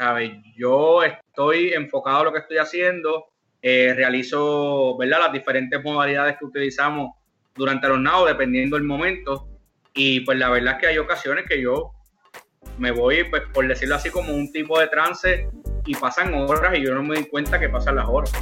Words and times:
¿sabes? 0.00 0.32
Yo 0.56 1.02
estoy 1.02 1.74
enfocado 1.74 2.20
a 2.20 2.24
lo 2.24 2.32
que 2.32 2.38
estoy 2.38 2.56
haciendo, 2.56 3.26
eh, 3.60 3.92
realizo, 3.94 4.96
¿verdad? 4.96 5.18
Las 5.24 5.32
diferentes 5.32 5.84
modalidades 5.84 6.38
que 6.38 6.46
utilizamos 6.46 7.10
durante 7.54 7.86
los 7.86 8.00
nados, 8.00 8.28
dependiendo 8.28 8.76
del 8.76 8.86
momento. 8.86 9.46
Y 9.92 10.20
pues 10.20 10.38
la 10.38 10.48
verdad 10.48 10.76
es 10.76 10.80
que 10.80 10.86
hay 10.86 10.96
ocasiones 10.96 11.44
que 11.46 11.60
yo 11.60 11.90
me 12.78 12.92
voy, 12.92 13.24
pues 13.24 13.42
por 13.52 13.68
decirlo 13.68 13.96
así, 13.96 14.08
como 14.08 14.32
un 14.32 14.50
tipo 14.50 14.80
de 14.80 14.86
trance 14.86 15.50
y 15.84 15.94
pasan 15.94 16.32
horas 16.32 16.78
y 16.78 16.82
yo 16.82 16.94
no 16.94 17.02
me 17.02 17.16
doy 17.16 17.24
cuenta 17.26 17.60
que 17.60 17.68
pasan 17.68 17.96
las 17.96 18.08
horas. 18.08 18.32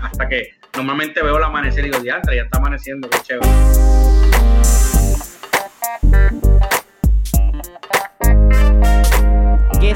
Hasta 0.00 0.28
que 0.28 0.50
normalmente 0.76 1.20
veo 1.20 1.36
el 1.36 1.42
amanecer 1.42 1.84
y 1.84 1.90
digo, 1.90 2.04
ya 2.04 2.20
está 2.24 2.58
amaneciendo, 2.58 3.10
qué 3.10 3.18
chévere. 3.22 4.17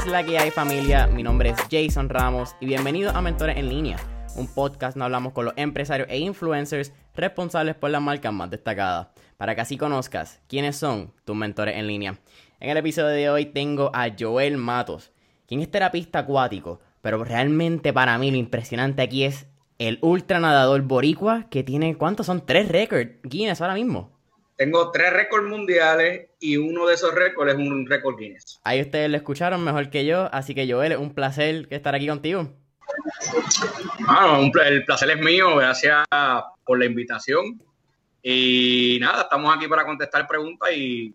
Es 0.05 0.11
la 0.11 0.23
que 0.23 0.37
hay 0.37 0.51
familia? 0.51 1.07
Mi 1.07 1.23
nombre 1.23 1.51
es 1.51 1.57
Jason 1.71 2.09
Ramos 2.09 2.55
y 2.59 2.65
bienvenido 2.65 3.11
a 3.11 3.21
Mentores 3.21 3.57
en 3.57 3.69
Línea, 3.69 3.95
un 4.35 4.47
podcast 4.47 4.95
donde 4.95 5.05
hablamos 5.05 5.31
con 5.31 5.45
los 5.45 5.53
empresarios 5.55 6.09
e 6.09 6.19
influencers 6.19 6.91
responsables 7.15 7.75
por 7.75 7.89
las 7.89 8.01
marcas 8.01 8.33
más 8.33 8.49
destacadas, 8.49 9.07
para 9.37 9.55
que 9.55 9.61
así 9.61 9.77
conozcas 9.77 10.41
quiénes 10.49 10.75
son 10.75 11.13
tus 11.23 11.37
mentores 11.37 11.77
en 11.77 11.87
línea. 11.87 12.19
En 12.59 12.69
el 12.69 12.77
episodio 12.77 13.09
de 13.09 13.29
hoy 13.29 13.45
tengo 13.45 13.91
a 13.93 14.09
Joel 14.17 14.57
Matos, 14.57 15.13
quien 15.47 15.61
es 15.61 15.71
terapista 15.71 16.19
acuático, 16.19 16.81
pero 17.01 17.23
realmente 17.23 17.93
para 17.93 18.17
mí 18.17 18.29
lo 18.29 18.37
impresionante 18.37 19.03
aquí 19.03 19.23
es 19.23 19.47
el 19.79 19.99
ultranadador 20.01 20.81
boricua 20.81 21.49
que 21.49 21.63
tiene, 21.63 21.95
¿cuántos 21.95 22.25
son? 22.25 22.45
Tres 22.45 22.67
récords 22.67 23.19
Guinness 23.23 23.61
ahora 23.61 23.75
mismo. 23.75 24.12
Tengo 24.55 24.91
tres 24.91 25.11
récords 25.11 25.47
mundiales 25.47 26.29
y 26.39 26.57
uno 26.57 26.85
de 26.85 26.93
esos 26.93 27.13
récords 27.13 27.53
es 27.53 27.57
un 27.57 27.87
récord 27.87 28.17
Guinness. 28.17 28.59
Ahí 28.63 28.81
ustedes 28.81 29.09
lo 29.09 29.17
escucharon 29.17 29.63
mejor 29.63 29.89
que 29.89 30.05
yo, 30.05 30.29
así 30.31 30.53
que 30.53 30.71
Joel, 30.71 30.91
es 30.91 30.97
un 30.99 31.13
placer 31.13 31.67
estar 31.71 31.95
aquí 31.95 32.07
contigo. 32.07 32.53
Ah, 34.07 34.39
el 34.65 34.85
placer 34.85 35.09
es 35.09 35.19
mío, 35.19 35.55
gracias 35.55 36.05
por 36.63 36.77
la 36.77 36.85
invitación. 36.85 37.61
Y 38.21 38.99
nada, 39.01 39.23
estamos 39.23 39.55
aquí 39.55 39.67
para 39.67 39.85
contestar 39.85 40.27
preguntas 40.27 40.69
y, 40.75 41.13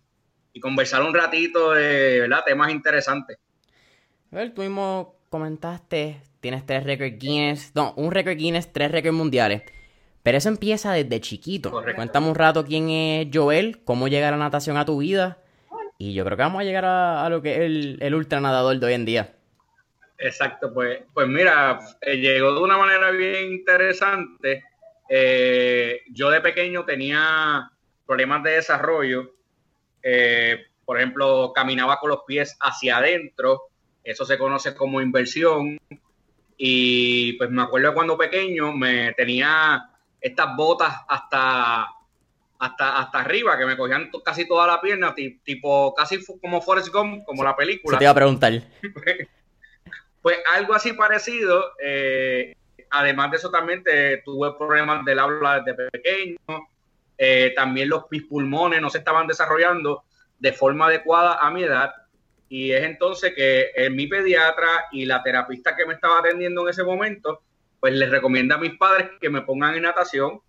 conversar 0.61 1.03
un 1.03 1.15
ratito 1.15 1.71
de 1.71 2.23
¿verdad? 2.23 2.43
temas 2.45 2.73
interesantes. 2.73 3.39
Ver, 4.33 4.53
tú 4.53 4.63
mismo 4.63 5.15
comentaste, 5.31 6.21
tienes 6.41 6.67
tres 6.67 6.83
récords 6.83 7.17
Guinness, 7.17 7.71
no, 7.77 7.95
un 7.97 8.11
récord 8.11 8.37
Guinness, 8.37 8.73
tres 8.73 8.91
récords 8.91 9.17
mundiales. 9.17 9.63
Pero 10.23 10.39
eso 10.39 10.49
empieza 10.49 10.93
desde 10.93 11.21
chiquito. 11.21 11.83
Cuéntame 11.95 12.29
un 12.29 12.35
rato 12.35 12.65
quién 12.65 12.91
es 12.91 13.29
Joel, 13.33 13.81
cómo 13.85 14.09
llega 14.09 14.31
la 14.31 14.37
natación 14.37 14.77
a 14.77 14.85
tu 14.85 14.99
vida. 14.99 15.39
Y 15.97 16.15
yo 16.15 16.25
creo 16.25 16.37
que 16.37 16.43
vamos 16.43 16.61
a 16.61 16.65
llegar 16.65 16.85
a, 16.85 17.29
lo 17.29 17.43
que 17.43 17.55
es 17.55 17.61
el, 17.61 17.99
el 18.01 18.15
ultranadador 18.15 18.79
de 18.79 18.87
hoy 18.87 18.93
en 18.95 19.05
día. 19.05 19.35
Exacto, 20.19 20.75
pues, 20.75 21.01
pues 21.15 21.29
mira, 21.29 21.79
eh, 22.01 22.17
llegó 22.17 22.53
de 22.53 22.61
una 22.61 22.77
manera 22.77 23.13
bien 23.13 23.53
interesante. 23.53 24.65
Eh, 25.09 26.03
yo 26.11 26.29
de 26.31 26.41
pequeño 26.41 26.85
tenía 26.85 27.71
problemas 28.05 28.43
de 28.43 28.51
desarrollo. 28.53 29.33
Eh, 30.03 30.67
por 30.85 30.99
ejemplo, 30.99 31.53
caminaba 31.55 32.01
con 32.01 32.11
los 32.11 32.25
pies 32.27 32.57
hacia 32.61 32.97
adentro. 32.97 33.69
Eso 34.03 34.25
se 34.25 34.37
conoce 34.39 34.75
como 34.75 35.01
inversión. 35.01 35.79
Y 36.57 37.35
pues 37.35 37.51
me 37.51 37.63
acuerdo 37.63 37.95
cuando 37.95 38.19
pequeño 38.19 38.73
me 38.73 39.13
tenía 39.13 39.89
estas 40.21 40.57
botas 40.57 40.93
hasta, 41.09 41.87
hasta, 42.59 42.99
hasta 42.99 43.21
arriba, 43.21 43.57
que 43.57 43.67
me 43.67 43.77
cogían 43.77 44.11
casi 44.25 44.47
toda 44.47 44.67
la 44.67 44.81
pierna, 44.81 45.15
tipo 45.15 45.95
casi 45.95 46.25
como 46.41 46.61
Forrest 46.61 46.93
Gump, 46.93 47.25
como 47.25 47.45
la 47.45 47.57
película. 47.57 47.97
Se 47.97 47.99
te 47.99 48.05
iba 48.05 48.11
a 48.11 48.15
preguntar. 48.15 48.53
pues 50.23 50.39
algo 50.55 50.75
así 50.75 50.93
parecido. 50.93 51.73
Eh, 51.83 52.55
además 52.91 53.31
de 53.31 53.37
eso 53.37 53.51
también 53.51 53.85
tuve 54.25 54.53
problemas 54.55 55.05
del 55.05 55.19
habla 55.19 55.61
desde 55.61 55.91
pequeño. 55.91 56.39
Eh, 57.17 57.53
también 57.57 57.89
los 57.89 58.05
mis 58.11 58.25
pulmones 58.25 58.81
no 58.81 58.91
se 58.91 58.99
estaban 58.99 59.27
desarrollando 59.27 60.05
de 60.39 60.53
forma 60.53 60.87
adecuada 60.87 61.39
a 61.41 61.51
mi 61.51 61.65
edad. 61.65 61.93
Y 62.49 62.73
es 62.73 62.83
entonces 62.83 63.35
que 63.35 63.73
mi 63.91 64.07
pediatra 64.07 64.87
y 64.91 65.05
la 65.05 65.23
terapista 65.23 65.77
que 65.77 65.85
me 65.85 65.95
estaba 65.95 66.21
atendiendo 66.21 66.63
en 66.63 66.71
ese 66.71 66.83
momento 66.83 67.43
pues 67.81 67.95
les 67.95 68.11
recomiendo 68.11 68.55
a 68.55 68.59
mis 68.59 68.77
padres 68.77 69.11
que 69.21 69.31
me 69.31 69.43
pongan 69.43 69.75
en 69.75 69.83
natación, 69.83 70.41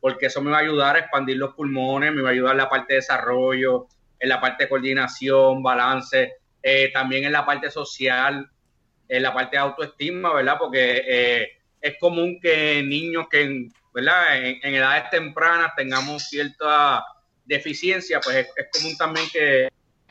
porque 0.00 0.26
eso 0.26 0.40
me 0.40 0.50
va 0.50 0.58
a 0.58 0.60
ayudar 0.60 0.96
a 0.96 1.00
expandir 1.00 1.36
los 1.36 1.54
pulmones, 1.54 2.12
me 2.12 2.22
va 2.22 2.28
a 2.28 2.32
ayudar 2.32 2.52
en 2.52 2.58
la 2.58 2.68
parte 2.68 2.94
de 2.94 3.00
desarrollo, 3.00 3.86
en 4.18 4.28
la 4.28 4.40
parte 4.40 4.64
de 4.64 4.68
coordinación, 4.68 5.62
balance, 5.62 6.34
eh, 6.62 6.90
también 6.92 7.24
en 7.24 7.32
la 7.32 7.44
parte 7.44 7.70
social, 7.70 8.50
en 9.08 9.22
la 9.22 9.34
parte 9.34 9.56
de 9.56 9.62
autoestima, 9.62 10.32
¿verdad? 10.34 10.56
Porque 10.58 11.02
eh, 11.06 11.48
es 11.80 11.96
común 11.98 12.38
que 12.40 12.82
niños 12.82 13.26
que, 13.30 13.42
en, 13.42 13.72
¿verdad? 13.94 14.44
En, 14.44 14.74
edades 14.74 15.10
tempranas 15.10 15.74
tengamos 15.76 16.24
cierta 16.28 17.04
deficiencia, 17.44 18.20
pues 18.20 18.36
es, 18.36 18.48
es 18.56 18.68
común 18.72 18.96
también 18.96 19.26
que, 19.32 19.68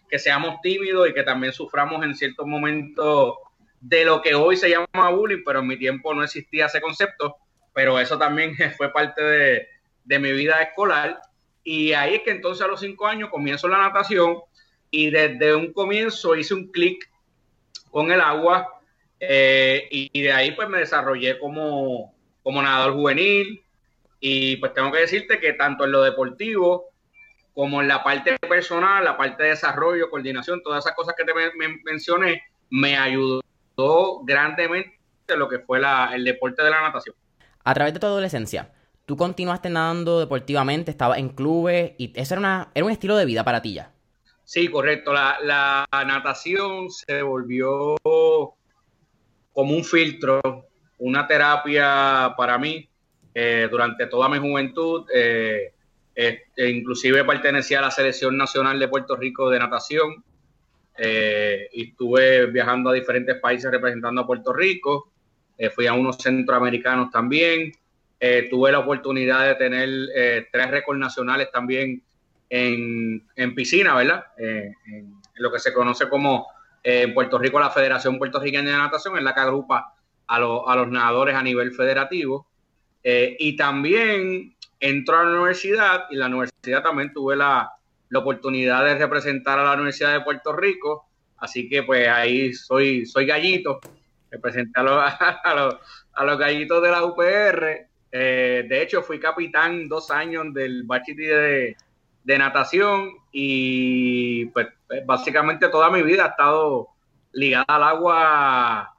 que 0.10 0.20
seamos 0.20 0.62
tímidos 0.62 1.10
y 1.10 1.14
que 1.14 1.24
también 1.24 1.54
suframos 1.54 2.04
en 2.04 2.16
ciertos 2.16 2.46
momentos 2.46 3.36
de 3.82 4.06
lo 4.06 4.22
que 4.22 4.36
hoy 4.36 4.58
se 4.58 4.70
llama 4.70 5.10
bullying, 5.10 5.44
pero 5.46 5.60
en 5.60 5.68
mi 5.68 5.78
tiempo 5.78 6.14
no 6.14 6.24
existía 6.24 6.66
ese 6.66 6.82
concepto, 6.82 7.38
pero 7.74 8.00
eso 8.00 8.18
también 8.18 8.56
fue 8.78 8.92
parte 8.92 9.22
de, 9.22 10.20
mi 10.20 10.32
vida 10.32 10.62
escolar. 10.62 11.22
Y 11.64 11.94
ahí 11.94 12.16
es 12.16 12.22
que 12.22 12.32
entonces 12.32 12.64
a 12.64 12.68
los 12.68 12.80
cinco 12.80 13.08
años 13.08 13.30
comienzo 13.30 13.68
la 13.68 13.78
natación 13.78 14.38
y 14.92 15.10
desde 15.10 15.56
un 15.56 15.74
comienzo 15.74 16.36
hice 16.36 16.54
un 16.54 16.72
clic 16.72 17.10
con 17.90 18.12
el 18.12 18.22
agua 18.22 18.80
eh, 19.20 19.88
y, 19.90 20.22
de 20.22 20.32
ahí 20.32 20.52
pues 20.52 20.70
me 20.70 20.80
desarrollé 20.80 21.40
como, 21.40 22.14
como 22.44 22.62
nadador 22.62 22.94
juvenil 22.94 23.64
y 24.20 24.58
pues 24.58 24.74
tengo 24.74 24.92
que 24.92 25.00
decirte 25.00 25.40
que 25.40 25.54
tanto 25.54 25.86
en 25.86 25.92
lo 25.92 26.04
deportivo 26.04 26.92
como 27.54 27.82
en 27.82 27.88
la 27.88 28.04
parte 28.04 28.38
personal, 28.38 29.04
la 29.04 29.18
parte 29.18 29.44
de 29.44 29.50
desarrollo, 29.50 30.10
coordinación, 30.10 30.62
todas 30.62 30.86
esas 30.86 30.96
cosas 30.96 31.16
que 31.18 31.24
te 31.24 31.34
mencioné, 31.86 32.44
me 32.70 32.98
ayudó 32.98 33.45
grandemente 34.24 34.94
lo 35.36 35.48
que 35.50 35.60
fue 35.60 35.82
el 36.14 36.24
deporte 36.24 36.64
de 36.64 36.70
la 36.70 36.82
natación. 36.82 37.16
A 37.64 37.74
través 37.74 37.94
de 37.94 38.00
tu 38.00 38.06
adolescencia, 38.06 38.72
tú 39.06 39.18
continuaste 39.18 39.70
nadando 39.70 40.20
deportivamente, 40.20 40.92
estabas 40.92 41.18
en 41.18 41.30
clubes 41.30 41.94
y 41.98 42.14
eso 42.16 42.36
era, 42.36 42.40
una, 42.40 42.72
era 42.76 42.86
un 42.86 42.92
estilo 42.92 43.16
de 43.18 43.26
vida 43.26 43.44
para 43.44 43.62
ti 43.62 43.74
ya. 43.74 43.92
Sí, 44.44 44.70
correcto. 44.70 45.12
La, 45.12 45.86
natación 45.92 46.90
se 46.92 47.24
volvió 47.24 47.96
como 48.04 49.74
un 49.74 49.84
filtro, 49.84 50.40
una 51.00 51.26
terapia 51.28 52.36
para 52.38 52.58
mí 52.60 52.88
eh, 53.34 53.68
durante 53.72 54.06
toda 54.06 54.30
mi 54.30 54.38
juventud. 54.38 55.06
Eh, 55.14 55.74
eh, 56.16 56.44
inclusive 56.58 57.26
pertenecía 57.26 57.80
a 57.80 57.82
la 57.82 57.92
selección 57.92 58.38
nacional 58.38 58.80
de 58.80 58.88
Puerto 58.88 59.16
Rico 59.16 59.50
de 59.50 59.60
natación. 59.60 60.24
Eh, 60.98 61.70
y 61.74 61.90
estuve 61.90 62.48
viajando 62.48 62.90
a 62.90 62.94
diferentes 62.94 63.38
países 63.40 63.70
representando 63.70 64.22
a 64.22 64.28
Puerto 64.28 64.54
Rico. 64.54 65.12
Eh, 65.58 65.70
fui 65.70 65.88
a 65.88 65.94
unos 65.94 66.18
centroamericanos 66.18 67.12
también. 67.12 67.72
Eh, 68.20 68.48
tuve 68.50 68.72
la 68.72 68.80
oportunidad 68.80 69.46
de 69.46 69.56
tener 69.56 70.48
tres 70.52 70.72
récords 70.72 71.00
nacionales 71.00 71.52
también 71.52 72.02
en, 72.50 73.28
en 73.36 73.56
piscina, 73.56 73.96
¿verdad? 73.96 74.26
lo 75.36 75.52
que 75.52 75.60
se 75.60 75.74
conoce 75.74 76.08
como 76.08 76.48
en 76.82 77.14
Puerto 77.14 77.38
Rico 77.38 77.60
la 77.60 77.70
Federación 77.70 78.18
Puertorriqueña 78.18 78.72
de 78.72 78.78
Natación, 78.78 79.18
es 79.18 79.24
la 79.24 79.34
que 79.34 79.42
agrupa 79.42 79.94
a, 80.28 80.36
a 80.36 80.76
los 80.76 80.88
nadadores 80.88 81.36
a 81.36 81.44
nivel 81.44 81.74
federativo. 81.74 82.48
y 83.04 83.56
también 83.58 84.56
entró 84.80 85.18
a 85.18 85.24
la 85.26 85.32
universidad 85.32 86.06
y 86.10 86.16
la 86.16 86.28
universidad 86.28 86.84
también 86.84 87.12
tuve 87.12 87.36
la, 87.36 87.75
la 88.10 88.20
oportunidad 88.20 88.86
de 88.86 88.96
representar 88.96 89.60
a 89.60 89.64
la 89.64 89.74
Universidad 89.74 90.14
de 90.14 90.22
Puerto 90.22 90.54
Rico, 90.54 91.08
así 91.38 91.68
que 91.68 91.84
pues 91.84 92.08
ahí 92.08 92.54
soy, 92.54 93.06
soy 93.06 93.26
gallito, 93.26 93.80
representé 94.32 94.80
a 94.80 94.84
los, 96.26 96.38
gallitos 96.38 96.82
de 96.82 96.92
la 96.92 97.04
UPR, 97.04 97.88
eh, 98.12 98.66
de 98.68 98.82
hecho 98.82 99.02
fui 99.02 99.20
capitán 99.20 99.88
dos 99.88 100.12
años 100.12 100.54
del 100.54 100.84
bachiller 100.84 101.76
de, 102.24 102.38
natación 102.38 103.12
y 103.32 104.46
pues, 104.48 104.68
pues 104.88 105.06
básicamente 105.06 105.70
toda 105.70 105.90
mi 105.90 106.02
vida 106.02 106.26
ha 106.26 106.30
estado 106.30 106.90
ligada 107.32 107.66
al 107.68 107.84
agua 107.84 108.96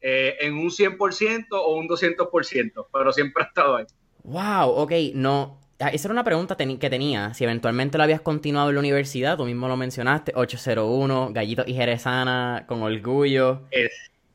eh, 0.00 0.36
en 0.40 0.54
un 0.54 0.70
100% 0.70 1.46
o 1.50 1.74
un 1.74 1.88
200%, 1.88 2.86
pero 2.92 3.12
siempre 3.12 3.42
ha 3.42 3.46
estado 3.46 3.76
ahí. 3.76 3.86
Wow, 4.22 4.70
ok, 4.70 4.92
no, 5.14 5.58
esa 5.78 6.08
era 6.08 6.12
una 6.12 6.24
pregunta 6.24 6.56
que 6.56 6.90
tenía. 6.90 7.34
Si 7.34 7.44
eventualmente 7.44 7.98
lo 7.98 8.04
habías 8.04 8.20
continuado 8.20 8.68
en 8.70 8.74
la 8.74 8.80
universidad, 8.80 9.36
tú 9.36 9.44
mismo 9.44 9.68
lo 9.68 9.76
mencionaste, 9.76 10.32
801, 10.34 11.30
Gallito 11.32 11.64
y 11.66 11.74
Jerezana, 11.74 12.64
con 12.66 12.82
orgullo. 12.82 13.62
Es, 13.70 13.92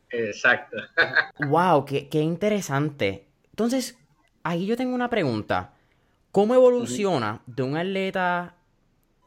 exacto. 0.09 0.77
wow, 1.47 1.85
qué, 1.85 2.07
qué 2.07 2.21
interesante. 2.21 3.25
Entonces, 3.49 3.97
ahí 4.43 4.65
yo 4.65 4.77
tengo 4.77 4.95
una 4.95 5.09
pregunta. 5.09 5.73
¿Cómo 6.31 6.55
evoluciona 6.55 7.41
de 7.45 7.63
un 7.63 7.77
atleta 7.77 8.55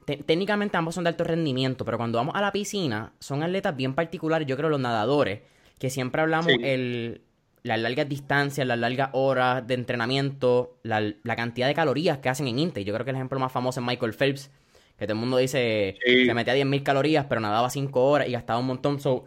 técnicamente 0.07 0.77
ambos 0.77 0.95
son 0.95 1.05
de 1.05 1.09
alto 1.09 1.25
rendimiento, 1.25 1.85
pero 1.85 1.99
cuando 1.99 2.19
vamos 2.19 2.35
a 2.37 2.41
la 2.41 2.53
piscina, 2.53 3.13
son 3.19 3.43
atletas 3.43 3.75
bien 3.77 3.95
particulares, 3.95 4.47
yo 4.47 4.57
creo, 4.57 4.69
los 4.69 4.81
nadadores, 4.81 5.41
que 5.79 5.91
siempre 5.91 6.23
hablamos 6.23 6.53
el, 6.63 7.23
las 7.67 7.81
largas 7.81 8.09
distancias, 8.09 8.67
las 8.67 8.79
largas 8.79 9.11
horas 9.13 9.67
de 9.67 9.75
entrenamiento, 9.75 10.79
la, 10.83 11.15
cantidad 11.37 11.67
de 11.67 11.75
calorías 11.75 12.19
que 12.19 12.29
hacen 12.29 12.49
en 12.49 12.59
Inte. 12.59 12.85
Yo 12.85 12.95
creo 12.95 13.05
que 13.05 13.11
el 13.11 13.17
ejemplo 13.17 13.39
más 13.39 13.53
famoso 13.53 13.81
es 13.81 13.87
Michael 13.87 14.15
Phelps, 14.15 14.51
que 14.99 15.07
todo 15.07 15.15
el 15.15 15.21
mundo 15.21 15.37
dice 15.37 15.99
que 16.05 16.33
metía 16.33 16.55
10.000 16.55 16.83
calorías, 16.83 17.27
pero 17.29 17.41
nadaba 17.41 17.69
5 17.69 18.05
horas 18.05 18.29
y 18.29 18.33
gastaba 18.33 18.61
un 18.61 18.67
montón. 18.67 19.01
So, 19.01 19.25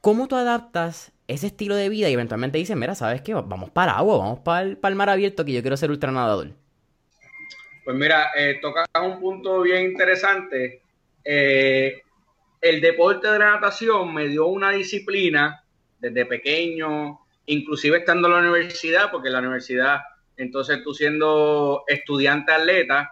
¿Cómo 0.00 0.26
tú 0.26 0.36
adaptas 0.36 1.12
ese 1.28 1.48
estilo 1.48 1.74
de 1.74 1.88
vida 1.88 2.08
y 2.08 2.14
eventualmente 2.14 2.58
dices, 2.58 2.76
mira, 2.76 2.94
¿sabes 2.94 3.22
qué? 3.22 3.34
Vamos 3.34 3.70
para 3.70 3.92
agua, 3.92 4.18
vamos 4.18 4.38
para 4.40 4.62
el, 4.62 4.76
para 4.78 4.90
el 4.90 4.96
mar 4.96 5.10
abierto, 5.10 5.44
que 5.44 5.52
yo 5.52 5.60
quiero 5.60 5.76
ser 5.76 5.90
ultranadador. 5.90 6.50
Pues 7.84 7.96
mira, 7.96 8.30
eh, 8.36 8.58
tocas 8.60 8.86
un 9.02 9.20
punto 9.20 9.60
bien 9.62 9.84
interesante. 9.84 10.80
Eh, 11.24 12.02
el 12.60 12.80
deporte 12.80 13.28
de 13.28 13.38
la 13.38 13.52
natación 13.52 14.14
me 14.14 14.28
dio 14.28 14.46
una 14.46 14.70
disciplina 14.72 15.64
desde 15.98 16.26
pequeño, 16.26 17.20
inclusive 17.46 17.98
estando 17.98 18.28
en 18.28 18.34
la 18.34 18.40
universidad, 18.40 19.10
porque 19.10 19.28
en 19.28 19.34
la 19.34 19.40
universidad, 19.40 20.00
entonces 20.36 20.82
tú 20.82 20.94
siendo 20.94 21.84
estudiante 21.86 22.52
atleta, 22.52 23.10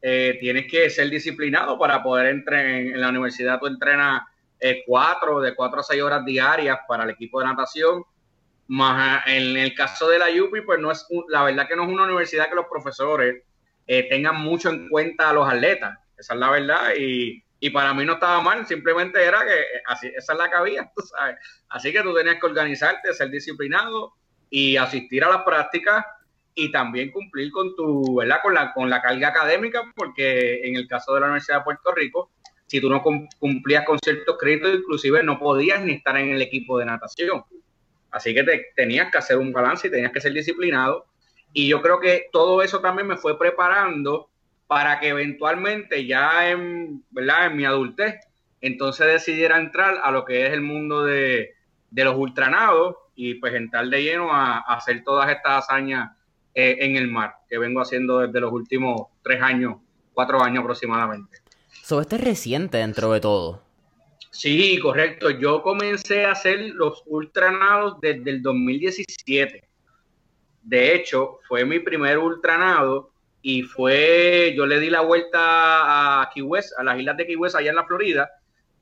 eh, 0.00 0.36
tienes 0.40 0.66
que 0.70 0.90
ser 0.90 1.08
disciplinado 1.10 1.78
para 1.78 2.02
poder 2.02 2.26
entrar 2.26 2.66
en, 2.66 3.00
la 3.00 3.08
universidad. 3.08 3.60
Tú 3.60 3.66
entrenas 3.66 4.22
eh, 4.58 4.82
cuatro, 4.86 5.40
de 5.40 5.54
cuatro 5.54 5.80
a 5.80 5.84
seis 5.84 6.02
horas 6.02 6.24
diarias 6.24 6.78
para 6.88 7.04
el 7.04 7.10
equipo 7.10 7.40
de 7.40 7.46
natación. 7.46 8.04
Más 8.68 9.22
en 9.26 9.56
el 9.56 9.74
caso 9.74 10.08
de 10.08 10.18
la 10.18 10.26
UPI, 10.26 10.62
pues 10.62 10.80
no 10.80 10.90
es, 10.90 11.06
la 11.28 11.44
verdad 11.44 11.68
que 11.68 11.76
no 11.76 11.84
es 11.84 11.88
una 11.88 12.04
universidad 12.04 12.48
que 12.48 12.54
los 12.54 12.66
profesores 12.66 13.42
eh, 13.86 14.08
tengan 14.08 14.36
mucho 14.36 14.70
en 14.70 14.88
cuenta 14.88 15.30
a 15.30 15.32
los 15.32 15.48
atletas. 15.48 15.98
Esa 16.16 16.34
es 16.34 16.40
la 16.40 16.50
verdad. 16.50 16.94
Y, 16.98 17.42
y 17.62 17.70
para 17.70 17.94
mí 17.94 18.04
no 18.04 18.14
estaba 18.14 18.40
mal, 18.40 18.66
simplemente 18.66 19.24
era 19.24 19.46
que 19.46 19.54
así, 19.86 20.08
esa 20.08 20.32
es 20.32 20.38
la 20.38 20.50
que 20.50 20.56
había, 20.56 20.90
tú 20.96 21.02
sabes. 21.02 21.36
Así 21.68 21.92
que 21.92 22.02
tú 22.02 22.12
tenías 22.12 22.40
que 22.40 22.46
organizarte, 22.46 23.14
ser 23.14 23.30
disciplinado 23.30 24.14
y 24.50 24.76
asistir 24.76 25.22
a 25.22 25.30
las 25.30 25.42
prácticas 25.44 26.04
y 26.56 26.72
también 26.72 27.12
cumplir 27.12 27.52
con 27.52 27.76
tu, 27.76 28.16
¿verdad? 28.16 28.38
Con 28.42 28.52
la, 28.52 28.72
con 28.72 28.90
la 28.90 29.00
carga 29.00 29.28
académica, 29.28 29.84
porque 29.94 30.66
en 30.66 30.74
el 30.74 30.88
caso 30.88 31.14
de 31.14 31.20
la 31.20 31.26
Universidad 31.26 31.58
de 31.58 31.64
Puerto 31.64 31.92
Rico, 31.94 32.32
si 32.66 32.80
tú 32.80 32.90
no 32.90 33.00
cumplías 33.38 33.86
con 33.86 33.96
ciertos 34.00 34.36
créditos, 34.40 34.74
inclusive 34.74 35.22
no 35.22 35.38
podías 35.38 35.80
ni 35.82 35.92
estar 35.92 36.16
en 36.16 36.30
el 36.30 36.42
equipo 36.42 36.80
de 36.80 36.86
natación. 36.86 37.44
Así 38.10 38.34
que 38.34 38.42
te, 38.42 38.72
tenías 38.74 39.12
que 39.12 39.18
hacer 39.18 39.38
un 39.38 39.52
balance 39.52 39.86
y 39.86 39.90
tenías 39.92 40.10
que 40.10 40.20
ser 40.20 40.32
disciplinado. 40.32 41.06
Y 41.52 41.68
yo 41.68 41.80
creo 41.80 42.00
que 42.00 42.24
todo 42.32 42.60
eso 42.60 42.80
también 42.80 43.06
me 43.06 43.16
fue 43.16 43.38
preparando 43.38 44.31
para 44.72 45.00
que 45.00 45.08
eventualmente 45.08 46.06
ya 46.06 46.48
en, 46.48 47.04
¿verdad? 47.10 47.48
en 47.48 47.56
mi 47.58 47.66
adultez, 47.66 48.14
entonces 48.62 49.06
decidiera 49.06 49.58
entrar 49.58 50.00
a 50.02 50.10
lo 50.10 50.24
que 50.24 50.46
es 50.46 50.52
el 50.54 50.62
mundo 50.62 51.04
de, 51.04 51.50
los 51.90 52.16
ultranados 52.16 52.96
y 53.14 53.34
pues 53.34 53.52
entrar 53.52 53.86
de 53.88 54.02
lleno 54.02 54.32
a, 54.32 54.60
hacer 54.60 55.04
todas 55.04 55.28
estas 55.28 55.64
hazañas 55.64 56.16
eh, 56.54 56.78
en 56.80 56.96
el 56.96 57.06
mar 57.06 57.34
que 57.50 57.58
vengo 57.58 57.82
haciendo 57.82 58.20
desde 58.20 58.40
los 58.40 58.50
últimos 58.50 59.08
tres 59.22 59.42
años, 59.42 59.76
cuatro 60.14 60.42
años 60.42 60.62
aproximadamente. 60.62 61.36
So, 61.82 62.00
este 62.00 62.16
es 62.16 62.24
reciente 62.24 62.78
dentro 62.78 63.12
de 63.12 63.20
todo. 63.20 63.62
Sí, 64.30 64.78
correcto. 64.78 65.28
Yo 65.28 65.62
comencé 65.62 66.24
a 66.24 66.30
hacer 66.30 66.60
los 66.76 67.02
ultranados 67.04 68.00
desde 68.00 68.30
el 68.30 68.40
2017. 68.40 69.68
De 70.62 70.94
hecho, 70.94 71.40
fue 71.46 71.66
mi 71.66 71.78
primer 71.78 72.16
ultranado 72.16 73.11
y 73.42 73.62
fue, 73.62 74.54
yo 74.56 74.66
le 74.66 74.78
di 74.78 74.88
la 74.88 75.00
vuelta 75.00 76.22
a 76.22 76.30
Key 76.32 76.42
West, 76.42 76.72
a 76.78 76.84
las 76.84 76.98
islas 76.98 77.16
de 77.16 77.26
Key 77.26 77.34
West, 77.34 77.56
allá 77.56 77.70
en 77.70 77.76
la 77.76 77.84
Florida. 77.84 78.30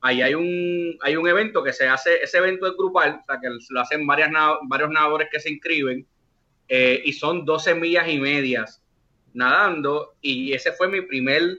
Ahí 0.03 0.21
hay 0.21 0.35
un, 0.35 0.99
hay 1.01 1.17
un 1.17 1.27
evento 1.27 1.63
que 1.63 1.73
se 1.73 1.89
hace, 1.89 2.23
ese 2.23 2.39
evento 2.39 2.67
es 2.67 2.75
grupal, 2.77 3.21
o 3.23 3.25
sea, 3.27 3.41
que 3.41 3.49
lo 3.71 3.81
hacen 3.81 4.07
varias, 4.07 4.31
varios 4.69 4.91
nadadores 4.91 5.29
que 5.33 5.41
se 5.41 5.51
inscriben, 5.51 6.07
eh, 6.69 7.03
y 7.05 7.13
son 7.15 7.45
12 7.45 7.75
millas 7.75 8.09
y 8.09 8.19
medias 8.19 8.83
nadando, 9.33 10.15
y 10.21 10.53
ese 10.53 10.73
fue 10.73 10.89
mi 10.89 11.01
primer, 11.03 11.59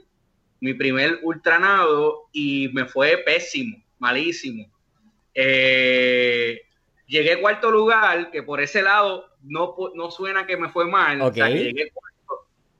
mi 0.60 0.74
primer 0.74 1.18
ultranado, 1.22 2.28
y 2.32 2.68
me 2.72 2.86
fue 2.86 3.18
pésimo, 3.18 3.82
malísimo. 3.98 4.70
Eh, 5.34 6.62
llegué 7.06 7.40
cuarto 7.40 7.70
lugar, 7.70 8.30
que 8.30 8.42
por 8.42 8.60
ese 8.60 8.82
lado 8.82 9.28
no, 9.42 9.74
no 9.94 10.10
suena 10.10 10.46
que 10.46 10.56
me 10.56 10.68
fue 10.68 10.86
mal, 10.86 11.20
o 11.20 11.32
sea, 11.32 11.48
que 11.48 11.64
llegué 11.64 11.92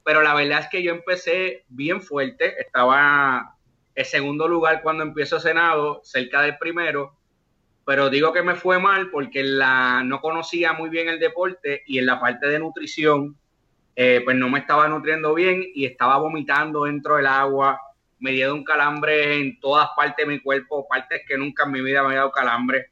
pero 0.05 0.23
la 0.23 0.35
verdad 0.35 0.61
es 0.61 0.69
que 0.69 0.83
yo 0.83 0.93
empecé 0.93 1.65
bien 1.69 2.01
fuerte, 2.01 2.61
estaba 2.61 3.57
en 3.95 4.05
segundo 4.05 4.49
lugar 4.49 4.83
cuando 4.83 5.03
empiezo 5.03 5.39
Senado, 5.39 6.01
cerca 6.05 6.43
del 6.43 6.59
primero, 6.59 7.17
pero 7.85 8.11
digo 8.11 8.33
que 8.33 8.43
me 8.43 8.55
fue 8.55 8.79
mal 8.79 9.11
porque 9.11 9.43
la, 9.43 10.03
no 10.05 10.21
conocía 10.21 10.73
muy 10.73 10.89
bien 10.89 11.09
el 11.09 11.19
deporte 11.19 11.83
y 11.87 11.99
en 11.99 12.07
la 12.07 12.21
parte 12.21 12.47
de 12.47 12.59
nutrición, 12.59 13.37
eh, 13.97 14.23
pues 14.25 14.37
no 14.37 14.49
me 14.49 14.61
estaba 14.61 14.89
nutriendo 14.89 15.35
bien 15.35 15.65
y 15.75 15.85
estaba 15.85 16.17
vomitando 16.19 16.85
dentro 16.85 17.17
del 17.17 17.27
agua, 17.27 17.81
me 18.21 18.31
dio 18.31 18.55
un 18.55 18.65
calambre 18.65 19.35
en 19.41 19.59
todas 19.59 19.89
partes 19.97 20.25
de 20.25 20.33
mi 20.33 20.41
cuerpo, 20.41 20.87
partes 20.89 21.23
que 21.27 21.37
nunca 21.37 21.65
en 21.65 21.73
mi 21.73 21.83
vida 21.83 22.03
me 22.03 22.09
había 22.09 22.19
dado 22.19 22.31
calambre. 22.31 22.87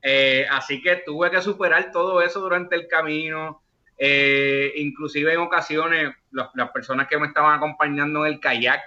Eh, 0.00 0.46
así 0.50 0.80
que 0.80 1.02
tuve 1.04 1.30
que 1.30 1.42
superar 1.42 1.90
todo 1.90 2.22
eso 2.22 2.40
durante 2.40 2.76
el 2.76 2.86
camino. 2.86 3.60
Eh, 3.98 4.72
inclusive 4.76 5.32
en 5.32 5.40
ocasiones 5.40 6.14
las 6.30 6.70
personas 6.70 7.08
que 7.08 7.18
me 7.18 7.26
estaban 7.26 7.56
acompañando 7.56 8.24
en 8.24 8.34
el 8.34 8.40
kayak 8.40 8.80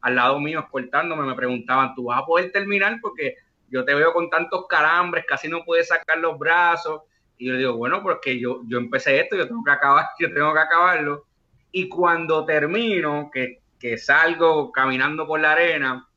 al 0.00 0.14
lado 0.14 0.38
mío 0.40 0.60
escoltándome 0.60 1.26
me 1.26 1.34
preguntaban, 1.34 1.94
¿tú 1.94 2.04
vas 2.04 2.20
a 2.20 2.26
poder 2.26 2.52
terminar? 2.52 2.98
Porque 3.00 3.36
yo 3.70 3.84
te 3.84 3.94
veo 3.94 4.12
con 4.12 4.30
tantos 4.30 4.66
calambres, 4.66 5.24
casi 5.26 5.48
no 5.48 5.64
puedes 5.64 5.88
sacar 5.88 6.18
los 6.18 6.38
brazos. 6.38 7.02
Y 7.36 7.46
yo 7.46 7.56
digo, 7.56 7.76
bueno, 7.76 8.02
porque 8.02 8.38
yo, 8.38 8.62
yo 8.66 8.78
empecé 8.78 9.20
esto, 9.20 9.36
yo 9.36 9.46
tengo 9.46 9.62
que 9.64 9.70
acabar, 9.70 10.06
yo 10.18 10.32
tengo 10.32 10.52
que 10.52 10.60
acabarlo. 10.60 11.24
Y 11.70 11.88
cuando 11.88 12.44
termino, 12.44 13.30
que, 13.32 13.60
que 13.78 13.98
salgo 13.98 14.72
caminando 14.72 15.26
por 15.26 15.40
la 15.40 15.52
arena, 15.52 16.08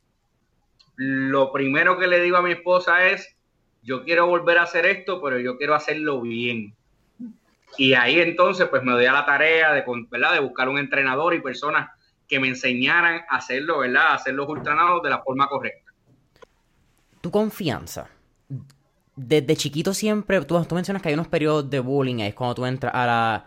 lo 0.95 1.51
primero 1.51 1.97
que 1.97 2.07
le 2.07 2.21
digo 2.21 2.37
a 2.37 2.41
mi 2.41 2.51
esposa 2.51 3.07
es, 3.07 3.35
yo 3.83 4.03
quiero 4.03 4.27
volver 4.27 4.59
a 4.59 4.63
hacer 4.63 4.85
esto, 4.85 5.21
pero 5.21 5.39
yo 5.39 5.57
quiero 5.57 5.75
hacerlo 5.75 6.21
bien. 6.21 6.75
Y 7.77 7.93
ahí 7.93 8.19
entonces 8.19 8.67
pues 8.69 8.83
me 8.83 8.91
doy 8.91 9.05
a 9.05 9.13
la 9.13 9.25
tarea 9.25 9.73
de, 9.73 9.83
¿verdad? 10.09 10.33
de 10.33 10.39
buscar 10.39 10.69
un 10.69 10.77
entrenador 10.77 11.33
y 11.33 11.41
personas 11.41 11.89
que 12.27 12.39
me 12.39 12.47
enseñaran 12.47 13.21
a 13.29 13.37
hacerlo, 13.37 13.79
¿verdad? 13.79 14.07
A 14.07 14.13
hacer 14.15 14.33
los 14.33 14.47
ultranados 14.47 15.03
de 15.03 15.09
la 15.09 15.21
forma 15.21 15.47
correcta. 15.47 15.91
Tu 17.19 17.29
confianza. 17.29 18.09
Desde 19.15 19.55
chiquito 19.55 19.93
siempre, 19.93 20.39
tú, 20.45 20.63
tú 20.63 20.75
mencionas 20.75 21.01
que 21.01 21.09
hay 21.09 21.13
unos 21.13 21.27
periodos 21.27 21.69
de 21.69 21.79
bullying, 21.79 22.19
es 22.19 22.33
cuando 22.33 22.55
tú 22.55 22.65
entras 22.65 22.93
a 22.95 23.05
la... 23.05 23.45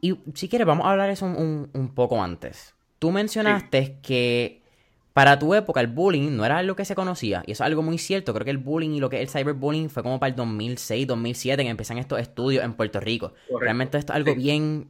Y 0.00 0.18
si 0.34 0.48
quieres, 0.48 0.66
vamos 0.66 0.86
a 0.86 0.92
hablar 0.92 1.10
eso 1.10 1.26
un, 1.26 1.68
un, 1.72 1.94
poco 1.94 2.22
antes. 2.22 2.74
Tú 2.98 3.10
mencionaste 3.10 3.98
que 4.02 4.62
para 5.16 5.38
tu 5.38 5.54
época 5.54 5.80
el 5.80 5.86
bullying 5.86 6.36
no 6.36 6.44
era 6.44 6.58
algo 6.58 6.76
que 6.76 6.84
se 6.84 6.94
conocía. 6.94 7.42
Y 7.46 7.52
eso 7.52 7.64
es 7.64 7.66
algo 7.68 7.80
muy 7.80 7.96
cierto. 7.96 8.34
Creo 8.34 8.44
que 8.44 8.50
el 8.50 8.58
bullying 8.58 8.90
y 8.90 9.00
lo 9.00 9.08
que 9.08 9.16
es 9.16 9.22
el 9.22 9.40
cyberbullying 9.40 9.88
fue 9.88 10.02
como 10.02 10.20
para 10.20 10.28
el 10.28 10.36
2006, 10.36 11.06
2007 11.06 11.62
que 11.62 11.70
empiezan 11.70 11.96
estos 11.96 12.20
estudios 12.20 12.62
en 12.62 12.74
Puerto 12.74 13.00
Rico. 13.00 13.32
Realmente 13.58 13.96
esto 13.96 14.12
es 14.12 14.16
algo 14.16 14.34
bien... 14.34 14.88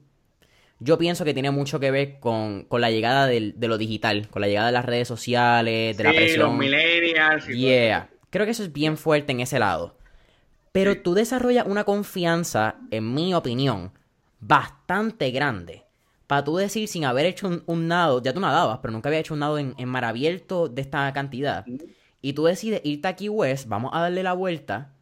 Yo 0.81 0.99
pienso 0.99 1.25
que 1.25 1.33
tiene 1.33 1.53
mucho 1.53 1.79
que 1.79 1.93
ver 1.93 2.19
con, 2.19 2.67
la 2.69 2.91
llegada 2.91 3.29
de 3.29 3.55
lo 3.57 3.79
digital, 3.79 4.27
con 4.29 4.43
la 4.43 4.49
llegada 4.49 4.67
de 4.67 4.73
las 4.73 4.85
redes 4.85 5.07
sociales, 5.07 5.97
de 5.97 6.03
la 6.03 6.11
presión. 6.11 6.41
los 6.49 6.59
millennials. 6.59 7.47
yeah. 7.47 8.11
Creo 8.31 8.47
que 8.47 8.51
eso 8.51 8.65
es 8.65 8.73
bien 8.73 8.97
fuerte 8.97 9.31
en 9.31 9.39
ese 9.39 9.61
lado. 9.61 9.97
Pero 10.73 11.01
tú 11.03 11.15
desarrollas 11.15 11.69
una 11.69 11.85
confianza, 11.85 12.79
en 12.91 13.15
mi 13.15 13.33
opinión, 13.33 13.93
bastante 14.41 15.31
grande 15.31 15.86
para 16.27 16.45
tú 16.45 16.57
decir 16.57 16.89
sin 16.89 17.05
haber 17.05 17.27
hecho 17.27 17.63
un, 17.67 17.89
nado, 17.89 18.23
ya 18.23 18.33
tú 18.33 18.41
nadabas, 18.41 18.79
pero 18.81 18.93
nunca 18.93 19.09
había 19.09 19.21
hecho 19.21 19.35
un 19.35 19.41
nado 19.41 19.59
en, 19.59 19.75
mar 19.89 20.05
abierto 20.05 20.69
de 20.69 20.83
esta 20.83 21.13
cantidad, 21.13 21.65
y 22.21 22.33
tú 22.33 22.45
decides 22.45 22.81
irte 22.85 23.09
aquí 23.09 23.29
West, 23.29 23.69
vamos 23.69 23.93
a 23.95 24.01
darle 24.01 24.23
la 24.23 24.33
vuelta, 24.33 24.93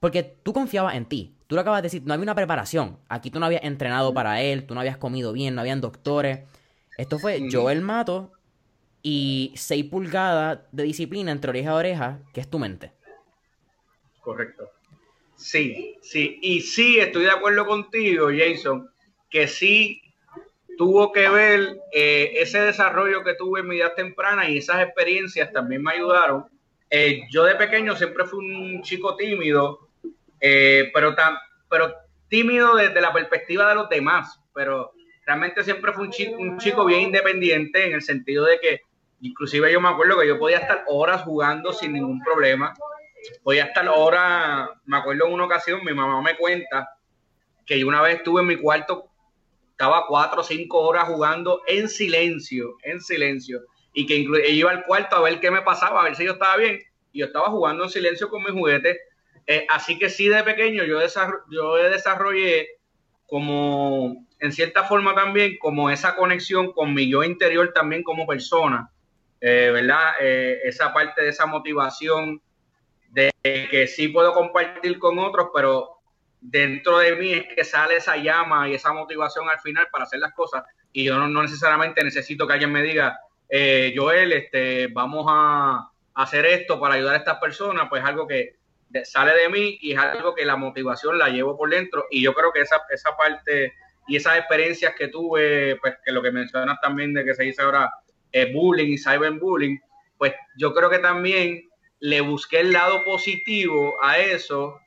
porque 0.00 0.22
tú 0.22 0.52
confiabas 0.52 0.94
en 0.94 1.06
ti. 1.06 1.32
Tú 1.46 1.54
lo 1.54 1.60
acabas 1.60 1.80
de 1.80 1.86
decir, 1.86 2.02
no 2.04 2.12
había 2.12 2.24
una 2.24 2.34
preparación. 2.34 2.98
Aquí 3.08 3.30
tú 3.30 3.38
no 3.38 3.46
habías 3.46 3.62
entrenado 3.62 4.12
para 4.12 4.42
él, 4.42 4.66
tú 4.66 4.74
no 4.74 4.80
habías 4.80 4.96
comido 4.96 5.32
bien, 5.32 5.54
no 5.54 5.60
habían 5.60 5.80
doctores. 5.80 6.40
Esto 6.98 7.18
fue 7.18 7.48
yo 7.48 7.70
el 7.70 7.82
Mato 7.82 8.32
y 9.02 9.52
6 9.54 9.84
pulgadas 9.84 10.60
de 10.72 10.82
disciplina 10.82 11.30
entre 11.30 11.50
oreja 11.50 11.70
a 11.70 11.74
oreja, 11.74 12.18
que 12.32 12.40
es 12.40 12.48
tu 12.48 12.58
mente. 12.58 12.92
Correcto. 14.20 14.68
Sí, 15.36 15.96
sí. 16.02 16.38
Y 16.42 16.62
sí, 16.62 16.98
estoy 16.98 17.24
de 17.24 17.30
acuerdo 17.30 17.66
contigo, 17.66 18.28
Jason, 18.36 18.90
que 19.30 19.46
sí 19.46 20.02
tuvo 20.76 21.12
que 21.12 21.28
ver 21.28 21.80
eh, 21.92 22.32
ese 22.36 22.60
desarrollo 22.60 23.22
que 23.24 23.34
tuve 23.34 23.60
en 23.60 23.68
mi 23.68 23.80
edad 23.80 23.94
temprana 23.94 24.48
y 24.48 24.58
esas 24.58 24.82
experiencias 24.82 25.52
también 25.52 25.82
me 25.82 25.92
ayudaron. 25.92 26.46
Eh, 26.90 27.22
yo 27.30 27.44
de 27.44 27.54
pequeño 27.56 27.96
siempre 27.96 28.24
fui 28.24 28.44
un 28.44 28.82
chico 28.82 29.16
tímido, 29.16 29.88
eh, 30.40 30.90
pero, 30.94 31.14
tan, 31.14 31.36
pero 31.68 31.94
tímido 32.28 32.76
desde 32.76 33.00
la 33.00 33.12
perspectiva 33.12 33.68
de 33.68 33.74
los 33.74 33.88
demás, 33.88 34.40
pero 34.54 34.92
realmente 35.24 35.64
siempre 35.64 35.92
fui 35.92 36.06
un 36.06 36.12
chico, 36.12 36.36
un 36.38 36.58
chico 36.58 36.84
bien 36.84 37.02
independiente 37.02 37.86
en 37.86 37.94
el 37.94 38.02
sentido 38.02 38.44
de 38.44 38.60
que 38.60 38.80
inclusive 39.20 39.72
yo 39.72 39.80
me 39.80 39.88
acuerdo 39.88 40.20
que 40.20 40.28
yo 40.28 40.38
podía 40.38 40.58
estar 40.58 40.84
horas 40.86 41.22
jugando 41.22 41.72
sin 41.72 41.92
ningún 41.92 42.22
problema. 42.22 42.74
Hoy 43.42 43.58
hasta 43.58 43.82
la 43.82 43.92
hora, 43.92 44.70
me 44.84 44.98
acuerdo 44.98 45.26
en 45.26 45.32
una 45.32 45.46
ocasión, 45.46 45.84
mi 45.84 45.92
mamá 45.92 46.22
me 46.22 46.36
cuenta 46.36 46.90
que 47.64 47.84
una 47.84 48.00
vez 48.00 48.16
estuve 48.16 48.42
en 48.42 48.46
mi 48.46 48.56
cuarto, 48.56 49.10
estaba 49.76 50.06
cuatro 50.08 50.40
o 50.40 50.44
cinco 50.44 50.80
horas 50.80 51.04
jugando 51.04 51.60
en 51.66 51.90
silencio, 51.90 52.78
en 52.82 52.98
silencio, 52.98 53.60
y 53.92 54.06
que 54.06 54.16
iba 54.50 54.70
al 54.70 54.86
cuarto 54.86 55.16
a 55.16 55.20
ver 55.20 55.38
qué 55.38 55.50
me 55.50 55.60
pasaba, 55.60 56.00
a 56.00 56.04
ver 56.04 56.16
si 56.16 56.24
yo 56.24 56.32
estaba 56.32 56.56
bien, 56.56 56.80
y 57.12 57.18
yo 57.18 57.26
estaba 57.26 57.50
jugando 57.50 57.84
en 57.84 57.90
silencio 57.90 58.30
con 58.30 58.42
mis 58.42 58.52
juguetes. 58.52 58.96
Eh, 59.46 59.66
así 59.68 59.98
que 59.98 60.08
sí, 60.08 60.28
de 60.28 60.42
pequeño 60.42 60.82
yo, 60.84 60.98
yo 61.50 61.74
desarrollé 61.74 62.68
como, 63.26 64.26
en 64.40 64.52
cierta 64.52 64.84
forma 64.84 65.14
también, 65.14 65.58
como 65.58 65.90
esa 65.90 66.16
conexión 66.16 66.72
con 66.72 66.94
mi 66.94 67.10
yo 67.10 67.22
interior 67.22 67.70
también 67.74 68.02
como 68.02 68.26
persona, 68.26 68.90
eh, 69.42 69.70
¿verdad? 69.74 70.14
Eh, 70.20 70.58
esa 70.64 70.94
parte 70.94 71.22
de 71.22 71.28
esa 71.28 71.44
motivación 71.44 72.40
de 73.10 73.30
que 73.42 73.86
sí 73.86 74.08
puedo 74.08 74.32
compartir 74.32 74.98
con 74.98 75.18
otros, 75.18 75.48
pero 75.54 75.95
dentro 76.48 76.98
de 76.98 77.16
mí 77.16 77.32
es 77.32 77.44
que 77.54 77.64
sale 77.64 77.96
esa 77.96 78.16
llama 78.16 78.68
y 78.68 78.74
esa 78.74 78.92
motivación 78.92 79.48
al 79.48 79.58
final 79.58 79.88
para 79.90 80.04
hacer 80.04 80.20
las 80.20 80.32
cosas. 80.32 80.64
Y 80.92 81.04
yo 81.04 81.18
no, 81.18 81.42
necesariamente 81.42 82.04
necesito 82.04 82.46
que 82.46 82.52
alguien 82.52 82.72
me 82.72 82.82
diga, 82.82 83.18
eh, 83.48 83.92
Joel, 83.96 84.32
este, 84.32 84.86
vamos 84.88 85.26
a 85.28 85.90
hacer 86.14 86.46
esto 86.46 86.78
para 86.80 86.94
ayudar 86.94 87.14
a 87.14 87.18
estas 87.18 87.38
personas, 87.38 87.88
pues 87.88 88.02
algo 88.04 88.26
que 88.26 88.56
sale 89.04 89.34
de 89.34 89.48
mí 89.48 89.78
y 89.80 89.92
es 89.92 89.98
algo 89.98 90.34
que 90.34 90.44
la 90.44 90.56
motivación 90.56 91.18
la 91.18 91.28
llevo 91.28 91.56
por 91.56 91.68
dentro. 91.68 92.06
Y 92.10 92.22
yo 92.22 92.32
creo 92.32 92.52
que 92.52 92.60
esa, 92.60 92.80
esa 92.90 93.16
parte 93.16 93.74
y 94.06 94.16
esas 94.16 94.38
experiencias 94.38 94.94
que 94.96 95.08
tuve, 95.08 95.76
pues 95.76 95.96
que 96.04 96.12
lo 96.12 96.22
que 96.22 96.30
mencionas 96.30 96.80
también 96.80 97.12
de 97.12 97.24
que 97.24 97.34
se 97.34 97.42
dice 97.42 97.62
ahora 97.62 97.92
eh, 98.30 98.52
bullying 98.52 98.92
y 98.92 98.98
cyberbullying, 98.98 99.80
pues 100.16 100.32
yo 100.56 100.72
creo 100.72 100.88
que 100.88 101.00
también 101.00 101.68
le 101.98 102.20
busqué 102.20 102.60
el 102.60 102.72
lado 102.72 103.04
positivo 103.04 103.96
a 104.00 104.18
eso 104.18 104.78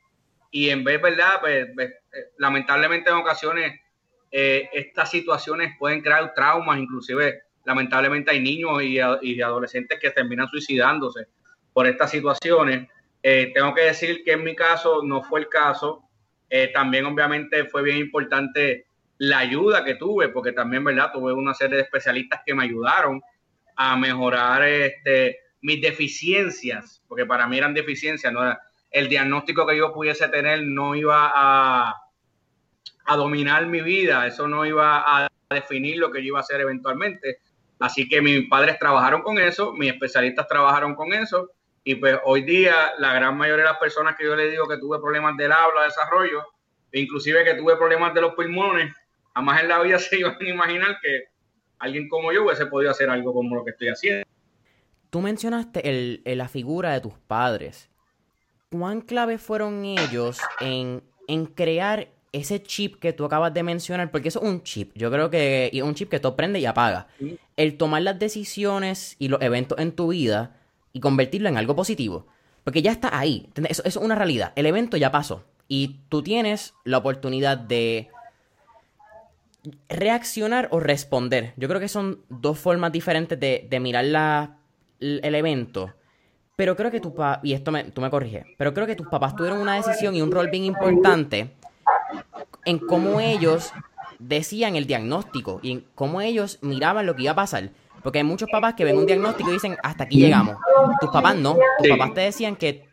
y 0.50 0.70
en 0.70 0.84
vez, 0.84 1.00
¿verdad? 1.00 1.40
Pues, 1.40 1.68
pues 1.74 1.90
eh, 1.90 2.30
lamentablemente 2.38 3.10
en 3.10 3.16
ocasiones 3.16 3.80
eh, 4.30 4.68
estas 4.72 5.10
situaciones 5.10 5.74
pueden 5.78 6.00
crear 6.00 6.32
traumas, 6.34 6.78
inclusive 6.78 7.42
lamentablemente 7.64 8.30
hay 8.30 8.40
niños 8.40 8.82
y, 8.82 8.98
y 9.22 9.42
adolescentes 9.42 9.98
que 10.00 10.10
terminan 10.10 10.48
suicidándose 10.48 11.26
por 11.72 11.86
estas 11.86 12.10
situaciones. 12.10 12.88
tengo 13.22 13.74
que 13.74 13.82
decir 13.82 14.22
que 14.24 14.32
en 14.32 14.44
mi 14.44 14.56
caso 14.56 15.02
no 15.04 15.22
fue 15.22 15.40
el 15.40 15.48
caso. 15.48 16.02
también 16.72 17.04
obviamente 17.04 17.66
fue 17.66 17.82
bien 17.82 17.98
importante 17.98 18.86
la 19.20 19.38
ayuda 19.40 19.84
que 19.84 19.96
tuve, 19.96 20.30
porque 20.30 20.52
también, 20.52 20.82
¿verdad? 20.82 21.12
Tuve 21.12 21.34
una 21.34 21.52
serie 21.52 21.76
de 21.76 21.82
especialistas 21.82 22.40
que 22.44 22.54
me 22.54 22.64
ayudaron 22.64 23.20
a 23.76 23.94
mejorar 23.94 24.62
este, 24.62 25.38
mis 25.60 25.80
deficiencias, 25.82 27.02
porque 27.06 27.26
para 27.26 27.46
mí 27.46 27.58
eran 27.58 27.74
deficiencias, 27.74 28.32
no 28.32 28.42
era, 28.42 28.58
el 28.90 29.08
diagnóstico 29.08 29.66
que 29.66 29.76
yo 29.76 29.92
pudiese 29.92 30.28
tener 30.28 30.62
no 30.62 30.94
iba 30.94 31.30
a, 31.34 31.94
a 33.04 33.16
dominar 33.16 33.66
mi 33.66 33.80
vida, 33.80 34.26
eso 34.26 34.48
no 34.48 34.66
iba 34.66 35.24
a 35.24 35.28
definir 35.50 35.98
lo 35.98 36.10
que 36.10 36.20
yo 36.20 36.28
iba 36.28 36.38
a 36.38 36.42
hacer 36.42 36.60
eventualmente. 36.60 37.38
Así 37.78 38.08
que 38.08 38.20
mis 38.20 38.48
padres 38.48 38.78
trabajaron 38.78 39.22
con 39.22 39.38
eso, 39.38 39.72
mis 39.72 39.90
especialistas 39.92 40.46
trabajaron 40.46 40.94
con 40.94 41.12
eso, 41.12 41.50
y 41.82 41.94
pues 41.94 42.18
hoy 42.24 42.42
día 42.42 42.92
la 42.98 43.14
gran 43.14 43.36
mayoría 43.36 43.64
de 43.64 43.70
las 43.70 43.78
personas 43.78 44.16
que 44.16 44.24
yo 44.24 44.36
le 44.36 44.50
digo 44.50 44.68
que 44.68 44.76
tuve 44.76 44.98
problemas 44.98 45.36
del 45.36 45.52
habla, 45.52 45.84
desarrollo, 45.84 46.44
inclusive 46.92 47.44
que 47.44 47.54
tuve 47.54 47.76
problemas 47.76 48.12
de 48.12 48.20
los 48.20 48.34
pulmones, 48.34 48.94
jamás 49.34 49.62
en 49.62 49.68
la 49.68 49.80
vida 49.80 49.98
se 49.98 50.18
iban 50.18 50.36
a 50.38 50.48
imaginar 50.48 50.98
que 51.02 51.24
alguien 51.78 52.08
como 52.08 52.32
yo 52.32 52.44
hubiese 52.44 52.66
podido 52.66 52.90
hacer 52.90 53.08
algo 53.08 53.32
como 53.32 53.56
lo 53.56 53.64
que 53.64 53.70
estoy 53.70 53.88
haciendo. 53.88 54.26
Tú 55.08 55.20
mencionaste 55.20 55.88
el, 55.88 56.22
la 56.24 56.48
figura 56.48 56.92
de 56.92 57.00
tus 57.00 57.14
padres. 57.14 57.90
¿Cuán 58.70 59.00
clave 59.00 59.38
fueron 59.38 59.84
ellos 59.84 60.38
en, 60.60 61.02
en 61.26 61.46
crear 61.46 62.08
ese 62.32 62.62
chip 62.62 63.00
que 63.00 63.12
tú 63.12 63.24
acabas 63.24 63.52
de 63.52 63.64
mencionar? 63.64 64.12
Porque 64.12 64.28
eso 64.28 64.40
es 64.40 64.48
un 64.48 64.62
chip. 64.62 64.92
Yo 64.94 65.10
creo 65.10 65.28
que 65.28 65.70
es 65.72 65.82
un 65.82 65.94
chip 65.94 66.08
que 66.08 66.20
tú 66.20 66.36
prende 66.36 66.60
y 66.60 66.66
apaga. 66.66 67.08
El 67.56 67.76
tomar 67.76 68.02
las 68.02 68.18
decisiones 68.20 69.16
y 69.18 69.26
los 69.26 69.42
eventos 69.42 69.78
en 69.78 69.90
tu 69.90 70.08
vida 70.08 70.56
y 70.92 71.00
convertirlo 71.00 71.48
en 71.48 71.56
algo 71.56 71.74
positivo. 71.74 72.28
Porque 72.62 72.80
ya 72.80 72.92
está 72.92 73.18
ahí. 73.18 73.48
Eso, 73.68 73.82
eso 73.84 73.98
es 73.98 74.04
una 74.04 74.14
realidad. 74.14 74.52
El 74.54 74.66
evento 74.66 74.96
ya 74.96 75.10
pasó. 75.10 75.44
Y 75.66 75.98
tú 76.08 76.22
tienes 76.22 76.74
la 76.84 76.98
oportunidad 76.98 77.58
de 77.58 78.10
reaccionar 79.88 80.68
o 80.70 80.78
responder. 80.78 81.54
Yo 81.56 81.68
creo 81.68 81.80
que 81.80 81.88
son 81.88 82.20
dos 82.28 82.58
formas 82.58 82.92
diferentes 82.92 83.38
de, 83.38 83.80
mirar 83.80 84.04
la, 84.04 84.58
el 85.00 85.34
evento. 85.34 85.92
Pero 86.60 86.76
creo 86.76 86.90
que 86.90 87.00
tu 87.00 87.14
papá, 87.14 87.40
y 87.42 87.54
esto 87.54 87.72
me, 87.72 87.84
tú 87.84 88.02
me 88.02 88.10
corriges, 88.10 88.44
pero 88.58 88.74
creo 88.74 88.86
que 88.86 88.94
tus 88.94 89.06
papás 89.06 89.34
tuvieron 89.34 89.62
una 89.62 89.76
decisión 89.76 90.14
y 90.14 90.20
un 90.20 90.30
rol 90.30 90.50
bien 90.50 90.64
importante 90.64 91.52
en 92.66 92.78
cómo 92.78 93.18
ellos 93.18 93.72
decían 94.18 94.76
el 94.76 94.86
diagnóstico 94.86 95.60
y 95.62 95.72
en 95.72 95.84
cómo 95.94 96.20
ellos 96.20 96.58
miraban 96.60 97.06
lo 97.06 97.16
que 97.16 97.22
iba 97.22 97.32
a 97.32 97.34
pasar. 97.34 97.70
Porque 98.02 98.18
hay 98.18 98.24
muchos 98.24 98.50
papás 98.52 98.74
que 98.74 98.84
ven 98.84 98.98
un 98.98 99.06
diagnóstico 99.06 99.48
y 99.48 99.54
dicen, 99.54 99.78
hasta 99.82 100.04
aquí 100.04 100.20
llegamos. 100.20 100.56
Tus 101.00 101.08
papás 101.08 101.34
no. 101.36 101.56
Tus 101.78 101.88
papás 101.88 102.12
te 102.12 102.20
decían 102.20 102.56
que, 102.56 102.86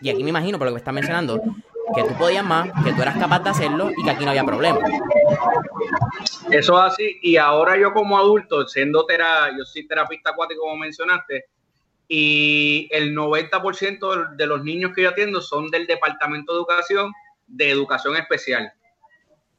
y 0.00 0.10
aquí 0.10 0.24
me 0.24 0.30
imagino 0.30 0.58
por 0.58 0.66
lo 0.66 0.72
que 0.72 0.78
estás 0.78 0.92
mencionando, 0.92 1.40
que 1.94 2.02
tú 2.02 2.14
podías 2.14 2.44
más, 2.44 2.72
que 2.82 2.92
tú 2.92 3.02
eras 3.02 3.18
capaz 3.18 3.38
de 3.44 3.50
hacerlo 3.50 3.92
y 3.96 4.02
que 4.02 4.10
aquí 4.10 4.24
no 4.24 4.30
había 4.32 4.42
problema. 4.42 4.80
Eso 6.50 6.76
es 6.76 6.92
así. 6.92 7.20
Y 7.22 7.36
ahora 7.36 7.78
yo 7.78 7.92
como 7.92 8.18
adulto, 8.18 8.66
siendo 8.66 9.06
tera, 9.06 9.48
yo 9.56 9.64
soy 9.64 9.86
terapista 9.86 10.30
acuático 10.30 10.62
como 10.62 10.76
mencionaste, 10.78 11.44
y 12.14 12.88
el 12.90 13.16
90% 13.16 14.36
de 14.36 14.46
los 14.46 14.62
niños 14.62 14.92
que 14.94 15.00
yo 15.00 15.08
atiendo 15.08 15.40
son 15.40 15.70
del 15.70 15.86
Departamento 15.86 16.52
de 16.52 16.58
Educación 16.58 17.10
de 17.46 17.70
Educación 17.70 18.16
Especial. 18.16 18.70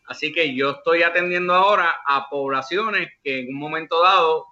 Así 0.06 0.32
que 0.32 0.54
yo 0.54 0.70
estoy 0.70 1.02
atendiendo 1.02 1.56
ahora 1.56 1.96
a 2.06 2.30
poblaciones 2.30 3.10
que 3.24 3.40
en 3.40 3.48
un 3.48 3.60
momento 3.60 4.04
dado 4.04 4.46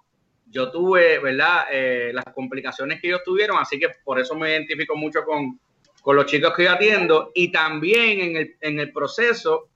yo 0.46 0.72
tuve, 0.72 1.20
¿verdad? 1.20 1.66
Eh, 1.70 2.10
las 2.12 2.24
complicaciones 2.34 3.00
que 3.00 3.06
ellos 3.06 3.22
tuvieron, 3.24 3.58
así 3.58 3.78
que 3.78 3.90
por 4.02 4.18
eso 4.18 4.34
me 4.34 4.50
identifico 4.50 4.96
mucho 4.96 5.22
con, 5.22 5.60
con 6.02 6.16
los 6.16 6.26
chicos 6.26 6.54
que 6.56 6.64
yo 6.64 6.72
atiendo 6.72 7.30
y 7.36 7.52
también 7.52 8.20
en 8.20 8.36
el, 8.36 8.56
en 8.62 8.80
el 8.80 8.92
proceso 8.92 9.68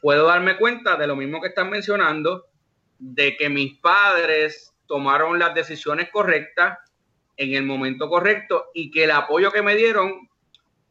puedo 0.00 0.26
darme 0.26 0.56
cuenta 0.56 0.96
de 0.96 1.06
lo 1.06 1.14
mismo 1.14 1.40
que 1.40 1.46
están 1.46 1.70
mencionando, 1.70 2.46
de 2.98 3.36
que 3.36 3.48
mis 3.48 3.78
padres 3.78 4.74
tomaron 4.88 5.38
las 5.38 5.54
decisiones 5.54 6.10
correctas 6.10 6.76
en 7.36 7.54
el 7.54 7.64
momento 7.64 8.08
correcto 8.08 8.66
y 8.74 8.90
que 8.90 9.04
el 9.04 9.10
apoyo 9.10 9.50
que 9.50 9.62
me 9.62 9.74
dieron 9.74 10.28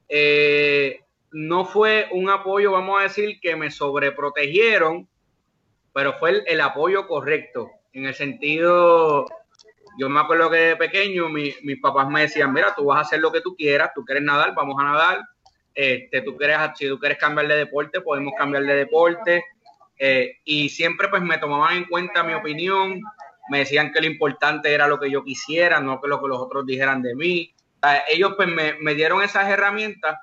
eh, 0.10 1.02
no 1.32 1.66
fue 1.66 2.08
un 2.12 2.30
apoyo, 2.30 2.72
vamos 2.72 3.00
a 3.00 3.04
decir, 3.04 3.40
que 3.42 3.56
me 3.56 3.72
sobreprotegieron, 3.72 5.08
pero 5.94 6.14
fue 6.20 6.44
el, 6.46 6.62
apoyo 6.62 7.08
correcto, 7.08 7.70
en 7.94 8.06
el 8.06 8.14
sentido 8.14 9.26
yo 9.98 10.10
me 10.10 10.20
acuerdo 10.20 10.50
que 10.50 10.58
de 10.58 10.76
pequeño 10.78 11.30
mis 11.30 11.82
papás 11.82 12.10
me 12.10 12.22
decían, 12.22 12.54
mira, 12.54 12.74
tú 12.76 12.86
vas 12.86 12.98
a 12.98 13.02
hacer 13.02 13.20
lo 13.20 13.32
que 13.32 13.42
tú 13.42 13.56
quieras, 13.56 13.92
tú 13.94 14.04
quieres 14.06 14.24
nadar, 14.24 14.54
vamos 14.56 14.76
a 14.80 14.86
nadar, 14.86 15.22
este, 15.74 16.22
tú 16.22 16.38
quieres, 16.38 16.58
si 16.76 16.88
tú 16.88 17.00
quieres 17.00 17.18
cambiar 17.18 17.48
de 17.48 17.56
deporte, 17.56 18.02
podemos 18.02 18.34
cambiar 18.38 18.64
de 18.64 18.76
deporte, 18.76 19.44
eh, 19.98 20.40
y 20.44 20.70
siempre 20.70 21.10
pues 21.10 21.22
me 21.22 21.38
tomaban 21.38 21.78
en 21.78 21.86
cuenta 21.86 22.24
mi 22.24 22.34
opinión, 22.34 23.02
me 23.52 23.60
decían 23.60 23.92
que 23.92 24.00
lo 24.00 24.08
importante 24.08 24.74
era 24.74 24.88
lo 24.88 24.98
que 24.98 25.12
yo 25.12 25.26
quisiera, 25.26 25.82
no 25.82 26.00
que 26.00 26.08
lo 26.08 26.22
que 26.22 26.30
los 26.30 26.40
otros 26.40 26.66
dijeran 26.66 27.02
de 27.02 27.16
mí. 27.16 27.54
ellos 28.08 28.36
pues 28.38 28.48
me, 28.48 28.96
dieron 28.96 29.22
esas 29.22 29.50
herramientas 29.50 30.18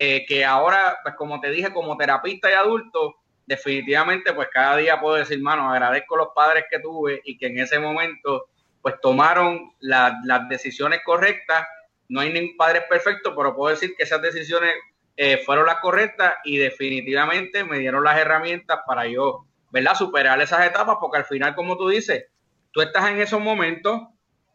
eh, 0.00 0.26
que 0.26 0.44
ahora, 0.44 0.98
pues 1.04 1.14
como 1.14 1.40
te 1.40 1.52
dije, 1.52 1.72
como 1.72 1.96
terapista 1.96 2.50
y 2.50 2.54
adulto, 2.54 3.14
definitivamente 3.46 4.32
pues 4.32 4.48
cada 4.52 4.78
día 4.78 5.00
puedo 5.00 5.14
decir, 5.14 5.40
mano, 5.40 5.70
agradezco 5.70 6.16
los 6.16 6.30
padres 6.34 6.64
que 6.68 6.80
tuve 6.80 7.20
y 7.24 7.38
que 7.38 7.46
en 7.46 7.60
ese 7.60 7.78
momento 7.78 8.46
pues 8.80 8.96
tomaron 9.00 9.72
las 9.78 10.48
decisiones 10.48 11.02
correctas. 11.04 11.64
No 12.08 12.20
hay 12.20 12.32
ningún 12.32 12.56
padre 12.56 12.80
perfecto, 12.90 13.32
pero 13.36 13.54
puedo 13.54 13.72
decir 13.72 13.94
que 13.96 14.02
esas 14.02 14.20
decisiones 14.20 14.74
eh, 15.16 15.40
fueron 15.46 15.66
las 15.66 15.76
correctas 15.76 16.34
y 16.42 16.56
definitivamente 16.56 17.62
me 17.62 17.78
dieron 17.78 18.02
las 18.02 18.18
herramientas 18.18 18.80
para 18.84 19.06
yo, 19.06 19.46
¿verdad? 19.70 19.94
Superar 19.94 20.40
esas 20.40 20.66
etapas, 20.66 20.96
porque 21.00 21.18
al 21.18 21.26
final, 21.26 21.54
como 21.54 21.76
tú 21.76 21.88
dices, 21.88 22.24
tú 22.72 22.80
estás 22.80 23.08
en 23.10 23.20
esos 23.20 23.40
momentos 23.40 24.02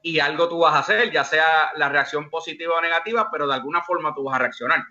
y 0.02 0.20
algo 0.20 0.48
tú 0.48 0.60
vas 0.60 0.74
a 0.74 0.80
hacer, 0.80 1.12
ya 1.12 1.24
sea 1.24 1.72
la 1.76 1.90
reacción 1.90 2.30
positiva 2.30 2.76
o 2.76 2.82
negativa, 2.82 3.30
pero 3.32 3.48
de 3.48 3.54
alguna 3.54 3.82
forma 3.82 4.14
tú 4.14 4.24
vas 4.24 4.36
a 4.36 4.40
reaccionar. 4.40 4.84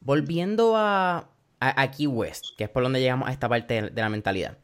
Volviendo 0.00 0.76
a, 0.76 1.28
a, 1.60 1.90
Key 1.90 2.06
West, 2.06 2.56
que 2.56 2.64
es 2.64 2.70
por 2.70 2.82
donde 2.82 3.00
llegamos 3.00 3.28
a 3.28 3.32
esta 3.32 3.48
parte 3.48 3.82
de, 3.82 3.90
de 3.90 4.02
la 4.02 4.08
mentalidad. 4.08 4.58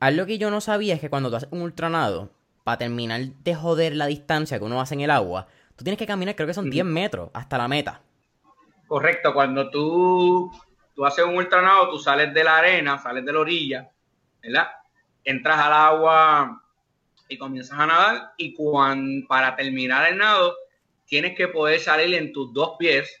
Algo 0.00 0.26
que 0.26 0.38
yo 0.38 0.50
no 0.50 0.60
sabía 0.60 0.94
es 0.94 1.00
que 1.00 1.10
cuando 1.10 1.30
tú 1.30 1.36
haces 1.36 1.48
un 1.50 1.62
ultranado, 1.62 2.30
para 2.64 2.78
terminar 2.78 3.20
de 3.20 3.54
joder 3.54 3.94
la 3.94 4.06
distancia 4.06 4.58
que 4.58 4.64
uno 4.64 4.80
hace 4.80 4.94
en 4.94 5.02
el 5.02 5.10
agua, 5.10 5.46
tú 5.76 5.84
tienes 5.84 5.98
que 5.98 6.06
caminar, 6.06 6.34
creo 6.34 6.46
que 6.46 6.54
son 6.54 6.70
10 6.70 6.84
metros 6.84 7.30
hasta 7.34 7.58
la 7.58 7.68
meta. 7.68 8.00
Correcto, 8.86 9.32
cuando 9.32 9.70
tú, 9.70 10.50
tú 10.94 11.04
haces 11.04 11.24
un 11.24 11.36
ultranado, 11.36 11.90
tú 11.90 11.98
sales 11.98 12.32
de 12.32 12.44
la 12.44 12.58
arena, 12.58 12.98
sales 12.98 13.24
de 13.24 13.32
la 13.32 13.40
orilla, 13.40 13.90
¿verdad? 14.42 14.68
Entras 15.24 15.58
al 15.58 15.72
agua 15.72 16.63
y 17.34 17.38
comienzas 17.38 17.78
a 17.78 17.86
nadar 17.86 18.32
y 18.36 18.54
cuando, 18.54 19.26
para 19.26 19.54
terminar 19.56 20.10
el 20.10 20.18
nado, 20.18 20.54
tienes 21.06 21.36
que 21.36 21.48
poder 21.48 21.80
salir 21.80 22.14
en 22.14 22.32
tus 22.32 22.52
dos 22.52 22.76
pies, 22.78 23.20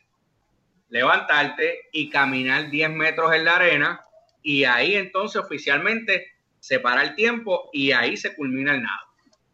levantarte 0.88 1.80
y 1.92 2.08
caminar 2.08 2.70
10 2.70 2.90
metros 2.90 3.34
en 3.34 3.44
la 3.44 3.56
arena 3.56 4.04
y 4.42 4.64
ahí 4.64 4.94
entonces 4.94 5.42
oficialmente 5.42 6.28
se 6.60 6.80
para 6.80 7.02
el 7.02 7.14
tiempo 7.14 7.68
y 7.72 7.92
ahí 7.92 8.16
se 8.16 8.34
culmina 8.34 8.74
el 8.74 8.82
nado. 8.82 9.06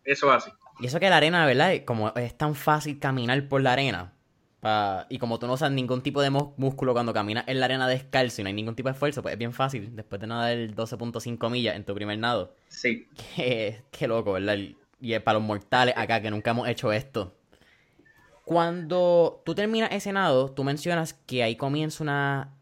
Eso 0.04 0.28
es 0.30 0.44
así. 0.44 0.52
Y 0.80 0.86
eso 0.86 1.00
que 1.00 1.10
la 1.10 1.16
arena, 1.16 1.44
¿verdad? 1.46 1.72
Como 1.84 2.12
es 2.14 2.36
tan 2.36 2.54
fácil 2.54 2.98
caminar 2.98 3.48
por 3.48 3.60
la 3.62 3.72
arena. 3.72 4.12
Y 5.08 5.18
como 5.18 5.38
tú 5.38 5.46
no 5.46 5.54
usas 5.54 5.70
ningún 5.72 6.02
tipo 6.02 6.20
de 6.20 6.30
músculo 6.30 6.92
cuando 6.92 7.14
caminas 7.14 7.44
en 7.46 7.60
la 7.60 7.66
arena 7.66 7.88
descalzo 7.88 8.40
y 8.40 8.44
no 8.44 8.48
hay 8.48 8.54
ningún 8.54 8.74
tipo 8.74 8.88
de 8.88 8.92
esfuerzo, 8.92 9.22
pues 9.22 9.32
es 9.32 9.38
bien 9.38 9.52
fácil 9.52 9.94
después 9.96 10.20
de 10.20 10.26
nadar 10.26 10.56
12.5 10.56 11.50
millas 11.50 11.76
en 11.76 11.84
tu 11.84 11.94
primer 11.94 12.18
nado. 12.18 12.54
Sí. 12.68 13.08
Qué, 13.34 13.82
qué 13.90 14.06
loco, 14.06 14.32
¿verdad? 14.32 14.58
Y 15.00 15.18
para 15.20 15.38
los 15.38 15.46
mortales 15.46 15.94
acá 15.96 16.20
que 16.20 16.30
nunca 16.30 16.50
hemos 16.50 16.68
hecho 16.68 16.92
esto. 16.92 17.34
Cuando 18.44 19.42
tú 19.46 19.54
terminas 19.54 19.92
ese 19.92 20.12
nado, 20.12 20.50
tú 20.50 20.64
mencionas 20.64 21.14
que 21.14 21.42
ahí 21.42 21.56
comienza 21.56 22.02
una 22.02 22.52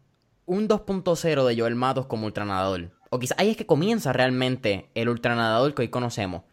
un 0.49 0.67
2.0 0.67 1.45
de 1.45 1.59
Joel 1.59 1.75
Matos 1.75 2.07
como 2.07 2.25
ultranadador. 2.25 2.91
O 3.11 3.19
quizás 3.19 3.37
ahí 3.39 3.51
es 3.51 3.57
que 3.57 3.65
comienza 3.65 4.13
realmente 4.13 4.89
el 4.95 5.09
ultranadador 5.09 5.73
que 5.73 5.83
hoy 5.83 5.89
conocemos. 5.89 6.43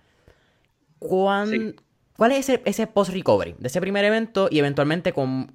¿Cuál 2.16 2.32
es 2.32 2.48
ese, 2.48 2.86
post-recovery 2.86 3.56
de 3.58 3.68
ese 3.68 3.80
primer 3.80 4.04
evento 4.04 4.48
y 4.50 4.58
eventualmente 4.58 5.12
con, 5.12 5.54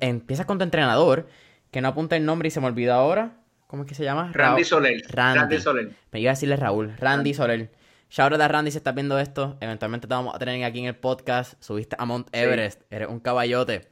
empiezas 0.00 0.46
con 0.46 0.58
tu 0.58 0.64
entrenador, 0.64 1.28
que 1.70 1.80
no 1.80 1.88
apunta 1.88 2.16
el 2.16 2.24
nombre 2.24 2.48
y 2.48 2.50
se 2.50 2.60
me 2.60 2.66
olvida 2.66 2.96
ahora? 2.96 3.36
¿Cómo 3.66 3.84
es 3.84 3.88
que 3.88 3.94
se 3.94 4.02
llama? 4.02 4.30
Randy 4.32 4.64
Soler. 4.64 5.02
Randy. 5.08 5.60
Soler. 5.60 5.92
Me 6.10 6.20
iba 6.20 6.32
a 6.32 6.34
decirle 6.34 6.56
Raúl. 6.56 6.96
Randy 6.98 7.34
Soler. 7.34 7.70
Shout 8.10 8.32
out 8.32 8.40
a 8.40 8.48
Randy 8.48 8.72
si 8.72 8.78
estás 8.78 8.92
viendo 8.96 9.16
esto. 9.20 9.56
Eventualmente 9.60 10.08
te 10.08 10.14
vamos 10.14 10.34
a 10.34 10.38
tener 10.40 10.64
aquí 10.64 10.80
en 10.80 10.86
el 10.86 10.96
podcast. 10.96 11.54
Subiste 11.62 11.94
a 11.96 12.04
Mount 12.04 12.28
Everest. 12.32 12.82
Eres 12.90 13.08
un 13.08 13.20
caballote. 13.20 13.88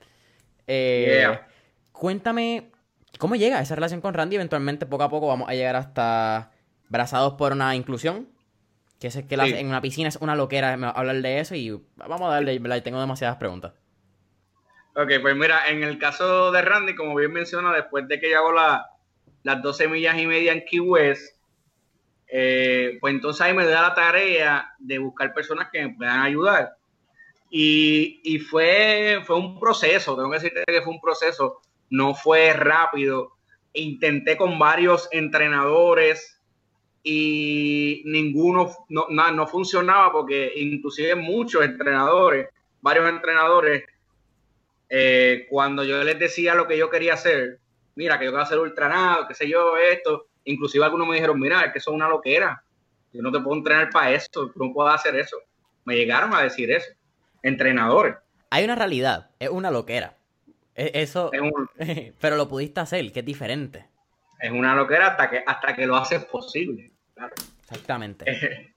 Eh, 0.67 1.39
cuéntame 1.93 2.73
cómo 3.19 3.37
llega 3.37 3.61
esa 3.61 3.77
relación 3.77 4.01
con 4.01 4.15
Randy. 4.15 4.35
Eventualmente, 4.35 4.87
poco 4.87 5.05
a 5.05 5.09
poco, 5.09 5.29
vamos 5.29 5.49
a 5.49 5.55
llegar 5.55 5.77
hasta 5.77 6.51
Brazados 6.89 7.35
por 7.35 7.53
una 7.53 7.77
inclusión. 7.77 8.27
Que 9.01 9.09
es 9.09 9.25
que 9.25 9.35
en 9.35 9.69
una 9.69 9.81
piscina 9.81 10.09
es 10.09 10.17
una 10.17 10.35
loquera 10.35 10.73
hablar 10.73 11.17
de 11.17 11.41
eso. 11.41 11.55
Y 11.55 11.81
vamos 11.97 12.23
a 12.23 12.35
darle, 12.35 12.61
Tengo 12.81 13.01
demasiadas 13.01 13.37
preguntas. 13.37 13.73
Ok, 14.95 15.13
pues 15.23 15.37
mira, 15.37 15.69
en 15.69 15.85
el 15.85 15.99
caso 15.99 16.51
de 16.51 16.63
Randy, 16.63 16.97
como 16.97 17.15
bien 17.15 17.33
menciona, 17.33 17.73
después 17.73 18.09
de 18.09 18.19
que 18.19 18.31
yo 18.31 18.39
hago 18.39 18.53
las 18.53 19.63
12 19.63 19.89
millas 19.89 20.19
y 20.19 20.27
media 20.27 20.53
en 20.53 20.65
Key 20.65 20.81
West 20.81 21.39
eh, 22.31 22.99
pues 23.01 23.15
entonces 23.15 23.41
ahí 23.41 23.55
me 23.55 23.65
da 23.65 23.83
la 23.83 23.95
tarea 23.95 24.75
de 24.79 24.99
buscar 24.99 25.33
personas 25.33 25.69
que 25.73 25.83
me 25.83 25.95
puedan 25.95 26.21
ayudar. 26.21 26.77
Y, 27.51 28.39
fue, 28.51 29.23
fue 29.25 29.37
un 29.37 29.59
proceso, 29.59 30.15
tengo 30.15 30.31
que 30.31 30.37
decirte 30.37 30.65
que 30.67 30.83
fue 30.83 30.93
un 30.93 31.01
proceso, 31.01 31.63
no 31.89 32.15
fue 32.15 32.53
rápido. 32.53 33.33
Intenté 33.73 34.37
con 34.37 34.59
varios 34.59 35.09
entrenadores 35.13 36.38
y 37.03 38.03
ninguno 38.07 38.71
no, 38.89 39.07
no, 39.09 39.47
funcionaba 39.47 40.13
porque 40.13 40.53
inclusive 40.57 41.15
muchos 41.15 41.65
entrenadores, 41.65 42.49
varios 42.81 43.09
entrenadores, 43.09 43.85
eh, 44.89 45.47
cuando 45.49 45.85
yo 45.85 46.03
les 46.03 46.19
decía 46.19 46.55
lo 46.55 46.67
que 46.67 46.77
yo 46.77 46.91
quería 46.91 47.15
hacer, 47.15 47.59
mira, 47.95 48.19
que 48.19 48.25
yo 48.25 48.31
quiero 48.31 48.43
hacer 48.43 48.59
ultranado, 48.59 49.27
qué 49.29 49.35
sé 49.35 49.49
yo, 49.49 49.77
esto, 49.77 50.29
Inclusive 50.49 50.83
algunos 50.83 51.07
me 51.07 51.17
dijeron, 51.17 51.39
mira, 51.39 51.63
es 51.67 51.73
que 51.73 51.79
eso 51.79 51.91
es 51.91 51.95
una 51.95 52.09
loquera. 52.09 52.63
Yo 53.13 53.21
no 53.21 53.31
te 53.31 53.39
puedo 53.39 53.59
entrenar 53.59 53.91
para 53.91 54.13
eso, 54.13 54.29
tú 54.33 54.53
no 54.57 54.73
puedes 54.73 54.95
hacer 54.95 55.15
eso. 55.15 55.37
Me 55.85 55.95
llegaron 55.95 56.35
a 56.35 56.43
decir 56.43 56.71
eso. 56.71 56.89
Entrenadores. 57.43 58.17
Hay 58.49 58.65
una 58.65 58.75
realidad, 58.75 59.31
es 59.39 59.51
una 59.51 59.71
loquera. 59.71 60.17
E, 60.75 60.91
eso, 60.95 61.31
pero 62.21 62.37
lo 62.37 62.49
pudiste 62.49 62.81
hacer, 62.81 63.13
que 63.13 63.21
es 63.21 63.27
diferente. 63.27 63.85
Es 64.39 64.51
una 64.51 64.75
loquera 64.75 65.09
hasta 65.09 65.31
que, 65.31 65.43
hasta 65.47 65.75
que 65.75 65.87
lo 65.87 65.97
haces 65.97 66.25
posible. 66.27 66.93
Exactamente. 67.61 68.75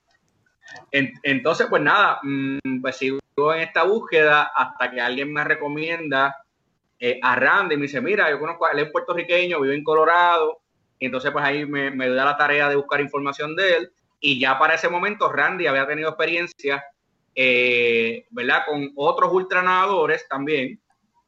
Entonces, 0.90 1.66
pues 1.68 1.82
nada, 1.82 2.18
mm, 2.22 2.80
pues 2.80 2.96
sigo 2.96 3.20
en 3.54 3.60
esta 3.60 3.84
búsqueda 3.84 4.52
hasta 4.54 4.90
que 4.90 5.00
alguien 5.00 5.32
me 5.32 5.44
recomienda 5.44 6.36
eh, 6.98 7.18
a 7.22 7.36
Randy 7.36 7.74
y 7.74 7.78
me 7.78 7.82
dice, 7.82 8.00
mira, 8.00 8.30
yo 8.30 8.38
conozco 8.38 8.66
a 8.66 8.70
él 8.72 8.80
es 8.80 8.90
puertorriqueño, 8.90 9.60
vive 9.60 9.74
en 9.74 9.84
Colorado, 9.84 10.62
y 11.02 11.06
entonces, 11.06 11.32
pues 11.32 11.44
ahí 11.44 11.66
me, 11.66 11.90
me 11.90 12.08
da 12.10 12.24
la 12.24 12.36
tarea 12.36 12.68
de 12.68 12.76
buscar 12.76 13.00
información 13.00 13.56
de 13.56 13.76
él. 13.76 13.92
Y 14.20 14.38
ya 14.38 14.56
para 14.56 14.76
ese 14.76 14.88
momento, 14.88 15.32
Randy 15.32 15.66
había 15.66 15.84
tenido 15.84 16.10
experiencia, 16.10 16.84
eh, 17.34 18.24
¿verdad? 18.30 18.62
Con 18.68 18.92
otros 18.94 19.32
ultranadadores 19.32 20.28
también. 20.28 20.80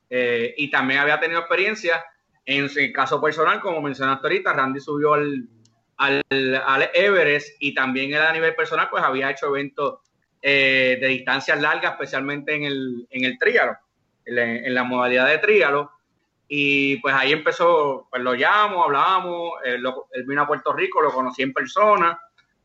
Eh, 0.09 0.55
y 0.57 0.71
también 0.71 1.01
había 1.01 1.19
tenido 1.19 1.41
experiencia 1.41 2.05
en 2.47 2.69
su 2.69 2.81
caso 2.93 3.21
personal, 3.21 3.61
como 3.61 3.81
mencionaste 3.81 4.27
ahorita, 4.27 4.53
Randy 4.53 4.81
subió 4.81 5.15
al, 5.15 5.49
al, 5.97 6.91
Everest 6.95 7.57
y 7.61 7.75
también 7.75 8.13
él 8.13 8.21
a 8.21 8.33
nivel 8.33 8.55
personal, 8.55 8.89
pues 8.91 9.03
había 9.03 9.31
hecho 9.31 9.47
eventos 9.47 10.01
eh, 10.43 10.99
de 11.01 11.09
distancias 11.09 11.61
largas, 11.61 11.93
especialmente 11.93 12.55
en 12.55 12.65
el, 12.65 13.07
en 13.11 13.25
el 13.25 13.39
tríalo, 13.39 13.77
en, 14.27 14.75
la 14.75 14.85
modalidad 14.85 15.29
de 15.29 15.39
tríalo. 15.39 15.91
Y 16.47 16.99
pues 16.99 17.15
ahí 17.15 17.33
empezó, 17.33 18.07
pues 18.11 18.23
lo 18.23 18.35
llamo, 18.35 18.85
hablábamos, 18.85 19.53
él, 19.65 19.83
vino 20.27 20.43
a 20.43 20.47
Puerto 20.47 20.73
Rico, 20.75 21.01
lo 21.01 21.11
conocí 21.11 21.43
en 21.43 21.55
persona, 21.55 22.21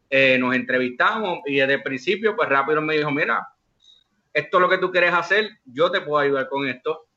eh, 0.09 0.37
nos 0.37 0.53
entrevistamos 0.53 1.39
y 1.45 1.55
desde 1.55 1.75
el 1.75 1.83
principio 1.83 2.35
pues 2.35 2.49
rápido 2.49 2.81
me 2.81 2.97
dijo, 2.97 3.09
mira, 3.09 3.47
esto 4.33 4.57
es 4.57 4.61
lo 4.61 4.69
que 4.69 4.77
tú 4.77 4.91
quieres 4.91 5.13
hacer, 5.13 5.49
yo 5.65 5.89
te 5.89 6.01
puedo 6.01 6.17
ayudar 6.17 6.49
con 6.49 6.67
esto. 6.67 7.07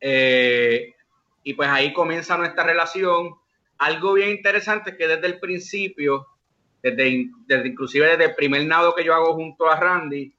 Eh, 0.00 0.94
y 1.42 1.54
pues 1.54 1.68
ahí 1.68 1.92
comienza 1.92 2.36
nuestra 2.36 2.64
relación. 2.64 3.34
Algo 3.78 4.14
bien 4.14 4.30
interesante 4.30 4.90
es 4.90 4.96
que 4.96 5.08
desde 5.08 5.26
el 5.26 5.40
principio, 5.40 6.26
desde, 6.82 7.30
desde 7.46 7.68
inclusive 7.68 8.06
desde 8.06 8.24
el 8.26 8.34
primer 8.34 8.66
nado 8.66 8.94
que 8.94 9.04
yo 9.04 9.14
hago 9.14 9.34
junto 9.34 9.68
a 9.68 9.76
Randy, 9.76 10.32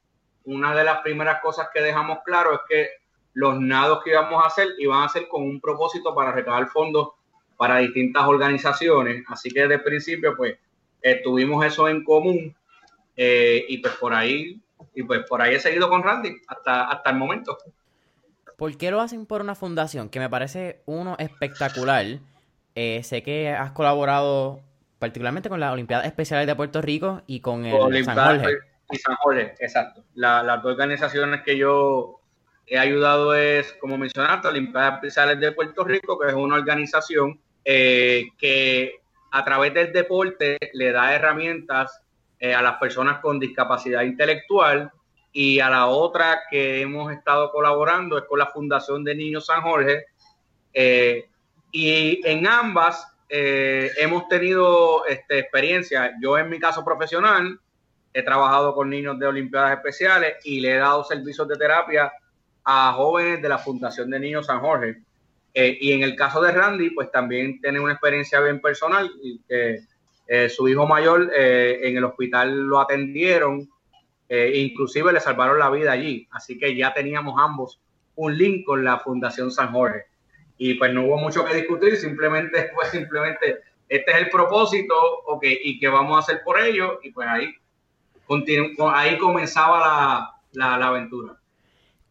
una 0.46 0.76
de 0.76 0.84
las 0.84 1.02
primeras 1.02 1.42
cosas 1.42 1.70
que 1.74 1.82
dejamos 1.82 2.20
claro 2.26 2.54
es 2.54 2.60
que 2.68 2.90
los 3.34 3.60
nados 3.60 4.04
que 4.04 4.12
íbamos 4.12 4.44
a 4.44 4.48
hacer 4.48 4.70
iban 4.80 5.04
a 5.04 5.10
ser 5.10 5.28
con 5.28 5.44
un 5.44 5.62
propósito 5.62 6.14
para 6.14 6.32
recabar 6.32 6.68
fondos 6.68 7.10
para 7.58 7.78
distintas 7.78 8.26
organizaciones. 8.26 9.24
Así 9.28 9.50
que 9.52 9.62
desde 9.62 9.76
el 9.76 9.84
principio, 9.84 10.36
pues, 10.36 10.58
tuvimos 11.24 11.64
eso 11.66 11.88
en 11.88 12.04
común 12.04 12.56
eh, 13.16 13.66
y 13.68 13.78
pues 13.78 13.94
por 13.96 14.14
ahí, 14.14 14.60
y 14.96 15.04
pues 15.04 15.22
por 15.28 15.42
ahí 15.42 15.56
he 15.56 15.60
seguido 15.60 15.90
con 15.90 16.04
Randy 16.04 16.42
hasta, 16.48 16.86
hasta 16.86 17.10
el 17.12 17.18
momento. 17.18 17.58
¿Por 18.62 18.78
qué 18.78 18.92
lo 18.92 19.02
hacen 19.02 19.26
por 19.26 19.42
una 19.42 19.56
fundación? 19.56 20.08
Que 20.08 20.20
me 20.20 20.30
parece 20.30 20.84
uno 20.86 21.16
espectacular. 21.18 22.06
Eh, 22.76 23.02
sé 23.02 23.24
que 23.24 23.50
has 23.50 23.72
colaborado 23.72 24.62
particularmente 25.00 25.50
con 25.50 25.60
las 25.60 25.74
Olimpiadas 25.74 26.06
Especiales 26.06 26.46
de 26.46 26.56
Puerto 26.56 26.80
Rico 26.80 27.24
y 27.26 27.40
con 27.40 27.66
el 27.66 28.06
San 28.06 28.16
Jorge. 28.16 28.60
Y 28.92 28.98
San 28.98 29.16
Jorge, 29.16 29.56
exacto. 29.58 30.04
las 30.14 30.62
dos 30.62 30.74
organizaciones 30.74 31.42
que 31.42 31.58
yo 31.58 32.20
he 32.68 32.78
ayudado 32.78 33.34
es, 33.34 33.74
como 33.82 33.98
mencionaste, 33.98 34.50
Olimpiadas 34.50 34.94
Especiales 34.94 35.40
de 35.40 35.54
Puerto 35.54 35.84
Rico, 35.84 36.20
que 36.20 36.28
es 36.28 36.36
una 36.36 36.58
organización 36.58 37.42
eh, 37.66 38.26
que 38.38 38.94
a 39.32 39.44
través 39.44 39.74
del 39.74 39.92
deporte 39.92 40.60
le 40.74 40.92
da 40.92 41.16
herramientas 41.16 42.04
eh, 42.40 42.54
a 42.54 42.62
las 42.62 42.76
personas 42.76 43.22
con 43.22 43.40
discapacidad 43.40 44.04
intelectual 44.04 44.92
y 45.34 45.60
a 45.60 45.70
la 45.70 45.88
otra 45.88 46.42
que 46.50 46.82
hemos 46.82 47.12
estado 47.12 47.52
colaborando 47.52 48.18
es 48.18 48.26
con 48.26 48.40
la 48.40 48.48
Fundación 48.48 49.04
de 49.04 49.16
Niños 49.16 49.46
San 49.46 49.62
Jorge 49.62 50.06
eh, 50.74 51.26
y 51.72 52.20
en 52.28 52.48
ambas 52.48 53.08
hemos 53.34 54.28
tenido 54.28 55.06
este, 55.06 55.40
experiencia. 55.40 56.14
Yo 56.22 56.38
en 56.38 56.50
mi 56.50 56.60
caso 56.60 56.84
profesional 56.84 57.58
he 58.14 58.24
trabajado 58.24 58.76
con 58.76 58.90
niños 58.90 59.18
de 59.20 59.26
Olimpiadas 59.26 59.78
Especiales 59.78 60.36
y 60.44 60.60
le 60.60 60.74
he 60.74 60.78
dado 60.78 61.04
servicios 61.06 61.48
de 61.48 61.56
terapia 61.56 62.12
a 62.64 62.94
jóvenes 62.94 63.42
de 63.42 63.50
la 63.50 63.58
Fundación 63.58 64.10
de 64.10 64.20
Niños 64.20 64.46
San 64.46 64.60
Jorge. 64.60 65.02
Eh, 65.54 65.78
y 65.82 65.92
en 65.92 66.04
el 66.04 66.16
caso 66.16 66.42
de 66.42 66.52
Randy, 66.52 66.92
pues 66.92 67.12
también 67.12 67.60
tiene 67.60 67.80
una 67.80 67.94
experiencia 67.94 68.40
bien 68.40 68.62
personal, 68.62 69.12
que 69.48 69.82
eh, 70.28 70.50
su 70.50 70.68
hijo 70.70 70.88
mayor 70.88 71.32
eh, 71.36 71.80
en 71.84 71.98
el 71.98 72.04
hospital 72.06 72.62
lo 72.62 72.80
atendieron, 72.80 73.70
inclusive 74.56 75.12
le 75.12 75.20
salvaron 75.20 75.60
la 75.60 75.70
vida 75.70 75.92
allí, 75.92 76.28
así 76.32 76.58
que 76.58 76.76
ya 76.76 76.94
teníamos 76.94 77.36
ambos 77.38 77.82
un 78.16 78.38
link 78.38 78.66
con 78.66 78.84
la 78.84 79.00
Fundación 79.00 79.52
San 79.52 79.72
Jorge. 79.72 80.06
Y 80.58 80.76
pues 80.76 80.94
no 80.94 81.06
hubo 81.06 81.18
mucho 81.18 81.44
que 81.44 81.56
discutir, 81.56 81.98
simplemente 81.98 82.72
fue 82.74 82.86
simplemente, 82.92 83.62
este 83.90 84.12
es 84.12 84.18
el 84.18 84.30
propósito, 84.30 84.96
ok, 85.26 85.44
y 85.64 85.80
qué 85.80 85.88
vamos 85.88 86.16
a 86.16 86.20
hacer 86.20 86.44
por 86.44 86.60
ello, 86.60 87.00
y 87.04 87.12
pues 87.12 87.28
ahí, 87.28 87.54
ahí 88.94 89.18
comenzaba 89.18 90.34
la, 90.54 90.78
la 90.78 90.88
aventura. 90.88 91.38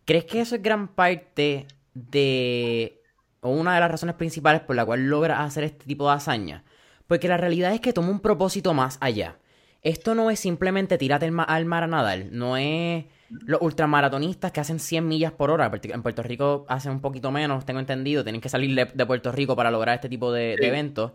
¿Crees 0.04 0.24
que 0.24 0.40
eso 0.40 0.56
es 0.56 0.62
gran 0.62 0.88
parte 0.88 1.68
de. 1.94 3.00
o 3.40 3.50
una 3.50 3.74
de 3.74 3.80
las 3.80 3.90
razones 3.90 4.16
principales 4.16 4.62
por 4.62 4.74
la 4.74 4.84
cual 4.84 5.06
logras 5.06 5.40
hacer 5.40 5.64
este 5.64 5.84
tipo 5.84 6.08
de 6.08 6.16
hazaña? 6.16 6.64
Porque 7.06 7.28
la 7.28 7.36
realidad 7.36 7.72
es 7.72 7.80
que 7.80 7.92
toma 7.92 8.10
un 8.10 8.20
propósito 8.20 8.74
más 8.74 8.98
allá. 9.00 9.38
Esto 9.82 10.14
no 10.14 10.30
es 10.30 10.38
simplemente 10.40 10.98
tirarte 10.98 11.26
al 11.26 11.64
mar 11.64 11.82
a 11.82 11.86
nadar. 11.86 12.26
No 12.30 12.56
es 12.56 13.04
los 13.30 13.62
ultramaratonistas 13.62 14.52
que 14.52 14.60
hacen 14.60 14.78
100 14.78 15.06
millas 15.06 15.32
por 15.32 15.50
hora, 15.50 15.70
en 15.82 16.02
Puerto 16.02 16.22
Rico 16.22 16.66
hacen 16.68 16.92
un 16.92 17.00
poquito 17.00 17.30
menos, 17.30 17.64
tengo 17.64 17.78
entendido, 17.80 18.24
tienen 18.24 18.40
que 18.40 18.48
salir 18.48 18.74
de, 18.92 19.06
Puerto 19.06 19.30
Rico 19.30 19.54
para 19.54 19.70
lograr 19.70 19.94
este 19.94 20.08
tipo 20.08 20.32
de, 20.32 20.54
eventos. 20.54 21.12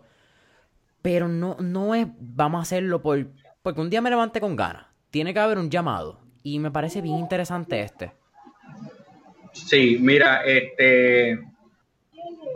Pero 1.02 1.28
no, 1.28 1.56
no 1.60 1.94
es, 1.94 2.06
vamos 2.18 2.58
a 2.60 2.62
hacerlo 2.62 3.02
por, 3.02 3.26
porque 3.62 3.80
un 3.80 3.90
día 3.90 4.00
me 4.00 4.10
levanté 4.10 4.40
con 4.40 4.56
ganas. 4.56 4.86
Tiene 5.10 5.32
que 5.32 5.40
haber 5.40 5.58
un 5.58 5.70
llamado. 5.70 6.20
Y 6.42 6.58
me 6.58 6.70
parece 6.70 7.00
bien 7.00 7.18
interesante 7.18 7.80
este. 7.80 8.12
Sí, 9.52 9.98
mira, 10.00 10.44
este, 10.44 11.38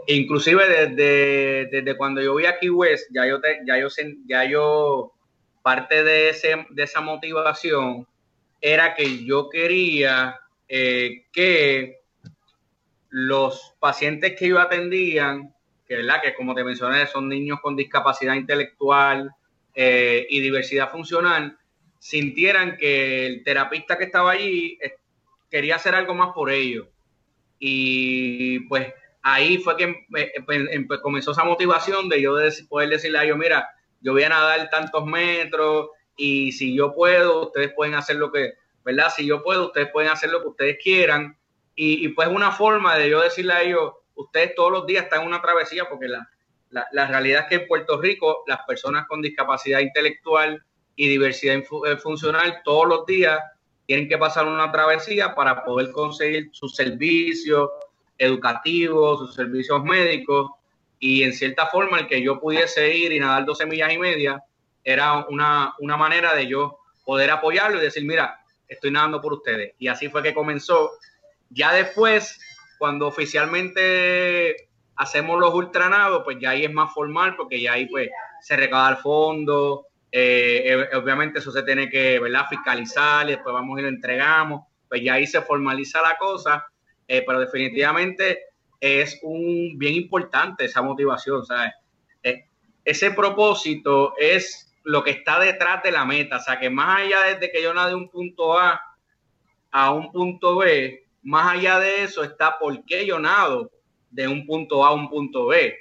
inclusive 0.06 0.68
desde, 0.68 1.68
desde 1.70 1.96
cuando 1.96 2.20
yo 2.20 2.34
vi 2.34 2.46
aquí 2.46 2.70
West, 2.70 3.08
ya 3.12 3.26
yo, 3.26 3.40
ya 3.66 3.78
yo, 3.78 3.88
ya 4.26 4.44
yo, 4.44 5.12
parte 5.62 6.02
de, 6.04 6.30
ese, 6.30 6.66
de 6.70 6.82
esa 6.82 7.00
motivación 7.00 8.06
era 8.60 8.94
que 8.94 9.24
yo 9.24 9.48
quería 9.48 10.40
eh, 10.68 11.26
que 11.32 12.00
los 13.08 13.74
pacientes 13.80 14.36
que 14.38 14.48
yo 14.48 14.60
atendían, 14.60 15.54
que, 15.86 16.06
que 16.22 16.34
como 16.34 16.54
te 16.54 16.62
mencioné 16.62 17.06
son 17.06 17.28
niños 17.28 17.58
con 17.60 17.74
discapacidad 17.74 18.34
intelectual 18.34 19.34
eh, 19.74 20.26
y 20.30 20.40
diversidad 20.40 20.90
funcional, 20.90 21.58
sintieran 21.98 22.76
que 22.76 23.26
el 23.26 23.44
terapista 23.44 23.98
que 23.98 24.04
estaba 24.04 24.32
allí 24.32 24.78
eh, 24.80 24.94
quería 25.50 25.76
hacer 25.76 25.94
algo 25.94 26.14
más 26.14 26.32
por 26.32 26.50
ellos. 26.50 26.86
Y 27.58 28.60
pues 28.60 28.92
ahí 29.22 29.58
fue 29.58 29.76
que 29.76 30.06
comenzó 31.02 31.32
esa 31.32 31.44
motivación 31.44 32.08
de 32.08 32.22
yo 32.22 32.36
poder 32.68 32.88
decirle 32.88 33.18
a 33.18 33.24
ellos, 33.24 33.36
mira, 33.36 33.68
yo 34.00 34.12
voy 34.12 34.22
a 34.22 34.28
nadar 34.28 34.70
tantos 34.70 35.04
metros, 35.06 35.90
y 36.16 36.52
si 36.52 36.74
yo 36.74 36.94
puedo, 36.94 37.46
ustedes 37.46 37.72
pueden 37.74 37.94
hacer 37.94 38.16
lo 38.16 38.30
que, 38.30 38.54
¿verdad? 38.84 39.10
Si 39.14 39.26
yo 39.26 39.42
puedo, 39.42 39.68
ustedes 39.68 39.88
pueden 39.90 40.10
hacer 40.10 40.30
lo 40.30 40.42
que 40.42 40.48
ustedes 40.48 40.78
quieran. 40.82 41.36
Y, 41.74 42.08
pues 42.08 42.28
una 42.28 42.52
forma 42.52 42.96
de 42.96 43.08
yo 43.08 43.22
decirle 43.22 43.54
a 43.54 43.62
ellos, 43.62 43.94
ustedes 44.14 44.54
todos 44.54 44.70
los 44.70 44.86
días 44.86 45.04
están 45.04 45.22
en 45.22 45.28
una 45.28 45.40
travesía, 45.40 45.88
porque 45.88 46.08
la, 46.08 46.28
la, 46.92 47.06
realidad 47.06 47.42
es 47.42 47.46
que 47.48 47.54
en 47.62 47.68
Puerto 47.68 47.98
Rico 47.98 48.44
las 48.46 48.60
personas 48.66 49.06
con 49.06 49.22
discapacidad 49.22 49.80
intelectual 49.80 50.62
y 50.94 51.08
diversidad 51.08 51.56
eh, 51.56 51.96
funcional 51.96 52.60
todos 52.64 52.86
los 52.86 53.06
días 53.06 53.40
tienen 53.86 54.06
que 54.06 54.18
pasar 54.18 54.46
una 54.46 54.70
travesía 54.70 55.34
para 55.34 55.64
poder 55.64 55.90
conseguir 55.90 56.50
sus 56.52 56.76
servicios 56.76 57.70
educativos, 58.18 59.20
sus 59.20 59.34
servicios 59.34 59.82
médicos 59.82 60.50
y 61.00 61.22
en 61.24 61.32
cierta 61.32 61.66
forma 61.66 61.98
el 61.98 62.06
que 62.06 62.22
yo 62.22 62.38
pudiese 62.38 62.94
ir 62.94 63.10
y 63.12 63.18
nadar 63.18 63.46
12 63.46 63.66
millas 63.66 63.92
y 63.92 63.98
media 63.98 64.44
era 64.84 65.24
una, 65.26 65.74
una 65.80 65.96
manera 65.96 66.34
de 66.34 66.46
yo 66.46 66.78
poder 67.04 67.30
apoyarlo 67.30 67.78
y 67.78 67.82
decir, 67.82 68.04
mira, 68.04 68.38
estoy 68.68 68.90
nadando 68.90 69.20
por 69.20 69.32
ustedes. 69.32 69.74
Y 69.78 69.88
así 69.88 70.08
fue 70.08 70.22
que 70.22 70.34
comenzó. 70.34 70.90
Ya 71.48 71.72
después, 71.72 72.38
cuando 72.78 73.08
oficialmente 73.08 74.68
hacemos 74.96 75.40
los 75.40 75.54
ultranados, 75.54 76.22
pues 76.22 76.36
ya 76.38 76.50
ahí 76.50 76.64
es 76.64 76.72
más 76.72 76.92
formal, 76.92 77.34
porque 77.34 77.60
ya 77.60 77.72
ahí 77.72 77.86
pues 77.86 78.10
se 78.42 78.56
recauda 78.56 78.90
el 78.90 78.96
fondo, 78.98 79.86
eh, 80.12 80.86
obviamente 80.94 81.38
eso 81.38 81.50
se 81.50 81.62
tiene 81.62 81.88
que 81.88 82.18
¿verdad? 82.18 82.46
fiscalizar 82.48 83.26
y 83.26 83.32
después 83.32 83.52
vamos 83.54 83.78
y 83.78 83.82
lo 83.82 83.88
entregamos, 83.88 84.66
pues 84.88 85.02
ya 85.02 85.14
ahí 85.14 85.26
se 85.26 85.40
formaliza 85.40 86.02
la 86.02 86.16
cosa, 86.18 86.66
eh, 87.08 87.22
pero 87.26 87.40
definitivamente 87.40 88.49
es 88.80 89.18
un 89.22 89.78
bien 89.78 89.94
importante 89.94 90.64
esa 90.64 90.82
motivación, 90.82 91.44
¿sabes? 91.44 91.72
Eh, 92.22 92.46
ese 92.84 93.10
propósito 93.10 94.14
es 94.18 94.74
lo 94.84 95.04
que 95.04 95.10
está 95.10 95.38
detrás 95.38 95.82
de 95.82 95.92
la 95.92 96.04
meta. 96.04 96.38
O 96.38 96.40
sea, 96.40 96.58
que 96.58 96.70
más 96.70 97.00
allá 97.00 97.22
desde 97.34 97.52
que 97.52 97.62
yo 97.62 97.74
nade 97.74 97.94
un 97.94 98.08
punto 98.08 98.58
A 98.58 98.80
a 99.70 99.92
un 99.92 100.10
punto 100.10 100.56
B, 100.56 101.06
más 101.22 101.52
allá 101.52 101.78
de 101.78 102.02
eso 102.02 102.24
está 102.24 102.58
por 102.58 102.84
qué 102.84 103.06
yo 103.06 103.18
nado 103.18 103.70
de 104.10 104.26
un 104.26 104.46
punto 104.46 104.84
A 104.84 104.88
a 104.88 104.92
un 104.92 105.08
punto 105.08 105.46
B. 105.46 105.74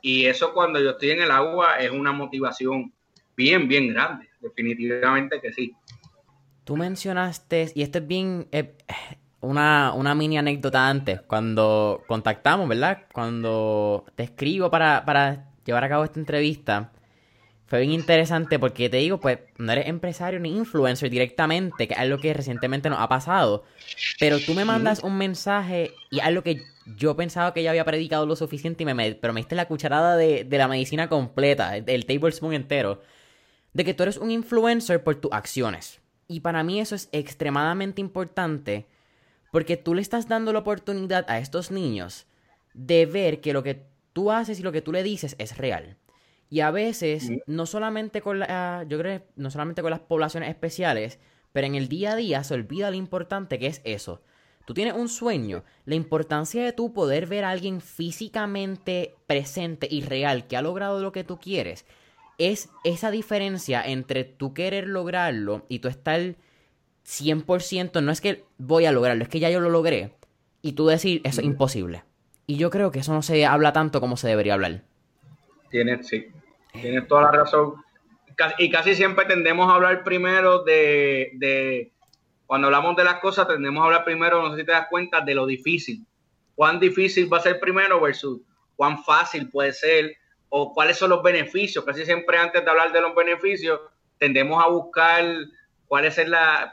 Y 0.00 0.26
eso 0.26 0.52
cuando 0.52 0.80
yo 0.80 0.90
estoy 0.90 1.10
en 1.10 1.22
el 1.22 1.30
agua 1.30 1.76
es 1.78 1.90
una 1.90 2.12
motivación 2.12 2.92
bien, 3.36 3.68
bien 3.68 3.92
grande. 3.92 4.28
Definitivamente 4.40 5.40
que 5.40 5.52
sí. 5.52 5.72
Tú 6.64 6.76
mencionaste, 6.76 7.72
y 7.74 7.82
esto 7.82 7.98
es 7.98 8.06
bien, 8.06 8.48
eh, 8.50 8.76
una, 9.42 9.92
una, 9.94 10.14
mini 10.14 10.38
anécdota 10.38 10.88
antes, 10.88 11.20
cuando 11.22 12.02
contactamos, 12.06 12.68
¿verdad? 12.68 13.04
Cuando 13.12 14.04
te 14.14 14.22
escribo 14.22 14.70
para, 14.70 15.04
para 15.04 15.50
llevar 15.64 15.84
a 15.84 15.88
cabo 15.88 16.04
esta 16.04 16.20
entrevista, 16.20 16.92
fue 17.72 17.80
bien 17.80 17.92
interesante 17.92 18.58
porque 18.58 18.90
te 18.90 18.98
digo, 18.98 19.18
pues 19.18 19.38
no 19.56 19.72
eres 19.72 19.86
empresario 19.88 20.38
ni 20.38 20.54
influencer 20.54 21.08
directamente, 21.08 21.88
que 21.88 21.94
es 21.94 22.00
algo 22.00 22.18
que 22.18 22.34
recientemente 22.34 22.90
nos 22.90 23.00
ha 23.00 23.08
pasado. 23.08 23.64
Pero 24.20 24.38
tú 24.40 24.52
me 24.52 24.64
mandas 24.64 25.02
un 25.02 25.16
mensaje 25.16 25.92
y 26.10 26.20
algo 26.20 26.42
que 26.42 26.62
yo 26.98 27.16
pensaba 27.16 27.54
que 27.54 27.62
ya 27.62 27.70
había 27.70 27.86
predicado 27.86 28.26
lo 28.26 28.36
suficiente 28.36 28.82
y 28.82 28.86
me, 28.86 29.14
pero 29.14 29.32
me 29.32 29.40
diste 29.40 29.54
la 29.54 29.68
cucharada 29.68 30.18
de, 30.18 30.44
de 30.44 30.58
la 30.58 30.68
medicina 30.68 31.08
completa, 31.08 31.76
el 31.76 32.04
tablespoon 32.04 32.52
entero, 32.52 33.00
de 33.72 33.84
que 33.84 33.94
tú 33.94 34.02
eres 34.02 34.18
un 34.18 34.30
influencer 34.30 35.02
por 35.02 35.14
tus 35.14 35.32
acciones. 35.32 36.00
Y 36.28 36.40
para 36.40 36.62
mí 36.62 36.78
eso 36.78 36.94
es 36.94 37.08
extremadamente 37.10 38.00
importante 38.02 38.86
porque 39.52 39.76
tú 39.76 39.94
le 39.94 40.00
estás 40.00 40.28
dando 40.28 40.52
la 40.52 40.60
oportunidad 40.60 41.26
a 41.28 41.38
estos 41.38 41.70
niños 41.70 42.26
de 42.72 43.04
ver 43.06 43.42
que 43.42 43.52
lo 43.52 43.62
que 43.62 43.84
tú 44.14 44.32
haces 44.32 44.58
y 44.58 44.62
lo 44.62 44.72
que 44.72 44.80
tú 44.80 44.92
le 44.92 45.02
dices 45.02 45.36
es 45.38 45.58
real. 45.58 45.98
Y 46.48 46.60
a 46.60 46.70
veces, 46.70 47.30
no 47.46 47.66
solamente 47.66 48.22
con 48.22 48.38
la, 48.38 48.84
yo 48.88 48.98
creo, 48.98 49.22
no 49.36 49.50
solamente 49.50 49.82
con 49.82 49.90
las 49.90 50.00
poblaciones 50.00 50.48
especiales, 50.48 51.18
pero 51.52 51.66
en 51.66 51.74
el 51.74 51.88
día 51.88 52.12
a 52.12 52.16
día 52.16 52.42
se 52.44 52.54
olvida 52.54 52.90
lo 52.90 52.96
importante 52.96 53.58
que 53.58 53.66
es 53.66 53.82
eso. 53.84 54.22
Tú 54.64 54.72
tienes 54.72 54.94
un 54.94 55.10
sueño, 55.10 55.64
la 55.84 55.96
importancia 55.96 56.64
de 56.64 56.72
tú 56.72 56.94
poder 56.94 57.26
ver 57.26 57.44
a 57.44 57.50
alguien 57.50 57.82
físicamente 57.82 59.14
presente 59.26 59.86
y 59.90 60.00
real 60.00 60.46
que 60.46 60.56
ha 60.56 60.62
logrado 60.62 61.02
lo 61.02 61.12
que 61.12 61.24
tú 61.24 61.38
quieres, 61.38 61.84
es 62.38 62.70
esa 62.84 63.10
diferencia 63.10 63.82
entre 63.84 64.24
tú 64.24 64.54
querer 64.54 64.86
lograrlo 64.86 65.66
y 65.68 65.80
tú 65.80 65.88
estar 65.88 66.36
100%, 67.06 68.02
no 68.02 68.12
es 68.12 68.20
que 68.20 68.44
voy 68.58 68.86
a 68.86 68.92
lograrlo, 68.92 69.22
es 69.22 69.28
que 69.28 69.40
ya 69.40 69.50
yo 69.50 69.60
lo 69.60 69.70
logré, 69.70 70.12
y 70.62 70.72
tú 70.72 70.86
decir, 70.86 71.20
eso 71.24 71.40
es 71.40 71.46
imposible. 71.46 72.04
Y 72.46 72.56
yo 72.56 72.70
creo 72.70 72.90
que 72.90 73.00
eso 73.00 73.12
no 73.12 73.22
se 73.22 73.46
habla 73.46 73.72
tanto 73.72 74.00
como 74.00 74.16
se 74.16 74.28
debería 74.28 74.54
hablar. 74.54 74.82
Tienes, 75.70 76.06
sí, 76.06 76.28
Tienes 76.72 77.06
toda 77.06 77.22
la 77.22 77.32
razón. 77.32 77.74
Y 78.58 78.70
casi 78.70 78.94
siempre 78.94 79.26
tendemos 79.26 79.70
a 79.70 79.74
hablar 79.74 80.02
primero 80.04 80.64
de, 80.64 81.92
cuando 82.46 82.68
hablamos 82.68 82.96
de 82.96 83.04
las 83.04 83.20
cosas, 83.20 83.46
tendemos 83.46 83.82
a 83.82 83.86
hablar 83.86 84.04
primero, 84.04 84.42
no 84.42 84.52
sé 84.52 84.60
si 84.60 84.66
te 84.66 84.72
das 84.72 84.86
cuenta, 84.88 85.20
de 85.20 85.34
lo 85.34 85.46
difícil. 85.46 86.06
Cuán 86.54 86.80
difícil 86.80 87.32
va 87.32 87.38
a 87.38 87.42
ser 87.42 87.60
primero 87.60 88.00
versus 88.00 88.40
cuán 88.76 89.02
fácil 89.04 89.50
puede 89.50 89.72
ser 89.72 90.16
o 90.48 90.72
cuáles 90.72 90.96
son 90.96 91.10
los 91.10 91.22
beneficios. 91.22 91.84
Casi 91.84 92.04
siempre 92.04 92.38
antes 92.38 92.64
de 92.64 92.70
hablar 92.70 92.92
de 92.92 93.00
los 93.00 93.14
beneficios, 93.14 93.80
tendemos 94.18 94.62
a 94.64 94.68
buscar 94.68 95.24
cuáles, 95.92 96.18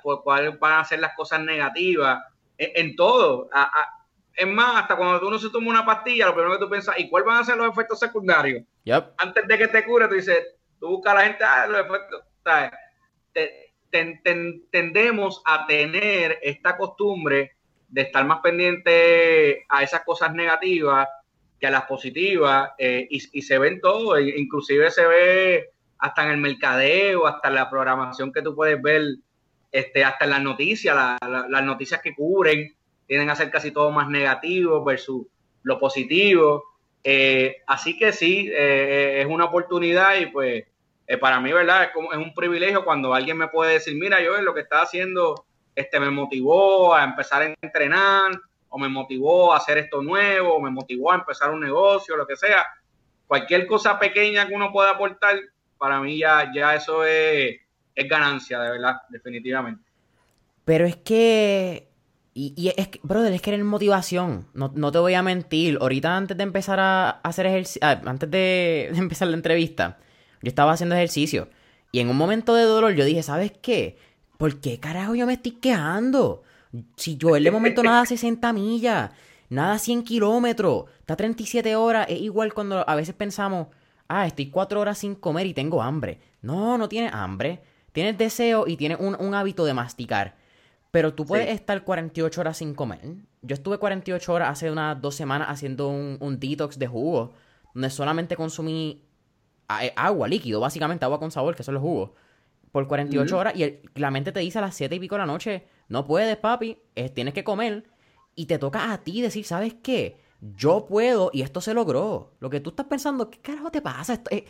pues, 0.02 0.20
cuáles 0.24 0.58
van 0.60 0.80
a 0.80 0.86
ser 0.86 1.02
las 1.02 1.14
cosas 1.14 1.42
negativas 1.42 2.24
en, 2.58 2.96
todo. 2.96 3.50
es 4.34 4.48
más, 4.48 4.84
hasta 4.84 4.96
cuando 4.96 5.28
uno 5.28 5.38
se 5.38 5.50
toma 5.50 5.72
una 5.72 5.86
pastilla, 5.86 6.28
lo 6.28 6.34
primero 6.34 6.54
que 6.54 6.64
tú 6.64 6.70
piensas, 6.70 6.98
¿y 6.98 7.10
cuáles 7.10 7.28
van 7.28 7.42
a 7.42 7.44
ser 7.44 7.58
los 7.58 7.70
efectos 7.70 8.00
secundarios? 8.00 8.64
Antes 9.18 9.46
de 9.46 9.58
que 9.58 9.68
te 9.68 9.84
cure, 9.84 10.08
tú 10.08 10.14
dices, 10.14 10.56
tú 10.80 10.88
buscas 10.88 11.12
a 11.12 11.16
la 11.18 11.24
gente, 11.24 11.44
ah, 11.44 11.68
los 11.68 11.82
efectos, 11.82 12.24
tendemos 14.72 15.42
a 15.46 15.68
tener 15.68 16.40
esta 16.42 16.78
costumbre 16.78 17.58
de 17.90 18.04
estar 18.04 18.24
más 18.24 18.40
pendiente 18.40 19.66
a 19.68 19.84
esas 19.84 20.06
cosas 20.06 20.34
negativas 20.34 21.10
que 21.60 21.68
a 21.68 21.72
las 21.72 21.84
positivas 21.88 22.72
eh, 22.78 23.06
y, 23.10 23.42
se 23.42 23.58
ven 23.58 23.82
todo, 23.82 24.16
e 24.16 24.40
inclusive 24.40 24.90
se 24.92 25.06
ve 25.06 25.72
hasta 26.00 26.24
en 26.24 26.32
el 26.32 26.38
mercadeo, 26.38 27.28
hasta 27.28 27.50
en 27.50 27.56
la 27.56 27.70
programación 27.70 28.32
que 28.32 28.42
tú 28.42 28.56
puedes 28.56 28.82
ver, 28.82 29.04
este, 29.72 30.04
hasta 30.04 30.26
en 30.26 30.32
las 30.32 30.42
noticias, 30.42 30.96
las 31.22 31.64
noticias 31.64 32.02
que 32.02 32.16
cubren 32.16 32.74
tienen 33.06 33.30
a 33.30 33.36
ser 33.36 33.52
casi 33.52 33.72
todo 33.72 33.92
más 33.92 34.08
negativo 34.08 34.84
versus 34.84 35.28
lo 35.64 35.80
positivo. 35.80 36.64
Eh, 37.04 37.58
así 37.68 37.98
que 37.98 38.12
sí, 38.12 38.50
eh, 38.52 39.22
es 39.22 39.28
una 39.28 39.46
oportunidad 39.46 40.16
y 40.16 40.28
pues 40.28 40.66
eh, 41.08 41.18
para 41.18 41.40
mí, 41.40 41.52
¿verdad? 41.52 41.86
Es, 41.86 41.90
como, 41.90 42.14
es 42.14 42.20
un 42.20 42.34
privilegio 42.34 42.86
cuando 42.86 43.14
alguien 43.14 43.38
me 43.38 43.48
puede 43.48 43.74
decir, 43.74 43.96
mira, 43.96 44.22
yo 44.22 44.40
lo 44.42 44.54
que 44.54 44.62
está 44.62 44.84
haciendo 44.84 45.46
este, 45.74 46.00
me 46.00 46.12
motivó 46.12 46.94
a 46.94 47.04
empezar 47.04 47.42
a 47.42 47.56
entrenar 47.62 48.32
o 48.70 48.78
me 48.78 48.90
motivó 48.90 49.54
a 49.54 49.58
hacer 49.58 49.80
esto 49.80 50.02
nuevo 50.02 50.56
o 50.56 50.62
me 50.62 50.70
motivó 50.70 51.12
a 51.12 51.16
empezar 51.16 51.50
un 51.50 51.62
negocio, 51.62 52.16
lo 52.16 52.28
que 52.28 52.36
sea. 52.36 52.64
Cualquier 53.26 53.66
cosa 53.66 53.98
pequeña 53.98 54.48
que 54.48 54.54
uno 54.54 54.72
pueda 54.72 54.92
aportar, 54.92 55.40
para 55.80 56.00
mí 56.00 56.20
ya, 56.20 56.52
ya 56.54 56.76
eso 56.76 57.04
es, 57.04 57.58
es 57.96 58.10
ganancia, 58.10 58.60
de 58.60 58.72
verdad, 58.72 59.02
definitivamente. 59.10 59.84
Pero 60.66 60.86
es 60.86 60.98
que 60.98 61.90
y, 62.36 62.72
es 62.78 62.88
que, 62.90 63.00
brother, 63.02 63.34
es 63.34 63.42
que 63.42 63.54
eres 63.54 63.66
motivación. 63.66 64.48
No, 64.54 64.72
no, 64.76 64.92
te 64.92 65.00
voy 65.00 65.16
a 65.16 65.24
mentir. 65.24 65.78
Ahorita 65.82 66.16
antes 66.16 66.38
de 66.38 66.44
empezar 66.44 66.80
a 66.80 67.10
hacer 67.10 67.48
ejercicio, 67.48 67.82
ah, 67.84 68.00
antes 68.06 68.30
de, 68.32 68.92
empezar 68.94 69.28
la 69.28 69.36
entrevista, 69.36 69.98
yo 70.42 70.50
estaba 70.50 70.74
haciendo 70.74 70.96
ejercicio. 70.96 71.50
Y 71.92 72.00
en 72.00 72.10
un 72.10 72.18
momento 72.18 72.54
de 72.54 72.64
dolor 72.64 72.94
yo 72.94 73.04
dije, 73.04 73.24
¿sabes 73.24 73.52
qué? 73.62 73.98
¿por 74.40 74.62
qué 74.62 74.80
carajo 74.80 75.16
yo 75.16 75.28
me 75.28 75.34
estoy 75.34 75.52
quejando? 75.52 76.44
Si 76.96 77.18
yo 77.18 77.36
en 77.36 77.44
de 77.44 77.52
momento 77.52 77.84
nada 77.84 78.06
60 78.08 78.54
millas, 78.54 79.12
nada 79.50 79.78
100 79.78 80.04
kilómetros, 80.04 80.86
está 81.02 81.18
37 81.18 81.76
horas, 81.76 82.08
es 82.10 82.22
igual 82.22 82.54
cuando 82.54 82.90
a 82.90 82.96
veces 82.96 83.14
pensamos, 83.14 83.68
ah, 84.10 84.28
estoy 84.28 84.50
4 84.50 84.82
horas 84.82 84.98
sin 84.98 85.16
comer 85.16 85.48
y 85.48 85.54
tengo 85.54 85.82
hambre. 85.82 86.20
No, 86.42 86.78
no 86.78 86.90
tienes 86.90 87.14
hambre, 87.14 87.62
tienes 87.94 88.18
deseo 88.18 88.68
y 88.68 88.76
tienes 88.76 89.00
un, 89.00 89.34
hábito 89.34 89.64
de 89.64 89.74
masticar. 89.74 90.36
Pero 90.92 91.14
tú 91.14 91.26
puedes 91.26 91.50
estar 91.50 91.84
48 91.84 92.42
horas 92.42 92.58
sin 92.58 92.74
comer. 92.74 93.00
Yo 93.42 93.54
estuve 93.54 93.78
48 93.78 94.34
horas 94.34 94.50
hace 94.50 94.72
unas 94.72 95.00
dos 95.00 95.16
semanas 95.16 95.48
haciendo 95.50 95.88
un, 95.88 96.18
un 96.20 96.40
detox 96.40 96.80
de 96.80 96.88
jugo, 96.88 97.34
donde 97.74 97.92
solamente 97.92 98.36
consumí 98.36 99.04
eh, 99.82 99.94
agua, 99.96 100.28
líquido, 100.28 100.60
básicamente 100.60 101.06
agua 101.06 101.20
con 101.20 101.30
sabor, 101.30 101.56
que 101.56 101.62
son 101.62 101.76
los 101.76 101.84
jugos, 101.84 102.12
por 102.72 102.88
48 102.88 103.38
horas. 103.38 103.56
Y 103.56 103.80
la 103.96 104.10
mente 104.10 104.32
te 104.32 104.40
dice 104.40 104.58
a 104.58 104.62
las 104.62 104.76
7 104.76 104.96
y 104.96 105.00
pico 105.00 105.16
de 105.16 105.20
la 105.20 105.26
noche, 105.28 105.68
no 105.88 106.06
puedes, 106.06 106.36
papi, 106.38 106.80
tienes 107.14 107.36
que 107.36 107.44
comer. 107.44 107.86
Y 108.34 108.48
te 108.48 108.58
toca 108.58 108.92
a 108.92 109.04
ti 109.04 109.22
decir, 109.22 109.46
¿sabes 109.46 109.76
qué? 109.76 110.18
Yo 110.42 110.86
puedo 110.86 111.32
y 111.34 111.42
esto 111.42 111.62
se 111.62 111.74
logró. 111.74 112.32
Lo 112.40 112.50
que 112.50 112.60
tú 112.60 112.70
estás 112.70 112.86
pensando, 112.86 113.30
¿qué 113.30 113.40
carajo 113.40 113.72
te 113.72 113.82
pasa? 113.82 114.22
Eh, 114.32 114.46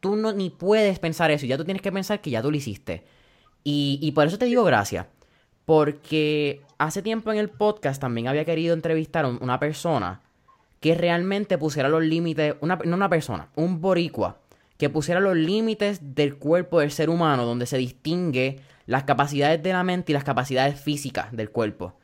tú 0.00 0.16
no 0.16 0.32
ni 0.32 0.50
puedes 0.50 0.98
pensar 0.98 1.30
eso. 1.30 1.46
Ya 1.46 1.56
tú 1.56 1.64
tienes 1.64 1.82
que 1.82 1.92
pensar 1.92 2.20
que 2.20 2.30
ya 2.30 2.42
tú 2.42 2.50
lo 2.50 2.56
hiciste. 2.56 3.04
Y, 3.68 4.12
por 4.12 4.26
eso 4.26 4.38
te 4.38 4.46
digo 4.46 4.64
gracias. 4.64 5.06
Porque 5.64 6.62
hace 6.78 7.02
tiempo 7.02 7.32
en 7.32 7.38
el 7.38 7.50
podcast 7.50 8.00
también 8.00 8.28
había 8.28 8.44
querido 8.44 8.72
entrevistar 8.72 9.24
a 9.24 9.28
una 9.28 9.58
persona 9.58 10.22
que 10.78 10.94
realmente 10.94 11.58
pusiera 11.58 11.88
los 11.88 12.04
límites, 12.04 12.54
una, 12.60 12.76
no 12.76 12.94
una 12.94 13.08
persona, 13.08 13.48
un 13.56 13.80
boricua, 13.80 14.38
que 14.78 14.88
pusiera 14.88 15.20
los 15.20 15.34
límites 15.34 16.14
del 16.14 16.36
cuerpo 16.36 16.78
del 16.78 16.92
ser 16.92 17.10
humano, 17.10 17.44
donde 17.44 17.66
se 17.66 17.78
distingue 17.78 18.60
las 18.86 19.02
capacidades 19.02 19.60
de 19.62 19.72
la 19.72 19.82
mente 19.82 20.12
y 20.12 20.14
las 20.14 20.22
capacidades 20.22 20.80
físicas 20.80 21.32
del 21.32 21.50
cuerpo. 21.50 21.94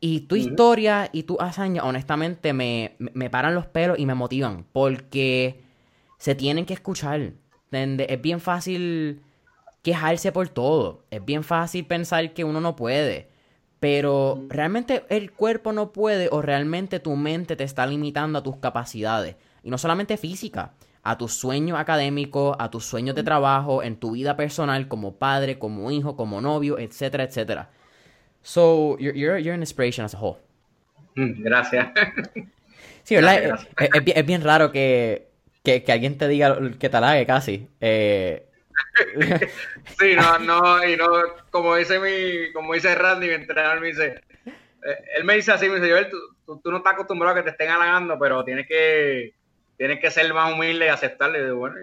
Y 0.00 0.20
tu 0.20 0.36
historia 0.36 1.08
y 1.12 1.22
tu 1.22 1.38
hazaña, 1.40 1.82
honestamente, 1.82 2.52
me, 2.52 2.96
me, 2.98 3.30
paran 3.30 3.54
los 3.54 3.66
pelos 3.66 3.98
y 3.98 4.06
me 4.06 4.14
motivan, 4.14 4.66
porque 4.72 5.62
se 6.18 6.34
tienen 6.34 6.66
que 6.66 6.74
escuchar. 6.74 7.32
Es 7.70 8.22
bien 8.22 8.40
fácil 8.40 9.22
quejarse 9.82 10.32
por 10.32 10.48
todo, 10.48 11.04
es 11.10 11.24
bien 11.24 11.44
fácil 11.44 11.86
pensar 11.86 12.34
que 12.34 12.44
uno 12.44 12.60
no 12.60 12.76
puede. 12.76 13.28
Pero 13.80 14.42
realmente 14.48 15.04
el 15.10 15.32
cuerpo 15.32 15.72
no 15.72 15.92
puede 15.92 16.28
o 16.32 16.40
realmente 16.40 16.98
tu 16.98 17.14
mente 17.14 17.56
te 17.56 17.64
está 17.64 17.86
limitando 17.86 18.38
a 18.38 18.42
tus 18.42 18.56
capacidades. 18.56 19.36
Y 19.62 19.70
no 19.70 19.78
solamente 19.78 20.16
física, 20.16 20.72
a 21.02 21.18
tus 21.18 21.34
sueños 21.34 21.78
académicos, 21.78 22.56
a 22.58 22.70
tus 22.70 22.84
sueños 22.84 23.14
de 23.14 23.22
trabajo, 23.22 23.82
en 23.82 23.96
tu 23.96 24.12
vida 24.12 24.36
personal 24.36 24.88
como 24.88 25.16
padre, 25.16 25.58
como 25.58 25.90
hijo, 25.90 26.16
como 26.16 26.40
novio, 26.40 26.78
etcétera, 26.78 27.24
etcétera. 27.24 27.70
So, 28.46 28.96
you're, 29.00 29.38
you're, 29.38 29.54
an 29.54 29.60
inspiration 29.60 30.04
as 30.04 30.14
a 30.14 30.18
whole. 30.18 30.38
Mm, 31.16 31.42
gracias. 31.42 31.88
Sí, 33.02 33.16
¿verdad? 33.16 33.58
Es, 33.76 34.26
bien 34.26 34.44
raro 34.44 34.70
que, 34.70 35.26
que, 35.64 35.82
que, 35.82 35.92
alguien 35.92 36.16
te 36.16 36.28
diga 36.28 36.56
que 36.78 36.88
te 36.88 36.96
halague 36.96 37.26
casi. 37.26 37.68
Eh, 37.80 38.46
sí, 39.98 40.14
no, 40.14 40.38
no, 40.38 40.84
y 40.84 40.96
no, 40.96 41.08
como 41.50 41.74
dice 41.74 41.98
mi, 41.98 42.52
como 42.52 42.74
dice 42.74 42.94
Randy, 42.94 43.26
mi 43.26 43.34
entrenador 43.34 43.80
me 43.80 43.88
dice, 43.88 44.20
eh, 44.46 45.04
él 45.16 45.24
me 45.24 45.34
dice 45.34 45.50
así, 45.50 45.68
me 45.68 45.80
dice, 45.80 45.90
Joel, 45.90 46.08
tú, 46.08 46.60
tú, 46.60 46.70
no 46.70 46.76
estás 46.78 46.92
acostumbrado 46.92 47.34
a 47.34 47.36
que 47.38 47.42
te 47.42 47.50
estén 47.50 47.70
halagando, 47.70 48.16
pero 48.16 48.44
tienes 48.44 48.68
que, 48.68 49.34
tienes 49.76 49.98
que 49.98 50.10
ser 50.12 50.32
más 50.32 50.52
humilde 50.52 50.86
y 50.86 50.88
aceptarle. 50.88 51.50
Bueno, 51.50 51.74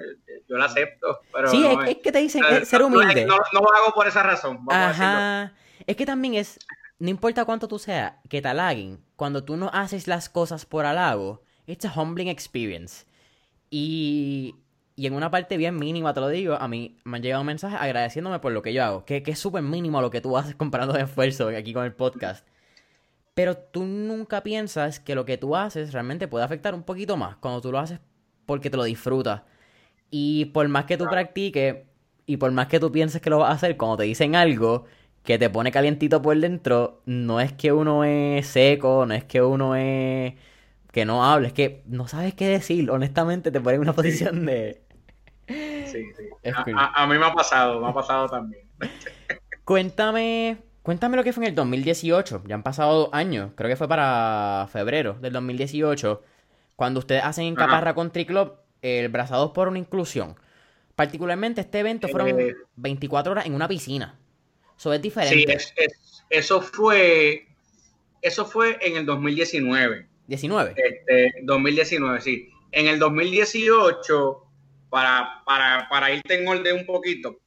yo 0.48 0.58
lo 0.58 0.64
acepto. 0.64 1.20
Pero 1.34 1.50
sí, 1.50 1.66
es, 1.88 1.98
que 1.98 2.12
te 2.12 2.20
dicen 2.20 2.66
ser 2.66 2.82
humilde. 2.82 3.26
No, 3.26 3.36
no, 3.52 3.60
lo 3.60 3.74
hago 3.76 3.94
por 3.94 4.08
esa 4.08 4.24
razón. 4.24 4.60
Ajá. 4.70 5.52
Es 5.86 5.96
que 5.96 6.06
también 6.06 6.36
es, 6.36 6.60
no 7.00 7.10
importa 7.10 7.46
cuánto 7.46 7.68
tú 7.68 7.80
seas, 7.80 8.14
que 8.30 8.42
te 8.42 8.48
halaguen, 8.48 9.00
cuando 9.16 9.44
tú 9.44 9.58
no 9.58 9.70
haces 9.74 10.08
las 10.08 10.30
cosas 10.30 10.66
por 10.66 10.86
halago, 10.86 11.42
it's 11.68 11.86
a 11.86 11.94
humbling 11.94 12.28
experience. 12.28 13.06
Y, 13.70 14.56
y 14.96 15.08
en 15.08 15.14
una 15.14 15.32
parte 15.32 15.58
bien 15.58 15.78
mínima, 15.78 16.14
te 16.14 16.20
lo 16.20 16.30
digo, 16.30 16.56
a 16.56 16.68
mí 16.68 16.98
me 17.04 17.18
han 17.18 17.24
llegado 17.24 17.42
un 17.42 17.48
mensaje 17.48 17.76
agradeciéndome 17.76 18.40
por 18.40 18.52
lo 18.52 18.62
que 18.62 18.74
yo 18.74 18.84
hago, 18.84 19.06
que, 19.06 19.24
que 19.24 19.32
es 19.32 19.40
súper 19.40 19.64
mínimo 19.64 20.02
lo 20.02 20.12
que 20.12 20.22
tú 20.22 20.38
haces 20.38 20.56
comparando 20.56 20.94
de 20.94 21.04
esfuerzo 21.04 21.48
aquí 21.50 21.74
con 21.74 21.86
el 21.86 21.94
podcast. 21.94 22.46
Pero 23.34 23.58
tú 23.58 23.86
nunca 23.86 24.44
piensas 24.44 25.00
que 25.00 25.16
lo 25.16 25.26
que 25.26 25.38
tú 25.38 25.56
haces 25.56 25.92
realmente 25.92 26.28
puede 26.28 26.46
afectar 26.46 26.76
un 26.76 26.84
poquito 26.84 27.18
más 27.18 27.38
cuando 27.38 27.62
tú 27.62 27.72
lo 27.72 27.80
haces 27.80 28.00
porque 28.46 28.70
te 28.70 28.78
lo 28.78 28.84
disfrutas. 28.84 29.42
Y 30.12 30.46
por 30.46 30.68
más 30.68 30.86
que 30.86 30.98
tú 30.98 31.06
practiques 31.06 31.78
y 32.28 32.38
por 32.38 32.52
más 32.52 32.68
que 32.68 32.80
tú 32.80 32.92
pienses 32.92 33.22
que 33.22 33.30
lo 33.32 33.40
vas 33.40 33.50
a 33.50 33.54
hacer, 33.54 33.78
cuando 33.78 33.98
te 33.98 34.04
dicen 34.04 34.36
algo 34.36 34.86
que 35.24 35.40
te 35.40 35.50
pone 35.50 35.72
calientito 35.72 36.22
por 36.22 36.38
dentro, 36.38 37.02
no 37.06 37.40
es 37.40 37.54
que 37.54 37.72
uno 37.72 38.04
es 38.04 38.46
seco, 38.48 39.06
no 39.06 39.14
es 39.14 39.24
que 39.24 39.42
uno 39.42 39.76
es 39.76 40.34
que 40.92 41.06
no 41.06 41.26
hable, 41.26 41.48
es 41.48 41.54
que 41.54 41.82
no 41.88 42.08
sabes 42.08 42.34
qué 42.34 42.48
decir. 42.48 42.92
Honestamente, 42.92 43.52
te 43.52 43.62
pone 43.62 43.76
en 43.76 43.82
una 43.82 43.94
posición 43.94 44.46
de. 44.46 44.82
Sí, 45.48 46.06
sí. 46.16 46.52
A, 46.76 47.04
a, 47.04 47.08
mí 47.08 47.18
me 47.18 47.26
ha 47.26 47.34
pasado, 47.34 47.80
me 47.80 47.88
ha 47.88 47.94
pasado 47.94 48.28
también. 48.28 48.66
Cuéntame, 49.66 50.58
cuéntame 50.82 51.16
lo 51.16 51.24
que 51.24 51.32
fue 51.32 51.46
en 51.46 51.50
el 51.50 51.56
2018. 51.56 52.44
Ya 52.48 52.56
han 52.56 52.64
pasado 52.64 52.94
dos 52.94 53.10
años, 53.14 53.52
creo 53.56 53.70
que 53.70 53.78
fue 53.78 53.88
para 53.88 54.68
febrero 54.72 55.14
del 55.22 55.32
2018, 55.32 56.22
cuando 56.76 57.00
ustedes 57.00 57.24
hacen 57.24 57.46
en 57.46 57.56
Caparra 57.56 57.96
Country 57.96 58.26
Club 58.26 58.56
el 58.82 59.08
Brazados 59.08 59.52
por 59.52 59.70
una 59.70 59.80
Inclusión. 59.80 60.36
Particularmente 60.96 61.62
este 61.62 61.80
evento 61.80 62.08
fueron 62.10 62.38
24 62.76 63.30
eh, 63.30 63.32
horas 63.32 63.46
en 63.46 63.56
una 63.56 63.68
piscina. 63.68 64.20
Eso 64.84 64.94
es 64.94 65.02
diferente. 65.02 65.60
Sí, 65.60 65.74
eso 66.30 66.62
fue 66.62 67.48
eso 68.22 68.46
fue 68.46 68.78
en 68.82 68.98
el 68.98 69.06
2019. 69.06 70.10
19. 70.28 70.76
Este, 70.76 71.34
2019, 71.44 72.20
sí. 72.20 72.50
En 72.74 72.88
el 72.88 73.00
2018, 73.00 74.44
para, 74.90 75.42
para, 75.46 75.88
para 75.88 76.14
irte 76.14 76.34
en 76.38 76.46
orden 76.46 76.80
un 76.80 76.86
poquito, 76.86 77.40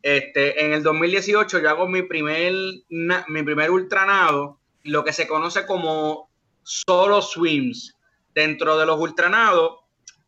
este, 0.00 0.64
en 0.64 0.72
el 0.72 0.82
2018 0.82 1.58
yo 1.58 1.68
hago 1.68 1.86
mi 1.88 2.04
primer, 2.04 2.54
mi 2.88 3.42
primer 3.42 3.70
ultranado, 3.70 4.58
lo 4.84 5.04
que 5.04 5.12
se 5.12 5.28
conoce 5.28 5.66
como 5.66 6.30
solo 6.62 7.20
swims. 7.20 7.98
Dentro 8.34 8.78
de 8.78 8.86
los 8.86 8.98
ultranados 8.98 9.80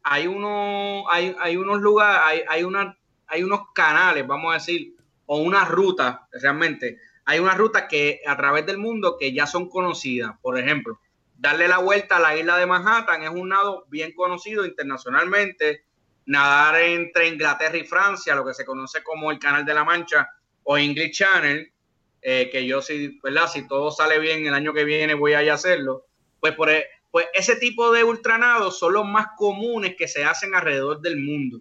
hay, 0.02 0.26
uno, 0.26 1.04
hay, 1.08 1.34
hay 1.40 1.56
unos 1.56 1.80
lugares, 1.80 2.20
hay, 2.22 2.40
hay, 2.48 2.64
una, 2.64 2.98
hay 3.28 3.42
unos 3.42 3.60
canales, 3.74 4.26
vamos 4.26 4.50
a 4.50 4.58
decir, 4.58 4.94
o 5.26 5.38
una 5.38 5.64
ruta, 5.64 6.28
realmente. 6.32 6.98
Hay 7.24 7.38
una 7.38 7.54
ruta 7.54 7.88
que 7.88 8.20
a 8.26 8.36
través 8.36 8.66
del 8.66 8.78
mundo 8.78 9.16
que 9.18 9.32
ya 9.32 9.46
son 9.46 9.68
conocidas. 9.68 10.32
Por 10.42 10.58
ejemplo, 10.58 11.00
darle 11.36 11.68
la 11.68 11.78
vuelta 11.78 12.16
a 12.16 12.20
la 12.20 12.36
isla 12.36 12.58
de 12.58 12.66
Manhattan 12.66 13.22
es 13.22 13.30
un 13.30 13.48
nado 13.48 13.86
bien 13.88 14.12
conocido 14.12 14.64
internacionalmente. 14.64 15.84
Nadar 16.26 16.80
entre 16.80 17.28
Inglaterra 17.28 17.76
y 17.76 17.84
Francia, 17.84 18.34
lo 18.34 18.46
que 18.46 18.54
se 18.54 18.64
conoce 18.64 19.02
como 19.02 19.30
el 19.30 19.38
Canal 19.38 19.64
de 19.64 19.74
la 19.74 19.84
Mancha 19.84 20.28
o 20.62 20.78
English 20.78 21.18
Channel, 21.18 21.70
eh, 22.22 22.48
que 22.50 22.66
yo 22.66 22.80
si, 22.80 23.20
¿verdad? 23.22 23.48
si 23.52 23.68
todo 23.68 23.90
sale 23.90 24.18
bien 24.18 24.46
el 24.46 24.54
año 24.54 24.72
que 24.72 24.84
viene 24.84 25.12
voy 25.12 25.34
a 25.34 25.40
a 25.40 25.54
hacerlo, 25.54 26.06
pues, 26.40 26.54
por, 26.54 26.70
e, 26.70 26.86
pues 27.10 27.26
ese 27.34 27.56
tipo 27.56 27.92
de 27.92 28.02
ultranados 28.02 28.78
son 28.78 28.94
los 28.94 29.06
más 29.06 29.28
comunes 29.36 29.94
que 29.96 30.08
se 30.08 30.24
hacen 30.24 30.54
alrededor 30.54 31.00
del 31.00 31.18
mundo. 31.18 31.60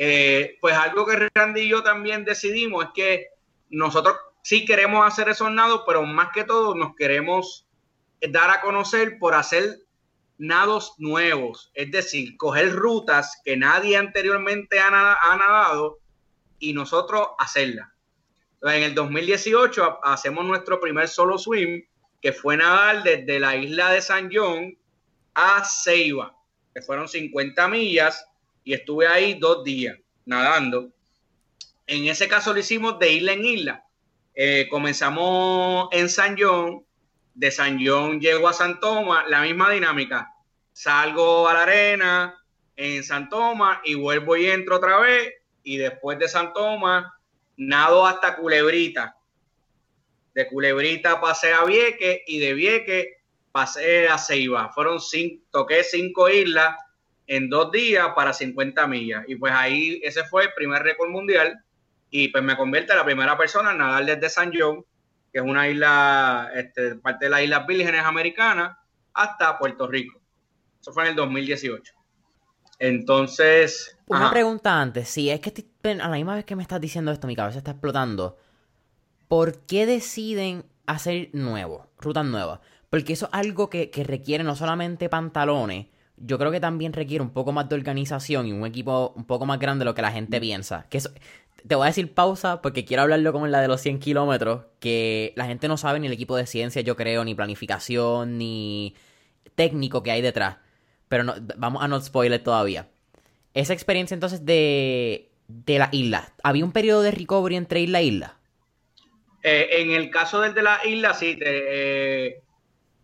Eh, 0.00 0.56
pues 0.60 0.76
algo 0.76 1.04
que 1.04 1.28
Randy 1.34 1.62
y 1.62 1.68
yo 1.68 1.82
también 1.82 2.24
decidimos 2.24 2.84
es 2.84 2.90
que 2.94 3.26
nosotros 3.68 4.16
sí 4.42 4.64
queremos 4.64 5.04
hacer 5.04 5.28
esos 5.28 5.50
nados, 5.50 5.82
pero 5.86 6.04
más 6.04 6.30
que 6.32 6.44
todo 6.44 6.76
nos 6.76 6.94
queremos 6.94 7.66
dar 8.30 8.50
a 8.50 8.60
conocer 8.60 9.18
por 9.18 9.34
hacer 9.34 9.80
nados 10.38 10.94
nuevos, 10.98 11.72
es 11.74 11.90
decir, 11.90 12.36
coger 12.36 12.72
rutas 12.72 13.40
que 13.44 13.56
nadie 13.56 13.96
anteriormente 13.96 14.78
ha, 14.78 14.90
nadado 14.90 15.98
y 16.60 16.72
nosotros 16.72 17.28
hacerlas. 17.38 17.88
en 18.62 18.84
el 18.84 18.94
2018 18.94 19.98
hacemos 20.04 20.44
nuestro 20.44 20.80
primer 20.80 21.08
solo 21.08 21.38
swim, 21.38 21.84
que 22.22 22.32
fue 22.32 22.56
nadar 22.56 23.02
desde 23.02 23.40
la 23.40 23.56
isla 23.56 23.90
de 23.90 24.00
San 24.00 24.30
John 24.32 24.78
a 25.34 25.64
Ceiba, 25.64 26.36
que 26.72 26.82
fueron 26.82 27.08
50 27.08 27.68
millas, 27.68 28.24
y 28.68 28.74
estuve 28.74 29.06
ahí 29.06 29.32
dos 29.32 29.64
días 29.64 29.96
nadando. 30.26 30.90
En 31.86 32.06
ese 32.06 32.28
caso 32.28 32.52
lo 32.52 32.58
hicimos 32.58 32.98
de 32.98 33.12
isla 33.12 33.32
en 33.32 33.42
isla. 33.46 33.84
Eh, 34.34 34.66
comenzamos 34.68 35.88
en 35.90 36.10
San 36.10 36.36
John, 36.38 36.84
de 37.34 37.50
San 37.50 37.78
John 37.82 38.20
llego 38.20 38.46
a 38.46 38.52
San 38.52 38.78
Tomás, 38.78 39.26
la 39.26 39.40
misma 39.40 39.70
dinámica. 39.70 40.30
Salgo 40.70 41.48
a 41.48 41.54
la 41.54 41.62
arena 41.62 42.38
en 42.76 43.02
San 43.02 43.30
Tomás 43.30 43.78
y 43.84 43.94
vuelvo 43.94 44.36
y 44.36 44.50
entro 44.50 44.76
otra 44.76 44.98
vez. 44.98 45.32
Y 45.62 45.78
después 45.78 46.18
de 46.18 46.28
San 46.28 46.52
Tomás, 46.52 47.06
nado 47.56 48.06
hasta 48.06 48.36
Culebrita. 48.36 49.16
De 50.34 50.46
Culebrita 50.46 51.22
pasé 51.22 51.54
a 51.54 51.64
Vieque 51.64 52.22
y 52.26 52.38
de 52.38 52.52
Vieque 52.52 53.22
pasé 53.50 54.08
a 54.08 54.18
Ceiba. 54.18 54.70
Fueron 54.74 55.00
cinco, 55.00 55.42
toqué 55.50 55.82
cinco 55.84 56.28
islas 56.28 56.76
en 57.28 57.50
dos 57.50 57.70
días 57.70 58.08
para 58.16 58.32
50 58.32 58.86
millas. 58.88 59.24
Y 59.28 59.36
pues 59.36 59.52
ahí 59.54 60.00
ese 60.02 60.24
fue 60.24 60.44
el 60.44 60.52
primer 60.54 60.82
récord 60.82 61.10
mundial 61.10 61.62
y 62.10 62.28
pues 62.28 62.42
me 62.42 62.56
convierte 62.56 62.92
en 62.92 62.98
la 62.98 63.04
primera 63.04 63.36
persona 63.36 63.70
en 63.70 63.78
nadar 63.78 64.04
desde 64.06 64.30
San 64.30 64.50
John, 64.52 64.84
que 65.30 65.38
es 65.38 65.44
una 65.44 65.68
isla, 65.68 66.50
este, 66.54 66.96
parte 66.96 67.26
de 67.26 67.30
las 67.30 67.42
Islas 67.42 67.66
Vírgenes 67.66 68.02
Americanas, 68.02 68.78
hasta 69.12 69.58
Puerto 69.58 69.86
Rico. 69.86 70.18
Eso 70.80 70.92
fue 70.92 71.04
en 71.04 71.10
el 71.10 71.16
2018. 71.16 71.92
Entonces... 72.78 73.98
Una 74.06 74.30
pregunta 74.30 74.80
antes, 74.80 75.08
si 75.08 75.28
es 75.28 75.40
que 75.40 75.52
a 75.84 76.08
la 76.08 76.16
misma 76.16 76.34
vez 76.34 76.46
que 76.46 76.56
me 76.56 76.62
estás 76.62 76.80
diciendo 76.80 77.12
esto, 77.12 77.26
mi 77.26 77.36
cabeza 77.36 77.58
está 77.58 77.72
explotando. 77.72 78.38
¿Por 79.26 79.66
qué 79.66 79.84
deciden 79.84 80.64
hacer 80.86 81.28
nuevo, 81.34 81.90
rutas 81.98 82.24
nuevas? 82.24 82.60
Porque 82.88 83.12
eso 83.12 83.26
es 83.26 83.34
algo 83.34 83.68
que, 83.68 83.90
que 83.90 84.02
requiere 84.02 84.44
no 84.44 84.56
solamente 84.56 85.10
pantalones, 85.10 85.88
yo 86.20 86.38
creo 86.38 86.50
que 86.50 86.60
también 86.60 86.92
requiere 86.92 87.22
un 87.22 87.30
poco 87.30 87.52
más 87.52 87.68
de 87.68 87.74
organización 87.74 88.46
y 88.46 88.52
un 88.52 88.66
equipo 88.66 89.12
un 89.16 89.24
poco 89.24 89.46
más 89.46 89.58
grande 89.58 89.82
de 89.82 89.86
lo 89.86 89.94
que 89.94 90.02
la 90.02 90.12
gente 90.12 90.40
piensa. 90.40 90.86
Que 90.88 91.00
te 91.66 91.74
voy 91.74 91.84
a 91.84 91.88
decir 91.88 92.12
pausa 92.12 92.62
porque 92.62 92.84
quiero 92.84 93.02
hablarlo 93.02 93.32
como 93.32 93.46
en 93.46 93.52
la 93.52 93.60
de 93.60 93.68
los 93.68 93.80
100 93.80 93.98
kilómetros, 93.98 94.64
que 94.80 95.32
la 95.36 95.46
gente 95.46 95.68
no 95.68 95.76
sabe 95.76 96.00
ni 96.00 96.06
el 96.06 96.12
equipo 96.12 96.36
de 96.36 96.46
ciencia, 96.46 96.82
yo 96.82 96.96
creo, 96.96 97.24
ni 97.24 97.34
planificación, 97.34 98.38
ni 98.38 98.94
técnico 99.54 100.02
que 100.02 100.10
hay 100.10 100.22
detrás. 100.22 100.56
Pero 101.08 101.34
vamos 101.56 101.82
a 101.82 101.88
no 101.88 102.00
spoiler 102.00 102.42
todavía. 102.42 102.88
Esa 103.54 103.72
experiencia 103.72 104.14
entonces 104.14 104.44
de, 104.44 105.28
de 105.48 105.78
la 105.78 105.88
isla, 105.92 106.32
¿había 106.42 106.64
un 106.64 106.72
periodo 106.72 107.02
de 107.02 107.10
recovery 107.10 107.56
entre 107.56 107.80
isla 107.80 108.00
e 108.00 108.04
isla? 108.04 108.34
Eh, 109.42 109.68
en 109.80 109.90
el 109.92 110.10
caso 110.10 110.40
del 110.40 110.54
de 110.54 110.62
la 110.62 110.80
isla, 110.84 111.14
sí. 111.14 111.38
Eh, 111.40 112.42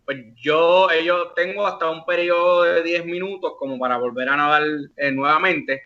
pues 0.05 0.23
yo, 0.35 0.87
yo 1.03 1.31
tengo 1.31 1.65
hasta 1.65 1.89
un 1.89 2.05
periodo 2.05 2.63
de 2.63 2.83
10 2.83 3.05
minutos 3.05 3.53
como 3.57 3.79
para 3.79 3.97
volver 3.97 4.29
a 4.29 4.37
nadar 4.37 4.63
eh, 4.97 5.11
nuevamente. 5.11 5.83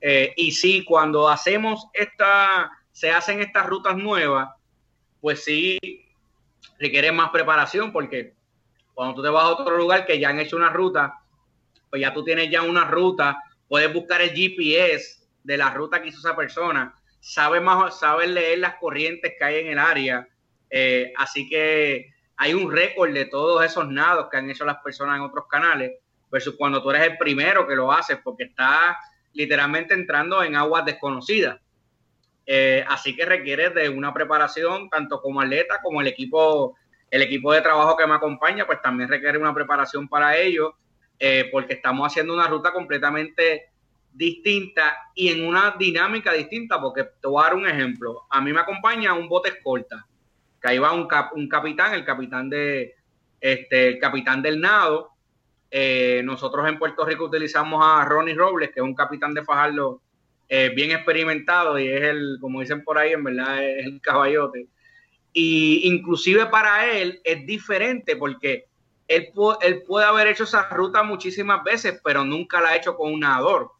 Eh, 0.00 0.34
y 0.36 0.52
sí, 0.52 0.84
cuando 0.84 1.28
hacemos 1.28 1.88
esta, 1.94 2.70
se 2.92 3.10
hacen 3.10 3.40
estas 3.40 3.66
rutas 3.66 3.96
nuevas, 3.96 4.50
pues 5.20 5.44
sí 5.44 5.78
requiere 6.78 7.12
más 7.12 7.30
preparación 7.30 7.92
porque 7.92 8.34
cuando 8.92 9.14
tú 9.14 9.22
te 9.22 9.28
vas 9.28 9.44
a 9.44 9.50
otro 9.50 9.76
lugar 9.76 10.04
que 10.04 10.18
ya 10.18 10.28
han 10.28 10.40
hecho 10.40 10.56
una 10.56 10.68
ruta, 10.68 11.20
pues 11.88 12.02
ya 12.02 12.12
tú 12.12 12.24
tienes 12.24 12.50
ya 12.50 12.62
una 12.62 12.84
ruta, 12.84 13.38
puedes 13.68 13.92
buscar 13.92 14.20
el 14.20 14.30
GPS 14.30 15.22
de 15.44 15.56
la 15.56 15.70
ruta 15.70 16.02
que 16.02 16.08
hizo 16.08 16.18
esa 16.18 16.36
persona, 16.36 16.94
sabes 17.20 17.62
más, 17.62 18.00
leer 18.26 18.58
las 18.58 18.74
corrientes 18.76 19.34
que 19.38 19.44
hay 19.44 19.60
en 19.60 19.68
el 19.68 19.78
área, 19.78 20.28
eh, 20.68 21.12
así 21.16 21.48
que 21.48 22.12
hay 22.36 22.54
un 22.54 22.70
récord 22.70 23.12
de 23.12 23.26
todos 23.26 23.64
esos 23.64 23.88
nados 23.88 24.28
que 24.30 24.36
han 24.36 24.50
hecho 24.50 24.64
las 24.64 24.78
personas 24.82 25.16
en 25.16 25.22
otros 25.22 25.46
canales, 25.48 25.92
versus 26.32 26.56
cuando 26.56 26.82
tú 26.82 26.90
eres 26.90 27.10
el 27.10 27.18
primero 27.18 27.66
que 27.66 27.76
lo 27.76 27.92
haces 27.92 28.18
porque 28.24 28.44
estás 28.44 28.96
literalmente 29.34 29.94
entrando 29.94 30.42
en 30.42 30.56
aguas 30.56 30.84
desconocidas. 30.84 31.60
Eh, 32.46 32.84
así 32.88 33.14
que 33.14 33.24
requiere 33.24 33.70
de 33.70 33.88
una 33.88 34.12
preparación 34.12 34.88
tanto 34.88 35.20
como 35.20 35.40
atleta 35.40 35.80
como 35.82 36.00
el 36.00 36.08
equipo, 36.08 36.76
el 37.10 37.22
equipo 37.22 37.52
de 37.52 37.60
trabajo 37.60 37.96
que 37.96 38.06
me 38.06 38.14
acompaña, 38.14 38.66
pues 38.66 38.80
también 38.82 39.08
requiere 39.08 39.38
una 39.38 39.54
preparación 39.54 40.08
para 40.08 40.36
ello, 40.36 40.74
eh, 41.18 41.48
porque 41.52 41.74
estamos 41.74 42.10
haciendo 42.10 42.34
una 42.34 42.48
ruta 42.48 42.72
completamente 42.72 43.70
distinta 44.12 44.96
y 45.14 45.28
en 45.28 45.46
una 45.46 45.76
dinámica 45.78 46.32
distinta, 46.32 46.80
porque 46.80 47.04
te 47.04 47.28
voy 47.28 47.42
a 47.42 47.44
dar 47.44 47.54
un 47.54 47.66
ejemplo. 47.66 48.22
A 48.30 48.40
mí 48.40 48.52
me 48.52 48.60
acompaña 48.60 49.14
un 49.14 49.28
bote 49.28 49.50
escolta, 49.50 50.06
que 50.62 50.68
ahí 50.68 50.78
va 50.78 50.92
un, 50.92 51.08
un 51.34 51.48
capitán, 51.48 51.94
el 51.94 52.04
capitán 52.04 52.48
de 52.48 52.94
este, 53.40 53.88
el 53.88 53.98
capitán 53.98 54.40
del 54.40 54.60
nado, 54.60 55.10
eh, 55.74 56.20
nosotros 56.24 56.68
en 56.68 56.78
Puerto 56.78 57.04
Rico 57.04 57.24
utilizamos 57.24 57.82
a 57.84 58.04
Ronnie 58.04 58.34
Robles, 58.34 58.70
que 58.70 58.80
es 58.80 58.84
un 58.84 58.94
capitán 58.94 59.34
de 59.34 59.42
Fajardo 59.42 60.00
eh, 60.48 60.70
bien 60.74 60.90
experimentado 60.90 61.78
y 61.78 61.88
es 61.88 62.02
el, 62.02 62.36
como 62.40 62.60
dicen 62.60 62.84
por 62.84 62.98
ahí, 62.98 63.12
en 63.12 63.24
verdad 63.24 63.64
es 63.64 63.86
el 63.86 64.00
caballote. 64.00 64.68
Y 65.32 65.88
inclusive 65.88 66.46
para 66.46 66.86
él 66.92 67.20
es 67.24 67.46
diferente 67.46 68.16
porque 68.16 68.66
él, 69.08 69.30
él 69.62 69.82
puede 69.82 70.06
haber 70.06 70.28
hecho 70.28 70.44
esa 70.44 70.68
ruta 70.68 71.02
muchísimas 71.02 71.64
veces, 71.64 72.00
pero 72.04 72.22
nunca 72.22 72.60
la 72.60 72.68
ha 72.68 72.76
hecho 72.76 72.94
con 72.94 73.12
un 73.12 73.20
nadador. 73.20 73.72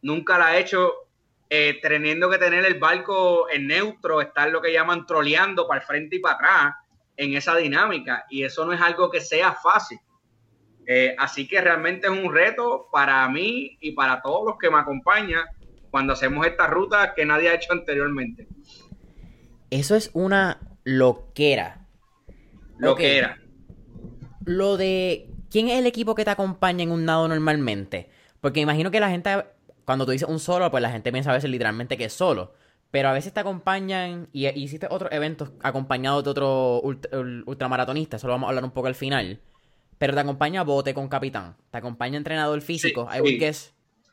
Nunca 0.00 0.38
la 0.38 0.48
ha 0.48 0.58
hecho 0.58 1.07
eh, 1.50 1.78
teniendo 1.80 2.28
que 2.28 2.38
tener 2.38 2.64
el 2.64 2.78
barco 2.78 3.48
en 3.50 3.66
neutro, 3.66 4.20
estar 4.20 4.50
lo 4.50 4.60
que 4.60 4.72
llaman 4.72 5.06
troleando 5.06 5.66
para 5.66 5.80
el 5.80 5.86
frente 5.86 6.16
y 6.16 6.18
para 6.18 6.34
atrás 6.34 6.74
en 7.16 7.34
esa 7.34 7.56
dinámica. 7.56 8.26
Y 8.28 8.44
eso 8.44 8.64
no 8.64 8.72
es 8.72 8.80
algo 8.80 9.10
que 9.10 9.20
sea 9.20 9.52
fácil. 9.52 9.98
Eh, 10.86 11.14
así 11.18 11.46
que 11.46 11.60
realmente 11.60 12.06
es 12.06 12.12
un 12.12 12.32
reto 12.32 12.88
para 12.90 13.28
mí 13.28 13.76
y 13.80 13.92
para 13.92 14.22
todos 14.22 14.46
los 14.46 14.58
que 14.58 14.70
me 14.70 14.78
acompañan 14.78 15.44
cuando 15.90 16.14
hacemos 16.14 16.46
esta 16.46 16.66
ruta 16.66 17.14
que 17.14 17.26
nadie 17.26 17.50
ha 17.50 17.54
hecho 17.54 17.72
anteriormente. 17.72 18.46
Eso 19.70 19.96
es 19.96 20.10
una 20.14 20.58
loquera. 20.84 21.86
Loquera. 22.78 23.38
Lo 24.44 24.76
de 24.76 25.30
quién 25.50 25.68
es 25.68 25.78
el 25.78 25.86
equipo 25.86 26.14
que 26.14 26.24
te 26.24 26.30
acompaña 26.30 26.82
en 26.82 26.90
un 26.90 27.04
nado 27.04 27.28
normalmente. 27.28 28.08
Porque 28.40 28.60
imagino 28.60 28.90
que 28.90 29.00
la 29.00 29.10
gente, 29.10 29.44
cuando 29.88 30.04
tú 30.04 30.12
dices 30.12 30.28
un 30.28 30.38
solo, 30.38 30.70
pues 30.70 30.82
la 30.82 30.90
gente 30.90 31.10
piensa 31.10 31.30
a 31.30 31.32
veces 31.32 31.48
literalmente 31.48 31.96
que 31.96 32.04
es 32.04 32.12
solo. 32.12 32.52
Pero 32.90 33.08
a 33.08 33.14
veces 33.14 33.32
te 33.32 33.40
acompañan 33.40 34.28
y, 34.34 34.46
hiciste 34.48 34.86
otros 34.90 35.10
eventos 35.12 35.52
acompañados 35.62 36.24
de 36.24 36.28
otro 36.28 36.82
ultramaratonistas. 36.82 38.20
Eso 38.20 38.26
lo 38.26 38.34
vamos 38.34 38.48
a 38.48 38.50
hablar 38.50 38.64
un 38.64 38.72
poco 38.72 38.88
al 38.88 38.94
final. 38.94 39.40
Pero 39.96 40.12
te 40.12 40.20
acompaña 40.20 40.62
bote 40.62 40.92
con 40.92 41.08
capitán. 41.08 41.56
Te 41.70 41.78
acompaña 41.78 42.18
entrenador 42.18 42.60
físico. 42.60 43.08
Sí, 43.14 43.40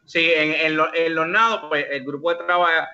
sí. 0.05 0.31
en, 0.33 0.77
los 0.77 1.27
nados, 1.27 1.63
pues 1.67 1.85
el 1.91 2.05
grupo 2.05 2.29
de 2.29 2.45
trabajo, 2.45 2.88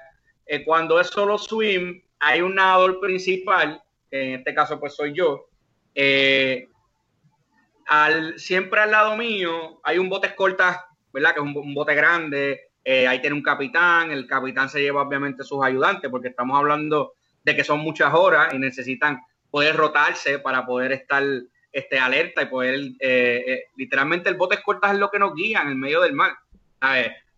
eh, 0.48 0.66
cuando 0.66 1.00
es 1.00 1.06
solo 1.06 1.38
swim, 1.38 2.02
hay 2.18 2.42
un 2.42 2.56
nadador 2.56 3.00
principal, 3.00 3.80
que 4.10 4.24
en 4.24 4.40
este 4.40 4.56
caso 4.56 4.80
pues 4.80 4.96
soy 4.96 5.14
yo. 5.14 5.50
Eh, 5.94 6.68
al, 7.86 8.40
siempre 8.40 8.80
al 8.80 8.90
lado 8.90 9.16
mío 9.18 9.80
hay 9.84 10.00
un 10.00 10.10
bote 10.10 10.26
escolta, 10.26 10.88
¿verdad? 11.14 11.36
Que 11.36 11.42
es 11.42 11.46
un, 11.46 11.74
bote 11.76 11.94
grande. 11.94 12.71
Eh, 12.84 13.08
ahí 13.08 13.20
tiene 13.22 13.36
un 13.36 13.44
capitán. 13.44 14.12
El 14.12 14.28
capitán 14.28 14.70
se 14.70 14.82
lleva 14.82 15.02
obviamente 15.02 15.44
sus 15.44 15.64
ayudantes, 15.64 16.10
porque 16.10 16.30
estamos 16.30 16.58
hablando 16.58 17.14
de 17.44 17.56
que 17.56 17.64
son 17.64 17.80
muchas 17.80 18.14
horas 18.14 18.54
y 18.54 18.60
necesitan 18.60 19.20
poder 19.50 19.76
rotarse 19.76 20.40
para 20.40 20.66
poder 20.66 20.92
estar 20.94 21.24
este, 21.72 22.00
alerta 22.00 22.42
y 22.42 22.46
poder, 22.48 22.76
eh, 23.00 23.44
eh, 23.48 23.64
literalmente 23.76 24.30
el 24.30 24.36
bote 24.36 24.56
escoltas 24.56 24.94
es 24.94 25.00
lo 25.00 25.10
que 25.10 25.20
nos 25.20 25.34
guía 25.34 25.62
en 25.62 25.70
el 25.70 25.76
medio 25.76 26.02
del 26.02 26.14
mar. 26.14 26.34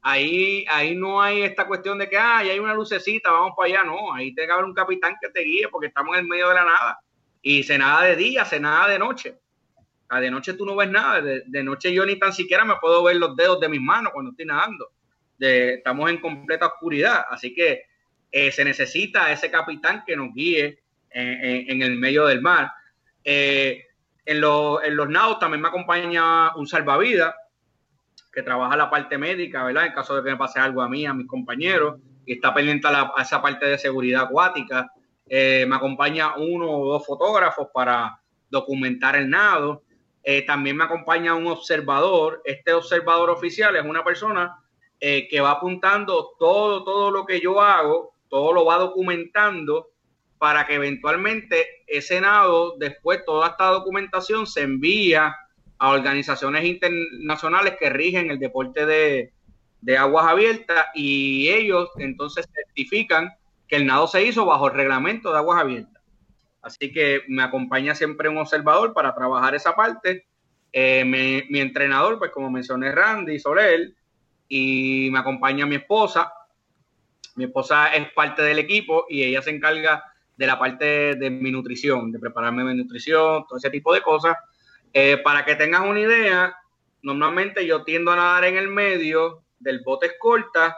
Ahí, 0.06 0.66
ahí 0.70 0.96
no 0.96 1.22
hay 1.22 1.44
esta 1.44 1.66
cuestión 1.66 1.98
de 1.98 2.10
que 2.10 2.18
hay 2.18 2.60
una 2.60 2.74
lucecita, 2.74 3.32
vamos 3.32 3.54
para 3.56 3.70
allá, 3.70 3.84
no, 3.84 4.14
ahí 4.14 4.34
tiene 4.34 4.48
que 4.48 4.54
haber 4.54 4.66
un 4.66 4.74
capitán 4.74 5.16
que 5.22 5.30
te 5.30 5.42
guíe 5.42 5.70
porque 5.70 5.88
estamos 5.88 6.16
en 6.16 6.24
el 6.24 6.28
medio 6.28 6.50
de 6.50 6.56
la 6.56 6.66
nada. 6.66 7.00
Y 7.42 7.64
se 7.64 7.78
nada 7.78 8.04
de 8.04 8.16
día, 8.16 8.46
se 8.46 8.60
nada 8.60 8.88
de 8.88 9.00
noche. 9.00 9.38
de 10.10 10.32
noche 10.32 10.54
tú 10.54 10.66
no 10.66 10.76
ves 10.76 10.90
nada, 10.90 11.22
de, 11.22 11.64
noche 11.64 11.94
yo 11.94 12.06
ni 12.06 12.18
tan 12.18 12.34
siquiera 12.34 12.66
me 12.66 12.76
puedo 12.82 13.04
ver 13.04 13.16
los 13.18 13.36
dedos 13.36 13.60
de 13.60 13.70
mis 13.70 13.82
manos 13.82 14.14
cuando 14.14 14.32
estoy 14.32 14.46
nadando. 14.46 14.92
Estamos 15.44 16.10
en 16.10 16.20
completa 16.20 16.68
oscuridad, 16.68 17.26
así 17.30 17.54
que 17.54 17.84
eh, 18.32 18.52
se 18.52 18.66
necesita 18.66 19.32
ese 19.32 19.52
capitán 19.52 20.04
que 20.08 20.16
nos 20.16 20.34
guíe 20.34 20.80
en, 21.12 21.82
el 21.84 21.98
medio 21.98 22.26
del 22.26 22.42
mar. 22.42 22.72
Eh, 23.24 23.86
en, 24.26 24.38
en 24.38 24.96
los 24.96 25.10
nados 25.10 25.38
también 25.38 25.62
me 25.62 25.68
acompaña 25.68 26.56
un 26.56 26.66
salvavidas 26.66 27.36
que 28.32 28.42
trabaja 28.42 28.76
la 28.76 28.90
parte 28.90 29.20
médica, 29.20 29.64
¿verdad? 29.64 29.86
En 29.86 29.94
caso 29.94 30.16
de 30.16 30.24
que 30.24 30.32
me 30.32 30.38
pase 30.38 30.60
algo 30.60 30.82
a 30.82 30.90
mí, 30.90 31.06
a 31.06 31.14
mis 31.14 31.28
compañeros, 31.28 32.00
y 32.26 32.34
está 32.34 32.52
pendiente 32.56 32.88
a, 32.88 33.14
esa 33.22 33.40
parte 33.40 33.68
de 33.68 33.78
seguridad 33.78 34.24
acuática. 34.24 34.92
Eh, 35.28 35.68
me 35.68 35.76
acompaña 35.76 36.36
uno 36.36 36.72
o 36.72 36.94
dos 36.94 37.06
fotógrafos 37.06 37.68
para 37.72 38.20
documentar 38.50 39.16
el 39.16 39.30
nado. 39.30 39.84
También 40.48 40.78
me 40.78 40.86
acompaña 40.86 41.36
un 41.36 41.48
observador. 41.48 42.42
Este 42.46 42.74
observador 42.74 43.30
oficial 43.30 43.76
es 43.76 43.86
una 43.86 44.04
persona 44.04 44.63
eh, 45.06 45.28
que 45.28 45.42
va 45.42 45.52
apuntando 45.52 46.32
todo, 46.40 46.86
todo 46.86 47.12
lo 47.12 47.26
que 47.26 47.42
yo 47.42 47.60
hago, 47.60 48.14
todo 48.30 48.54
lo 48.54 48.64
va 48.64 48.78
documentando 48.78 49.90
para 50.38 50.66
que 50.66 50.76
eventualmente 50.76 51.84
ese 51.88 52.22
nado, 52.22 52.78
después 52.78 53.26
toda 53.26 53.50
esta 53.50 53.66
documentación 53.66 54.48
se 54.48 54.62
envía 54.62 55.36
a 55.78 55.90
organizaciones 55.90 56.64
internacionales 56.64 57.76
que 57.78 57.90
rigen 57.90 58.32
el 58.32 58.40
deporte 58.40 58.86
de, 58.86 59.34
aguas 59.98 60.26
abiertas 60.26 60.86
y 60.96 61.50
ellos 61.50 61.90
entonces 61.98 62.46
certifican 62.54 63.30
que 63.68 63.76
el 63.76 63.86
nado 63.86 64.08
se 64.08 64.24
hizo 64.24 64.46
bajo 64.46 64.68
el 64.68 64.74
reglamento 64.74 65.34
de 65.34 65.38
aguas 65.40 65.60
abiertas. 65.60 66.02
Así 66.62 66.94
que 66.94 67.24
me 67.28 67.44
acompaña 67.44 67.94
siempre 67.94 68.30
un 68.30 68.38
observador 68.38 68.94
para 68.94 69.14
trabajar 69.14 69.54
esa 69.54 69.76
parte. 69.76 70.28
Eh, 70.72 71.04
mi, 71.04 71.60
entrenador, 71.60 72.20
pues 72.20 72.32
como 72.32 72.50
mencioné, 72.50 72.94
Randy 72.94 73.38
Soler, 73.38 73.94
y 74.56 75.10
me 75.10 75.18
acompaña 75.18 75.66
mi 75.66 75.78
esposa. 75.78 76.32
Mi 77.36 77.46
esposa 77.46 77.88
es 77.88 78.12
parte 78.12 78.44
del 78.44 78.60
equipo 78.60 79.08
y 79.10 79.24
ella 79.24 79.42
se 79.42 79.50
encarga 79.50 80.04
de 80.38 80.46
la 80.46 80.60
parte 80.60 81.16
de 81.16 81.32
mi 81.32 81.50
nutrición, 81.50 82.12
de 82.12 82.20
prepararme 82.20 82.64
mi 82.64 82.76
nutrición, 82.76 83.48
todo 83.48 83.58
ese 83.58 83.72
tipo 83.72 83.92
de 83.92 84.04
cosas. 84.04 84.38
Eh, 84.94 85.18
para 85.18 85.44
que 85.44 85.56
tengas 85.56 85.82
una 85.82 86.00
idea, 86.00 86.56
normalmente 87.02 87.66
yo 87.66 87.84
tiendo 87.84 88.12
a 88.12 88.16
nadar 88.16 88.46
en 88.46 88.58
el 88.58 88.68
medio 88.68 89.42
del 89.58 89.82
bote 89.84 90.06
escolta 90.06 90.78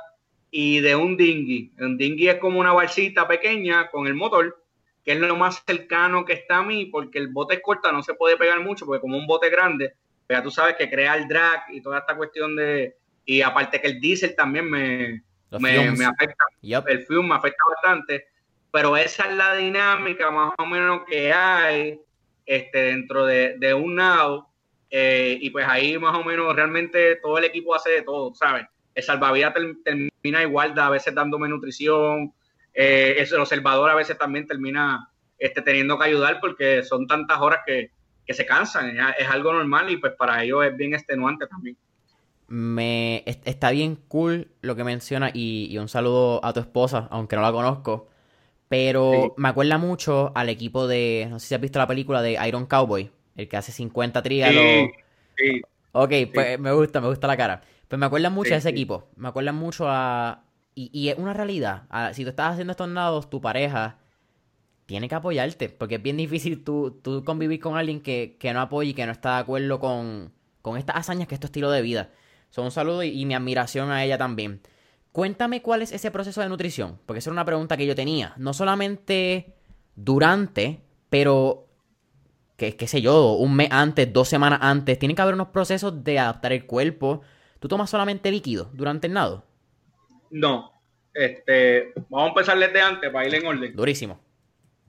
y 0.50 0.80
de 0.80 0.96
un 0.96 1.18
dinghy. 1.18 1.74
Un 1.78 1.98
dinghy 1.98 2.30
es 2.30 2.36
como 2.36 2.62
una 2.62 2.72
balsita 2.72 3.28
pequeña 3.28 3.90
con 3.90 4.08
el 4.08 4.14
motor, 4.14 4.64
que 5.04 5.12
es 5.12 5.20
lo 5.20 5.36
más 5.36 5.62
cercano 5.68 6.24
que 6.24 6.32
está 6.32 6.60
a 6.60 6.64
mí, 6.64 6.86
porque 6.86 7.20
el 7.20 7.28
bote 7.28 7.56
es 7.56 7.62
corta, 7.62 7.92
no 7.92 8.02
se 8.04 8.14
puede 8.14 8.38
pegar 8.38 8.62
mucho, 8.62 8.86
porque 8.86 9.02
como 9.02 9.18
un 9.18 9.28
bote 9.28 9.50
grande, 9.50 9.96
pero 10.26 10.44
tú 10.44 10.50
sabes 10.50 10.78
que 10.78 10.90
crea 10.90 11.18
el 11.18 11.28
drag 11.28 11.64
y 11.74 11.82
toda 11.82 12.00
esta 12.00 12.16
cuestión 12.16 12.56
de... 12.56 12.96
Y 13.26 13.42
aparte 13.42 13.82
que 13.82 13.88
el 13.88 14.00
diésel 14.00 14.36
también 14.36 14.70
me, 14.70 15.24
me, 15.60 16.06
afecta, 16.06 16.46
el 16.88 17.06
fume 17.06 17.30
me 17.30 17.36
afecta 17.36 17.64
bastante, 17.76 18.28
pero 18.72 18.96
esa 18.98 19.30
es 19.30 19.36
la 19.36 19.56
dinámica 19.56 20.30
más 20.32 20.52
o 20.58 20.66
menos 20.66 21.02
que 21.08 21.32
hay 21.34 22.00
este, 22.46 22.78
dentro 22.80 23.26
de, 23.26 23.74
un 23.74 23.96
nado, 23.96 24.50
eh, 24.90 25.38
y 25.42 25.50
pues 25.50 25.66
ahí 25.68 25.98
más 25.98 26.16
o 26.16 26.24
menos 26.24 26.56
realmente 26.56 27.16
todo 27.18 27.38
el 27.38 27.46
equipo 27.46 27.74
hace 27.74 27.90
de 27.92 28.02
todo, 28.04 28.34
¿sabes? 28.36 28.68
El 28.94 29.04
salvavidas 29.04 29.54
termina 29.84 30.42
igual, 30.44 30.78
a 30.78 30.90
veces 30.90 31.14
dándome 31.14 31.50
nutrición, 31.50 32.34
eh, 32.74 33.16
el 33.18 33.40
observador 33.40 33.90
a 33.90 33.96
veces 33.96 34.18
también 34.18 34.46
termina 34.46 35.10
este, 35.40 35.62
teniendo 35.62 35.98
que 35.98 36.06
ayudar 36.06 36.40
porque 36.40 36.84
son 36.84 37.08
tantas 37.08 37.40
horas 37.40 37.62
que, 37.66 37.92
se 38.28 38.46
cansan, 38.46 38.98
es, 39.20 39.28
algo 39.30 39.54
normal 39.54 39.90
y 39.90 39.98
pues 39.98 40.14
para 40.14 40.44
ellos 40.44 40.66
es 40.66 40.76
bien 40.76 40.94
extenuante 40.94 41.46
también. 41.46 41.78
Me 42.48 43.24
está 43.26 43.72
bien 43.72 43.96
cool 44.08 44.50
lo 44.62 44.76
que 44.76 44.84
menciona 44.84 45.32
y, 45.34 45.76
un 45.78 45.90
saludo 45.90 46.44
a 46.44 46.54
tu 46.54 46.60
esposa, 46.60 47.08
aunque 47.12 47.36
no 47.36 47.42
la 47.42 47.52
conozco. 47.52 48.08
Pero 48.68 49.34
me 49.38 49.50
acuerda 49.50 49.78
mucho 49.78 50.32
al 50.36 50.50
equipo 50.50 50.88
de, 50.88 51.28
no 51.30 51.40
sé 51.40 51.48
si 51.48 51.56
has 51.56 51.62
visto 51.62 51.80
la 51.80 51.88
película 51.88 52.22
de 52.22 52.38
Iron 52.48 52.66
Cowboy, 52.66 53.12
el 53.36 53.48
que 53.48 53.58
hace 53.58 53.72
50 53.72 54.22
trigalos. 54.24 54.64
Sí, 55.38 55.62
Ok, 55.98 56.12
pues 56.34 56.60
me 56.60 56.74
gusta, 56.74 57.00
me 57.00 57.08
gusta 57.08 57.26
la 57.26 57.38
cara. 57.38 57.62
Pues 57.88 57.98
me 57.98 58.06
acuerda 58.06 58.30
mucho 58.30 58.54
a 58.54 58.58
ese 58.58 58.68
equipo. 58.68 59.08
Me 59.16 59.30
acuerda 59.30 59.54
mucho 59.54 59.86
a... 59.88 60.44
Y, 60.74 61.08
es 61.08 61.18
una 61.18 61.32
realidad. 61.32 61.84
si 62.12 62.24
tú 62.24 62.32
estás 62.32 62.52
haciendo 62.52 62.72
estos 62.72 62.90
nados, 62.90 63.30
tu 63.30 63.40
pareja 63.40 63.98
tiene 64.88 65.08
que 65.08 65.16
apoyarte. 65.16 65.70
Porque 65.70 65.96
es 65.96 66.04
bien 66.04 66.18
difícil 66.18 66.66
tú, 66.66 67.00
tú 67.02 67.24
convivir 67.24 67.62
con 67.62 67.78
alguien 67.78 68.02
que, 68.02 68.38
no 68.54 68.60
apoya 68.60 68.90
y 68.90 68.94
que 68.94 69.06
no 69.06 69.14
está 69.14 69.36
de 69.36 69.42
acuerdo 69.44 69.80
con, 69.80 70.34
con 70.62 70.78
estas 70.78 70.98
hazañas 70.98 71.30
que 71.30 71.36
es 71.36 71.40
tu 71.40 71.48
estilo 71.48 71.72
de 71.72 71.82
vida. 71.82 72.10
Son 72.56 72.64
un 72.64 72.72
saludo 72.72 73.04
y, 73.04 73.26
mi 73.26 73.36
admiración 73.36 73.92
a 73.92 74.06
ella 74.06 74.18
también. 74.18 74.62
Cuéntame 75.12 75.62
cuál 75.62 75.82
es 75.82 75.92
ese 75.92 76.10
proceso 76.10 76.40
de 76.40 76.48
nutrición, 76.48 76.98
porque 77.06 77.20
esa 77.20 77.30
era 77.30 77.34
una 77.34 77.44
pregunta 77.44 77.76
que 77.76 77.86
yo 77.86 77.96
tenía. 77.96 78.34
No 78.38 78.54
solamente 78.54 79.58
durante, 79.98 80.80
pero 81.10 81.68
que 82.56 82.78
qué 82.78 82.88
sé 82.88 83.02
yo, 83.02 83.34
un 83.34 83.58
mes 83.58 83.68
antes, 83.72 84.14
dos 84.14 84.30
semanas 84.30 84.60
antes, 84.62 84.98
tiene 84.98 85.16
que 85.16 85.22
haber 85.22 85.34
unos 85.34 85.50
procesos 85.50 86.02
de 86.06 86.18
adaptar 86.18 86.54
el 86.54 86.66
cuerpo. 86.66 87.24
¿Tú 87.60 87.68
tomas 87.68 87.90
solamente 87.90 88.32
líquido 88.32 88.70
durante 88.72 89.08
el 89.08 89.14
nado? 89.14 89.46
No. 90.30 90.72
Este, 91.14 91.92
vamos 92.08 92.28
a 92.28 92.30
empezar 92.30 92.58
desde 92.58 92.80
antes 92.80 93.12
para 93.12 93.28
ir 93.28 93.36
en 93.36 93.46
orden. 93.46 93.76
Durísimo. 93.76 94.22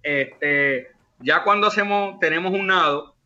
Este, 0.05 0.93
ya 1.19 1.43
cuando 1.43 1.67
hacemos, 1.67 2.21
tenemos 2.21 2.53
un 2.53 2.69
nado, 2.69 3.17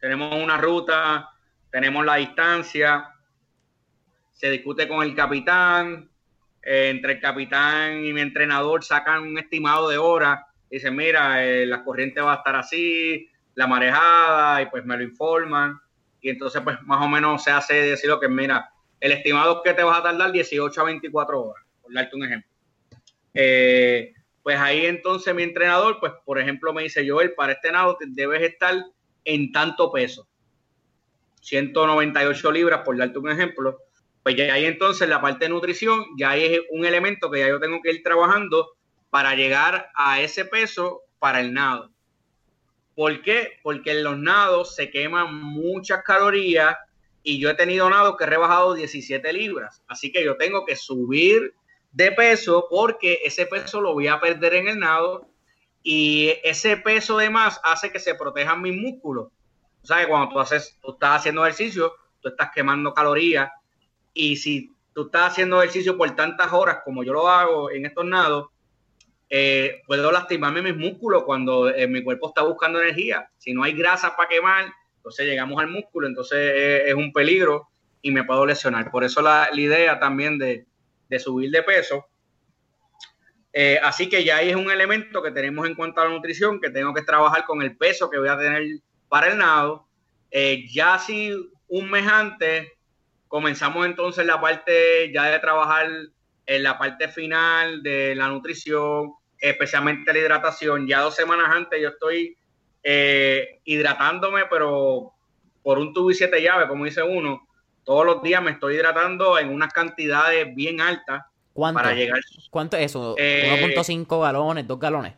tenemos 0.00 0.34
una 0.34 0.58
ruta, 0.58 1.30
tenemos 1.70 2.04
la 2.04 2.16
distancia, 2.16 3.10
se 4.32 4.50
discute 4.50 4.86
con 4.86 5.02
el 5.02 5.14
capitán, 5.14 6.10
eh, 6.62 6.88
entre 6.90 7.14
el 7.14 7.20
capitán 7.20 8.04
y 8.04 8.12
mi 8.12 8.20
entrenador 8.20 8.84
sacan 8.84 9.22
un 9.22 9.38
estimado 9.38 9.88
de 9.88 9.98
horas, 9.98 10.40
dicen, 10.70 10.96
mira, 10.96 11.44
eh, 11.44 11.66
la 11.66 11.84
corriente 11.84 12.20
va 12.20 12.34
a 12.34 12.36
estar 12.36 12.56
así, 12.56 13.28
la 13.54 13.66
marejada, 13.66 14.62
y 14.62 14.66
pues 14.66 14.84
me 14.84 14.96
lo 14.96 15.02
informan, 15.02 15.80
y 16.20 16.30
entonces 16.30 16.60
pues 16.62 16.80
más 16.82 17.02
o 17.02 17.08
menos 17.08 17.42
se 17.42 17.50
hace 17.50 17.74
decir 17.74 18.10
lo 18.10 18.20
que, 18.20 18.28
mira, 18.28 18.70
el 19.00 19.12
estimado 19.12 19.56
es 19.56 19.70
que 19.70 19.76
te 19.76 19.82
vas 19.82 20.00
a 20.00 20.02
tardar 20.02 20.32
18 20.32 20.80
a 20.80 20.84
24 20.84 21.42
horas, 21.42 21.64
por 21.80 21.92
darte 21.92 22.16
un 22.16 22.24
ejemplo. 22.24 22.50
Eh, 23.32 24.12
pues 24.42 24.58
ahí 24.58 24.86
entonces 24.86 25.34
mi 25.34 25.42
entrenador, 25.42 25.98
pues 26.00 26.12
por 26.24 26.38
ejemplo 26.38 26.72
me 26.72 26.84
dice, 26.84 27.08
Joel, 27.08 27.34
para 27.34 27.52
este 27.52 27.72
nado 27.72 27.98
debes 28.00 28.42
estar 28.42 28.74
en 29.24 29.52
tanto 29.52 29.90
peso. 29.90 30.28
198 31.46 32.50
libras, 32.50 32.80
por 32.84 32.98
darte 32.98 33.18
un 33.20 33.30
ejemplo, 33.30 33.78
pues 34.24 34.34
ya 34.34 34.52
ahí 34.52 34.64
entonces 34.64 35.08
la 35.08 35.20
parte 35.20 35.44
de 35.44 35.50
nutrición, 35.50 36.04
ya 36.18 36.36
es 36.36 36.60
un 36.70 36.84
elemento 36.84 37.30
que 37.30 37.38
ya 37.38 37.48
yo 37.48 37.60
tengo 37.60 37.80
que 37.80 37.92
ir 37.92 38.02
trabajando 38.02 38.76
para 39.10 39.36
llegar 39.36 39.88
a 39.94 40.20
ese 40.20 40.44
peso 40.44 41.02
para 41.20 41.40
el 41.40 41.54
nado. 41.54 41.92
¿Por 42.96 43.22
qué? 43.22 43.60
Porque 43.62 43.92
en 43.92 44.02
los 44.02 44.18
nados 44.18 44.74
se 44.74 44.90
queman 44.90 45.32
muchas 45.36 46.02
calorías 46.02 46.76
y 47.22 47.38
yo 47.38 47.50
he 47.50 47.54
tenido 47.54 47.88
nados 47.88 48.16
que 48.16 48.24
he 48.24 48.26
rebajado 48.26 48.74
17 48.74 49.32
libras. 49.32 49.84
Así 49.86 50.10
que 50.10 50.24
yo 50.24 50.36
tengo 50.36 50.66
que 50.66 50.74
subir 50.74 51.54
de 51.92 52.10
peso 52.10 52.66
porque 52.68 53.20
ese 53.24 53.46
peso 53.46 53.80
lo 53.80 53.92
voy 53.92 54.08
a 54.08 54.18
perder 54.18 54.54
en 54.54 54.68
el 54.68 54.80
nado 54.80 55.28
y 55.84 56.34
ese 56.42 56.76
peso 56.76 57.18
de 57.18 57.30
más 57.30 57.60
hace 57.62 57.92
que 57.92 58.00
se 58.00 58.16
protejan 58.16 58.60
mis 58.60 58.74
músculos 58.74 59.28
sabes, 59.86 60.06
cuando 60.06 60.32
tú 60.32 60.40
haces, 60.40 60.78
tú 60.82 60.92
estás 60.92 61.20
haciendo 61.20 61.44
ejercicio, 61.44 61.92
tú 62.20 62.28
estás 62.28 62.50
quemando 62.54 62.92
calorías 62.92 63.50
y 64.12 64.36
si 64.36 64.74
tú 64.92 65.06
estás 65.06 65.32
haciendo 65.32 65.62
ejercicio 65.62 65.96
por 65.96 66.10
tantas 66.16 66.52
horas 66.52 66.78
como 66.84 67.04
yo 67.04 67.12
lo 67.12 67.28
hago 67.28 67.70
en 67.70 67.86
estos 67.86 68.04
nados, 68.04 68.48
eh, 69.28 69.82
puedo 69.86 70.12
lastimarme 70.12 70.62
mis 70.62 70.76
músculos 70.76 71.24
cuando 71.24 71.68
eh, 71.68 71.86
mi 71.88 72.02
cuerpo 72.02 72.28
está 72.28 72.42
buscando 72.42 72.80
energía. 72.80 73.28
Si 73.38 73.52
no 73.52 73.62
hay 73.62 73.72
grasa 73.72 74.16
para 74.16 74.28
quemar, 74.28 74.72
entonces 74.96 75.26
llegamos 75.26 75.60
al 75.60 75.68
músculo, 75.68 76.06
entonces 76.06 76.38
eh, 76.38 76.88
es 76.88 76.94
un 76.94 77.12
peligro 77.12 77.68
y 78.02 78.10
me 78.10 78.24
puedo 78.24 78.46
lesionar. 78.46 78.90
Por 78.90 79.04
eso 79.04 79.20
la, 79.20 79.48
idea 79.52 79.98
también 79.98 80.38
de, 80.38 80.66
de, 81.08 81.18
subir 81.18 81.50
de 81.50 81.62
peso. 81.62 82.06
así 83.82 84.08
que 84.08 84.22
ya 84.22 84.36
ahí 84.36 84.50
es 84.50 84.56
un 84.56 84.70
elemento 84.70 85.22
que 85.22 85.30
tenemos 85.30 85.66
en 85.66 85.74
cuanto 85.74 86.00
a 86.00 86.04
la 86.04 86.10
nutrición, 86.10 86.60
que 86.60 86.70
tengo 86.70 86.94
que 86.94 87.02
trabajar 87.02 87.44
con 87.44 87.62
el 87.62 87.76
peso 87.76 88.08
que 88.08 88.18
voy 88.18 88.28
a 88.28 88.38
tener 88.38 88.62
para 89.08 89.28
el 89.28 89.38
nado. 89.38 89.86
Eh, 90.30 90.66
ya 90.68 90.98
si 90.98 91.32
un 91.68 91.90
mes 91.90 92.06
antes 92.06 92.68
comenzamos 93.28 93.86
entonces 93.86 94.24
la 94.26 94.40
parte 94.40 95.12
ya 95.12 95.24
de 95.24 95.38
trabajar 95.38 95.88
en 96.46 96.62
la 96.62 96.78
parte 96.78 97.08
final 97.08 97.82
de 97.82 98.14
la 98.14 98.28
nutrición, 98.28 99.12
especialmente 99.38 100.12
la 100.12 100.18
hidratación. 100.18 100.86
Ya 100.86 101.00
dos 101.00 101.14
semanas 101.14 101.48
antes 101.50 101.80
yo 101.80 101.88
estoy 101.88 102.36
eh, 102.82 103.60
hidratándome, 103.64 104.44
pero 104.48 105.12
por 105.62 105.78
un 105.78 105.92
tubo 105.92 106.10
y 106.10 106.14
siete 106.14 106.40
llaves, 106.40 106.68
como 106.68 106.84
dice 106.84 107.02
uno, 107.02 107.46
todos 107.84 108.06
los 108.06 108.22
días 108.22 108.42
me 108.42 108.52
estoy 108.52 108.76
hidratando 108.76 109.38
en 109.38 109.48
unas 109.48 109.72
cantidades 109.72 110.54
bien 110.54 110.80
altas 110.80 111.24
¿Cuánto? 111.52 111.80
para 111.80 111.94
llegar. 111.94 112.20
¿Cuánto 112.50 112.76
es 112.76 112.86
eso? 112.86 113.16
¿1.5 113.16 113.18
eh, 113.18 114.20
galones, 114.20 114.66
dos 114.66 114.78
galones? 114.78 115.14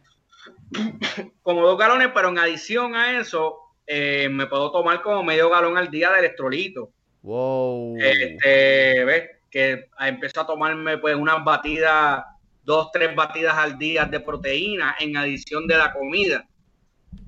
Como 1.42 1.66
dos 1.66 1.78
galones, 1.78 2.08
pero 2.14 2.28
en 2.28 2.38
adición 2.38 2.94
a 2.94 3.18
eso, 3.18 3.58
eh, 3.90 4.28
me 4.28 4.46
puedo 4.46 4.70
tomar 4.70 5.00
como 5.00 5.22
medio 5.24 5.48
galón 5.48 5.78
al 5.78 5.90
día 5.90 6.12
de 6.12 6.18
electrolito. 6.18 6.90
Wow. 7.22 7.96
Este, 7.98 9.02
¿ves? 9.02 9.30
Que 9.50 9.88
empezó 9.98 10.42
a 10.42 10.46
tomarme 10.46 10.98
pues 10.98 11.16
unas 11.16 11.42
batidas, 11.42 12.22
dos, 12.62 12.90
tres 12.92 13.16
batidas 13.16 13.56
al 13.56 13.78
día 13.78 14.04
de 14.04 14.20
proteína 14.20 14.94
en 15.00 15.16
adición 15.16 15.66
de 15.66 15.78
la 15.78 15.90
comida. 15.94 16.46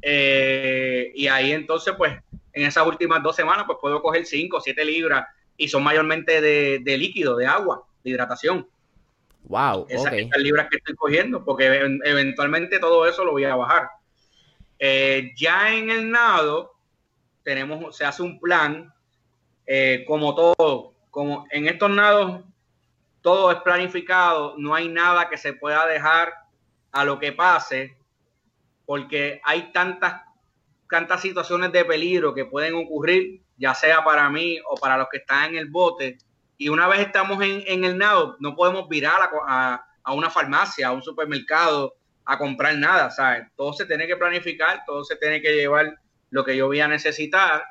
Eh, 0.03 1.11
y 1.15 1.29
ahí 1.29 1.53
entonces, 1.53 1.95
pues, 1.97 2.13
en 2.53 2.67
esas 2.67 2.87
últimas 2.87 3.23
dos 3.23 3.35
semanas, 3.35 3.65
pues 3.67 3.79
puedo 3.81 4.03
coger 4.03 4.27
cinco, 4.27 4.61
siete 4.61 4.85
libras 4.85 5.27
y 5.57 5.67
son 5.67 5.83
mayormente 5.83 6.43
de, 6.43 6.99
líquido, 6.99 7.37
de 7.37 7.47
agua, 7.47 7.85
de 8.05 8.11
hidratación. 8.11 8.69
Wow. 9.45 9.87
Esas, 9.89 10.13
esas 10.13 10.43
libras 10.43 10.69
que 10.71 10.77
estoy 10.77 10.95
cogiendo, 10.95 11.43
porque 11.43 11.65
eventualmente 12.05 12.79
todo 12.79 13.07
eso 13.07 13.25
lo 13.25 13.33
voy 13.33 13.45
a 13.45 13.57
bajar. 13.57 13.89
Eh, 14.83 15.33
ya 15.37 15.75
en 15.75 15.91
el 15.91 16.11
nado 16.11 16.75
tenemos, 17.43 17.95
se 17.95 18.07
hace 18.07 18.23
un 18.23 18.41
plan, 18.41 18.91
eh, 19.67 20.05
como 20.09 20.35
todo, 20.35 20.95
como 21.11 21.47
en 21.51 21.69
estos 21.69 21.91
nados 21.91 22.41
todo 23.21 23.53
es 23.53 23.59
planificado, 23.59 24.55
no 24.57 24.75
hay 24.75 24.89
nada 24.89 25.29
que 25.29 25.37
se 25.37 25.53
pueda 25.53 25.87
dejar 25.87 26.33
a 26.93 27.05
lo 27.05 27.19
que 27.19 27.33
pase, 27.33 27.95
porque 28.87 29.43
hay 29.45 29.71
tantas, 29.71 30.23
tantas 30.89 31.21
situaciones 31.21 31.73
de 31.73 31.85
peligro 31.85 32.33
que 32.33 32.47
pueden 32.47 32.75
ocurrir, 32.75 33.43
ya 33.59 33.75
sea 33.75 34.03
para 34.03 34.31
mí 34.31 34.59
o 34.67 34.77
para 34.77 34.97
los 34.97 35.09
que 35.11 35.19
están 35.19 35.51
en 35.51 35.57
el 35.57 35.69
bote. 35.69 36.17
Y 36.57 36.71
una 36.71 36.89
vez 36.89 37.01
estamos 37.01 37.43
en, 37.43 37.85
el 37.85 37.99
nado, 37.99 38.37
no 38.41 38.57
podemos 38.57 38.89
virar 38.89 39.21
a, 39.47 39.85
a 40.03 40.13
una 40.15 40.31
farmacia, 40.31 40.89
a 40.89 40.93
un 40.93 41.03
supermercado, 41.03 41.95
a 42.31 42.39
comprar 42.39 42.77
nada, 42.77 43.11
¿sabes? 43.11 43.49
Todo 43.57 43.73
se 43.73 43.87
tiene 43.87 44.07
que 44.07 44.17
planificar, 44.17 44.85
todo 44.87 45.03
se 45.03 45.17
tiene 45.17 45.43
que 45.43 45.53
llevar 45.53 45.99
lo 46.31 46.45
que 46.45 46.57
yo 46.57 46.69
voy 46.69 46.79
a 46.79 46.87
necesitar 46.87 47.65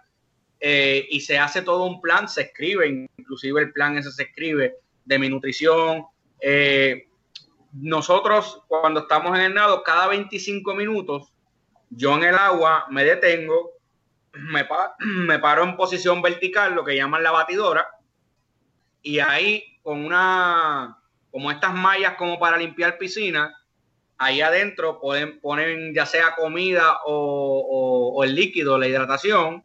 eh, 0.60 1.08
y 1.10 1.22
se 1.22 1.40
hace 1.40 1.62
todo 1.62 1.86
un 1.86 2.02
plan, 2.02 2.28
se 2.28 2.42
escribe, 2.42 3.08
inclusive 3.18 3.62
el 3.62 3.72
plan 3.72 3.98
ese 3.98 4.12
se 4.12 4.24
escribe 4.24 4.76
de 5.06 5.18
mi 5.18 5.30
nutrición. 5.30 6.04
Eh, 6.42 7.08
nosotros 7.72 8.62
cuando 8.68 9.00
estamos 9.00 9.34
en 9.38 9.46
el 9.46 9.54
nado, 9.54 9.82
cada 9.82 10.08
25 10.08 10.76
minutos, 10.76 11.32
yo 11.90 12.18
en 12.18 12.26
el 12.26 12.36
agua 12.36 12.86
me 12.90 13.06
detengo, 13.06 13.72
me, 14.34 14.68
me 15.00 15.40
paro 15.40 15.64
en 15.64 15.78
posición 15.78 16.22
vertical, 16.22 16.76
lo 16.76 16.84
que 16.84 16.98
llaman 16.98 17.24
la 17.24 17.32
batidora, 17.32 17.88
y 19.02 19.20
ahí 19.20 19.80
con 19.82 20.04
una, 20.04 20.98
como 21.32 21.50
estas 21.50 21.74
mallas 21.74 22.16
como 22.16 22.38
para 22.38 22.58
limpiar 22.58 22.98
piscina, 22.98 23.56
ahí 24.20 24.42
adentro 24.42 25.00
pueden 25.00 25.40
poner 25.40 25.94
ya 25.94 26.06
sea 26.06 26.36
comida 26.36 27.00
o, 27.06 28.22
el 28.24 28.36
líquido, 28.36 28.78
la 28.78 28.88
hidratación, 28.88 29.64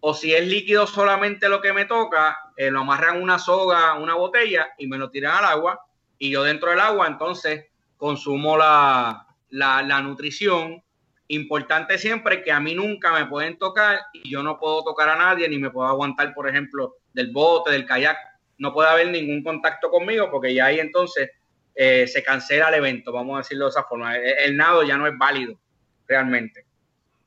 o 0.00 0.14
si 0.14 0.34
es 0.34 0.46
líquido 0.46 0.86
solamente 0.86 1.48
lo 1.48 1.62
que 1.62 1.72
me 1.72 1.86
toca, 1.86 2.36
eh, 2.56 2.70
lo 2.70 2.80
amarran 2.80 3.20
una 3.20 3.38
soga, 3.38 3.94
una 3.94 4.14
botella 4.14 4.68
y 4.78 4.86
me 4.86 4.98
lo 4.98 5.10
tiran 5.10 5.38
al 5.38 5.46
agua 5.46 5.80
y 6.18 6.30
yo 6.30 6.42
dentro 6.42 6.70
del 6.70 6.80
agua 6.80 7.06
entonces 7.06 7.66
consumo 7.96 8.58
la, 8.58 9.26
la, 9.48 10.00
nutrición. 10.02 10.82
Importante 11.28 11.96
siempre 11.96 12.42
que 12.42 12.52
a 12.52 12.60
mí 12.60 12.74
nunca 12.74 13.10
me 13.12 13.24
pueden 13.24 13.58
tocar 13.58 14.00
y 14.12 14.30
yo 14.30 14.42
no 14.42 14.58
puedo 14.58 14.84
tocar 14.84 15.08
a 15.08 15.16
nadie 15.16 15.48
ni 15.48 15.58
me 15.58 15.70
puedo 15.70 15.88
aguantar, 15.88 16.34
por 16.34 16.46
ejemplo, 16.46 16.96
del 17.14 17.32
bote, 17.32 17.72
del 17.72 17.86
kayak. 17.86 18.18
No 18.58 18.74
puede 18.74 18.90
haber 18.90 19.08
ningún 19.08 19.42
contacto 19.42 19.90
conmigo 19.90 20.30
porque 20.30 20.52
ya 20.52 20.66
ahí 20.66 20.80
entonces 20.80 21.30
eh, 21.74 22.06
se 22.06 22.22
cancela 22.22 22.68
el 22.68 22.74
evento, 22.74 23.12
vamos 23.12 23.34
a 23.34 23.38
decirlo 23.38 23.64
de 23.66 23.70
esa 23.70 23.84
forma. 23.84 24.16
El, 24.16 24.56
nado 24.56 24.82
ya 24.82 24.96
no 24.96 25.06
es 25.06 25.16
válido 25.18 25.58
realmente. 26.06 26.66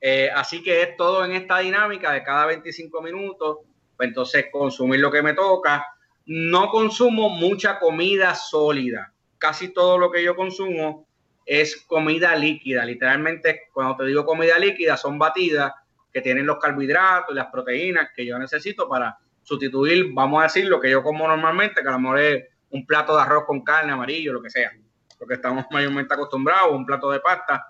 Eh, 0.00 0.30
así 0.34 0.62
que 0.62 0.82
es 0.82 0.96
todo 0.96 1.24
en 1.24 1.32
esta 1.32 1.58
dinámica 1.58 2.12
de 2.12 2.22
cada 2.22 2.46
25 2.46 3.02
minutos, 3.02 3.58
pues 3.96 4.08
entonces 4.08 4.46
consumir 4.50 5.00
lo 5.00 5.10
que 5.10 5.22
me 5.22 5.34
toca. 5.34 5.84
No 6.26 6.70
consumo 6.70 7.28
mucha 7.28 7.78
comida 7.78 8.34
sólida. 8.34 9.12
Casi 9.38 9.72
todo 9.72 9.98
lo 9.98 10.10
que 10.10 10.22
yo 10.22 10.34
consumo 10.34 11.06
es 11.44 11.76
comida 11.86 12.34
líquida. 12.36 12.84
Literalmente, 12.84 13.68
cuando 13.72 13.96
te 13.96 14.04
digo 14.04 14.24
comida 14.24 14.58
líquida, 14.58 14.96
son 14.96 15.18
batidas 15.18 15.72
que 16.12 16.20
tienen 16.20 16.46
los 16.46 16.58
carbohidratos 16.58 17.32
y 17.32 17.36
las 17.36 17.46
proteínas 17.46 18.10
que 18.14 18.24
yo 18.24 18.38
necesito 18.38 18.88
para 18.88 19.18
sustituir, 19.42 20.12
vamos 20.12 20.40
a 20.40 20.44
decir, 20.44 20.66
lo 20.66 20.80
que 20.80 20.90
yo 20.90 21.02
como 21.02 21.26
normalmente, 21.26 21.82
que 21.82 21.88
a 21.88 21.92
lo 21.92 21.98
mejor 22.00 22.20
es 22.20 22.44
un 22.70 22.86
plato 22.86 23.16
de 23.16 23.22
arroz 23.22 23.44
con 23.46 23.62
carne, 23.62 23.92
amarillo, 23.92 24.32
lo 24.32 24.42
que 24.42 24.50
sea, 24.50 24.72
lo 25.18 25.26
que 25.26 25.34
estamos 25.34 25.66
mayormente 25.70 26.14
acostumbrados, 26.14 26.72
un 26.72 26.86
plato 26.86 27.10
de 27.10 27.20
pasta, 27.20 27.66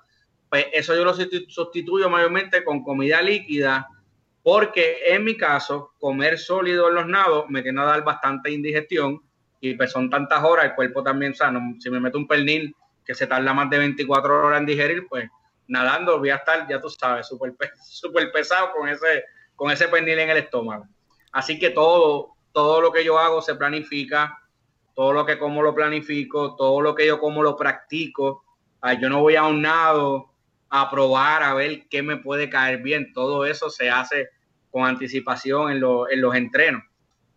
pues 0.49 0.67
eso 0.73 0.95
yo 0.95 1.05
lo 1.05 1.15
sustituyo 1.15 2.09
mayormente 2.09 2.65
con 2.65 2.83
comida 2.83 3.21
líquida, 3.21 3.89
porque 4.43 4.99
en 5.09 5.25
mi 5.25 5.37
caso, 5.37 5.93
comer 5.99 6.39
sólido 6.39 6.89
en 6.89 6.95
los 6.95 7.07
nados 7.07 7.45
me 7.49 7.63
tiende 7.63 7.83
a 7.83 7.85
dar 7.85 8.03
bastante 8.03 8.51
indigestión 8.51 9.21
y 9.61 9.75
pues 9.75 9.91
son 9.91 10.09
tantas 10.09 10.43
horas, 10.43 10.67
el 10.67 10.75
cuerpo 10.75 11.03
también 11.03 11.35
sano. 11.35 11.61
Si 11.81 11.91
me 11.91 12.01
meto 12.01 12.17
un 12.17 12.27
pernil 12.27 12.75
que 13.05 13.15
se 13.15 13.27
tarda 13.27 13.53
más 13.53 13.69
de 13.69 13.79
24 13.79 14.47
horas 14.47 14.61
en 14.61 14.67
digerir, 14.67 15.07
pues 15.09 15.29
nadando 15.67 16.19
voy 16.19 16.31
a 16.31 16.37
estar, 16.37 16.67
ya 16.69 16.81
tú 16.81 16.89
sabes, 16.89 17.27
súper 17.27 17.55
super 17.83 18.31
pesado 18.33 18.73
con 18.73 18.89
ese, 18.89 19.25
con 19.55 19.71
ese 19.71 19.89
pernil 19.89 20.19
en 20.19 20.31
el 20.31 20.39
estómago. 20.39 20.87
Así 21.33 21.59
que 21.59 21.71
todo, 21.71 22.35
todo 22.53 22.81
lo 22.81 22.91
que 22.91 23.05
yo 23.05 23.19
hago 23.19 23.43
se 23.43 23.55
planifica, 23.55 24.39
todo 24.99 25.13
lo 25.13 25.25
que 25.25 25.39
como 25.39 25.63
lo 25.63 25.77
planifico, 25.77 26.57
todo 26.57 26.81
lo 26.81 26.93
que 26.93 27.07
yo 27.07 27.21
como 27.21 27.41
lo 27.41 27.55
practico. 27.55 28.43
yo 29.01 29.09
no 29.09 29.21
voy 29.21 29.37
a 29.37 29.45
un 29.45 29.63
nado 29.63 30.33
a 30.69 30.91
probar, 30.91 31.45
a 31.45 31.55
ver 31.55 31.87
qué 31.89 32.03
me 32.03 32.17
puede 32.17 32.51
caer 32.51 32.83
bien. 32.83 33.13
Todo 33.13 33.47
eso 33.47 33.71
se 33.71 33.91
hace 33.91 34.31
con 34.73 34.85
anticipación 34.85 35.71
en, 35.71 35.79
los 35.81 36.35
entrenos. 36.35 36.83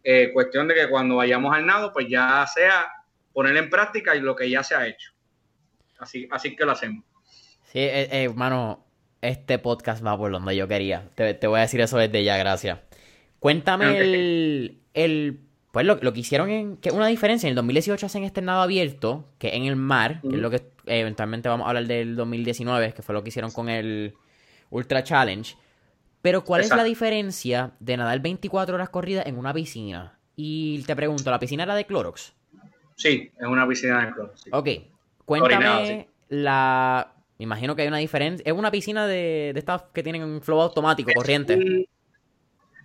Eh, 0.04 0.32
cuestión 0.34 0.68
de 0.68 0.74
que 0.74 0.90
cuando 0.90 1.18
vayamos 1.18 1.56
al 1.56 1.68
nado, 1.68 1.94
pues 1.94 2.08
ya 2.10 2.48
sea 2.52 2.92
poner 3.32 3.56
en 3.56 3.70
práctica 3.70 4.16
lo 4.16 4.36
que 4.36 4.50
ya 4.50 4.64
se 4.64 4.74
ha 4.74 4.88
hecho. 4.88 5.12
Así, 6.00 6.28
así 6.32 6.56
que 6.56 6.66
lo 6.66 6.72
hacemos. 6.72 7.06
Sí, 7.66 7.78
eh, 7.78 8.10
eh, 8.12 8.24
hermano, 8.24 8.88
este 9.22 9.60
podcast 9.60 10.04
va 10.04 10.18
por 10.18 10.32
donde 10.32 10.56
yo 10.56 10.68
quería. 10.68 11.12
Te, 11.14 11.46
voy 11.46 11.60
a 11.60 11.62
decir 11.62 11.80
eso 11.80 12.00
desde 12.00 12.24
ya, 12.24 12.38
gracias. 12.38 12.80
Cuéntame 13.38 14.00
el, 14.00 14.82
el 14.96 15.51
pues 15.72 15.86
lo, 15.86 15.98
que 16.00 16.20
hicieron 16.20 16.50
en. 16.50 16.78
que 16.78 16.92
una 16.92 17.08
diferencia. 17.08 17.48
En 17.48 17.52
el 17.52 17.56
2018 17.56 18.06
hacen 18.06 18.24
este 18.24 18.42
nado 18.42 18.62
abierto, 18.62 19.26
que 19.40 19.56
en 19.56 19.64
el 19.64 19.78
mar, 19.78 20.20
que 20.22 20.36
es 20.36 20.42
lo 20.42 20.50
que 20.50 20.58
eh, 20.58 21.00
eventualmente 21.00 21.48
vamos 21.48 21.66
a 21.66 21.70
hablar 21.70 21.86
del 21.86 22.16
2019, 22.18 22.94
que 22.94 23.02
fue 23.02 23.14
lo 23.14 23.24
que 23.24 23.30
hicieron 23.30 23.52
con 23.52 23.70
el 23.70 24.14
Ultra 24.70 25.04
Challenge. 25.04 25.56
Pero, 26.22 26.44
¿cuál 26.44 26.62
es 26.62 26.70
la 26.70 26.84
diferencia 26.84 27.72
de 27.80 27.98
nadar 27.98 28.20
24 28.20 28.76
horas 28.76 28.90
corridas 28.90 29.26
en 29.26 29.38
una 29.38 29.54
piscina? 29.54 30.20
Y 30.36 30.84
te 30.84 30.96
pregunto, 30.96 31.32
¿la 31.32 31.40
piscina 31.40 31.64
era 31.64 31.74
de 31.74 31.86
Clorox? 31.86 32.34
Sí, 32.96 33.32
es 33.40 33.48
una 33.48 33.68
piscina 33.68 34.06
de 34.06 34.14
Clorox. 34.14 34.44
Ok, 34.52 34.70
cuéntame 35.24 36.10
la. 36.28 37.14
Me 37.40 37.44
imagino 37.44 37.76
que 37.76 37.84
hay 37.84 37.88
una 37.88 37.98
diferencia. 37.98 38.44
Es 38.46 38.54
una 38.54 38.72
piscina 38.72 39.08
de, 39.08 39.52
de 39.54 39.60
estas 39.60 39.84
que 39.94 40.04
tienen 40.04 40.24
un 40.24 40.42
flow 40.42 40.62
automático, 40.62 41.12
corriente. 41.16 41.88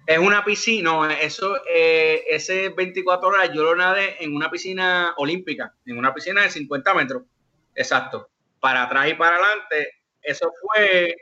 Es 0.06 0.18
una 0.18 0.44
piscina, 0.44 0.90
no, 0.90 1.10
eso, 1.10 1.56
eh, 1.68 2.22
ese 2.30 2.68
24 2.68 3.28
horas 3.28 3.50
yo 3.52 3.64
lo 3.64 3.74
nadé 3.74 4.16
en 4.22 4.36
una 4.36 4.48
piscina 4.48 5.12
olímpica, 5.16 5.74
en 5.84 5.98
una 5.98 6.14
piscina 6.14 6.42
de 6.42 6.50
50 6.50 6.94
metros, 6.94 7.24
exacto, 7.74 8.28
para 8.60 8.84
atrás 8.84 9.08
y 9.10 9.14
para 9.14 9.36
adelante. 9.36 9.94
Eso 10.22 10.52
fue 10.62 11.16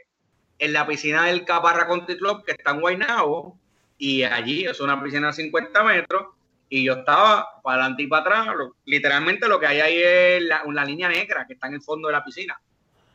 en 0.59 0.72
la 0.74 0.87
piscina 0.87 1.24
del 1.24 1.47
Caparra 1.47 1.87
Country 1.87 2.18
Club, 2.18 2.45
que 2.45 2.53
está 2.53 2.72
en 2.72 2.80
Guaynabo, 2.82 3.59
y 3.97 4.22
allí 4.22 4.66
es 4.66 4.78
una 4.80 5.03
piscina 5.03 5.28
de 5.28 5.32
50 5.32 5.82
metros, 5.82 6.26
y 6.68 6.85
yo 6.85 6.95
estaba 6.95 7.62
para 7.62 7.80
adelante 7.82 8.03
y 8.03 8.07
para 8.07 8.41
atrás. 8.43 8.57
literalmente 8.85 9.49
lo 9.49 9.59
que 9.59 9.66
hay 9.66 9.80
ahí 9.80 10.03
es 10.03 10.43
la, 10.43 10.62
una 10.64 10.85
línea 10.85 11.09
negra 11.09 11.47
que 11.47 11.55
está 11.55 11.68
en 11.68 11.74
el 11.74 11.82
fondo 11.82 12.09
de 12.09 12.12
la 12.12 12.24
piscina. 12.24 12.61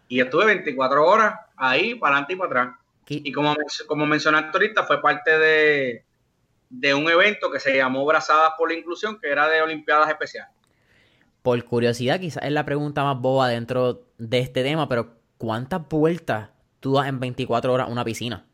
Y 0.07 0.19
estuve 0.19 0.45
24 0.45 1.05
horas 1.05 1.35
ahí, 1.57 1.93
para 1.93 2.15
adelante 2.15 2.33
y 2.33 2.35
para 2.37 2.49
atrás. 2.49 2.79
Y 3.09 3.31
como, 3.31 3.55
como 3.87 4.05
mencionaste 4.05 4.51
ahorita, 4.53 4.83
fue 4.83 5.01
parte 5.01 5.37
de, 6.69 6.93
un 6.93 7.09
evento 7.09 7.49
que 7.49 7.59
se 7.59 7.75
llamó 7.75 8.05
Brazadas 8.05 8.53
por 8.57 8.71
la 8.71 8.77
Inclusión, 8.77 9.19
que 9.19 9.29
era 9.29 9.47
de 9.47 9.61
Olimpiadas 9.61 10.09
Especiales. 10.09 10.53
Por 11.41 11.63
curiosidad, 11.65 12.19
quizás 12.19 12.43
es 12.43 12.51
la 12.51 12.65
pregunta 12.65 13.03
más 13.03 13.19
boba 13.19 13.47
dentro 13.47 14.05
de 14.17 14.39
este 14.39 14.61
tema, 14.61 14.87
pero 14.87 15.15
¿cuántas 15.37 15.87
vueltas 15.87 16.49
tú 16.79 16.93
das 16.93 17.07
en 17.07 17.19
24 17.19 17.73
horas 17.73 17.89
una 17.89 18.05
piscina? 18.05 18.45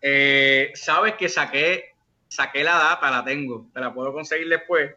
Eh, 0.00 0.70
Sabes 0.74 1.14
que 1.14 1.28
saqué, 1.28 1.94
saqué 2.28 2.64
la 2.64 2.76
data, 2.76 3.10
la 3.10 3.24
tengo, 3.24 3.66
te 3.74 3.80
la 3.80 3.92
puedo 3.92 4.12
conseguir 4.12 4.48
después. 4.48 4.94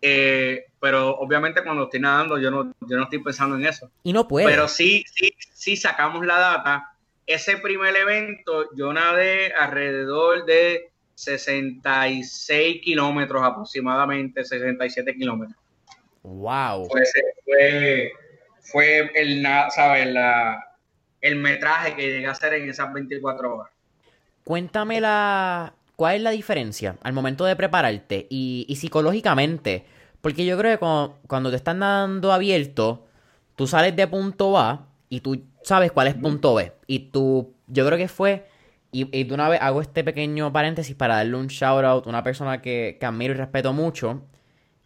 Eh, 0.00 0.66
pero 0.80 1.16
obviamente 1.18 1.62
cuando 1.64 1.84
estoy 1.84 1.98
nadando 1.98 2.38
yo 2.38 2.52
no, 2.52 2.72
yo 2.80 2.96
no 2.96 3.04
estoy 3.04 3.18
pensando 3.18 3.56
en 3.56 3.66
eso. 3.66 3.90
Y 4.02 4.12
no 4.12 4.26
puedo. 4.26 4.48
Pero 4.48 4.68
sí, 4.68 5.04
sí, 5.12 5.34
sí 5.52 5.76
sacamos 5.76 6.24
la 6.24 6.38
data 6.38 6.97
ese 7.28 7.58
primer 7.58 7.94
evento 7.94 8.74
yo 8.74 8.92
nadé 8.92 9.52
alrededor 9.52 10.46
de 10.46 10.90
66 11.14 12.80
kilómetros 12.82 13.42
aproximadamente, 13.42 14.44
67 14.44 15.14
kilómetros. 15.14 15.58
Wow. 16.22 16.88
fue, 17.44 18.12
fue 18.60 19.10
el, 19.14 19.46
¿sabes? 19.70 20.08
el 21.20 21.36
metraje 21.36 21.94
que 21.94 22.02
llegué 22.02 22.26
a 22.26 22.30
hacer 22.30 22.54
en 22.54 22.70
esas 22.70 22.92
24 22.92 23.54
horas. 23.54 23.72
Cuéntame 24.44 25.00
la, 25.00 25.74
cuál 25.96 26.16
es 26.16 26.22
la 26.22 26.30
diferencia 26.30 26.96
al 27.02 27.12
momento 27.12 27.44
de 27.44 27.56
prepararte 27.56 28.26
y, 28.30 28.64
y 28.68 28.76
psicológicamente. 28.76 29.84
Porque 30.22 30.46
yo 30.46 30.56
creo 30.56 30.72
que 30.72 30.78
cuando, 30.78 31.18
cuando, 31.26 31.50
te 31.50 31.56
están 31.56 31.80
dando 31.80 32.32
abierto, 32.32 33.06
tú 33.54 33.66
sales 33.66 33.94
de 33.94 34.06
punto 34.06 34.56
A 34.56 34.86
y 35.10 35.20
tú 35.20 35.42
sabes 35.68 35.92
cuál 35.92 36.08
es 36.08 36.14
punto 36.14 36.54
B. 36.54 36.72
Y 36.86 37.10
tú, 37.10 37.54
yo 37.66 37.86
creo 37.86 37.98
que 37.98 38.08
fue, 38.08 38.46
y, 38.90 39.04
de 39.24 39.34
una 39.34 39.50
vez 39.50 39.60
hago 39.60 39.82
este 39.82 40.02
pequeño 40.02 40.50
paréntesis 40.50 40.96
para 40.96 41.16
darle 41.16 41.36
un 41.36 41.48
shout 41.48 41.84
out 41.84 42.06
a 42.06 42.08
una 42.08 42.22
persona 42.22 42.62
que, 42.62 42.98
admiro 43.02 43.34
y 43.34 43.36
respeto 43.36 43.74
mucho, 43.74 44.22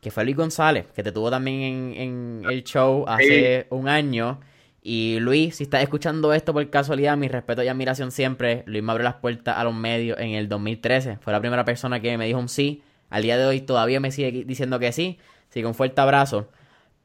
que 0.01 0.11
fue 0.11 0.25
Luis 0.25 0.37
González, 0.37 0.87
que 0.93 1.05
te 1.05 1.13
tuvo 1.13 1.31
también 1.31 1.95
en, 1.97 2.43
el 2.51 2.65
show 2.65 3.05
hace 3.07 3.69
un 3.71 3.89
año. 3.89 4.41
Y 4.83 5.21
Luis, 5.21 5.55
si 5.57 5.63
estás 5.63 5.85
escuchando 5.85 6.33
esto 6.33 6.53
por 6.53 6.69
casualidad, 6.69 7.17
mi 7.17 7.29
respeto 7.29 7.63
y 7.63 7.69
admiración 7.69 8.11
siempre. 8.11 8.65
Luis 8.67 8.83
me 8.83 8.91
abrió 8.91 9.05
las 9.05 9.15
puertas 9.15 9.57
a 9.57 9.63
los 9.63 9.75
medios 9.75 10.19
en 10.19 10.31
el 10.31 10.49
2013. 10.49 11.19
Fue 11.19 11.33
la 11.33 11.39
primera 11.39 11.65
persona 11.65 12.01
que 12.01 12.19
me 12.19 12.27
dijo 12.27 12.41
un 12.41 12.49
sí. 12.49 12.83
Al 13.09 13.23
día 13.23 13.39
de 13.39 13.47
hoy 13.47 13.61
todavía 13.61 14.01
me 14.01 14.11
sigue 14.11 14.43
diciendo 14.45 14.81
que 14.81 14.91
sí. 14.91 15.21
Así 15.49 15.61
que 15.61 15.67
un 15.67 15.75
fuerte 15.75 16.01
abrazo. 16.01 16.49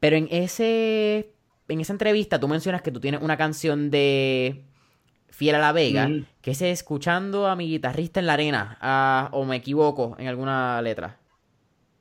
Pero 0.00 0.16
en 0.16 0.26
ese 0.32 1.30
en 1.68 1.80
esa 1.80 1.92
entrevista 1.92 2.40
tú 2.40 2.48
mencionas 2.48 2.82
que 2.82 2.90
tú 2.90 3.00
tienes 3.00 3.22
una 3.22 3.36
canción 3.36 3.90
de 3.90 4.64
Fiel 5.28 5.54
a 5.54 5.58
la 5.58 5.72
Vega, 5.72 6.08
que 6.40 6.52
es 6.52 6.62
escuchando 6.62 7.46
a 7.46 7.56
mi 7.56 7.68
guitarrista 7.68 8.20
en 8.20 8.26
la 8.26 8.32
arena, 8.34 9.28
o 9.32 9.44
me 9.44 9.56
equivoco 9.56 10.16
en 10.18 10.28
alguna 10.28 10.80
letra. 10.82 11.18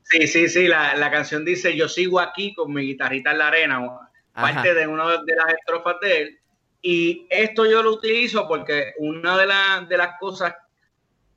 Sí, 0.03 0.25
sí, 0.27 0.47
sí, 0.47 0.67
la, 0.67 1.11
canción 1.11 1.43
dice 1.43 1.75
yo 1.75 1.89
sigo 1.89 2.19
aquí 2.19 2.53
con 2.53 2.73
mi 2.73 2.83
guitarrista 2.83 3.31
en 3.31 3.37
la 3.37 3.47
arena, 3.49 3.99
parte 4.33 4.73
de 4.73 4.87
una 4.87 5.21
de 5.23 5.35
las 5.35 5.53
estrofas 5.53 5.97
de 6.01 6.21
él. 6.21 6.39
Y 6.81 7.27
esto 7.29 7.65
yo 7.65 7.83
lo 7.83 7.93
utilizo 7.93 8.47
porque 8.47 8.93
una 8.99 9.37
de, 9.37 9.47
de 9.87 9.97
las 9.97 10.17
cosas 10.19 10.55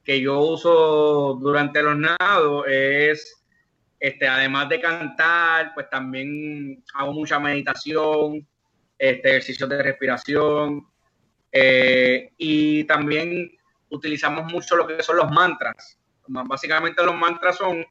que 0.05 0.21
yo 0.21 0.39
uso 0.41 1.39
durante 1.41 1.83
los 1.83 1.97
nados 1.97 2.65
es 2.69 3.40
este, 4.01 4.27
además 4.27 4.69
de 4.71 4.81
cantar, 4.81 5.73
pues 5.75 5.91
también 5.91 6.83
hago 6.95 7.13
mucha 7.13 7.39
meditación, 7.39 8.47
este, 8.99 9.29
ejercicios 9.29 9.69
de 9.69 9.83
respiración 9.83 10.87
eh, 11.53 12.33
y 12.39 12.85
también 12.85 13.53
utilizamos 13.91 14.51
mucho 14.51 14.77
lo 14.77 14.87
que 14.87 15.03
son 15.03 15.19
los 15.19 15.31
mantras. 15.31 15.99
Básicamente 16.27 17.05
los 17.05 17.15
mantras 17.15 17.57
son 17.57 17.85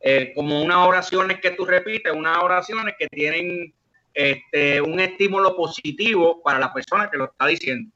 eh, 0.00 0.32
como 0.34 0.60
unas 0.62 0.78
oraciones 0.78 1.40
que 1.40 1.52
tú 1.52 1.64
repites, 1.64 2.12
unas 2.12 2.38
oraciones 2.38 2.94
que 2.98 3.06
tienen 3.08 3.72
este, 4.12 4.80
un 4.80 5.00
estímulo 5.00 5.56
positivo 5.56 6.42
para 6.42 6.58
la 6.58 6.72
persona 6.72 7.10
que 7.10 7.18
lo 7.18 7.26
está 7.26 7.46
diciendo. 7.46 7.90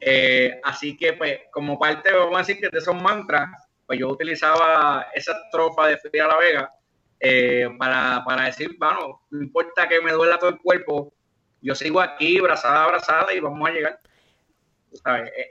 Eh, 0.00 0.60
así 0.64 0.96
que, 0.96 1.14
pues, 1.14 1.40
como 1.50 1.78
parte, 1.78 2.12
vamos 2.12 2.36
a 2.36 2.38
decir 2.38 2.58
que 2.58 2.68
de 2.68 2.78
esos 2.78 3.00
mantras, 3.00 3.48
pues 3.86 3.98
yo 3.98 4.08
utilizaba 4.08 5.06
esa 5.14 5.34
tropa 5.50 5.88
de 5.88 5.96
Frida 5.98 6.26
La 6.26 6.36
Vega 6.36 6.72
eh, 7.20 7.68
para, 7.78 8.22
para, 8.24 8.46
decir, 8.46 8.76
bueno, 8.78 9.22
no 9.30 9.42
importa 9.42 9.88
que 9.88 10.00
me 10.00 10.12
duela 10.12 10.38
todo 10.38 10.50
el 10.50 10.58
cuerpo, 10.58 11.12
yo 11.62 11.74
sigo 11.74 12.00
aquí, 12.00 12.38
abrazada, 12.38 12.84
abrazada 12.84 13.32
y 13.32 13.40
vamos 13.40 13.68
a 13.68 13.72
llegar. 13.72 14.00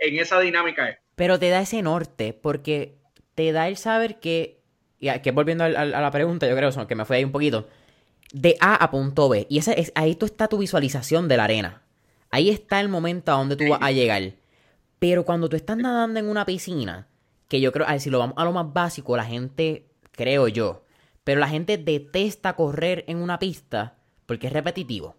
En 0.01 0.19
esa 0.19 0.39
dinámica 0.39 0.89
es. 0.89 0.97
Pero 1.15 1.39
te 1.39 1.49
da 1.49 1.61
ese 1.61 1.81
norte, 1.81 2.33
porque 2.33 2.97
te 3.35 3.51
da 3.51 3.67
el 3.67 3.77
saber 3.77 4.19
que, 4.19 4.61
y 4.99 5.09
que 5.19 5.31
volviendo 5.31 5.63
a, 5.63 5.69
la 5.69 6.11
pregunta, 6.11 6.47
yo 6.47 6.55
creo 6.55 6.87
que 6.87 6.95
me 6.95 7.05
fue 7.05 7.17
ahí 7.17 7.23
un 7.23 7.31
poquito, 7.31 7.67
de 8.33 8.57
A 8.59 8.75
a 8.75 8.91
punto 8.91 9.29
B. 9.29 9.47
Y 9.49 9.59
ese 9.59 9.79
es, 9.79 9.91
ahí 9.95 10.15
tú 10.15 10.25
está 10.25 10.47
tu 10.47 10.57
visualización 10.57 11.27
de 11.27 11.37
la 11.37 11.45
arena. 11.45 11.83
Ahí 12.31 12.49
está 12.49 12.81
el 12.81 12.89
momento 12.89 13.31
a 13.31 13.35
donde 13.35 13.55
tú 13.55 13.69
vas 13.69 13.81
a 13.81 13.91
llegar. 13.91 14.33
Pero 14.99 15.23
cuando 15.23 15.47
tú 15.47 15.55
estás 15.55 15.77
nadando 15.77 16.19
en 16.19 16.27
una 16.27 16.45
piscina, 16.45 17.07
que 17.47 17.61
yo 17.61 17.71
creo, 17.71 17.87
a 17.87 17.91
ver, 17.91 18.01
si 18.01 18.09
lo 18.09 18.19
vamos 18.19 18.37
a 18.37 18.43
lo 18.43 18.51
más 18.51 18.71
básico, 18.73 19.15
la 19.15 19.25
gente, 19.25 19.85
creo 20.11 20.47
yo, 20.47 20.83
pero 21.23 21.39
la 21.39 21.47
gente 21.47 21.77
detesta 21.77 22.55
correr 22.55 23.03
en 23.07 23.17
una 23.17 23.39
pista 23.39 23.95
porque 24.25 24.47
es 24.47 24.53
repetitivo. 24.53 25.15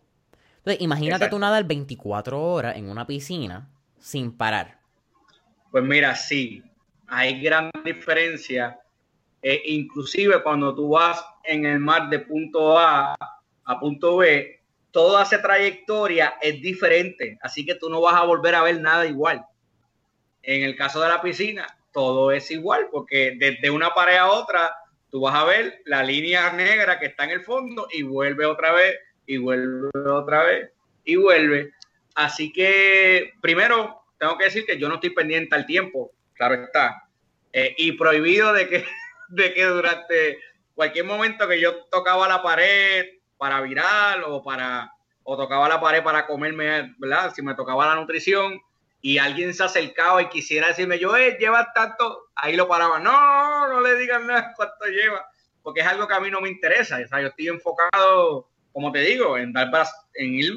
Entonces, 0.59 0.83
imagínate 0.83 1.29
tú 1.29 1.39
nadar 1.39 1.65
24 1.65 2.43
horas 2.43 2.77
en 2.77 2.89
una 2.89 3.07
piscina 3.07 3.69
sin 3.99 4.33
parar. 4.33 4.79
Pues 5.71 5.85
mira, 5.85 6.15
sí, 6.17 6.63
hay 7.07 7.41
gran 7.41 7.71
diferencia. 7.85 8.81
Eh, 9.43 9.63
inclusive 9.67 10.43
cuando 10.43 10.75
tú 10.75 10.91
vas 10.91 11.25
en 11.45 11.67
el 11.67 11.79
mar 11.79 12.09
de 12.09 12.21
punto 12.21 12.79
A 12.79 13.15
a 13.65 13.81
punto 13.81 14.17
B, 14.17 14.61
toda 14.91 15.25
esa 15.25 15.43
trayectoria 15.43 16.35
es 16.41 16.61
diferente, 16.63 17.39
así 17.43 17.67
que 17.67 17.75
tú 17.75 17.91
no 17.91 18.01
vas 18.01 18.15
a 18.15 18.25
volver 18.25 18.55
a 18.55 18.63
ver 18.63 18.81
nada 18.81 19.07
igual. 19.07 19.45
En 20.43 20.63
el 20.63 20.77
caso 20.77 21.01
de 21.01 21.09
la 21.09 21.21
piscina, 21.21 21.76
todo 21.97 22.31
es 22.31 22.51
igual, 22.51 22.89
porque 22.93 23.37
desde 23.39 23.71
una 23.71 23.95
pared 23.95 24.19
a 24.19 24.31
otra, 24.31 24.77
tú 25.11 25.23
vas 25.23 25.35
a 25.35 25.47
ver 25.47 25.81
la 25.87 26.03
línea 26.03 26.53
negra 26.53 26.99
que 27.01 27.07
está 27.07 27.25
en 27.25 27.31
el 27.31 27.41
fondo 27.43 27.89
y 27.91 28.03
vuelve 28.03 28.45
otra 28.45 28.73
vez, 28.73 28.99
y 29.25 29.39
vuelve 29.39 29.89
otra 30.07 30.43
vez, 30.43 30.71
y 31.05 31.17
vuelve. 31.17 31.73
Así 32.15 32.53
que, 32.53 33.33
primero, 33.41 34.03
tengo 34.19 34.37
que 34.37 34.45
decir 34.45 34.67
que 34.67 34.79
yo 34.79 34.91
no 34.91 34.97
estoy 34.97 35.09
pendiente 35.09 35.57
al 35.57 35.65
tiempo, 35.65 36.13
claro 36.35 36.57
está. 36.57 37.09
Eh, 37.51 37.75
y 37.79 37.93
prohibido 37.93 38.53
de 38.53 38.69
que, 38.69 38.85
de 39.29 39.55
que 39.55 39.65
durante 39.65 40.39
cualquier 40.75 41.07
momento 41.07 41.49
que 41.49 41.59
yo 41.59 41.85
tocaba 41.85 42.29
la 42.29 42.43
pared 42.43 43.07
para 43.39 43.63
virar 43.63 44.23
o 44.27 44.43
para 44.43 44.93
o 45.23 45.35
tocaba 45.35 45.67
la 45.67 45.81
pared 45.81 46.03
para 46.03 46.27
comerme, 46.27 46.95
¿verdad? 46.99 47.33
Si 47.35 47.41
me 47.41 47.55
tocaba 47.55 47.87
la 47.87 47.95
nutrición 47.95 48.61
y 49.07 49.19
alguien 49.19 49.55
se 49.55 49.63
acercaba 49.63 50.21
y 50.21 50.29
quisiera 50.29 50.67
decirme, 50.67 50.99
yo, 50.99 51.17
eh, 51.17 51.37
lleva 51.39 51.73
tanto, 51.73 52.25
ahí 52.35 52.57
lo 52.57 52.67
paraba, 52.67 52.99
no, 52.99 53.69
no 53.69 53.81
le 53.81 53.95
digan 53.95 54.27
nada 54.27 54.53
cuánto 54.57 54.85
lleva, 54.87 55.25
porque 55.63 55.79
es 55.79 55.87
algo 55.87 56.09
que 56.09 56.15
a 56.15 56.19
mí 56.19 56.29
no 56.29 56.41
me 56.41 56.49
interesa, 56.49 56.99
o 56.99 57.07
sea, 57.07 57.21
yo 57.21 57.29
estoy 57.29 57.47
enfocado, 57.47 58.51
como 58.73 58.91
te 58.91 58.99
digo, 59.03 59.39
en 59.39 59.53
dar 59.53 59.71
en 60.15 60.35
ir 60.35 60.53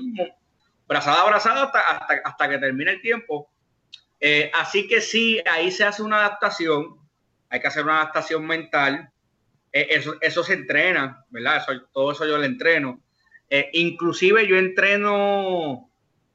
brazada 0.88 1.22
a 1.22 1.30
brazada 1.30 1.64
hasta, 1.66 2.22
hasta, 2.26 2.50
que 2.50 2.58
termine 2.58 2.89
el 2.89 3.02
tiempo. 3.04 3.52
Eh, 4.20 4.50
así 4.56 4.88
que 4.88 5.00
sí, 5.00 5.39
ahí 5.45 5.70
se 5.70 5.84
hace 5.84 6.02
una 6.02 6.18
adaptación, 6.18 6.97
hay 7.52 7.60
que 7.60 7.68
hacer 7.68 7.84
una 7.84 7.97
adaptación 7.97 8.47
mental, 8.47 9.12
eh, 9.72 9.89
eso, 9.91 10.16
eso 10.22 10.43
se 10.43 10.54
entrena, 10.54 11.24
¿verdad? 11.30 11.64
todo 11.93 12.14
eso 12.14 12.26
yo 12.26 12.39
lo 12.39 12.45
entreno. 12.45 13.00
Eh, 13.47 13.70
inclusive 13.74 14.47
yo 14.47 14.58
entreno 14.58 15.89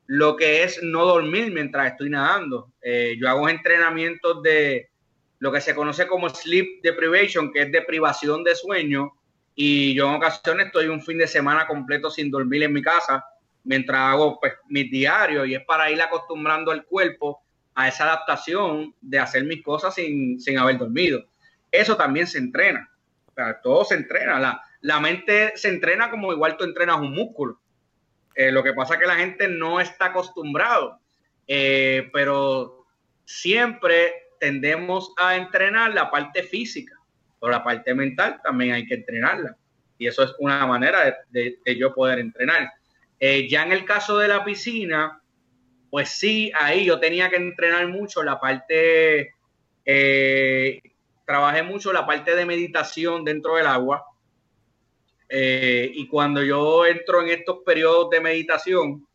lo 0.06 0.36
que 0.36 0.62
es 0.62 0.82
no 0.82 1.04
dormir 1.04 1.52
mientras 1.52 1.92
estoy 1.92 2.10
nadando. 2.10 2.72
yo 3.18 3.28
hago 3.28 3.48
entrenamientos 3.48 4.42
de 4.42 4.90
lo 5.38 5.52
que 5.52 5.60
se 5.60 5.74
conoce 5.74 6.06
como 6.06 6.28
sleep 6.28 6.82
deprivation, 6.82 7.52
que 7.52 7.62
es 7.62 7.72
de 7.72 7.82
privación 7.82 8.44
de 8.44 8.54
sueño, 8.54 9.12
y 9.54 9.94
yo 9.94 10.08
en 10.08 10.16
ocasiones 10.16 10.66
estoy 10.66 10.88
un 10.88 11.02
fin 11.02 11.18
de 11.18 11.26
semana 11.26 11.66
completo 11.66 12.10
sin 12.10 12.30
dormir 12.30 12.62
en 12.62 12.72
mi 12.72 12.82
casa 12.82 13.24
mientras 13.64 13.98
hago 14.00 14.38
pues, 14.38 14.54
mis 14.68 14.90
diarios 14.90 15.48
y 15.48 15.54
es 15.54 15.64
para 15.64 15.90
ir 15.90 16.00
acostumbrando 16.00 16.70
al 16.70 16.84
cuerpo 16.84 17.42
a 17.74 17.88
esa 17.88 18.04
adaptación 18.04 18.94
de 19.00 19.18
hacer 19.18 19.44
mis 19.44 19.62
cosas 19.62 19.94
sin, 19.94 20.38
haber 20.58 20.78
dormido. 20.78 21.24
Eso 21.70 21.96
también 21.96 22.26
se 22.26 22.38
entrena. 22.38 22.88
todo 23.62 23.84
se 23.84 23.96
entrena. 23.96 24.38
La, 24.38 24.62
la, 24.80 25.00
mente 25.00 25.52
se 25.56 25.68
entrena 25.68 26.08
como 26.08 26.32
igual 26.32 26.56
tú 26.56 26.64
entrenas 26.64 27.00
un 27.00 27.12
músculo. 27.12 27.60
Eh, 28.34 28.50
lo 28.50 28.62
que 28.62 28.72
pasa 28.72 28.94
es 28.94 29.00
que 29.00 29.06
la 29.06 29.16
gente 29.16 29.48
no 29.48 29.80
está 29.80 30.06
acostumbrado. 30.06 30.98
Eh, 31.46 32.08
pero 32.12 32.86
siempre 33.24 34.28
tendemos 34.40 35.12
a 35.16 35.36
entrenar 35.36 35.94
la 35.94 36.10
parte 36.10 36.42
física, 36.42 36.98
pero 37.40 37.52
la 37.52 37.62
parte 37.62 37.94
mental 37.94 38.40
también 38.42 38.72
hay 38.72 38.86
que 38.86 38.94
entrenarla. 38.94 39.56
Y 39.98 40.06
eso 40.06 40.24
es 40.24 40.34
una 40.38 40.66
manera 40.66 41.16
de 41.30 41.58
yo 41.78 41.94
poder 41.94 42.18
entrenar. 42.18 42.72
Eh, 43.20 43.48
ya 43.48 43.62
en 43.62 43.72
el 43.72 43.84
caso 43.84 44.18
de 44.18 44.28
la 44.28 44.44
piscina, 44.44 45.20
pues 45.90 46.08
sí, 46.08 46.50
ahí 46.54 46.84
yo 46.84 46.98
tenía 46.98 47.30
que 47.30 47.36
entrenar 47.36 47.86
mucho 47.88 48.22
la 48.22 48.40
parte, 48.40 49.34
trabajé 51.24 51.62
mucho 51.62 51.92
la 51.92 52.04
parte 52.04 52.34
de 52.34 52.44
meditación 52.44 53.24
dentro 53.24 53.54
del 53.54 53.66
agua. 53.66 54.04
Eh, 55.28 55.90
y 55.94 56.06
cuando 56.06 56.42
yo 56.42 56.86
entro 56.86 57.22
en 57.22 57.30
estos 57.30 57.58
periodos 57.64 58.10
de 58.10 58.20
meditación, 58.20 59.06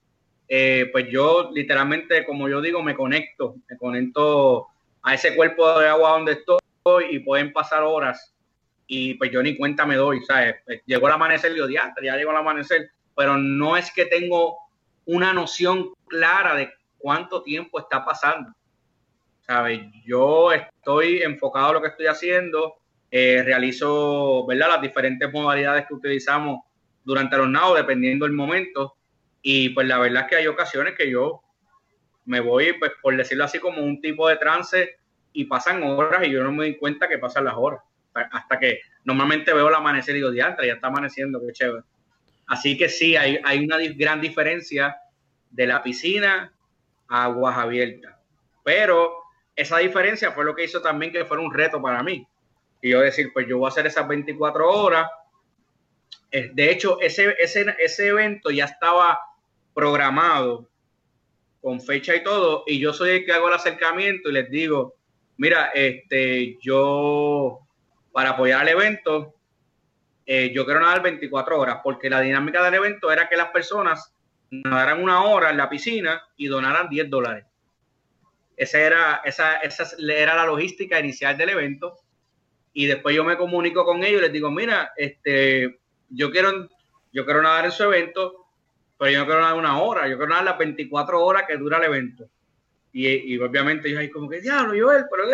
pues 0.47 1.07
yo 1.11 1.51
literalmente, 1.53 2.25
como 2.25 2.49
yo 2.49 2.59
digo, 2.59 2.81
me 2.81 2.95
conecto, 2.95 3.55
me 3.69 3.77
conecto 3.77 4.67
a 5.03 5.13
ese 5.13 5.35
cuerpo 5.35 5.79
de 5.79 5.87
agua 5.87 6.11
donde 6.11 6.31
estoy 6.31 6.61
y 7.11 7.19
pueden 7.19 7.53
pasar 7.53 7.83
horas 7.83 8.33
y 8.87 9.13
pues 9.13 9.29
yo 9.31 9.43
ni 9.43 9.55
cuenta 9.55 9.85
me 9.85 9.95
doy, 9.95 10.21
¿sabes? 10.25 10.55
llegó 10.87 11.05
el 11.05 11.13
amanecer 11.13 11.51
y 11.51 11.57
yo, 11.57 11.69
ya 11.69 11.93
llegó 12.01 12.31
el 12.31 12.37
amanecer 12.37 12.89
pero 13.19 13.35
no 13.35 13.75
es 13.75 13.91
que 13.91 14.05
tengo 14.05 14.57
una 15.03 15.33
noción 15.33 15.91
clara 16.07 16.55
de 16.55 16.71
cuánto 16.97 17.43
tiempo 17.43 17.77
está 17.77 18.05
pasando. 18.05 18.55
¿Sabes? 19.41 19.81
Yo 20.05 20.53
estoy 20.53 21.21
enfocado 21.21 21.67
en 21.67 21.73
lo 21.73 21.81
que 21.81 21.89
estoy 21.89 22.05
haciendo, 22.05 22.78
eh, 23.11 23.41
realizo 23.43 24.45
¿verdad? 24.45 24.69
las 24.69 24.81
diferentes 24.81 25.31
modalidades 25.31 25.85
que 25.87 25.93
utilizamos 25.93 26.61
durante 27.03 27.37
los 27.37 27.49
nados, 27.49 27.77
dependiendo 27.77 28.25
del 28.25 28.33
momento. 28.33 28.95
Y 29.41 29.69
pues 29.69 29.87
la 29.87 29.99
verdad 29.99 30.23
es 30.23 30.29
que 30.29 30.35
hay 30.35 30.47
ocasiones 30.47 30.95
que 30.95 31.09
yo 31.09 31.41
me 32.25 32.39
voy, 32.39 32.73
pues 32.73 32.91
por 33.01 33.15
decirlo 33.17 33.45
así, 33.45 33.59
como 33.59 33.81
un 33.81 34.01
tipo 34.01 34.27
de 34.27 34.37
trance 34.37 34.97
y 35.33 35.45
pasan 35.45 35.81
horas 35.83 36.27
y 36.27 36.31
yo 36.31 36.43
no 36.43 36.51
me 36.51 36.65
doy 36.65 36.77
cuenta 36.77 37.07
que 37.07 37.17
pasan 37.17 37.45
las 37.45 37.55
horas. 37.55 37.81
Hasta 38.13 38.59
que 38.59 38.81
normalmente 39.03 39.53
veo 39.53 39.69
el 39.69 39.75
amanecer 39.75 40.15
y 40.15 40.19
digo, 40.19 40.31
diantre, 40.31 40.67
ya 40.67 40.73
está 40.73 40.87
amaneciendo, 40.87 41.39
qué 41.45 41.53
chévere. 41.53 41.83
Así 42.47 42.77
que 42.77 42.89
sí, 42.89 43.15
hay, 43.15 43.63
una 43.63 43.77
gran 43.95 44.19
diferencia 44.21 44.97
de 45.51 45.67
la 45.67 45.83
piscina 45.83 46.51
a 47.07 47.25
aguas 47.25 47.57
abiertas. 47.57 48.15
Pero 48.63 49.13
esa 49.55 49.77
diferencia 49.77 50.31
fue 50.31 50.45
lo 50.45 50.55
que 50.55 50.63
hizo 50.63 50.81
también 50.81 51.11
que 51.11 51.25
fuera 51.25 51.43
un 51.43 51.53
reto 51.53 51.81
para 51.81 52.01
mí. 52.01 52.27
Y 52.81 52.91
yo 52.91 53.01
decir, 53.01 53.31
pues 53.33 53.47
yo 53.47 53.57
voy 53.57 53.67
a 53.67 53.69
hacer 53.69 53.87
esas 53.87 54.07
24 54.07 54.69
horas. 54.69 55.09
Eh, 56.31 56.51
de 56.53 56.71
hecho, 56.71 56.99
ese, 57.01 57.35
ese, 57.39 57.75
ese 57.79 58.07
evento 58.07 58.51
ya 58.51 58.65
estaba 58.65 59.19
programado 59.73 60.69
con 61.61 61.81
fecha 61.81 62.15
y 62.15 62.23
todo, 62.23 62.63
y 62.67 62.79
yo 62.79 62.93
soy 62.93 63.09
el 63.11 63.25
que 63.25 63.33
hago 63.33 63.49
el 63.49 63.53
acercamiento 63.53 64.29
y 64.29 64.33
les 64.33 64.49
digo, 64.49 64.95
mira, 65.37 65.71
este, 65.73 66.57
yo 66.61 67.59
para 68.11 68.31
apoyar 68.31 68.61
el 68.63 68.69
evento, 68.69 69.35
eh, 70.25 70.51
yo 70.53 70.65
quiero 70.65 70.79
nadar 70.79 71.01
24 71.01 71.59
horas, 71.59 71.79
porque 71.83 72.09
la 72.09 72.21
dinámica 72.21 72.63
del 72.63 72.75
evento 72.75 73.11
era 73.11 73.27
que 73.27 73.35
las 73.35 73.49
personas 73.49 74.13
nadaran 74.51 75.01
una 75.01 75.23
hora 75.23 75.49
en 75.49 75.57
la 75.57 75.69
piscina 75.69 76.21
y 76.37 76.47
donaran 76.47 76.89
10 76.89 77.09
dólares. 77.09 77.45
Esa 78.55 78.79
era, 78.79 79.21
esa, 79.23 79.57
esa 79.57 79.87
era 80.07 80.35
la 80.35 80.45
logística 80.45 80.99
inicial 80.99 81.37
del 81.37 81.49
evento. 81.49 81.97
Y 82.79 82.85
después 82.85 83.13
yo 83.13 83.25
me 83.25 83.35
comunico 83.35 83.83
con 83.83 84.05
ellos 84.05 84.21
y 84.21 84.23
les 84.23 84.31
digo, 84.31 84.49
mira, 84.49 84.93
este, 84.95 85.81
yo 86.07 86.31
quiero, 86.31 86.69
yo 87.11 87.25
quiero 87.25 87.41
nadar 87.41 87.65
en 87.65 87.73
su 87.73 87.83
evento, 87.83 88.45
pero 88.97 89.11
yo 89.11 89.19
no 89.19 89.25
quiero 89.25 89.41
nadar 89.41 89.57
una 89.57 89.81
hora, 89.81 90.07
yo 90.07 90.15
quiero 90.15 90.29
nadar 90.29 90.45
las 90.45 90.57
24 90.59 91.21
horas 91.21 91.43
que 91.45 91.57
dura 91.57 91.79
el 91.79 91.83
evento. 91.83 92.29
Y, 92.93 93.37
obviamente 93.37 93.89
ellos 93.89 93.99
ahí 93.99 94.09
como 94.09 94.29
que, 94.29 94.39
diablo, 94.39 94.81
Joel, 94.81 95.03
pero 95.11 95.25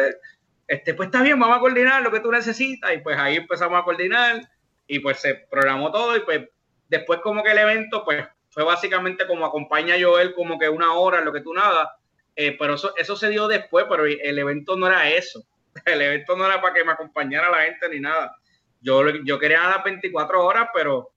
este, 0.68 0.96
pues 0.96 1.06
está 1.06 1.22
bien, 1.22 1.40
vamos 1.40 1.58
a 1.58 1.60
coordinar 1.60 2.02
lo 2.02 2.12
que 2.12 2.20
tú 2.20 2.32
necesitas. 2.32 2.92
Y 2.96 2.98
pues 2.98 3.16
ahí 3.16 3.36
empezamos 3.36 3.80
a 3.80 3.84
coordinar 3.84 4.42
y 4.88 4.98
pues 4.98 5.20
se 5.20 5.36
programó 5.36 5.92
todo 5.92 6.18
y 6.18 6.22
pues 6.22 6.50
después 6.90 7.20
como 7.20 7.44
que 7.44 7.52
el 7.52 7.60
evento 7.60 8.04
pues 8.04 8.26
fue 8.50 8.64
básicamente 8.64 9.28
como 9.28 9.46
acompaña 9.46 9.94
a 9.94 10.02
Joel 10.02 10.34
como 10.34 10.58
que 10.58 10.68
una 10.68 10.96
hora 10.96 11.22
lo 11.22 11.32
que 11.32 11.42
tú 11.42 11.54
nada, 11.54 11.96
eh, 12.36 12.56
pero 12.58 12.74
eso, 12.74 12.96
eso 12.98 13.16
se 13.16 13.30
dio 13.30 13.48
después, 13.48 13.86
pero 13.88 14.06
el 14.06 14.40
evento 14.40 14.76
no 14.76 14.88
era 14.88 15.12
eso, 15.12 15.46
el 15.86 16.02
evento 16.02 16.36
no 16.36 16.46
era 16.46 16.62
para 16.62 16.74
que 16.74 16.84
me 16.84 16.94
acompañara 16.94 17.50
la 17.50 17.64
gente 17.64 17.90
ni 17.90 18.00
nada. 18.00 18.36
Yo, 18.82 19.08
yo 19.24 19.40
quería 19.40 19.68
las 19.68 19.84
24 19.84 20.46
horas, 20.46 20.70
pero 20.74 21.12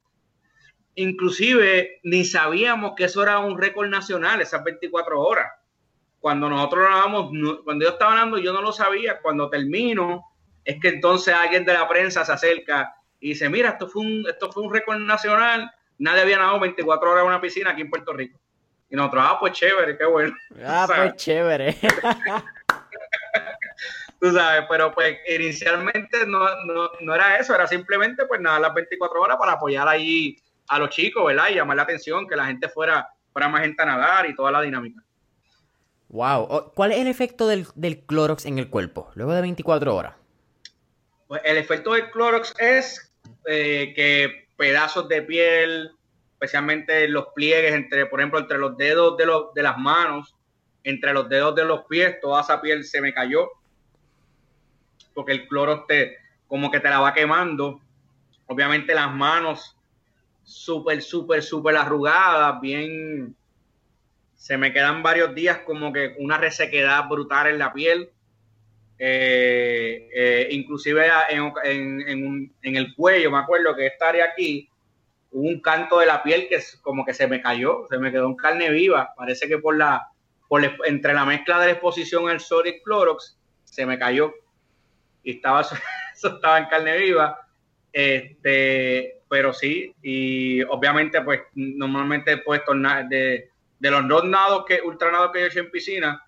inclusive 0.94 2.00
ni 2.02 2.24
sabíamos 2.24 2.94
que 2.96 3.04
eso 3.04 3.22
era 3.22 3.38
un 3.38 3.58
récord 3.58 3.88
nacional, 3.88 4.40
esas 4.40 4.64
24 4.64 5.20
horas. 5.20 5.52
Cuando 6.18 6.48
nosotros 6.48 6.88
nadamos, 6.90 7.30
cuando 7.62 7.84
yo 7.84 7.92
estaba 7.92 8.14
nadando, 8.14 8.38
yo 8.38 8.52
no 8.52 8.60
lo 8.60 8.72
sabía. 8.72 9.20
Cuando 9.20 9.48
termino, 9.48 10.24
es 10.64 10.80
que 10.80 10.88
entonces 10.88 11.32
alguien 11.34 11.64
de 11.64 11.74
la 11.74 11.86
prensa 11.86 12.24
se 12.24 12.32
acerca 12.32 12.94
y 13.20 13.30
dice, 13.30 13.48
mira, 13.48 13.70
esto 13.70 13.88
fue 13.88 14.02
un, 14.02 14.24
esto 14.28 14.50
fue 14.50 14.64
un 14.64 14.72
récord 14.72 14.98
nacional, 14.98 15.70
nadie 15.98 16.22
había 16.22 16.38
nadado 16.38 16.60
24 16.60 17.10
horas 17.10 17.22
en 17.22 17.28
una 17.28 17.40
piscina 17.40 17.70
aquí 17.70 17.82
en 17.82 17.90
Puerto 17.90 18.12
Rico. 18.12 18.38
Y 18.90 18.96
nosotros, 18.96 19.24
ah, 19.26 19.36
pues 19.38 19.52
chévere, 19.52 19.96
qué 19.96 20.04
bueno. 20.06 20.34
Ah, 20.64 20.86
pues 20.86 21.16
chévere. 21.16 21.76
Tú 24.20 24.32
sabes, 24.32 24.64
pero 24.68 24.92
pues 24.92 25.16
inicialmente 25.28 26.26
no, 26.26 26.40
no, 27.00 27.14
era 27.14 27.38
eso, 27.38 27.54
era 27.54 27.66
simplemente 27.66 28.26
pues 28.26 28.40
nada, 28.40 28.58
las 28.58 28.74
24 28.74 29.20
horas 29.20 29.36
para 29.38 29.52
apoyar 29.52 29.86
ahí 29.86 30.36
a 30.68 30.78
los 30.78 30.90
chicos, 30.90 31.24
¿verdad? 31.24 31.48
Y 31.50 31.54
llamar 31.54 31.76
la 31.76 31.84
atención, 31.84 32.26
que 32.26 32.34
la 32.34 32.46
gente 32.46 32.68
fuera, 32.68 33.08
fuera 33.32 33.48
más 33.48 33.62
gente 33.62 33.82
a 33.82 33.86
nadar 33.86 34.28
y 34.28 34.34
toda 34.34 34.50
la 34.50 34.60
dinámica. 34.60 35.02
Wow. 36.08 36.72
¿Cuál 36.74 36.92
es 36.92 36.98
el 36.98 37.06
efecto 37.06 37.46
del, 37.46 37.66
del 37.74 38.00
Clorox 38.00 38.46
en 38.46 38.58
el 38.58 38.68
cuerpo 38.68 39.10
luego 39.14 39.34
de 39.34 39.42
24 39.42 39.94
horas? 39.94 40.14
Pues 41.28 41.42
el 41.44 41.58
efecto 41.58 41.92
del 41.92 42.10
Clorox 42.10 42.54
es 42.58 43.12
eh, 43.46 43.92
que 43.94 44.48
pedazos 44.56 45.08
de 45.08 45.22
piel, 45.22 45.92
especialmente 46.32 47.06
los 47.08 47.28
pliegues, 47.34 47.72
entre, 47.72 48.06
por 48.06 48.20
ejemplo, 48.20 48.38
entre 48.38 48.58
los 48.58 48.76
dedos 48.76 49.16
de, 49.16 49.26
los, 49.26 49.54
de 49.54 49.62
las 49.62 49.76
manos, 49.76 50.34
entre 50.84 51.12
los 51.12 51.28
dedos 51.28 51.54
de 51.54 51.64
los 51.64 51.84
pies, 51.84 52.20
toda 52.20 52.40
esa 52.40 52.60
piel 52.60 52.84
se 52.84 53.00
me 53.00 53.12
cayó. 53.12 53.50
Porque 55.18 55.32
el 55.32 55.48
Clorox 55.48 55.88
te, 55.88 56.16
como 56.46 56.70
que 56.70 56.78
te 56.78 56.88
la 56.88 57.00
va 57.00 57.12
quemando. 57.12 57.80
Obviamente 58.46 58.94
las 58.94 59.12
manos 59.12 59.76
súper, 60.44 61.02
súper, 61.02 61.42
súper 61.42 61.76
arrugadas, 61.76 62.60
bien, 62.60 63.34
se 64.36 64.56
me 64.56 64.72
quedan 64.72 65.02
varios 65.02 65.34
días 65.34 65.58
como 65.66 65.92
que 65.92 66.14
una 66.20 66.38
resequedad 66.38 67.08
brutal 67.08 67.48
en 67.48 67.58
la 67.58 67.72
piel. 67.72 68.10
Eh, 68.96 70.08
eh, 70.14 70.48
inclusive 70.52 71.08
en, 71.64 72.52
el 72.62 72.94
cuello, 72.94 73.32
me 73.32 73.38
acuerdo 73.38 73.74
que 73.74 73.88
esta 73.88 74.10
área 74.10 74.26
aquí, 74.26 74.70
hubo 75.32 75.48
un 75.48 75.60
canto 75.60 75.98
de 75.98 76.06
la 76.06 76.22
piel 76.22 76.46
que 76.48 76.62
como 76.80 77.04
que 77.04 77.12
se 77.12 77.26
me 77.26 77.42
cayó, 77.42 77.88
se 77.90 77.98
me 77.98 78.12
quedó 78.12 78.26
en 78.26 78.36
carne 78.36 78.70
viva. 78.70 79.12
Parece 79.16 79.48
que 79.48 79.58
por 79.58 79.76
la, 79.76 80.12
por 80.46 80.62
entre 80.86 81.12
la 81.12 81.24
mezcla 81.24 81.58
de 81.58 81.66
la 81.66 81.72
exposición 81.72 82.28
al 82.28 82.38
sol 82.38 82.68
y 82.68 82.80
Clorox, 82.84 83.36
se 83.64 83.84
me 83.84 83.98
cayó. 83.98 84.32
Y 85.28 85.32
estaba, 85.32 85.60
eso 86.14 86.28
estaba 86.28 86.58
en 86.58 86.64
carne 86.66 86.96
viva. 86.96 87.38
Este, 87.92 89.20
pero 89.28 89.52
sí, 89.52 89.94
y 90.02 90.62
obviamente, 90.62 91.20
pues, 91.20 91.42
normalmente 91.54 92.36
después 92.36 92.62
de, 93.10 93.50
de 93.78 93.90
los 93.90 94.08
dos 94.08 94.24
nados 94.24 94.64
que, 94.66 94.80
ultranados 94.80 95.32
que 95.32 95.40
yo 95.40 95.44
he 95.44 95.48
hecho 95.48 95.60
en 95.60 95.70
piscina, 95.70 96.22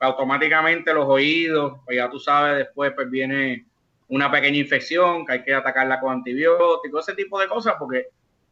automáticamente 0.00 0.94
los 0.94 1.06
oídos, 1.06 1.80
pues 1.84 1.98
ya 1.98 2.08
tú 2.08 2.18
sabes, 2.18 2.58
después 2.58 2.92
pues 2.94 3.10
viene 3.10 3.66
una 4.08 4.30
pequeña 4.30 4.58
infección 4.58 5.26
que 5.26 5.34
hay 5.34 5.42
que 5.42 5.52
atacarla 5.52 6.00
con 6.00 6.12
antibióticos, 6.12 7.06
ese 7.06 7.14
tipo 7.14 7.38
de 7.38 7.48
cosas, 7.48 7.74
porque 7.78 8.06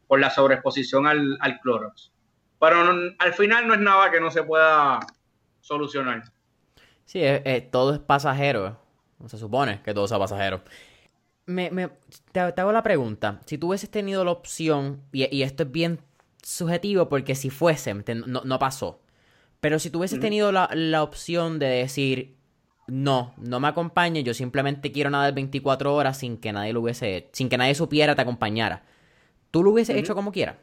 por 0.07 0.21
la 0.21 0.29
sobreexposición 0.29 1.07
al, 1.07 1.39
al 1.41 1.61
Clorox. 1.61 2.13
Pero 2.61 2.77
al 3.19 3.33
final 3.33 3.67
no 3.67 3.73
es 3.73 3.81
nada 3.81 4.11
que 4.11 4.21
no 4.21 4.31
se 4.31 4.43
pueda 4.43 5.01
solucionar. 5.61 6.25
Sí, 7.07 7.23
todo 7.71 7.95
es 7.95 8.01
pasajero. 8.01 8.84
Se 9.29 9.39
supone 9.39 9.81
que 9.83 9.95
todo 9.95 10.07
sea 10.09 10.19
pasajero. 10.19 10.63
Me, 11.47 11.71
me 11.71 11.91
te, 12.33 12.41
hago 12.41 12.73
la 12.73 12.83
pregunta. 12.83 13.41
Si 13.47 13.59
tú 13.59 13.69
hubieses 13.69 13.91
tenido 13.91 14.25
la 14.25 14.31
opción, 14.31 15.03
y, 15.13 15.35
y 15.35 15.43
esto 15.43 15.65
es 15.65 15.73
bien 15.73 16.01
subjetivo 16.43 17.09
porque 17.09 17.35
si 17.35 17.51
fuese, 17.51 17.95
no, 17.95 18.43
no 18.45 18.59
pasó. 18.59 19.01
Pero 19.61 19.79
si 19.79 19.89
tú 19.91 19.99
hubieses 19.99 20.21
tenido 20.21 20.53
la, 20.53 20.69
la, 20.75 21.03
opción 21.03 21.59
de 21.59 21.67
decir, 21.67 22.37
no, 22.87 23.33
no 23.39 23.61
me 23.61 23.69
acompañe, 23.69 24.23
yo 24.23 24.35
simplemente 24.35 24.93
quiero 24.93 25.09
nadar 25.09 25.33
24 25.35 25.95
horas 25.95 26.19
sin 26.19 26.37
que 26.37 26.53
nadie 26.53 26.75
lo 26.75 26.83
hubiese, 26.83 27.29
sin 27.33 27.49
que 27.49 27.57
nadie 27.57 27.75
supiera, 27.75 28.15
te 28.15 28.21
acompañara. 28.21 28.83
¿Tú 29.51 29.65
lo 29.65 29.71
hubiese 29.71 29.99
hecho 29.99 30.15
como 30.15 30.33
quiera? 30.33 30.59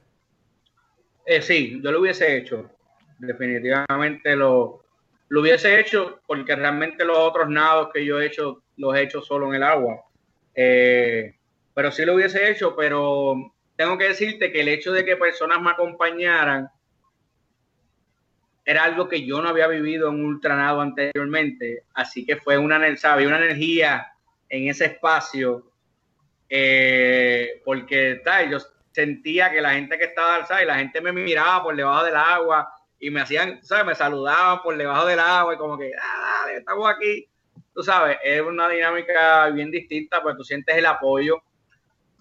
Eh, 1.25 1.41
sí, 1.41 1.79
yo 1.83 1.91
lo 1.91 1.99
hubiese 1.99 2.37
hecho. 2.37 2.69
Definitivamente 3.17 4.35
lo, 4.35 4.80
lo 5.31 5.39
hubiese 5.39 5.79
hecho 5.79 6.19
porque 6.27 6.57
realmente 6.57 7.05
los 7.05 7.17
otros 7.17 7.49
nados 7.49 7.89
que 7.93 8.03
yo 8.03 8.19
he 8.19 8.25
hecho, 8.25 8.63
los 8.75 8.93
he 8.93 9.03
hecho 9.03 9.21
solo 9.21 9.47
en 9.47 9.55
el 9.55 9.63
agua. 9.63 10.03
Eh, 10.53 11.35
pero 11.73 11.89
sí 11.89 12.03
lo 12.03 12.15
hubiese 12.15 12.51
hecho, 12.51 12.75
pero 12.75 13.53
tengo 13.77 13.97
que 13.97 14.09
decirte 14.09 14.51
que 14.51 14.59
el 14.59 14.67
hecho 14.67 14.91
de 14.91 15.05
que 15.05 15.15
personas 15.15 15.61
me 15.61 15.71
acompañaran 15.71 16.69
era 18.65 18.83
algo 18.83 19.07
que 19.07 19.25
yo 19.25 19.41
no 19.41 19.47
había 19.47 19.67
vivido 19.67 20.09
en 20.09 20.25
ultranado 20.25 20.81
anteriormente, 20.81 21.83
así 21.93 22.25
que 22.25 22.35
fue 22.35 22.57
una, 22.57 22.97
¿sabe? 22.97 23.25
una 23.25 23.37
energía 23.37 24.11
en 24.49 24.67
ese 24.67 24.87
espacio, 24.87 25.71
eh, 26.49 27.61
porque 27.63 28.19
tal, 28.25 28.49
yo 28.51 28.57
sentía 28.91 29.49
que 29.49 29.61
la 29.61 29.75
gente 29.75 29.97
que 29.97 30.03
estaba, 30.03 30.45
¿sabes? 30.45 30.67
La 30.67 30.77
gente 30.77 30.99
me 30.99 31.13
miraba 31.13 31.63
por 31.63 31.73
debajo 31.73 32.03
del 32.03 32.17
agua 32.17 32.69
y 33.01 33.09
me 33.09 33.19
hacían, 33.19 33.61
¿sabes? 33.63 33.85
Me 33.85 33.95
saludaban 33.95 34.61
por 34.61 34.77
debajo 34.77 35.07
del 35.07 35.19
agua 35.19 35.55
y 35.55 35.57
como 35.57 35.77
que, 35.77 35.91
ah, 35.99 36.43
dale, 36.45 36.59
estamos 36.59 36.87
aquí. 36.87 37.27
Tú 37.73 37.81
sabes, 37.81 38.17
es 38.23 38.41
una 38.41 38.69
dinámica 38.69 39.49
bien 39.49 39.71
distinta, 39.71 40.21
pues 40.21 40.37
tú 40.37 40.43
sientes 40.43 40.77
el 40.77 40.85
apoyo. 40.85 41.41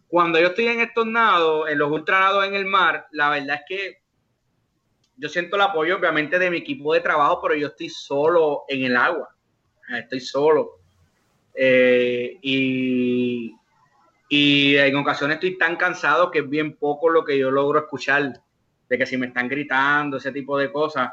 Cuando 0.08 0.40
yo 0.40 0.48
estoy 0.48 0.68
en 0.68 0.80
estos 0.80 1.06
nados, 1.06 1.68
en 1.68 1.78
los 1.78 1.90
ultranados 1.90 2.46
en 2.46 2.54
el 2.54 2.64
mar, 2.64 3.06
la 3.12 3.28
verdad 3.28 3.56
es 3.56 3.62
que 3.68 3.98
yo 5.18 5.28
siento 5.28 5.56
el 5.56 5.62
apoyo 5.62 5.98
obviamente 5.98 6.38
de 6.38 6.50
mi 6.50 6.56
equipo 6.56 6.94
de 6.94 7.00
trabajo, 7.00 7.40
pero 7.42 7.54
yo 7.54 7.66
estoy 7.66 7.90
solo 7.90 8.64
en 8.66 8.84
el 8.84 8.96
agua. 8.96 9.28
Estoy 9.94 10.20
solo. 10.20 10.80
Eh, 11.54 12.38
y, 12.40 13.54
en 14.30 14.96
ocasiones 14.96 15.34
estoy 15.34 15.58
tan 15.58 15.76
cansado 15.76 16.30
que 16.30 16.38
es 16.38 16.48
bien 16.48 16.76
poco 16.76 17.10
lo 17.10 17.22
que 17.22 17.36
yo 17.36 17.50
logro 17.50 17.80
escuchar, 17.80 18.40
de 18.90 18.98
que 18.98 19.06
si 19.06 19.16
me 19.16 19.28
están 19.28 19.48
gritando, 19.48 20.16
ese 20.16 20.32
tipo 20.32 20.58
de 20.58 20.70
cosas. 20.70 21.12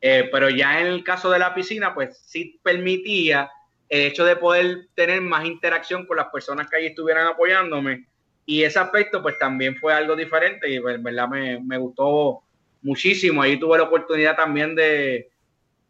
Eh, 0.00 0.28
pero 0.30 0.50
ya 0.50 0.80
en 0.80 0.88
el 0.88 1.02
caso 1.02 1.30
de 1.30 1.38
la 1.38 1.54
piscina, 1.54 1.94
pues 1.94 2.22
sí 2.26 2.60
permitía 2.62 3.50
el 3.88 4.02
hecho 4.02 4.26
de 4.26 4.36
poder 4.36 4.88
tener 4.94 5.22
más 5.22 5.46
interacción 5.46 6.06
con 6.06 6.18
las 6.18 6.28
personas 6.28 6.68
que 6.68 6.76
allí 6.76 6.86
estuvieran 6.86 7.26
apoyándome. 7.26 8.06
Y 8.44 8.62
ese 8.62 8.78
aspecto, 8.78 9.22
pues 9.22 9.38
también 9.38 9.74
fue 9.76 9.94
algo 9.94 10.14
diferente 10.14 10.68
y, 10.68 10.78
pues, 10.78 11.02
verdad, 11.02 11.28
me, 11.28 11.58
me 11.60 11.78
gustó 11.78 12.42
muchísimo. 12.82 13.40
Ahí 13.40 13.58
tuve 13.58 13.78
la 13.78 13.84
oportunidad 13.84 14.36
también 14.36 14.74
de, 14.74 15.30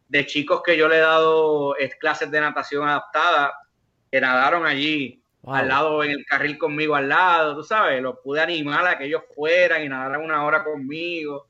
de 0.07 0.25
chicos 0.25 0.61
que 0.63 0.77
yo 0.77 0.87
le 0.87 0.95
he 0.95 1.01
dado 1.01 1.75
clases 1.99 2.31
de 2.31 2.39
natación 2.39 2.87
adaptada, 2.87 3.53
que 4.09 4.21
nadaron 4.21 4.65
allí 4.65 5.21
al 5.47 5.67
lado, 5.67 6.03
en 6.03 6.11
el 6.11 6.25
carril 6.25 6.57
conmigo 6.57 6.95
al 6.95 7.09
lado, 7.09 7.55
tú 7.55 7.63
sabes, 7.63 8.01
los 8.01 8.19
pude 8.19 8.41
animar 8.41 8.87
a 8.87 8.97
que 8.97 9.05
ellos 9.05 9.23
fueran 9.35 9.83
y 9.83 9.89
nadaran 9.89 10.21
una 10.21 10.43
hora 10.43 10.63
conmigo. 10.63 11.47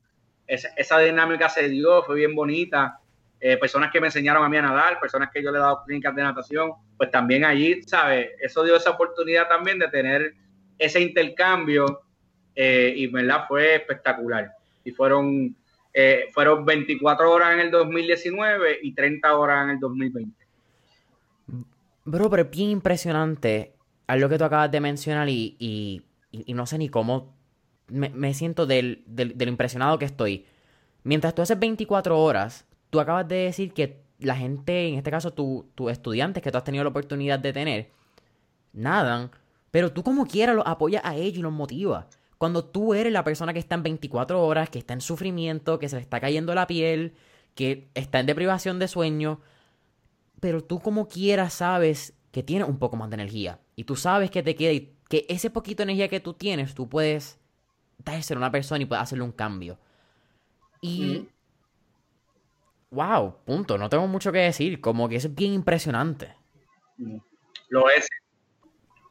Esa, 0.48 1.00
dinámica 1.00 1.50
se 1.50 1.70
dio, 1.70 2.04
fue 2.04 2.16
bien 2.16 2.36
bonita. 2.36 3.00
Eh, 3.40 3.58
personas 3.58 3.92
que 3.92 4.00
me 4.00 4.08
enseñaron 4.08 4.44
a 4.44 4.50
mí 4.50 4.58
a 4.58 4.62
nadar, 4.62 5.00
personas 5.00 5.30
que 5.32 5.42
yo 5.42 5.52
le 5.52 5.58
he 5.58 5.62
dado 5.62 5.84
clínicas 5.86 6.16
de 6.16 6.24
natación, 6.24 6.72
pues 6.98 7.12
también 7.12 7.46
allí, 7.46 7.84
¿sabes? 7.84 8.32
Eso 8.42 8.64
dio 8.64 8.76
esa 8.76 8.92
oportunidad 8.92 9.48
también 9.48 9.78
de 9.80 9.88
tener 9.88 10.34
ese 10.78 11.02
intercambio 11.02 12.02
eh, 12.56 12.94
y, 12.96 13.08
¿verdad? 13.08 13.46
Fue 13.48 13.76
espectacular 13.76 14.52
y 14.84 14.92
fueron, 14.92 15.56
eh, 15.94 16.30
fueron 16.34 16.66
24 16.66 17.32
horas 17.32 17.54
en 17.54 17.60
el 17.60 17.72
2019 17.72 18.80
y 18.82 18.94
30 18.94 19.38
horas 19.38 19.64
en 19.66 19.70
el 19.72 19.80
2020. 19.80 20.46
Bro, 22.06 22.30
pero 22.30 22.44
es 22.44 22.50
bien 22.50 22.70
impresionante 22.70 23.75
algo 24.08 24.30
que 24.30 24.38
tú 24.38 24.44
acabas 24.44 24.72
de 24.72 24.80
mencionar 24.80 25.30
y, 25.30 25.56
y, 25.60 26.54
no 26.54 26.66
sé 26.66 26.78
ni 26.78 26.90
cómo 26.90 27.34
me, 27.88 28.34
siento 28.34 28.66
del, 28.66 29.04
del, 29.08 29.48
impresionado 29.48 30.00
que 30.00 30.06
estoy. 30.06 30.46
Mientras 31.04 31.36
tú 31.36 31.42
haces 31.42 31.60
24 31.60 32.22
horas, 32.22 32.66
tú 32.90 33.00
acabas 33.00 33.28
de 33.28 33.36
decir 33.36 33.74
que 33.74 34.04
la 34.20 34.36
gente, 34.36 34.88
en 34.88 34.96
este 34.96 35.12
caso 35.12 35.34
tus 35.34 35.92
estudiantes 35.92 36.42
que 36.42 36.52
tú 36.52 36.58
has 36.58 36.64
tenido 36.64 36.84
la 36.84 36.90
oportunidad 36.90 37.40
de 37.40 37.54
tener, 37.54 37.92
nadan, 38.74 39.32
pero 39.72 39.92
tú 39.92 40.04
como 40.04 40.26
quieras 40.26 40.56
los 40.56 40.66
apoyas 40.66 41.02
a 41.06 41.16
ellos 41.16 41.40
y 41.40 41.42
los 41.42 41.52
motivas. 41.54 42.06
Cuando 42.38 42.66
tú 42.66 42.94
eres 42.94 43.14
la 43.14 43.24
persona 43.24 43.54
que 43.54 43.60
está 43.60 43.76
en 43.76 43.84
24 43.84 44.46
horas, 44.46 44.70
que 44.70 44.80
está 44.80 44.94
en 44.94 45.02
sufrimiento, 45.02 45.80
que 45.80 45.90
se 45.90 45.96
le 45.96 46.02
está 46.02 46.20
cayendo 46.20 46.54
la 46.54 46.68
piel, 46.68 47.14
que 47.56 47.90
está 47.94 48.20
en 48.20 48.26
deprivación 48.26 48.80
de 48.80 48.88
sueño, 48.88 49.40
pero 50.40 50.64
tú 50.64 50.80
como 50.80 51.08
quieras 51.08 51.54
sabes 51.54 52.14
que 52.32 52.44
tienes 52.44 52.68
un 52.68 52.78
poco 52.78 52.98
más 52.98 53.10
de 53.10 53.16
energía. 53.16 53.60
Y 53.76 53.84
tú 53.84 53.96
sabes 53.96 54.32
que 54.32 54.44
te 54.44 54.56
queda 54.56 54.72
y 54.72 54.94
que 55.10 55.26
ese 55.30 55.50
poquito 55.50 55.78
de 55.78 55.92
energía 55.92 56.08
que 56.08 56.20
tú 56.20 56.34
tienes, 56.34 56.74
tú 56.74 56.88
puedes 56.90 57.40
dárselo 57.98 58.40
a 58.40 58.44
una 58.44 58.52
persona 58.52 58.82
y 58.82 58.86
puedes 58.86 59.04
hacerle 59.04 59.24
un 59.24 59.32
cambio. 59.32 59.78
Y... 60.82 61.28
Wow, 62.92 63.36
punto. 63.44 63.78
No 63.78 63.90
tengo 63.90 64.08
mucho 64.08 64.32
que 64.32 64.40
decir. 64.40 64.80
Como 64.80 65.10
que 65.10 65.18
eso 65.18 65.28
es 65.28 65.36
bien 65.36 65.54
impresionante. 65.54 66.34
Lo 67.70 67.90
es. 67.90 68.08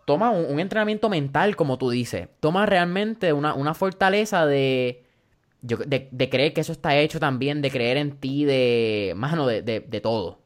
toma 0.07 0.31
un, 0.31 0.59
entrenamiento 0.59 1.09
mental, 1.11 1.55
como 1.57 1.77
tú 1.77 1.91
dices. 1.91 2.29
Toma 2.41 2.65
realmente 2.65 3.33
una, 3.33 3.75
fortaleza 3.75 4.47
de, 4.47 5.05
de, 5.61 6.31
creer 6.31 6.55
que 6.55 6.63
eso 6.63 6.73
está 6.73 6.97
hecho 6.97 7.21
también, 7.21 7.61
de 7.61 7.71
creer 7.71 7.99
en 7.99 8.19
ti, 8.19 8.45
de, 8.45 9.13
más 9.17 9.37
de, 9.47 9.63
de, 9.63 10.01
todo. 10.01 10.44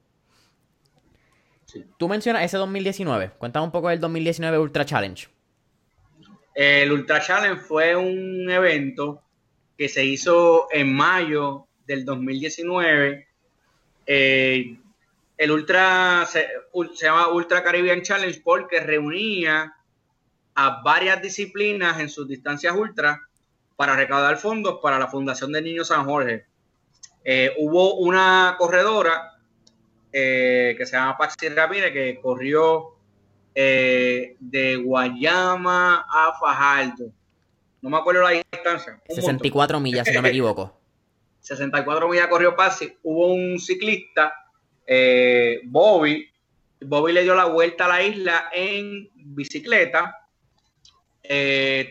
Tú 1.99 2.09
mencionas 2.09 2.45
ese 2.45 2.57
2019. 2.57 3.33
Cuéntame 3.39 3.67
un 3.67 3.73
poco 3.73 3.89
del 3.89 4.01
2019 4.01 4.59
Ultra 4.59 4.85
Challenge. 4.85 5.29
El 6.55 6.91
Ultra 6.91 7.21
Challenge 7.21 7.61
fue 7.61 7.95
un 7.95 8.51
evento 8.51 9.23
que 9.77 9.89
se 9.89 10.05
hizo 10.05 10.67
en 10.73 10.93
mayo 10.93 11.67
del 11.87 12.05
2019. 12.05 13.29
Eh, 14.07 14.77
el 15.37 15.51
Ultra 15.51 16.27
se, 16.27 16.49
llama 17.01 17.29
Ultra 17.29 17.63
Caribbean 17.63 18.03
Challenge 18.03 18.41
porque 18.43 18.81
reunía 18.81 19.73
a 20.55 20.83
varias 20.83 21.23
disciplinas 21.23 22.01
en 22.01 22.09
sus 22.09 22.27
distancias 22.27 22.75
ultra 22.75 23.21
para 23.77 23.95
recaudar 23.95 24.39
fondos 24.39 24.81
para 24.83 24.99
la 24.99 25.07
Fundación 25.07 25.53
de 25.53 25.63
Niños 25.63 25.89
San 25.89 26.05
Jorge. 26.05 26.47
Eh, 27.23 27.53
hubo 27.59 27.95
una 27.95 28.57
corredora 28.59 29.38
eh, 30.21 30.75
que 30.77 30.85
se 30.85 30.97
llama 30.97 31.17
Paxi 31.17 31.49
Ramírez 31.49 31.93
que 31.93 32.19
corrió 32.21 32.97
eh, 33.55 34.35
de 34.41 34.75
Guayama 34.75 36.07
a 36.11 36.33
Fajardo. 36.41 37.13
No 37.81 37.89
me 37.89 37.99
acuerdo 37.99 38.23
la 38.23 38.31
distancia. 38.31 39.01
64 39.09 39.79
millas, 39.79 40.09
si 40.09 40.13
no 40.13 40.23
me 40.23 40.29
equivoco. 40.31 40.77
64 41.39 42.09
millas 42.09 42.27
corrió 42.27 42.57
Paxi. 42.57 42.99
Hubo 43.05 43.29
un 43.29 43.61
ciclista 43.61 44.35
eh, 44.85 45.61
Bobby, 45.67 46.29
Bobby 46.81 47.13
le 47.13 47.23
dio 47.23 47.37
la 47.37 47.45
vuelta 47.45 47.85
a 47.85 47.89
la 47.89 48.03
isla 48.03 48.49
en 48.53 49.09
bicicleta. 49.15 50.17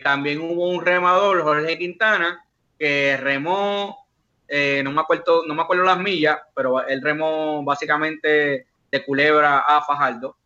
También 0.02 0.40
hubo 0.42 0.68
un 0.68 0.84
remador, 0.84 1.42
Jorge 1.42 1.78
Quintana, 1.78 2.44
que 2.78 3.16
remó, 3.16 4.07
eh, 4.48 4.82
no 4.82 4.92
me 4.92 5.00
acuerdo, 5.00 5.44
no 5.46 5.54
me 5.54 5.62
acuerdo 5.62 5.84
las 5.84 5.98
millas, 5.98 6.38
pero 6.54 6.86
él 6.86 7.00
remó 7.02 7.62
básicamente 7.62 8.66
de 8.90 9.04
Culebra 9.04 9.60
a 9.60 9.82
Fajardo 9.82 10.36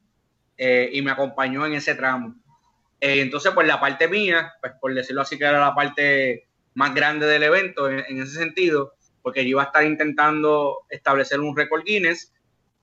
y 0.58 1.02
me 1.02 1.10
acompañó 1.10 1.66
en 1.66 1.72
ese 1.72 1.96
tramo. 1.96 2.36
entonces, 3.00 3.50
pues 3.52 3.66
la 3.66 3.80
parte 3.80 4.06
mía, 4.06 4.52
pues 4.60 4.74
por 4.80 4.94
decirlo 4.94 5.22
así, 5.22 5.36
que 5.36 5.44
era 5.44 5.58
la 5.58 5.74
parte 5.74 6.46
más 6.74 6.94
grande 6.94 7.26
del 7.26 7.42
evento 7.42 7.88
en, 7.88 8.22
ese 8.22 8.38
sentido, 8.38 8.94
porque 9.22 9.42
yo 9.44 9.50
iba 9.50 9.62
a 9.62 9.66
estar 9.66 9.84
intentando 9.84 10.78
establecer 10.88 11.40
un 11.40 11.56
récord 11.56 11.82
Guinness 11.84 12.32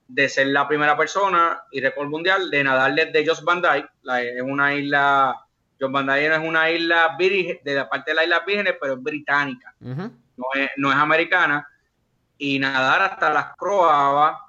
de 0.08 0.28
ser 0.30 0.48
la 0.48 0.68
primera 0.68 0.98
persona 0.98 1.62
y 1.72 1.82
récord 1.82 2.08
mundial 2.08 2.50
de 2.50 2.64
nadar 2.64 2.94
desde 2.96 3.26
Jos 3.26 3.44
Van 3.44 3.62
Dyke, 3.62 3.90
es 4.36 4.42
una 4.42 4.74
isla, 4.74 5.36
Jos 5.80 5.92
Van 5.92 6.08
Dyke 6.08 6.34
es 6.34 6.40
una 6.40 6.72
isla 6.72 7.16
virgen, 7.18 7.60
de 7.64 7.76
la 7.76 7.90
parte 7.90 8.12
de 8.12 8.16
la 8.16 8.24
isla 8.24 8.44
vírgenes, 8.46 8.76
pero 8.80 8.94
es 8.94 9.04
británica, 9.04 9.76
no, 10.78 10.92
es, 10.92 10.98
americana, 10.98 11.68
y 12.38 12.60
nadar 12.60 13.02
hasta 13.02 13.30
las 13.30 13.56
Croabas, 13.58 14.40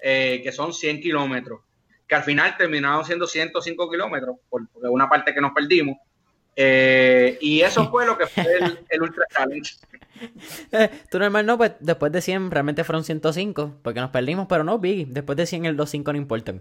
eh, 0.00 0.40
que 0.42 0.52
son 0.52 0.72
100 0.72 1.00
kilómetros, 1.00 1.60
que 2.06 2.14
al 2.14 2.22
final 2.22 2.56
terminaron 2.56 3.04
siendo 3.04 3.26
105 3.26 3.90
kilómetros, 3.90 4.36
porque 4.48 4.68
una 4.82 5.08
parte 5.08 5.32
que 5.32 5.40
nos 5.40 5.52
perdimos, 5.52 5.96
eh, 6.56 7.38
y 7.40 7.60
eso 7.60 7.88
fue 7.88 8.04
lo 8.04 8.18
que 8.18 8.26
fue 8.26 8.44
el 8.88 9.02
Ultra 9.02 9.24
Challenge. 9.30 9.76
Tú 11.10 11.18
normal 11.18 11.46
no, 11.46 11.56
pues 11.56 11.72
después 11.80 12.12
de 12.12 12.20
100 12.20 12.50
realmente 12.50 12.84
fueron 12.84 13.04
105, 13.04 13.78
porque 13.82 14.00
nos 14.00 14.10
perdimos, 14.10 14.46
pero 14.48 14.64
no, 14.64 14.78
Biggie, 14.78 15.06
después 15.08 15.36
de 15.36 15.46
100 15.46 15.66
el 15.66 15.76
2.5 15.76 16.12
no 16.12 16.18
importa. 16.18 16.54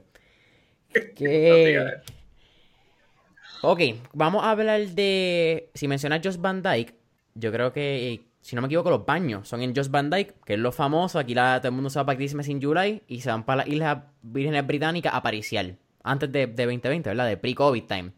ok, 3.62 3.82
vamos 4.14 4.44
a 4.44 4.52
hablar 4.52 4.82
de... 4.82 5.70
Si 5.74 5.88
mencionas 5.88 6.22
Josh 6.24 6.38
Van 6.38 6.62
Dyke, 6.62 6.94
yo 7.34 7.52
creo 7.52 7.74
que, 7.74 8.27
si 8.48 8.56
no 8.56 8.62
me 8.62 8.68
equivoco, 8.68 8.90
los 8.90 9.06
baños 9.06 9.46
son 9.46 9.62
en 9.62 9.76
Josh 9.76 9.90
Van 9.90 10.10
Dyke, 10.10 10.34
que 10.46 10.54
es 10.54 10.60
lo 10.60 10.72
famoso, 10.72 11.20
aquí 11.20 11.36
la, 11.36 11.60
todo 11.60 11.68
el 11.68 11.74
mundo 11.74 11.90
se 11.90 12.00
va 12.00 12.06
para 12.06 12.16
Christmas 12.16 12.48
in 12.48 12.62
July 12.62 13.04
y 13.06 13.20
se 13.20 13.30
van 13.30 13.44
para 13.44 13.58
las 13.58 13.68
Islas 13.68 14.04
Vírgenes 14.22 14.66
Británicas 14.66 15.14
a 15.14 15.22
pariciar, 15.22 15.76
antes 16.02 16.32
de, 16.32 16.48
2020, 16.48 17.10
¿verdad? 17.10 17.28
De 17.28 17.36
pre-COVID 17.36 17.84
time. 17.84 18.14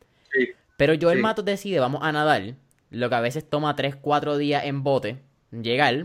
Pero 0.78 0.94
yo 0.94 1.10
el 1.10 1.20
Mato 1.20 1.42
decide, 1.42 1.80
vamos 1.80 2.02
a 2.04 2.12
nadar, 2.12 2.54
lo 2.92 3.10
que 3.10 3.16
a 3.16 3.22
veces 3.22 3.50
toma 3.50 3.76
3-4 3.76 4.38
días 4.38 4.66
en 4.66 4.84
bote, 4.84 5.18
llegar. 5.50 5.96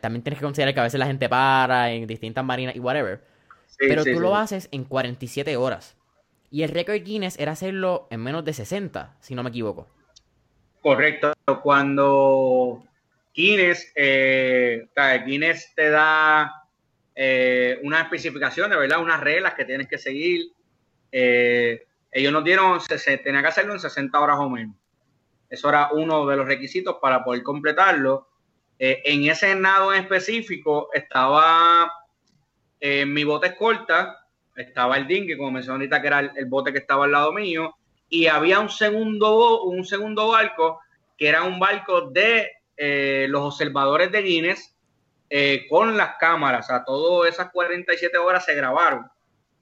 También 0.00 0.22
tienes 0.22 0.38
que 0.38 0.46
considerar 0.46 0.72
que 0.72 0.80
a 0.80 0.84
veces 0.84 0.98
la 0.98 1.06
gente 1.06 1.28
para 1.28 1.92
en 1.92 2.06
distintas 2.06 2.46
marinas 2.46 2.74
y 2.74 2.80
whatever. 2.80 3.22
pero 3.78 4.02
tú 4.02 4.18
lo 4.18 4.34
haces 4.34 4.70
en 4.72 4.84
47 4.84 5.58
horas. 5.58 5.94
Y 6.50 6.62
el 6.62 6.70
récord 6.70 7.04
Guinness 7.04 7.38
era 7.38 7.52
hacerlo 7.52 8.08
en 8.10 8.22
menos 8.22 8.46
de 8.46 8.54
60, 8.54 9.18
si 9.20 9.34
no 9.34 9.42
me 9.42 9.50
equivoco. 9.50 9.88
Correcto. 10.80 11.34
Cuando 11.62 12.82
Guinness, 13.38 13.92
eh, 13.94 14.88
Guinness 15.24 15.72
te 15.76 15.90
da 15.90 16.52
eh, 17.14 17.78
unas 17.84 18.02
especificaciones, 18.02 18.76
¿verdad? 18.76 19.00
Unas 19.00 19.20
reglas 19.20 19.54
que 19.54 19.64
tienes 19.64 19.86
que 19.86 19.96
seguir. 19.96 20.50
Eh, 21.12 21.86
ellos 22.10 22.32
nos 22.32 22.42
dieron, 22.42 22.80
se, 22.80 23.18
tenía 23.18 23.40
que 23.40 23.46
hacerlo 23.46 23.74
en 23.74 23.78
60 23.78 24.18
horas 24.18 24.38
o 24.40 24.50
menos. 24.50 24.74
Eso 25.48 25.68
era 25.68 25.90
uno 25.92 26.26
de 26.26 26.36
los 26.36 26.48
requisitos 26.48 26.96
para 27.00 27.22
poder 27.22 27.44
completarlo. 27.44 28.26
Eh, 28.76 29.02
en 29.04 29.30
ese 29.30 29.54
nado 29.54 29.94
en 29.94 30.02
específico 30.02 30.88
estaba 30.92 31.92
mi 32.80 33.22
bote 33.22 33.48
escolta, 33.48 34.26
estaba 34.56 34.96
el 34.96 35.06
dingue, 35.06 35.36
como 35.36 35.52
mencioné 35.52 35.84
ahorita, 35.84 36.00
que 36.00 36.06
era 36.08 36.20
el, 36.20 36.46
bote 36.46 36.72
que 36.72 36.78
estaba 36.78 37.04
al 37.04 37.12
lado 37.12 37.32
mío, 37.32 37.76
y 38.08 38.26
había 38.26 38.58
un 38.58 38.68
segundo, 38.68 39.62
un 39.62 39.84
segundo 39.84 40.28
barco, 40.28 40.80
que 41.16 41.28
era 41.28 41.42
un 41.42 41.58
barco 41.58 42.02
de 42.10 42.57
eh, 42.78 43.26
los 43.28 43.42
observadores 43.42 44.10
de 44.10 44.22
Guinness, 44.22 44.74
con 45.68 45.94
las 45.96 46.16
cámaras, 46.18 46.64
o 46.64 46.68
sea, 46.68 46.84
todas 46.84 47.30
esas 47.30 47.50
47 47.50 48.16
horas 48.16 48.46
se 48.46 48.54
grabaron, 48.54 49.06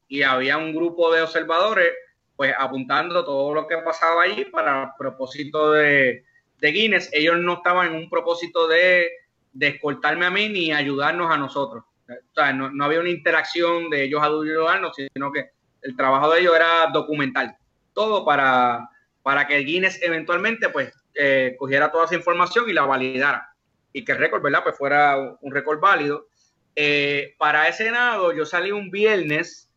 y 0.06 0.22
había 0.22 0.58
un 0.58 0.72
grupo 0.74 1.12
de 1.12 1.22
observadores, 1.22 1.92
pues 2.36 2.54
apuntando 2.56 3.24
todo 3.24 3.52
lo 3.52 3.66
que 3.66 3.78
pasaba 3.78 4.22
ahí 4.22 4.44
para 4.44 4.94
propósito 4.96 5.72
de, 5.72 6.24
de 6.58 6.68
Guinness, 6.70 7.10
ellos 7.12 7.38
no 7.38 7.54
estaban 7.54 7.88
en 7.88 7.94
un 7.94 8.08
propósito 8.08 8.68
de, 8.68 9.10
de 9.52 9.68
escoltarme 9.68 10.26
a 10.26 10.30
mí 10.30 10.48
ni 10.48 10.72
ayudarnos 10.72 11.30
a 11.30 11.38
nosotros. 11.38 11.84
O 12.08 12.34
sea, 12.34 12.52
no, 12.52 12.84
había 12.84 13.00
una 13.00 13.08
interacción 13.08 13.90
de 13.90 14.04
ellos 14.04 14.22
ayudarnos, 14.22 14.94
sino 14.94 15.32
que 15.32 15.50
el 15.82 15.96
trabajo 15.96 16.30
de 16.30 16.40
ellos 16.40 16.54
era 16.54 16.88
documental. 16.92 17.56
Todo 17.92 18.24
para, 18.24 18.88
para 19.22 19.46
que 19.46 19.58
Guinness 19.58 20.00
eventualmente 20.02 20.68
pues 20.68 20.92
eh, 21.18 21.56
cogiera 21.58 21.90
toda 21.90 22.04
esa 22.04 22.14
información 22.14 22.68
y 22.68 22.72
la 22.72 22.84
validara. 22.84 23.54
Y 23.92 24.04
que 24.04 24.12
el 24.12 24.18
récord, 24.18 24.42
¿verdad? 24.42 24.62
Pues 24.62 24.76
fuera 24.76 25.36
un 25.40 25.52
récord 25.52 25.80
válido. 25.80 26.28
Eh, 26.74 27.34
para 27.38 27.68
ese 27.68 27.90
nado 27.90 28.32
yo 28.32 28.44
salí 28.44 28.70
un 28.70 28.90
viernes 28.90 29.70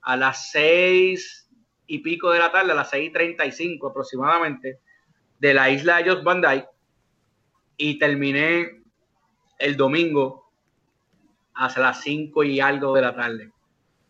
a 0.00 0.16
las 0.16 0.50
seis 0.50 1.48
y 1.86 1.98
pico 1.98 2.30
de 2.30 2.38
la 2.38 2.50
tarde, 2.50 2.72
a 2.72 2.74
las 2.74 2.90
seis 2.90 3.10
y 3.10 3.12
treinta 3.12 3.44
y 3.44 3.52
cinco 3.52 3.88
aproximadamente 3.88 4.78
de 5.38 5.54
la 5.54 5.68
isla 5.70 5.98
de 5.98 6.10
Jos 6.10 6.24
Van 6.24 6.40
Dyke 6.40 6.68
y 7.76 7.98
terminé 7.98 8.82
el 9.58 9.76
domingo 9.76 10.50
hasta 11.54 11.80
las 11.80 12.00
5 12.02 12.44
y 12.44 12.60
algo 12.60 12.94
de 12.94 13.02
la 13.02 13.14
tarde, 13.14 13.50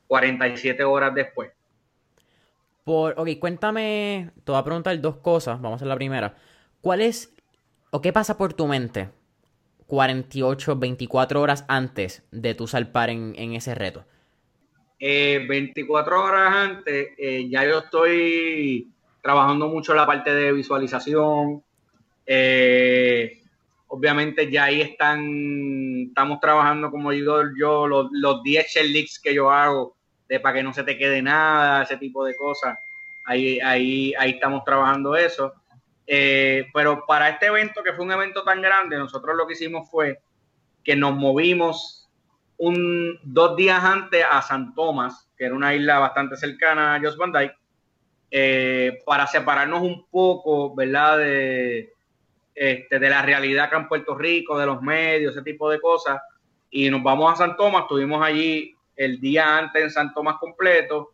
47 0.09 0.85
horas 0.85 1.15
después. 1.15 1.51
Por, 2.85 3.15
ok, 3.17 3.29
cuéntame, 3.39 4.31
te 4.45 4.53
voy 4.53 4.61
a 4.61 4.65
preguntar 4.65 5.01
dos 5.01 5.17
cosas, 5.17 5.61
vamos 5.61 5.81
a 5.81 5.85
la 5.85 5.95
primera. 5.95 6.35
¿Cuál 6.83 7.01
es, 7.01 7.33
o 7.93 8.03
qué 8.03 8.13
pasa 8.13 8.37
por 8.37 8.55
tu 8.55 8.67
mente 8.67 9.09
48, 9.87 10.77
24 10.77 11.41
horas 11.41 11.65
antes 11.69 12.27
de 12.33 12.57
tu 12.57 12.67
salpar 12.67 13.09
en, 13.09 13.55
ese 13.55 13.77
reto? 13.77 14.05
24 14.99 16.17
eh, 16.17 16.19
horas 16.19 16.55
antes, 16.55 17.09
eh, 17.17 17.49
ya 17.49 17.65
yo 17.65 17.79
estoy 17.79 18.91
trabajando 19.23 19.69
mucho 19.69 19.95
la 19.95 20.07
parte 20.07 20.35
de 20.35 20.53
visualización. 20.53 21.63
Eh, 22.27 23.41
obviamente 23.87 24.51
ya 24.51 24.65
ahí 24.65 24.81
están, 24.81 26.09
estamos 26.09 26.41
trabajando, 26.41 26.91
como 26.91 27.13
digo 27.13 27.43
yo, 27.57 27.87
los, 27.87 28.09
los 28.11 28.43
10 28.43 28.91
leaks 28.91 29.21
que 29.21 29.33
yo 29.33 29.53
hago, 29.53 29.95
de 30.29 30.41
para 30.41 30.57
que 30.57 30.63
no 30.65 30.75
se 30.75 30.83
te 30.83 30.99
quede 30.99 31.23
nada, 31.23 31.85
ese 31.85 31.97
tipo 31.97 32.25
de 32.25 32.35
cosas. 32.35 32.77
Ahí, 33.25 33.61
ahí, 33.61 34.15
ahí 34.19 34.31
estamos 34.33 34.65
trabajando 34.65 35.15
eso. 35.15 35.53
Eh, 36.07 36.67
pero 36.75 37.05
para 37.07 37.29
este 37.29 37.47
evento, 37.47 37.83
que 37.83 37.93
fue 37.93 38.05
un 38.05 38.13
evento 38.13 38.43
tan 38.43 38.61
grande, 38.61 38.97
nosotros 38.97 39.37
lo 39.37 39.47
que 39.47 39.55
hicimos 39.55 39.91
fue 39.91 40.21
que 40.83 40.97
nos 40.97 41.15
movimos 41.15 42.11
un, 42.59 43.19
dos 43.23 43.57
días 43.57 43.83
antes 43.83 44.25
a 44.29 44.43
San 44.43 44.75
Tomás, 44.75 45.29
que 45.37 45.47
era 45.47 45.55
una 45.55 45.75
isla 45.75 45.99
bastante 45.99 46.37
cercana 46.37 46.95
a 46.95 47.01
Jos 47.01 47.17
Van 47.17 47.33
Dyke, 47.33 47.57
eh, 48.31 49.03
para 49.05 49.27
separarnos 49.27 49.83
un 49.83 50.07
poco, 50.11 50.75
¿verdad? 50.75 51.19
De, 51.19 51.93
este, 52.55 52.99
de 52.99 53.11
la 53.11 53.23
realidad 53.23 53.67
acá 53.67 53.79
en 53.79 53.89
Puerto 53.89 54.15
Rico, 54.15 54.59
de 54.59 54.67
los 54.67 54.83
medios, 54.83 55.33
ese 55.33 55.43
tipo 55.43 55.71
de 55.71 55.81
cosas. 55.81 56.21
Y 56.71 56.89
nos 56.91 57.03
vamos 57.03 57.33
a 57.33 57.37
San 57.37 57.57
Tomás, 57.57 57.83
estuvimos 57.83 58.25
allí 58.25 58.75
el 58.97 59.21
día 59.21 59.59
antes 59.59 59.83
en 59.83 59.91
San 59.91 60.15
Tomás 60.15 60.37
completo. 60.39 61.13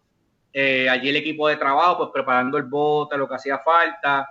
Eh, 0.52 0.88
allí 0.88 1.08
el 1.08 1.16
equipo 1.16 1.48
de 1.48 1.56
trabajo, 1.56 1.98
pues 1.98 2.10
preparando 2.12 2.58
el 2.58 2.64
bote, 2.64 3.16
lo 3.16 3.28
que 3.28 3.34
hacía 3.34 3.58
falta. 3.58 4.28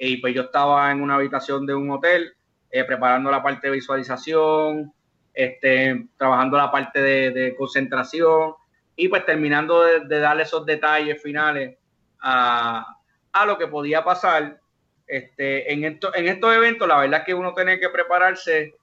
Y 0.00 0.16
pues 0.16 0.34
yo 0.34 0.42
estaba 0.42 0.90
en 0.90 1.02
una 1.02 1.16
habitación 1.16 1.66
de 1.66 1.74
un 1.74 1.90
hotel, 1.90 2.32
eh, 2.70 2.84
preparando 2.84 3.30
la 3.30 3.42
parte 3.42 3.66
de 3.66 3.74
visualización, 3.74 4.92
este, 5.34 6.08
trabajando 6.16 6.56
la 6.56 6.72
parte 6.72 7.00
de, 7.02 7.54
concentración 7.56 8.54
y 8.96 9.08
pues 9.08 9.26
terminando 9.26 9.82
de, 9.82 10.18
darle 10.18 10.44
esos 10.44 10.64
detalles 10.64 11.22
finales 11.22 11.76
a, 12.20 12.96
a, 13.30 13.46
lo 13.46 13.58
que 13.58 13.66
podía 13.66 14.02
pasar. 14.02 14.58
Este, 15.06 15.70
en, 15.72 15.84
esto, 15.84 16.14
en 16.14 16.28
estos 16.28 16.54
eventos, 16.54 16.88
la 16.88 16.98
verdad 16.98 17.20
es 17.20 17.26
que 17.26 17.34
uno 17.34 17.52
tiene 17.52 17.78
que 17.78 17.90
prepararse 17.90 18.76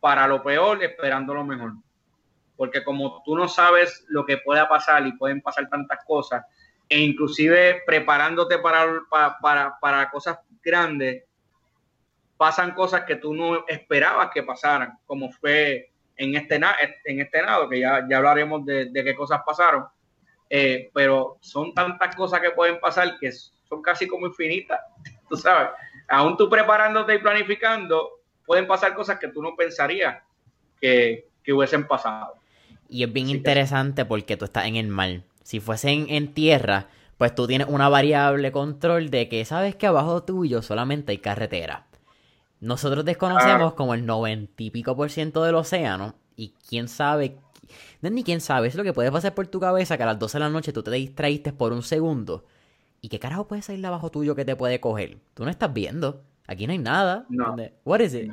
para 0.00 0.26
lo 0.26 0.42
peor, 0.42 0.82
esperando 0.82 1.32
lo 1.32 1.44
mejor 1.44 1.74
porque 2.60 2.84
como 2.84 3.22
tú 3.24 3.34
no 3.36 3.48
sabes 3.48 4.04
lo 4.08 4.26
que 4.26 4.36
pueda 4.36 4.68
pasar 4.68 5.06
y 5.06 5.16
pueden 5.16 5.40
pasar 5.40 5.66
tantas 5.70 6.04
cosas, 6.04 6.44
e 6.90 6.98
inclusive 6.98 7.82
preparándote 7.86 8.58
para, 8.58 8.84
para, 9.40 9.78
para, 9.80 10.10
cosas 10.10 10.40
grandes, 10.60 11.22
pasan 12.36 12.74
cosas 12.74 13.04
que 13.04 13.14
tú 13.14 13.32
no 13.32 13.64
esperabas 13.68 14.30
que 14.34 14.42
pasaran, 14.42 14.98
como 15.06 15.30
fue 15.30 15.92
en 16.16 16.34
este, 16.34 16.60
en 17.04 17.20
este 17.20 17.42
nado, 17.42 17.68
que 17.68 17.78
ya, 17.78 18.04
ya 18.10 18.16
hablaremos 18.16 18.66
de, 18.66 18.90
qué 18.92 19.14
cosas 19.14 19.40
pasaron, 19.46 19.86
eh, 20.50 20.90
pero 20.92 21.38
son 21.40 21.72
tantas 21.74 22.16
cosas 22.16 22.40
que 22.40 22.50
pueden 22.50 22.80
pasar 22.80 23.16
que 23.20 23.30
son 23.30 23.80
casi 23.82 24.08
como 24.08 24.26
infinitas, 24.26 24.80
tú 25.28 25.36
sabes, 25.36 25.70
aún 26.08 26.36
tú 26.36 26.50
preparándote 26.50 27.14
y 27.14 27.18
planificando, 27.18 28.18
pueden 28.44 28.66
pasar 28.66 28.94
cosas 28.94 29.20
que 29.20 29.28
tú 29.28 29.40
no 29.40 29.54
pensarías 29.54 30.20
que, 30.80 31.28
que 31.44 31.52
hubiesen 31.52 31.86
pasado. 31.86 32.34
Y 32.88 33.04
es 33.04 33.12
bien 33.12 33.28
interesante 33.28 34.04
porque 34.04 34.36
tú 34.36 34.46
estás 34.46 34.66
en 34.66 34.74
el 34.74 34.88
mar. 34.88 35.22
Si 35.42 35.60
fuese 35.60 35.90
en, 35.90 36.34
tierra, 36.34 36.88
pues 37.18 37.34
tú 37.34 37.46
tienes 37.46 37.68
una 37.68 37.88
variable 37.88 38.52
control 38.52 39.10
de 39.10 39.28
que 39.28 39.44
sabes 39.44 39.74
que 39.74 39.86
abajo 39.86 40.22
tuyo 40.22 40.62
solamente 40.62 41.12
hay 41.12 41.18
carretera. 41.18 41.86
Nosotros 42.60 43.04
desconocemos 43.04 43.74
como 43.74 43.94
el 43.94 44.04
noventa 44.04 44.62
y 44.62 44.70
pico 44.70 44.94
por 44.94 45.10
ciento 45.10 45.42
del 45.44 45.54
océano 45.54 46.14
y 46.36 46.54
quién 46.68 46.88
sabe, 46.88 47.38
no 48.02 48.10
ni 48.10 48.22
quién 48.22 48.40
sabe, 48.40 48.68
es 48.68 48.74
lo 48.74 48.84
que 48.84 48.92
puede 48.92 49.10
pasar 49.10 49.34
por 49.34 49.46
tu 49.46 49.60
cabeza 49.60 49.96
que 49.96 50.02
a 50.02 50.06
las 50.06 50.18
12 50.18 50.38
de 50.38 50.44
la 50.44 50.50
noche 50.50 50.72
tú 50.72 50.82
te 50.82 50.90
distraíste 50.90 51.52
por 51.52 51.72
un 51.72 51.82
segundo. 51.82 52.44
¿Y 53.00 53.08
qué 53.08 53.18
carajo 53.18 53.48
puede 53.48 53.62
salir 53.62 53.84
abajo 53.86 54.10
tuyo 54.10 54.34
que 54.34 54.44
te 54.44 54.56
puede 54.56 54.78
coger? 54.78 55.18
Tú 55.34 55.44
no 55.44 55.50
estás 55.50 55.72
viendo. 55.72 56.22
Aquí 56.46 56.66
no 56.66 56.72
hay 56.72 56.78
nada. 56.78 57.26
No. 57.28 57.56
What 57.84 58.00
is 58.00 58.14
it? 58.14 58.30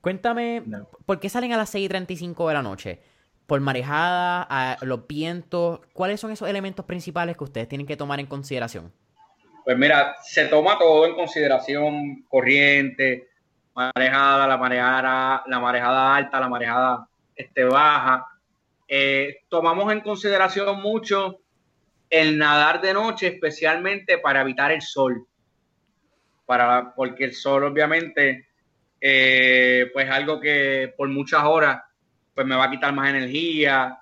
Cuéntame, 0.00 0.62
¿por 1.04 1.18
qué 1.18 1.28
salen 1.28 1.52
a 1.52 1.56
las 1.56 1.70
6 1.70 1.86
y 1.86 1.88
35 1.88 2.48
de 2.48 2.54
la 2.54 2.62
noche? 2.62 3.02
Por 3.48 3.62
marejada, 3.62 4.76
los 4.82 5.08
vientos, 5.08 5.80
¿cuáles 5.94 6.20
son 6.20 6.30
esos 6.30 6.50
elementos 6.50 6.84
principales 6.84 7.34
que 7.34 7.44
ustedes 7.44 7.66
tienen 7.66 7.86
que 7.86 7.96
tomar 7.96 8.20
en 8.20 8.26
consideración? 8.26 8.92
Pues 9.64 9.78
mira, 9.78 10.16
se 10.22 10.44
toma 10.48 10.78
todo 10.78 11.06
en 11.06 11.14
consideración, 11.14 12.26
corriente, 12.28 13.30
marejada, 13.74 14.46
la 14.46 14.58
marejada, 14.58 15.44
la 15.46 15.60
marejada 15.60 16.14
alta, 16.14 16.40
la 16.40 16.48
marejada 16.50 17.08
este, 17.34 17.64
baja. 17.64 18.26
Eh, 18.86 19.38
tomamos 19.48 19.90
en 19.94 20.00
consideración 20.00 20.82
mucho 20.82 21.40
el 22.10 22.36
nadar 22.36 22.82
de 22.82 22.92
noche, 22.92 23.28
especialmente 23.28 24.18
para 24.18 24.42
evitar 24.42 24.72
el 24.72 24.82
sol. 24.82 25.26
Para, 26.44 26.94
porque 26.94 27.24
el 27.24 27.34
sol, 27.34 27.64
obviamente, 27.64 28.46
eh, 29.00 29.86
pues 29.94 30.10
algo 30.10 30.38
que 30.38 30.92
por 30.98 31.08
muchas 31.08 31.44
horas 31.44 31.87
pues 32.38 32.46
me 32.46 32.54
va 32.54 32.66
a 32.66 32.70
quitar 32.70 32.94
más 32.94 33.10
energía. 33.10 33.98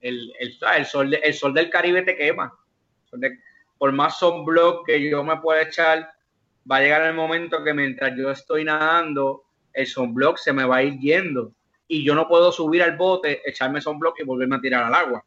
El, 0.00 0.32
el, 0.38 0.86
sol, 0.86 1.12
el 1.12 1.34
sol 1.34 1.52
del 1.52 1.68
Caribe 1.68 2.02
te 2.02 2.16
quema. 2.16 2.56
por 3.78 3.90
más 3.90 4.16
sunblock 4.16 4.86
que 4.86 5.10
yo 5.10 5.24
me 5.24 5.38
pueda 5.38 5.62
echar, 5.62 6.08
va 6.70 6.76
a 6.76 6.80
llegar 6.82 7.02
el 7.02 7.14
momento 7.14 7.64
que 7.64 7.74
mientras 7.74 8.16
yo 8.16 8.30
estoy 8.30 8.62
nadando, 8.62 9.42
el 9.72 9.88
sunblock 9.88 10.38
se 10.38 10.52
me 10.52 10.64
va 10.64 10.76
a 10.76 10.82
ir 10.84 11.00
yendo. 11.00 11.52
Y 11.88 12.04
yo 12.04 12.14
no 12.14 12.28
puedo 12.28 12.52
subir 12.52 12.80
al 12.84 12.96
bote, 12.96 13.42
echarme 13.44 13.80
sunblock 13.80 14.20
y 14.20 14.24
volverme 14.24 14.54
a 14.54 14.60
tirar 14.60 14.84
al 14.84 14.94
agua. 14.94 15.24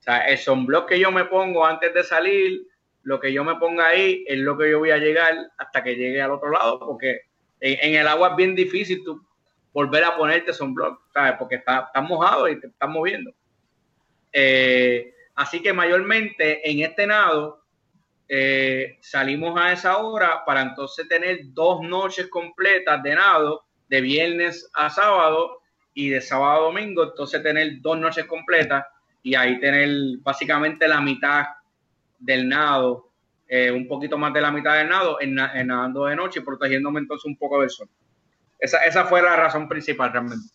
O 0.00 0.02
sea, 0.02 0.18
el 0.26 0.38
sunblock 0.38 0.88
que 0.88 0.98
yo 0.98 1.12
me 1.12 1.26
pongo 1.26 1.64
antes 1.64 1.94
de 1.94 2.02
salir, 2.02 2.66
lo 3.04 3.20
que 3.20 3.32
yo 3.32 3.44
me 3.44 3.54
ponga 3.54 3.86
ahí 3.86 4.24
es 4.26 4.38
lo 4.38 4.58
que 4.58 4.68
yo 4.68 4.80
voy 4.80 4.90
a 4.90 4.98
llegar 4.98 5.32
hasta 5.58 5.84
que 5.84 5.94
llegue 5.94 6.20
al 6.20 6.32
otro 6.32 6.50
lado, 6.50 6.80
porque 6.80 7.20
en, 7.60 7.78
en 7.94 8.00
el 8.00 8.08
agua 8.08 8.30
es 8.30 8.36
bien 8.36 8.56
difícil 8.56 9.04
tú 9.04 9.24
volver 9.72 10.04
a 10.04 10.16
ponerte 10.16 10.52
sunblock, 10.52 11.12
¿sabes? 11.12 11.34
Porque 11.38 11.56
está, 11.56 11.90
mojado 12.02 12.48
y 12.48 12.60
te 12.60 12.66
estás 12.66 12.88
moviendo. 12.88 13.32
Eh, 14.32 15.14
así 15.34 15.60
que 15.60 15.72
mayormente 15.72 16.68
en 16.70 16.80
este 16.80 17.06
nado 17.06 17.62
eh, 18.28 18.98
salimos 19.00 19.58
a 19.60 19.72
esa 19.72 19.98
hora 19.98 20.44
para 20.44 20.62
entonces 20.62 21.08
tener 21.08 21.40
dos 21.52 21.82
noches 21.82 22.28
completas 22.28 23.02
de 23.02 23.14
nado, 23.14 23.64
de 23.88 24.00
viernes 24.00 24.70
a 24.74 24.88
sábado 24.90 25.60
y 25.94 26.08
de 26.08 26.20
sábado 26.20 26.52
a 26.52 26.64
domingo, 26.64 27.04
entonces 27.04 27.42
tener 27.42 27.80
dos 27.80 27.98
noches 27.98 28.24
completas 28.24 28.86
y 29.22 29.34
ahí 29.34 29.60
tener 29.60 30.18
básicamente 30.20 30.88
la 30.88 31.00
mitad 31.00 31.44
del 32.18 32.48
nado, 32.48 33.10
eh, 33.46 33.70
un 33.70 33.86
poquito 33.86 34.16
más 34.16 34.32
de 34.32 34.40
la 34.40 34.50
mitad 34.50 34.78
del 34.78 34.88
nado 34.88 35.20
en, 35.20 35.38
en 35.38 35.66
nadando 35.66 36.06
de 36.06 36.16
noche 36.16 36.40
y 36.40 36.42
protegiéndome 36.42 37.00
entonces 37.00 37.26
un 37.26 37.36
poco 37.36 37.60
del 37.60 37.70
sol. 37.70 37.88
Esa, 38.62 39.06
fue 39.06 39.20
la 39.20 39.34
razón 39.34 39.68
principal 39.68 40.12
realmente. 40.12 40.46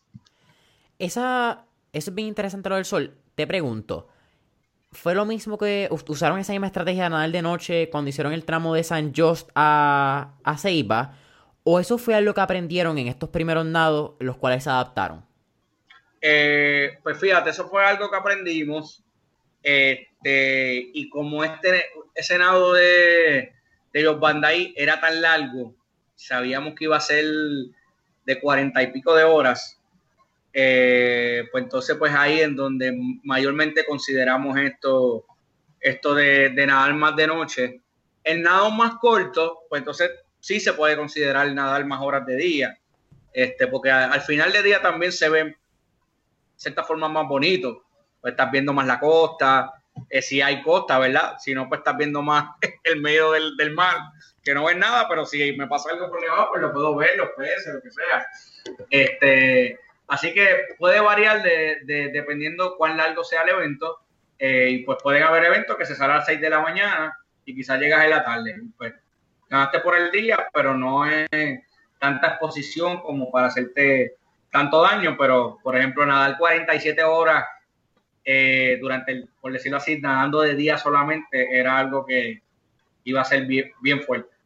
Esa, 0.98 1.66
eso 1.92 2.10
es 2.10 2.16
bien 2.16 2.30
interesante 2.30 2.70
lo 2.70 2.76
del 2.76 2.86
sol. 2.86 3.18
Te 3.36 3.46
pregunto, 3.46 4.08
¿fue 4.94 5.14
lo 5.14 5.26
mismo 5.26 5.58
que 5.58 5.90
usaron 6.08 6.40
esa 6.40 6.54
misma 6.54 6.68
estrategia 6.68 7.04
de 7.04 7.10
nadar 7.10 7.32
de 7.32 7.42
noche 7.42 7.90
cuando 7.90 8.10
hicieron 8.10 8.32
el 8.32 8.46
tramo 8.46 8.74
de 8.74 8.86
San 8.86 9.14
Just 9.14 9.50
a, 9.56 10.36
a 10.42 10.58
Ceiba? 10.58 11.18
¿O 11.64 11.82
eso 11.82 11.98
fue 11.98 12.16
algo 12.16 12.34
que 12.34 12.40
aprendieron 12.40 12.98
en 12.98 13.10
estos 13.10 13.28
primeros 13.28 13.66
nados, 13.66 14.14
los 14.20 14.38
cuales 14.38 14.64
se 14.64 14.70
adaptaron? 14.70 15.26
Eh, 16.22 17.00
pues 17.04 17.20
fíjate, 17.20 17.50
eso 17.50 17.68
fue 17.68 17.84
algo 17.84 18.10
que 18.10 18.16
aprendimos. 18.16 19.04
Este, 19.62 20.92
y 20.94 21.10
como 21.10 21.44
este, 21.44 21.88
ese 22.16 22.38
nado 22.38 22.72
de, 22.72 23.52
de 23.92 24.02
los 24.02 24.18
Bandai 24.18 24.74
era 24.78 25.02
tan 25.02 25.22
largo, 25.22 25.76
sabíamos 26.16 26.74
que 26.74 26.86
iba 26.86 26.96
a 26.96 27.02
ser 27.02 27.26
de 28.28 28.42
cuarenta 28.42 28.84
y 28.84 28.92
pico 28.92 29.16
de 29.16 29.24
horas, 29.24 29.80
eh, 30.52 31.48
pues 31.50 31.64
entonces 31.64 31.96
pues 31.96 32.14
ahí 32.14 32.42
en 32.42 32.58
donde 32.58 32.94
mayormente 33.24 33.86
consideramos 33.86 34.60
esto, 34.60 35.26
esto 35.80 36.14
de, 36.14 36.52
nadar 36.68 36.94
más 36.94 37.16
de 37.16 37.26
noche. 37.26 37.82
El 38.26 38.42
nado 38.42 38.70
más 38.70 38.96
corto, 38.96 39.60
pues 39.70 39.80
entonces 39.80 40.12
sí 40.42 40.60
se 40.60 40.74
puede 40.74 40.98
considerar 40.98 41.50
nadar 41.54 41.86
más 41.86 42.02
horas 42.02 42.26
de 42.26 42.36
día, 42.36 42.78
este, 43.32 43.66
porque 43.68 43.92
al, 43.92 44.22
final 44.22 44.52
del 44.52 44.64
día 44.64 44.82
también 44.82 45.14
se 45.14 45.30
ven 45.30 45.56
cierta 46.58 46.84
forma 46.84 47.08
más 47.08 47.30
bonito, 47.30 47.86
pues 48.20 48.32
estás 48.32 48.52
viendo 48.52 48.74
más 48.74 48.88
la 48.88 49.00
costa, 49.00 49.72
eh, 50.10 50.22
si 50.22 50.42
hay 50.42 50.62
costa, 50.62 51.00
¿verdad? 51.00 51.38
Si 51.40 51.54
no, 51.54 51.70
pues 51.70 51.80
estás 51.80 51.96
viendo 51.96 52.22
más 52.22 52.56
el 52.84 53.02
medio 53.02 53.32
del, 53.32 53.56
del 53.56 53.72
mar 53.72 53.96
que 54.48 54.54
no 54.54 54.64
ves 54.64 54.78
nada, 54.78 55.08
pero 55.10 55.26
si 55.26 55.58
me 55.58 55.68
pasa 55.68 55.92
algo 55.92 56.10
por 56.10 56.22
debajo, 56.22 56.52
pues 56.52 56.62
lo 56.62 56.72
puedo 56.72 56.96
ver, 56.96 57.18
los 57.18 57.32
peces, 57.32 57.74
lo 57.74 57.82
que 57.82 57.92
sea. 57.92 58.26
Este, 58.90 59.78
así 60.08 60.34
que 60.34 60.48
puede 60.78 61.02
variar 61.02 61.44
de, 61.44 61.82
dependiendo 62.14 62.78
cuán 62.78 62.96
largo 62.96 63.26
sea 63.26 63.42
el 63.42 63.50
evento. 63.50 64.00
Eh, 64.40 64.70
y 64.70 64.86
pues 64.86 65.00
pueden 65.04 65.24
haber 65.24 65.44
eventos 65.44 65.76
que 65.76 65.86
se 65.86 65.96
salen 65.96 66.16
a 66.16 66.18
las 66.20 66.28
6 66.28 66.40
de 66.40 66.50
la 66.50 66.62
mañana 66.62 67.18
y 67.44 67.56
quizás 67.56 67.78
llegas 67.78 68.06
en 68.06 68.12
la 68.12 68.24
tarde. 68.24 68.62
Pues 68.78 68.94
ganaste 69.50 69.80
por 69.82 69.98
el 69.98 70.12
día, 70.12 70.48
pero 70.54 70.74
no 70.74 71.06
es 71.06 71.28
tanta 72.00 72.28
exposición 72.28 73.02
como 73.02 73.30
para 73.30 73.48
hacerte 73.48 74.16
tanto 74.50 74.82
daño. 74.82 75.18
Pero, 75.20 75.60
por 75.62 75.76
ejemplo, 75.76 76.06
nadar 76.06 76.38
47 76.38 77.04
horas 77.04 77.44
eh, 78.24 78.78
durante, 78.80 79.12
el, 79.12 79.30
por 79.42 79.52
decirlo 79.52 79.78
así, 79.78 80.00
nadando 80.00 80.40
de 80.40 80.56
día 80.56 80.78
solamente 80.78 81.60
era 81.60 81.78
algo 81.78 82.06
que 82.06 82.44
iba 83.04 83.20
a 83.20 83.26
ser 83.26 83.46
bien 83.46 84.04
fuerte 84.04 84.37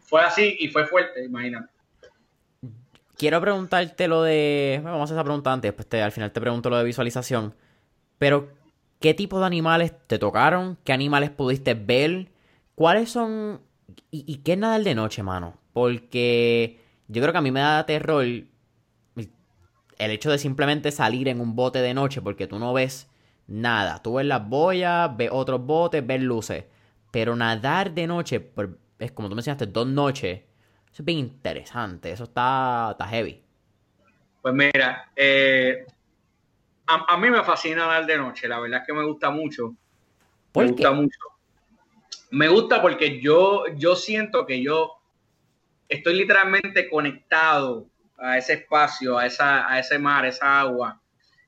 fue 0.00 0.22
así 0.22 0.56
y 0.60 0.68
fue 0.68 0.86
fuerte, 0.86 1.24
imagínate. 1.24 1.72
Quiero 3.16 3.40
preguntarte 3.40 4.08
lo 4.08 4.22
de. 4.22 4.80
vamos 4.82 5.00
a 5.00 5.04
hacer 5.04 5.16
esa 5.16 5.24
pregunta 5.24 5.52
antes, 5.52 5.74
después 5.74 6.02
al 6.02 6.12
final 6.12 6.32
te 6.32 6.40
pregunto 6.40 6.70
lo 6.70 6.78
de 6.78 6.84
visualización. 6.84 7.54
Pero, 8.18 8.50
¿qué 9.00 9.14
tipo 9.14 9.38
de 9.38 9.46
animales 9.46 9.92
te 10.06 10.18
tocaron? 10.18 10.78
¿Qué 10.84 10.92
animales 10.92 11.30
pudiste 11.30 11.74
ver? 11.74 12.28
¿Cuáles 12.74 13.10
son. 13.10 13.60
¿Y, 14.10 14.38
qué 14.38 14.52
es 14.52 14.58
nadar 14.58 14.82
de 14.82 14.94
noche, 14.94 15.22
mano? 15.22 15.58
Porque 15.72 16.80
yo 17.08 17.22
creo 17.22 17.32
que 17.32 17.38
a 17.38 17.42
mí 17.42 17.50
me 17.50 17.60
da 17.60 17.86
terror 17.86 18.24
el 18.24 20.10
hecho 20.10 20.30
de 20.30 20.38
simplemente 20.38 20.90
salir 20.90 21.28
en 21.28 21.40
un 21.40 21.54
bote 21.54 21.80
de 21.80 21.94
noche 21.94 22.20
porque 22.20 22.46
tú 22.46 22.58
no 22.58 22.72
ves 22.72 23.08
nada. 23.46 24.02
Tú 24.02 24.14
ves 24.14 24.26
las 24.26 24.48
boyas, 24.48 25.16
ves 25.16 25.30
otros 25.32 25.64
botes, 25.64 26.04
ves 26.06 26.22
luces. 26.22 26.64
Pero 27.10 27.36
nadar 27.36 27.92
de 27.92 28.06
noche, 28.06 28.40
por, 28.40 28.78
es 28.98 29.12
como 29.12 29.28
tú 29.28 29.34
mencionaste, 29.34 29.66
dos 29.66 29.86
noches. 29.86 30.40
Eso 30.92 31.02
es 31.02 31.04
bien 31.04 31.18
interesante, 31.18 32.12
eso 32.12 32.24
está, 32.24 32.90
está 32.92 33.06
heavy. 33.08 33.42
Pues 34.40 34.54
mira, 34.54 35.10
eh, 35.16 35.86
a, 36.86 37.16
mí 37.16 37.30
me 37.30 37.42
fascina 37.42 37.86
nadar 37.86 38.06
de 38.06 38.18
noche, 38.18 38.46
la 38.46 38.60
verdad 38.60 38.80
es 38.80 38.86
que 38.86 38.92
me 38.92 39.04
gusta 39.04 39.30
mucho. 39.30 39.74
me 40.54 40.66
gusta 40.66 40.92
mucho. 40.92 41.18
Me 42.30 42.48
gusta 42.48 42.82
porque 42.82 43.20
yo, 43.20 43.64
yo 43.76 43.96
siento 43.96 44.44
que 44.44 44.62
yo 44.62 44.92
estoy 45.88 46.14
literalmente 46.14 46.88
conectado 46.90 47.88
a 48.18 48.38
ese 48.38 48.54
espacio, 48.54 49.18
a, 49.18 49.26
esa, 49.26 49.70
a 49.72 49.78
ese 49.78 49.98
mar, 49.98 50.26
esa 50.26 50.60
agua. 50.60 51.00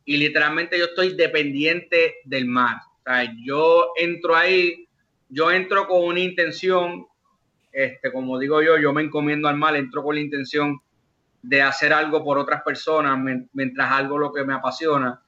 Y 0.05 0.16
literalmente 0.16 0.78
yo 0.78 0.86
estoy 0.86 1.14
dependiente 1.14 2.16
del 2.24 2.47
mar. 2.47 2.76
O 3.01 3.03
sea, 3.05 3.32
yo 3.44 3.92
entro 3.97 4.36
ahí, 4.36 4.88
yo 5.28 5.51
entro 5.51 5.86
con 5.88 6.05
una 6.05 6.20
intención, 6.20 7.07
este, 7.77 8.11
como 8.11 8.39
digo 8.39 8.62
yo, 8.62 8.79
yo 8.79 8.95
me 8.95 9.03
encomiendo 9.03 9.49
al 9.49 9.59
mar, 9.59 9.77
entro 9.77 10.03
con 10.03 10.14
la 10.14 10.22
intención 10.22 10.81
de 11.43 11.61
hacer 11.61 11.93
algo 11.93 12.24
por 12.24 12.39
otras 12.39 12.62
personas 12.62 13.22
mientras 13.53 13.93
algo 13.93 14.16
lo 14.16 14.33
que 14.33 14.45
me 14.45 14.55
apasiona. 14.55 15.22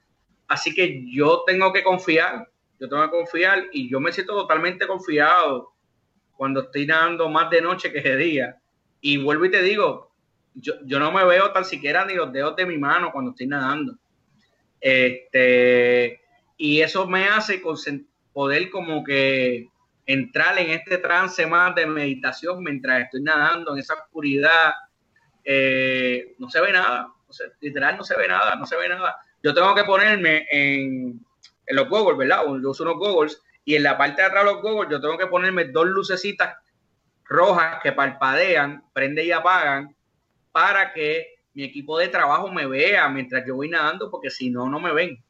Así 0.47 0.73
que 0.73 1.05
yo 1.11 1.43
tengo 1.45 1.71
que 1.71 1.83
confiar, 1.83 2.49
yo 2.79 2.89
tengo 2.89 3.03
que 3.03 3.11
confiar 3.11 3.65
y 3.71 3.87
yo 3.87 3.99
me 3.99 4.11
siento 4.11 4.33
totalmente 4.33 4.87
confiado 4.87 5.73
cuando 6.35 6.61
estoy 6.61 6.87
nadando 6.87 7.29
más 7.29 7.51
de 7.51 7.61
noche 7.61 7.93
que 7.93 8.01
de 8.01 8.17
día. 8.17 8.57
Y 8.99 9.17
vuelvo 9.17 9.45
y 9.45 9.51
te 9.51 9.61
digo, 9.61 10.11
yo, 10.55 10.73
yo 10.85 10.97
no 10.97 11.11
me 11.11 11.23
veo 11.25 11.51
tan 11.51 11.65
siquiera 11.65 12.03
ni 12.03 12.15
los 12.15 12.33
dedos 12.33 12.55
de 12.55 12.65
mi 12.65 12.79
mano 12.79 13.11
cuando 13.11 13.29
estoy 13.29 13.45
nadando. 13.45 13.95
Este, 14.81 16.19
y 16.57 16.81
eso 16.81 17.05
me 17.05 17.27
hace 17.27 17.61
poder 18.33 18.71
como 18.71 19.03
que 19.03 19.69
entrar 20.09 20.57
en 20.57 20.71
este 20.71 20.97
trance 20.97 21.45
más 21.45 21.75
de 21.75 21.85
meditación 21.85 22.63
mientras 22.63 23.03
estoy 23.03 23.21
nadando 23.21 23.73
en 23.73 23.79
esa 23.79 23.93
oscuridad. 23.93 24.73
Eh, 25.43 26.33
no 26.39 26.49
se 26.49 26.59
ve 26.61 26.73
nada, 26.73 27.13
literal 27.59 27.95
no 27.95 28.03
se 28.03 28.17
ve 28.17 28.27
nada, 28.27 28.55
no 28.55 28.65
se 28.65 28.75
ve 28.75 28.89
nada. 28.89 29.17
Yo 29.43 29.53
tengo 29.53 29.75
que 29.75 29.83
ponerme 29.83 30.47
en, 30.51 31.23
los 31.67 31.87
goggles, 31.87 32.17
¿verdad? 32.17 32.43
Yo 32.43 32.71
uso 32.71 32.83
unos 32.83 32.97
goggles 32.97 33.39
y 33.63 33.75
en 33.75 33.83
la 33.83 33.99
parte 33.99 34.23
de 34.23 34.27
atrás 34.29 34.45
de 34.45 34.51
los 34.51 34.63
goggles 34.63 34.89
yo 34.89 34.99
tengo 34.99 35.15
que 35.15 35.27
ponerme 35.27 35.65
dos 35.65 35.85
lucecitas 35.85 36.57
rojas 37.25 37.77
que 37.83 37.91
parpadean, 37.91 38.83
prenden 38.91 39.27
y 39.27 39.31
apagan 39.31 39.95
para 40.51 40.91
que 40.91 41.35
mi 41.53 41.65
equipo 41.65 41.99
de 41.99 42.07
trabajo 42.07 42.51
me 42.51 42.65
vea 42.65 43.07
mientras 43.09 43.45
yo 43.45 43.57
voy 43.57 43.69
nadando, 43.69 44.09
porque 44.09 44.31
si 44.31 44.49
no, 44.49 44.67
no 44.67 44.79
me 44.79 44.91
ven. 44.91 45.23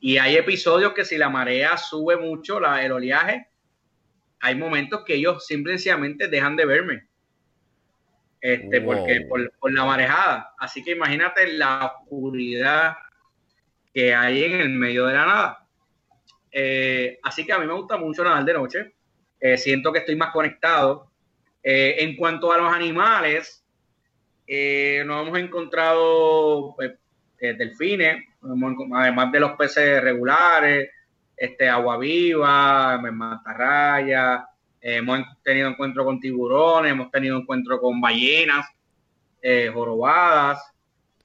Y 0.00 0.16
hay 0.16 0.36
episodios 0.36 0.94
que 0.94 1.04
si 1.04 1.18
la 1.18 1.28
marea 1.28 1.76
sube 1.76 2.16
mucho, 2.16 2.58
la, 2.58 2.82
el 2.82 2.92
oleaje, 2.92 3.50
hay 4.44 4.56
momentos 4.56 5.04
que 5.06 5.14
ellos 5.14 5.46
simplemente 5.46 6.28
dejan 6.28 6.54
de 6.54 6.66
verme. 6.66 7.06
Este, 8.38 8.82
porque 8.82 9.22
por, 9.22 9.72
la 9.72 9.86
marejada. 9.86 10.54
Así 10.58 10.84
que 10.84 10.90
imagínate 10.90 11.50
la 11.54 11.86
oscuridad 11.86 12.94
que 13.94 14.14
hay 14.14 14.44
en 14.44 14.60
el 14.60 14.68
medio 14.68 15.06
de 15.06 15.14
la 15.14 15.24
nada. 15.24 15.66
Eh, 16.52 17.18
así 17.22 17.46
que 17.46 17.54
a 17.54 17.58
mí 17.58 17.66
me 17.66 17.72
gusta 17.72 17.96
mucho 17.96 18.22
nadar 18.22 18.44
de 18.44 18.52
noche. 18.52 18.94
Eh, 19.40 19.56
siento 19.56 19.90
que 19.90 20.00
estoy 20.00 20.16
más 20.16 20.30
conectado. 20.30 21.10
Eh, 21.62 21.96
en 22.00 22.14
cuanto 22.14 22.52
a 22.52 22.58
los 22.58 22.70
animales, 22.70 23.64
nos 24.46 25.26
hemos 25.26 25.38
encontrado 25.38 26.74
pues, 26.76 26.92
delfines, 27.38 28.26
además 28.92 29.32
de 29.32 29.40
los 29.40 29.52
peces 29.52 30.02
regulares, 30.02 30.90
este, 31.36 31.68
agua 31.68 31.96
viva, 31.98 32.98
mantarraya, 32.98 34.48
eh, 34.80 34.96
hemos 34.96 35.20
tenido 35.42 35.68
encuentro 35.68 36.04
con 36.04 36.20
tiburones, 36.20 36.92
hemos 36.92 37.10
tenido 37.10 37.38
encuentro 37.38 37.80
con 37.80 38.00
ballenas, 38.00 38.66
eh, 39.42 39.70
jorobadas, 39.72 40.62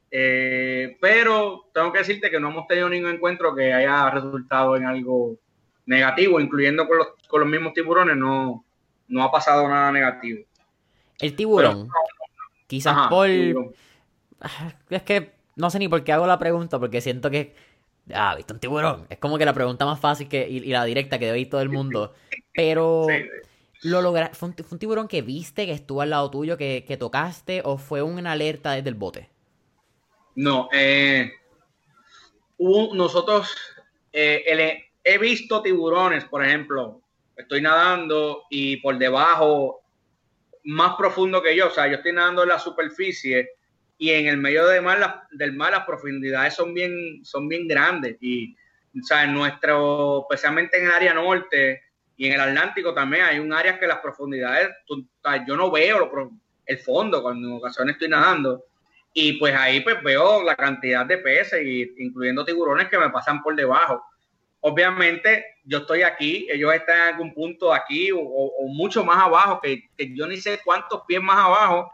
pero 0.10 1.70
tengo 1.74 1.92
que 1.92 2.00
decirte 2.00 2.32
que 2.32 2.40
no 2.40 2.50
hemos 2.50 2.68
tenido 2.68 2.90
ningún 2.90 3.12
encuentro 3.12 3.54
que 3.54 3.72
haya 3.74 4.10
resultado 4.10 4.76
en 4.76 4.86
algo 4.86 5.38
negativo, 5.86 6.40
incluyendo 6.40 6.88
con 6.88 6.98
los, 6.98 7.08
con 7.28 7.42
los 7.42 7.50
mismos 7.50 7.74
tiburones, 7.74 8.16
no, 8.16 8.64
no 9.08 9.24
ha 9.24 9.32
pasado 9.32 9.68
nada 9.68 9.92
negativo. 9.92 10.46
El 11.20 11.36
tiburón. 11.36 11.90
Quizás 12.68 13.10
por... 13.10 13.28
Ah, 14.42 14.74
es 14.90 15.04
que 15.04 15.34
no 15.56 15.70
sé 15.70 15.80
ni 15.80 15.90
por 15.90 16.04
qué 16.04 16.14
hago 16.14 16.28
la 16.28 16.40
pregunta, 16.40 16.80
porque 16.80 17.02
siento 17.02 17.30
que... 17.30 17.54
Ah, 18.14 18.36
visto 18.36 18.54
un 18.54 18.60
tiburón. 18.60 19.08
Es 19.10 19.18
como 19.20 19.38
que 19.38 19.46
la 19.46 19.54
pregunta 19.54 19.86
más 19.86 20.00
fácil 20.00 20.28
que, 20.28 20.48
y, 20.48 20.60
la 20.62 20.86
directa 20.86 21.20
que 21.20 21.26
debe 21.26 21.40
ir 21.40 21.50
todo 21.50 21.62
el 21.62 21.70
mundo. 21.70 22.14
Pero... 22.54 23.08
¿Lo 23.82 24.02
logra... 24.02 24.32
¿Fue 24.34 24.50
un, 24.50 24.80
tiburón 24.80 25.08
que 25.08 25.22
viste, 25.22 25.66
que 25.66 25.72
estuvo 25.72 26.02
al 26.02 26.10
lado 26.10 26.30
tuyo, 26.30 26.58
que, 26.58 26.98
tocaste, 27.00 27.62
o 27.64 27.78
fue 27.78 28.02
una 28.02 28.34
alerta 28.34 28.72
desde 28.74 28.90
el 28.90 28.96
bote? 28.96 29.30
No, 30.36 30.68
eh, 30.74 31.32
nosotros 32.60 33.56
eh, 34.12 34.90
he 35.04 35.18
visto 35.18 35.62
tiburones, 35.62 36.26
por 36.26 36.46
ejemplo, 36.46 37.02
estoy 37.38 37.62
nadando 37.62 38.44
y 38.50 38.78
por 38.78 38.98
debajo 38.98 39.82
más 40.64 40.96
profundo 40.96 41.42
que 41.42 41.56
yo, 41.56 41.68
o 41.68 41.72
sea, 41.72 41.88
yo 41.88 41.96
estoy 41.96 42.14
nadando 42.14 42.44
en 42.44 42.50
la 42.50 42.60
superficie 42.60 43.50
y 44.02 44.12
en 44.12 44.28
el 44.28 44.38
medio 44.38 44.66
del 44.66 44.82
mar, 44.82 45.24
del 45.30 45.54
mar 45.54 45.72
las 45.72 45.86
profundidades 45.86 46.56
son 46.56 46.74
bien, 46.74 47.20
son 47.24 47.50
bien 47.50 47.68
grandes. 47.68 48.16
Y, 48.22 48.56
o 48.98 49.04
sea, 49.04 49.26
en 49.26 49.34
nuestro, 49.34 50.22
especialmente 50.22 50.78
en 50.78 50.86
el 50.86 50.92
área 50.92 51.14
norte 51.14 51.82
y 52.16 52.28
en 52.28 52.34
el 52.34 52.40
Atlántico 52.40 52.94
también 52.94 53.26
hay 53.26 53.40
un 53.40 53.52
área 53.52 53.78
que 53.78 53.86
las 53.86 54.00
profundidades, 54.00 54.70
yo 55.46 55.58
no 55.58 55.70
veo 55.70 56.32
el 56.66 56.78
fondo 56.78 57.22
cuando 57.22 57.50
en 57.50 57.54
ocasiones 57.56 57.96
estoy 57.96 58.08
nadando. 58.08 58.64
Y 59.14 59.34
pues 59.34 59.54
ahí 59.54 59.82
pues 59.82 60.02
veo 60.02 60.44
la 60.44 60.56
cantidad 60.56 61.06
de 61.06 61.18
peces, 61.18 61.62
incluyendo 61.98 62.46
tiburones 62.46 62.88
que 62.88 62.98
me 62.98 63.10
pasan 63.10 63.44
por 63.44 63.54
debajo. 63.54 64.02
Obviamente 64.62 65.46
yo 65.66 65.80
estoy 65.80 66.04
aquí, 66.04 66.48
ellos 66.50 66.74
están 66.74 66.96
en 66.96 67.14
algún 67.16 67.34
punto 67.34 67.74
aquí 67.74 68.12
o, 68.14 68.66
mucho 68.70 69.04
más 69.04 69.18
abajo, 69.18 69.60
que, 69.62 69.90
yo 70.16 70.26
ni 70.26 70.38
sé 70.38 70.62
cuántos 70.64 71.02
pies 71.06 71.22
más 71.22 71.38
abajo, 71.38 71.92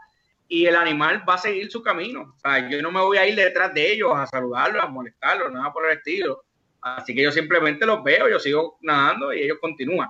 y 0.48 0.66
el 0.66 0.76
animal 0.76 1.24
va 1.28 1.34
a 1.34 1.38
seguir 1.38 1.70
su 1.70 1.82
camino. 1.82 2.34
O 2.36 2.38
sea, 2.38 2.68
yo 2.68 2.80
no 2.82 2.90
me 2.90 3.00
voy 3.00 3.18
a 3.18 3.26
ir 3.26 3.34
detrás 3.34 3.74
de 3.74 3.92
ellos 3.92 4.12
a 4.14 4.26
saludarlos, 4.26 4.82
a 4.82 4.88
molestarlos, 4.88 5.52
nada 5.52 5.72
por 5.72 5.86
el 5.86 5.98
estilo. 5.98 6.44
Así 6.80 7.14
que 7.14 7.22
yo 7.22 7.32
simplemente 7.32 7.84
los 7.84 8.02
veo, 8.02 8.28
yo 8.28 8.38
sigo 8.38 8.78
nadando 8.82 9.32
y 9.32 9.42
ellos 9.42 9.58
continúan. 9.60 10.08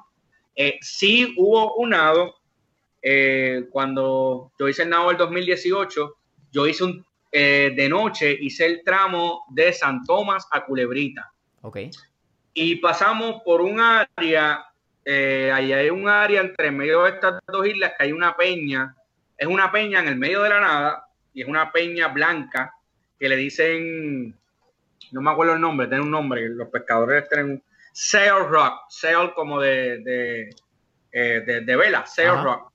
Eh, 0.55 0.79
sí 0.81 1.35
hubo 1.37 1.75
un 1.77 1.91
nado, 1.91 2.37
eh, 3.03 3.67
cuando 3.71 4.53
yo 4.59 4.69
hice 4.69 4.83
el 4.83 4.91
nado 4.91 5.09
del 5.09 5.17
2018, 5.17 6.17
yo 6.53 6.67
hice 6.67 6.85
un, 6.85 7.07
eh, 7.33 7.73
de 7.75 7.89
noche, 7.89 8.37
hice 8.41 8.67
el 8.67 8.83
tramo 8.85 9.45
de 9.51 9.73
San 9.73 10.05
Tomás 10.05 10.47
a 10.51 10.65
Culebrita. 10.65 11.33
Okay 11.63 11.91
y 12.59 12.77
pasamos 12.77 13.43
por 13.45 13.61
un 13.61 13.79
área, 13.79 14.65
eh, 15.05 15.53
ahí 15.53 15.75
hay 15.75 15.91
un 15.91 16.09
área 16.09 16.41
entre 16.41 16.71
medio 16.71 17.03
de 17.03 17.11
estas 17.11 17.39
dos 17.47 17.67
islas 17.67 17.93
que 17.97 18.05
hay 18.05 18.13
una 18.13 18.35
peña, 18.35 18.96
es 19.37 19.47
una 19.47 19.71
peña 19.71 20.01
en 20.01 20.09
el 20.09 20.17
medio 20.17 20.43
de 20.43 20.51
la 20.51 20.61
nada 20.61 21.09
y 21.33 21.43
es 21.43 21.49
una 21.49 21.73
peña 21.73 22.09
blanca 22.09 22.75
que 23.19 23.29
le 23.29 23.37
dicen, 23.37 24.35
no 25.13 25.21
me 25.21 25.31
acuerdo 25.31 25.55
el 25.55 25.61
nombre, 25.61 25.87
tiene 25.87 26.03
un 26.03 26.11
nombre, 26.11 26.49
los 26.49 26.69
pescadores 26.69 27.29
tienen 27.29 27.51
un 27.51 27.63
Sail 27.93 28.47
Rock, 28.49 28.75
Sail 28.89 29.33
como 29.35 29.61
de, 29.61 29.99
de, 29.99 30.51
eh, 31.13 31.63
de, 31.65 31.77
vela, 31.77 32.05
Sail 32.07 32.43
Rock. 32.43 32.73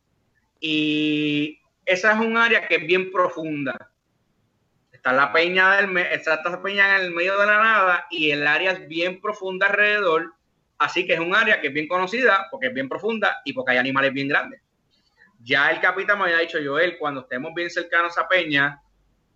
Y 0.59 1.59
esa 1.85 2.13
es 2.13 2.19
un 2.19 2.37
área 2.37 2.67
que 2.67 2.75
es 2.75 2.87
bien 2.87 3.11
profunda 3.11 3.91
está 5.01 5.13
la 5.13 5.33
peña 5.33 5.77
del 5.77 5.97
está 5.97 6.35
esta 6.35 6.61
peña 6.61 6.95
en 6.95 7.05
el 7.05 7.11
medio 7.11 7.35
de 7.39 7.47
la 7.47 7.57
nada 7.57 8.05
y 8.11 8.29
el 8.29 8.45
área 8.45 8.73
es 8.73 8.87
bien 8.87 9.19
profunda 9.19 9.65
alrededor, 9.65 10.35
así 10.77 11.07
que 11.07 11.15
es 11.15 11.19
un 11.19 11.35
área 11.35 11.59
que 11.59 11.69
es 11.69 11.73
bien 11.73 11.87
conocida 11.87 12.47
porque 12.51 12.67
es 12.67 12.73
bien 12.73 12.87
profunda 12.87 13.41
y 13.43 13.53
porque 13.53 13.71
hay 13.71 13.77
animales 13.79 14.13
bien 14.13 14.27
grandes. 14.27 14.61
Ya 15.43 15.69
el 15.71 15.79
capitán 15.79 16.19
me 16.19 16.25
había 16.25 16.39
dicho 16.39 16.59
Joel, 16.63 16.97
cuando 16.97 17.21
estemos 17.21 17.53
bien 17.53 17.69
cercanos 17.69 18.17
a 18.17 18.27
peña, 18.27 18.81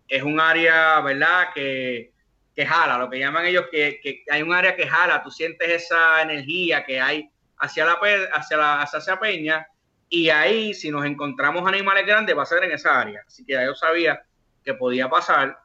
es 0.08 0.24
un 0.24 0.40
área, 0.40 1.02
¿verdad? 1.02 1.50
Que, 1.54 2.12
que 2.56 2.66
jala, 2.66 2.98
lo 2.98 3.10
que 3.10 3.20
llaman 3.20 3.46
ellos, 3.46 3.66
que, 3.72 4.00
que, 4.02 4.24
hay 4.30 4.42
un 4.42 4.54
área 4.54 4.76
que 4.76 4.88
jala, 4.88 5.24
tú 5.24 5.32
sientes 5.32 5.68
esa 5.70 6.22
energía 6.22 6.86
que 6.86 7.02
hay 7.02 7.30
hacia 7.58 7.86
la, 7.86 8.00
hacia 8.34 8.58
la 8.58 8.82
hacia 8.82 9.20
peña 9.20 9.68
y 10.10 10.30
ahí 10.30 10.74
si 10.74 10.92
nos 10.92 11.06
encontramos 11.06 11.68
animales 11.68 12.06
grandes 12.06 12.38
va 12.38 12.44
a 12.44 12.46
ser 12.46 12.64
en 12.64 12.72
esa 12.72 13.00
área. 13.00 13.24
Así 13.28 13.46
que 13.46 13.54
yo 13.54 13.74
sabía 13.76 14.24
que 14.64 14.74
podía 14.74 15.10
pasar 15.10 15.58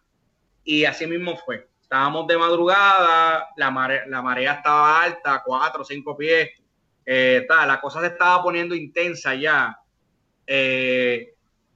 y 0.64 0.84
así 0.84 1.06
mismo 1.06 1.36
fue. 1.36 1.68
Estábamos 1.82 2.26
de 2.26 2.38
madrugada, 2.38 3.48
la, 3.56 4.04
la 4.06 4.22
marea 4.22 4.54
estaba 4.54 5.02
alta, 5.02 5.42
cuatro 5.44 5.84
cinco 5.84 6.16
pies, 6.16 6.50
eh, 7.04 7.46
la 7.48 7.80
cosa 7.80 8.00
se 8.00 8.06
estaba 8.08 8.42
poniendo 8.42 8.74
intensa 8.74 9.34
ya. 9.34 9.76
Eh, 10.46 11.34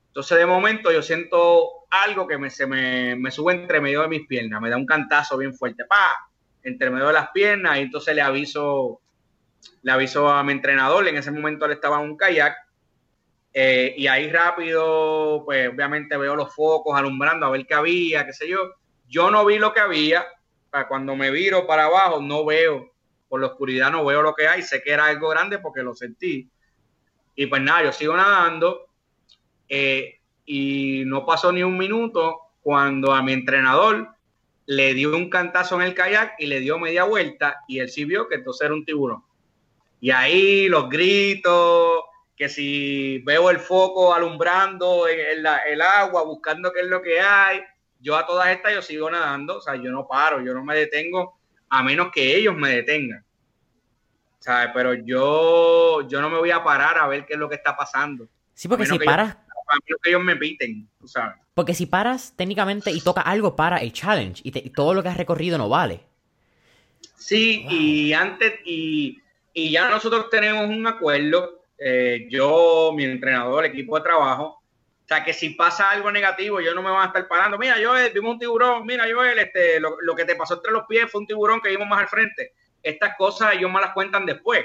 entonces 0.08 0.38
de 0.38 0.46
momento 0.46 0.92
yo 0.92 1.02
siento 1.02 1.86
algo 1.90 2.26
que 2.26 2.38
me, 2.38 2.50
se 2.50 2.66
me, 2.66 3.30
sube 3.30 3.54
entre 3.54 3.80
medio 3.80 4.02
de 4.02 4.08
mis 4.08 4.26
piernas, 4.26 4.60
me 4.60 4.70
da 4.70 4.76
un 4.76 4.86
cantazo 4.86 5.36
bien 5.36 5.54
fuerte, 5.54 5.84
pa, 5.84 6.16
entre 6.62 6.90
medio 6.90 7.08
de 7.08 7.12
las 7.12 7.30
piernas 7.30 7.78
y 7.78 7.82
entonces 7.82 8.14
le 8.14 8.22
aviso, 8.22 9.00
le 9.82 9.92
aviso 9.92 10.28
a 10.28 10.42
mi 10.42 10.52
entrenador, 10.52 11.06
en 11.06 11.16
ese 11.16 11.30
momento 11.30 11.66
él 11.66 11.72
estaba 11.72 12.02
en 12.02 12.10
un 12.10 12.16
kayak 12.16 12.56
eh, 13.52 13.94
y 13.96 14.08
ahí 14.08 14.30
rápido, 14.30 15.42
pues 15.44 15.68
obviamente 15.68 16.16
veo 16.16 16.34
los 16.34 16.52
focos 16.52 16.98
alumbrando 16.98 17.46
a 17.46 17.50
ver 17.50 17.64
qué 17.66 17.74
había, 17.74 18.26
qué 18.26 18.32
sé 18.32 18.48
yo. 18.48 18.58
Yo 19.06 19.30
no 19.30 19.44
vi 19.44 19.58
lo 19.58 19.72
que 19.72 19.78
había. 19.78 20.26
Cuando 20.88 21.14
me 21.14 21.30
viro 21.30 21.68
para 21.68 21.84
abajo, 21.84 22.20
no 22.20 22.44
veo 22.44 22.94
por 23.34 23.40
la 23.40 23.48
oscuridad 23.48 23.90
no 23.90 24.04
veo 24.04 24.22
lo 24.22 24.32
que 24.32 24.46
hay, 24.46 24.62
sé 24.62 24.80
que 24.80 24.92
era 24.92 25.06
algo 25.06 25.28
grande 25.28 25.58
porque 25.58 25.82
lo 25.82 25.92
sentí. 25.92 26.48
Y 27.36 27.46
pues 27.46 27.62
nada, 27.62 27.84
yo 27.84 27.92
sigo 27.92 28.16
nadando 28.16 28.86
eh, 29.68 30.20
y 30.46 31.02
no 31.06 31.24
pasó 31.26 31.52
ni 31.52 31.62
un 31.62 31.76
minuto 31.76 32.40
cuando 32.62 33.12
a 33.12 33.22
mi 33.22 33.32
entrenador 33.32 34.08
le 34.66 34.94
dio 34.94 35.14
un 35.14 35.28
cantazo 35.28 35.76
en 35.76 35.88
el 35.88 35.94
kayak 35.94 36.34
y 36.38 36.46
le 36.46 36.60
dio 36.60 36.78
media 36.78 37.04
vuelta 37.04 37.60
y 37.68 37.80
él 37.80 37.90
sí 37.90 38.04
vio 38.04 38.28
que 38.28 38.36
entonces 38.36 38.66
era 38.66 38.74
un 38.74 38.84
tiburón. 38.84 39.22
Y 40.00 40.10
ahí 40.10 40.68
los 40.68 40.88
gritos, 40.88 42.02
que 42.36 42.48
si 42.48 43.18
veo 43.18 43.50
el 43.50 43.58
foco 43.58 44.14
alumbrando 44.14 45.08
en, 45.08 45.46
el 45.66 45.80
agua, 45.82 46.24
buscando 46.24 46.72
qué 46.72 46.80
es 46.80 46.86
lo 46.86 47.00
que 47.00 47.20
hay, 47.20 47.60
yo 48.00 48.16
a 48.16 48.26
todas 48.26 48.48
estas 48.48 48.74
yo 48.74 48.82
sigo 48.82 49.10
nadando, 49.10 49.58
o 49.58 49.60
sea, 49.60 49.76
yo 49.76 49.90
no 49.90 50.06
paro, 50.06 50.42
yo 50.42 50.52
no 50.52 50.64
me 50.64 50.76
detengo 50.76 51.38
a 51.70 51.82
menos 51.82 52.10
que 52.12 52.36
ellos 52.36 52.54
me 52.54 52.70
detengan. 52.70 53.23
¿Sabes? 54.44 54.72
Pero 54.74 54.92
yo, 54.92 56.06
yo 56.06 56.20
no 56.20 56.28
me 56.28 56.36
voy 56.36 56.50
a 56.50 56.62
parar 56.62 56.98
a 56.98 57.06
ver 57.06 57.24
qué 57.24 57.32
es 57.32 57.38
lo 57.38 57.48
que 57.48 57.54
está 57.54 57.74
pasando. 57.74 58.28
Sí, 58.52 58.68
porque 58.68 58.84
si 58.84 58.98
paras... 58.98 59.30
a 59.30 59.74
menos 59.86 60.00
que 60.02 60.10
ellos 60.10 60.22
me 60.22 60.36
piten, 60.36 60.86
sabes. 61.06 61.36
Porque 61.54 61.72
si 61.72 61.86
paras 61.86 62.34
técnicamente 62.36 62.90
y 62.90 63.00
toca 63.00 63.22
algo 63.22 63.56
para 63.56 63.78
el 63.78 63.94
challenge 63.94 64.42
y, 64.44 64.50
todo 64.68 64.92
lo 64.92 65.02
que 65.02 65.08
has 65.08 65.16
recorrido 65.16 65.56
no 65.56 65.70
vale. 65.70 66.02
Sí, 67.16 67.64
y 67.70 68.12
antes, 68.12 68.56
y, 68.66 69.18
y, 69.54 69.70
ya 69.70 69.88
nosotros 69.88 70.28
tenemos 70.28 70.68
un 70.68 70.86
acuerdo, 70.86 71.62
eh, 71.78 72.26
yo, 72.28 72.92
mi 72.94 73.04
entrenador, 73.04 73.64
el 73.64 73.70
equipo 73.70 73.96
de 73.96 74.02
trabajo, 74.02 74.44
o 74.44 75.08
sea, 75.08 75.24
que 75.24 75.32
si 75.32 75.50
pasa 75.50 75.88
algo 75.88 76.12
negativo, 76.12 76.60
yo 76.60 76.74
no 76.74 76.82
me 76.82 76.90
voy 76.90 77.02
a 77.02 77.06
estar 77.06 77.26
parando. 77.28 77.56
Mira, 77.56 77.76
Joel, 77.82 78.12
vimos 78.12 78.34
un 78.34 78.38
tiburón. 78.38 78.84
Mira, 78.84 79.06
Joel, 79.10 79.38
este, 79.38 79.80
lo, 79.80 79.96
lo, 80.02 80.14
que 80.14 80.26
te 80.26 80.36
pasó 80.36 80.56
entre 80.56 80.70
los 80.70 80.84
pies 80.86 81.10
fue 81.10 81.22
un 81.22 81.26
tiburón 81.26 81.62
que 81.62 81.70
vimos 81.70 81.88
más 81.88 82.00
al 82.00 82.08
frente. 82.08 82.52
Estas 82.84 83.16
cosas 83.16 83.54
ellos 83.54 83.72
me 83.72 83.80
las 83.80 83.92
cuentan 83.92 84.26
después. 84.26 84.64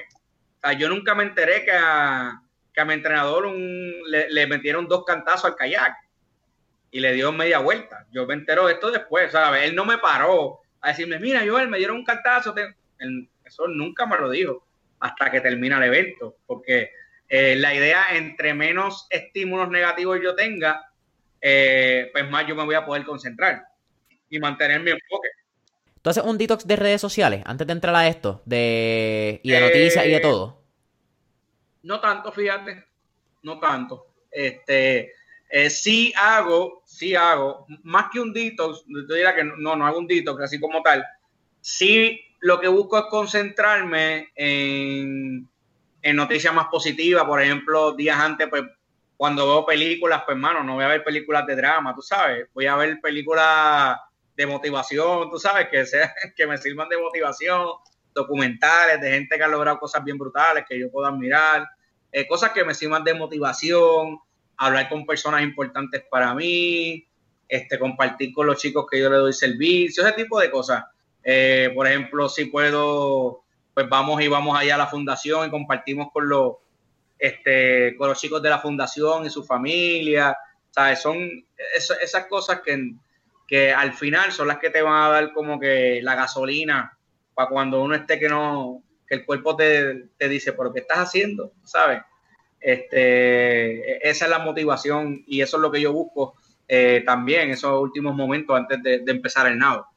O 0.58 0.60
sea, 0.62 0.74
yo 0.74 0.90
nunca 0.90 1.16
me 1.16 1.24
enteré 1.24 1.66
que 1.66 1.72
a, 1.72 2.42
que 2.74 2.82
a 2.82 2.86
mi 2.86 2.94
entrenador 2.94 3.52
le, 3.52 4.48
metieron 4.48 4.88
dos 4.88 5.06
cantazos 5.06 5.46
al 5.46 5.56
kayak 5.56 5.96
y 6.92 7.00
le 7.00 7.14
dio 7.14 7.32
media 7.32 7.60
vuelta. 7.60 8.06
Yo 8.12 8.28
me 8.28 8.34
entero 8.34 8.68
de 8.68 8.74
esto 8.74 8.92
después, 8.92 9.32
¿sabes? 9.32 9.64
Él 9.64 9.76
no 9.76 9.86
me 9.86 9.98
paró 9.98 10.60
a 10.82 10.90
decirme, 10.90 11.18
mira, 11.18 11.42
Joel, 11.48 11.70
me 11.70 11.78
dieron 11.78 11.98
un 11.98 12.04
cantazo. 12.04 12.54
eso 13.46 13.68
nunca 13.68 14.06
me 14.06 14.18
lo 14.18 14.30
dijo 14.30 14.66
hasta 15.00 15.32
que 15.32 15.40
termina 15.40 15.78
el 15.78 15.84
evento, 15.84 16.36
porque 16.46 16.92
eh, 17.30 17.56
la 17.56 17.74
idea, 17.74 18.16
entre 18.16 18.54
menos 18.54 19.08
estímulos 19.10 19.70
negativos 19.70 20.20
yo 20.22 20.36
tenga, 20.36 20.92
eh, 21.40 22.10
pues 22.12 22.30
más 22.30 22.46
yo 22.48 22.56
me 22.56 22.66
voy 22.66 22.76
a 22.76 22.86
poder 22.86 23.06
concentrar 23.06 23.64
y 24.30 24.40
mantener 24.40 24.82
mi 24.82 24.92
enfoque. 24.92 25.30
Entonces, 26.00 26.24
un 26.24 26.38
detox 26.38 26.66
de 26.66 26.76
redes 26.76 27.02
sociales 27.02 27.44
antes 27.46 27.68
de 27.68 27.74
entrar 27.74 27.96
a 27.96 28.08
esto, 28.08 28.42
de 28.46 29.42
y 29.44 29.52
de 29.52 29.60
noticias 29.60 30.06
y 30.06 30.10
de 30.10 30.16
eh, 30.16 30.22
todo. 30.22 30.62
No 31.84 32.00
tanto, 32.00 32.32
fíjate, 32.32 32.86
no 33.44 33.60
tanto. 33.60 34.08
Este, 34.32 35.14
sí 35.70 36.14
hago, 36.16 36.82
sí 36.86 37.16
hago, 37.16 37.66
más 37.84 38.08
que 38.12 38.20
un 38.20 38.34
detox, 38.34 38.86
te 38.86 39.14
diría 39.14 39.36
que 39.36 39.44
no, 39.44 39.76
no 39.76 39.86
hago 39.86 40.00
un 40.00 40.08
detox 40.08 40.44
así 40.44 40.60
como 40.60 40.82
tal. 40.82 41.06
Sí, 41.62 42.22
lo 42.40 42.60
que 42.60 42.68
busco 42.68 42.98
es 42.98 43.06
concentrarme 43.06 44.30
en 44.36 45.50
en 46.02 46.16
noticias 46.16 46.54
más 46.54 46.68
positivas, 46.68 47.24
por 47.26 47.42
ejemplo, 47.42 47.94
días 47.94 48.18
antes, 48.18 48.48
pues 48.50 48.64
cuando 49.18 49.46
veo 49.46 49.66
películas, 49.66 50.24
pues 50.26 50.36
hermano, 50.36 50.64
no 50.64 50.76
voy 50.76 50.86
a 50.86 50.90
ver 50.90 51.04
películas 51.04 51.46
de 51.46 51.56
drama, 51.56 51.94
tú 51.94 52.02
sabes, 52.02 52.48
voy 52.54 52.68
a 52.68 52.76
ver 52.76 53.02
películas 53.02 53.98
de 54.40 54.48
motivación, 54.48 55.30
tú 55.30 55.38
sabes, 55.38 55.68
que, 55.68 55.86
sea, 55.86 56.14
que 56.36 56.48
me 56.48 56.58
sirvan 56.58 56.88
de 56.88 56.98
motivación, 56.98 57.68
documentales 58.14 59.02
de 59.02 59.12
gente 59.12 59.36
que 59.36 59.44
ha 59.44 59.50
logrado 59.50 59.78
cosas 59.80 60.02
bien 60.02 60.18
brutales 60.18 60.64
que 60.68 60.80
yo 60.80 60.90
puedo 60.90 61.08
admirar, 61.08 61.68
eh, 62.10 62.26
cosas 62.26 62.52
que 62.52 62.64
me 62.64 62.74
sirvan 62.74 63.04
de 63.04 63.14
motivación, 63.14 64.18
hablar 64.56 64.88
con 64.88 65.06
personas 65.06 65.44
importantes 65.44 66.06
para 66.10 66.34
mí, 66.34 67.06
este, 67.50 67.78
compartir 67.78 68.32
con 68.34 68.48
los 68.48 68.58
chicos 68.58 68.86
que 68.90 68.98
yo 68.98 69.10
le 69.10 69.18
doy 69.18 69.34
servicio, 69.34 70.08
ese 70.08 70.16
tipo 70.16 70.40
de 70.40 70.50
cosas. 70.50 70.86
Eh, 71.22 71.74
por 71.76 71.86
ejemplo, 71.86 72.30
si 72.30 72.46
puedo 72.46 73.44
pues 73.74 73.90
vamos 73.90 74.22
y 74.22 74.30
vamos 74.30 74.58
allá 74.58 74.76
a 74.76 74.78
la 74.78 74.88
fundación 74.88 75.48
y 75.48 75.52
compartimos 75.52 76.14
con 76.14 76.30
los, 76.30 76.54
este, 77.18 77.94
con 77.98 78.08
los 78.08 78.20
chicos 78.20 78.42
de 78.42 78.50
la 78.50 78.60
fundación 78.60 79.26
y 79.26 79.30
su 79.30 79.44
familia, 79.44 80.38
¿sabes? 80.72 81.02
Son 81.02 81.18
esas 81.76 82.26
cosas 82.28 82.62
que, 82.62 82.94
que 83.50 83.74
al 83.74 83.94
final 83.94 84.32
son 84.32 84.48
las 84.48 84.60
que 84.60 84.70
te 84.70 84.84
van 84.84 85.02
a 85.02 85.10
dar 85.10 85.34
como 85.34 85.60
que 85.60 86.02
la 86.04 86.14
gasolina 86.14 86.96
para 87.34 87.50
cuando 87.50 87.82
uno 87.82 87.96
esté 87.96 88.20
que 88.20 88.30
no, 88.30 88.84
que 89.08 89.16
el 89.16 89.26
cuerpo 89.26 89.56
te, 89.56 90.10
dice, 90.30 90.54
¿pero 90.54 90.72
qué 90.72 90.82
estás 90.82 91.00
haciendo? 91.00 91.52
¿Sabes? 91.64 92.04
Este, 92.60 94.08
esa 94.08 94.26
es 94.26 94.32
la 94.32 94.38
motivación 94.38 95.24
y 95.26 95.42
eso 95.42 95.58
es 95.58 95.62
lo 95.62 95.72
que 95.72 95.82
yo 95.82 95.92
busco 95.92 96.36
eh, 96.68 97.02
también, 97.04 97.50
esos 97.50 97.82
últimos 97.82 98.14
momentos 98.14 98.56
antes 98.56 98.84
de, 98.84 99.00
de 99.00 99.12
empezar 99.12 99.48
el 99.48 99.58
nado. 99.58 99.88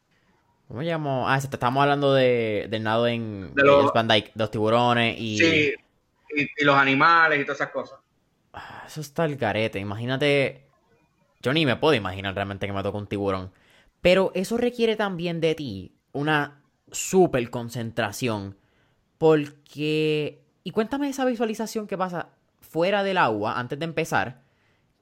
¿Cómo 0.68 0.80
llamo? 0.80 1.28
Ah, 1.28 1.36
estamos 1.36 1.82
hablando 1.82 2.14
de, 2.14 2.68
del 2.70 2.82
nado 2.82 3.06
en 3.06 3.54
de 3.54 3.64
los, 3.64 3.92
Van 3.92 4.08
Dyke, 4.08 4.32
los 4.34 4.50
tiburones 4.50 5.14
y... 5.18 5.36
Sí, 5.36 5.74
y, 6.34 6.64
los 6.64 6.74
animales 6.74 7.38
y 7.38 7.44
todas 7.44 7.60
esas 7.60 7.70
cosas. 7.70 7.98
Ah, 8.54 8.84
eso 8.86 9.02
está 9.02 9.26
el 9.26 9.36
garete. 9.36 9.78
Imagínate... 9.78 10.71
Yo 11.42 11.52
ni 11.52 11.66
me 11.66 11.76
puedo 11.76 11.94
imaginar 11.94 12.34
realmente 12.34 12.66
que 12.66 12.72
me 12.72 12.82
toque 12.82 12.98
un 12.98 13.06
tiburón. 13.06 13.50
Pero 14.00 14.32
eso 14.34 14.56
requiere 14.56 14.96
también 14.96 15.40
de 15.40 15.54
ti 15.54 15.96
una 16.12 16.62
súper 16.90 17.50
concentración. 17.50 18.56
Porque... 19.18 20.42
Y 20.64 20.70
cuéntame 20.70 21.08
esa 21.08 21.24
visualización 21.24 21.86
que 21.86 21.98
pasa 21.98 22.30
fuera 22.60 23.02
del 23.02 23.18
agua 23.18 23.58
antes 23.58 23.78
de 23.78 23.84
empezar. 23.84 24.42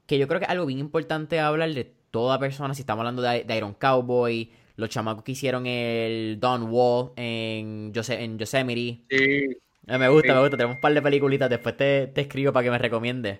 Que 0.05 0.17
yo 0.17 0.27
creo 0.27 0.39
que 0.39 0.45
es 0.45 0.51
algo 0.51 0.65
bien 0.65 0.79
importante 0.79 1.39
hablar 1.39 1.73
de 1.73 1.93
toda 2.11 2.39
persona. 2.39 2.73
Si 2.73 2.81
estamos 2.81 3.01
hablando 3.01 3.21
de, 3.21 3.43
de 3.43 3.57
Iron 3.57 3.73
Cowboy, 3.73 4.51
los 4.75 4.89
chamacos 4.89 5.23
que 5.23 5.33
hicieron 5.33 5.65
el 5.67 6.39
Don 6.39 6.63
Wall 6.69 7.11
en, 7.15 7.93
en 7.95 8.37
Yosemite. 8.37 9.03
Sí. 9.09 9.57
Eh, 9.87 9.97
me 9.97 10.09
gusta, 10.09 10.33
me 10.33 10.41
gusta. 10.41 10.57
Tenemos 10.57 10.75
un 10.75 10.81
par 10.81 10.93
de 10.93 11.01
peliculitas. 11.01 11.49
Después 11.49 11.77
te, 11.77 12.11
escribo 12.15 12.53
para 12.53 12.63
que 12.63 12.71
me 12.71 12.77
recomiendes. 12.77 13.39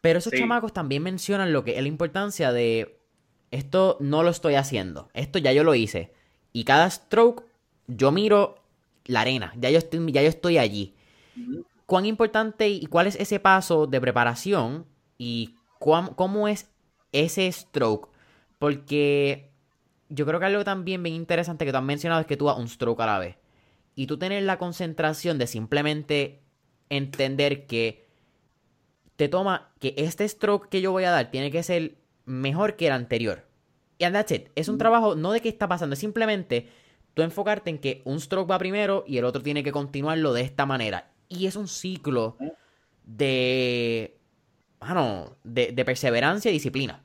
Pero 0.00 0.18
esos 0.18 0.32
chamacos 0.32 0.72
también 0.72 1.02
mencionan 1.02 1.52
lo 1.52 1.64
que 1.64 1.76
es 1.76 1.82
la 1.82 1.88
importancia 1.88 2.52
de 2.52 3.00
esto 3.50 3.96
no 4.00 4.22
lo 4.22 4.30
estoy 4.30 4.54
haciendo. 4.54 5.10
Esto 5.12 5.38
ya 5.38 5.52
yo 5.52 5.64
lo 5.64 5.74
hice. 5.74 6.12
Y 6.52 6.64
cada 6.64 6.88
stroke 6.88 7.44
yo 7.86 8.12
miro 8.12 8.62
la 9.04 9.22
arena. 9.22 9.52
Ya 9.56 9.70
yo 9.70 9.78
estoy, 9.78 10.12
ya 10.12 10.22
yo 10.22 10.28
estoy 10.28 10.58
allí. 10.58 10.94
¿Cuán 11.86 12.06
importante 12.06 12.68
y 12.68 12.86
cuál 12.86 13.06
es 13.06 13.16
ese 13.16 13.40
paso 13.40 13.86
de 13.86 14.00
preparación? 14.00 14.86
Y 15.18 15.56
cómo 15.78 16.48
es 16.48 16.70
ese 17.12 17.50
stroke? 17.50 18.08
Porque 18.58 19.50
yo 20.08 20.26
creo 20.26 20.40
que 20.40 20.46
algo 20.46 20.64
también 20.64 21.02
bien 21.02 21.14
interesante 21.14 21.64
que 21.64 21.72
tú 21.72 21.78
has 21.78 21.84
mencionado 21.84 22.20
es 22.20 22.26
que 22.26 22.36
tú 22.36 22.46
das 22.46 22.58
un 22.58 22.68
stroke 22.68 23.00
a 23.00 23.06
la 23.06 23.18
vez. 23.18 23.36
Y 23.94 24.06
tú 24.06 24.18
tienes 24.18 24.42
la 24.44 24.58
concentración 24.58 25.38
de 25.38 25.46
simplemente 25.46 26.40
entender 26.88 27.66
que 27.66 28.09
te 29.20 29.28
toma 29.28 29.70
que 29.80 29.92
este 29.98 30.26
stroke 30.26 30.70
que 30.70 30.80
yo 30.80 30.92
voy 30.92 31.04
a 31.04 31.10
dar 31.10 31.30
tiene 31.30 31.50
que 31.50 31.62
ser 31.62 31.96
mejor 32.24 32.76
que 32.76 32.86
el 32.86 32.94
anterior. 32.94 33.44
Y 33.98 34.04
and 34.04 34.14
that's 34.14 34.32
it. 34.32 34.48
Es 34.54 34.70
un 34.70 34.76
mm. 34.76 34.78
trabajo 34.78 35.14
no 35.14 35.32
de 35.32 35.42
qué 35.42 35.50
está 35.50 35.68
pasando, 35.68 35.92
es 35.92 35.98
simplemente 35.98 36.70
tú 37.12 37.20
enfocarte 37.20 37.68
en 37.68 37.76
que 37.76 38.00
un 38.06 38.18
stroke 38.18 38.50
va 38.50 38.58
primero 38.58 39.04
y 39.06 39.18
el 39.18 39.26
otro 39.26 39.42
tiene 39.42 39.62
que 39.62 39.72
continuarlo 39.72 40.32
de 40.32 40.40
esta 40.40 40.64
manera. 40.64 41.10
Y 41.28 41.44
es 41.44 41.56
un 41.56 41.68
ciclo 41.68 42.38
de. 43.04 44.16
Bueno, 44.80 45.36
de, 45.44 45.72
de 45.72 45.84
perseverancia 45.84 46.50
y 46.50 46.54
disciplina. 46.54 47.02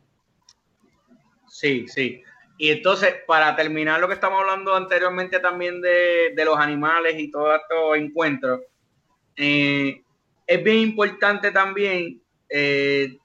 Sí, 1.50 1.86
sí. 1.90 2.24
Y 2.58 2.70
entonces, 2.70 3.14
para 3.28 3.58
terminar 3.58 4.00
lo 4.00 4.08
que 4.08 4.14
estamos 4.14 4.40
hablando 4.40 4.74
anteriormente 4.74 5.42
también 5.42 5.82
de, 5.82 6.34
los 6.46 6.58
animales 6.58 7.20
y 7.20 7.30
todos 7.30 7.60
estos 7.60 7.98
encuentros, 7.98 8.62
eh, 9.36 10.05
es 10.48 10.64
bien 10.64 10.78
importante 10.78 11.52
también 11.52 12.22
eh, 12.50 13.18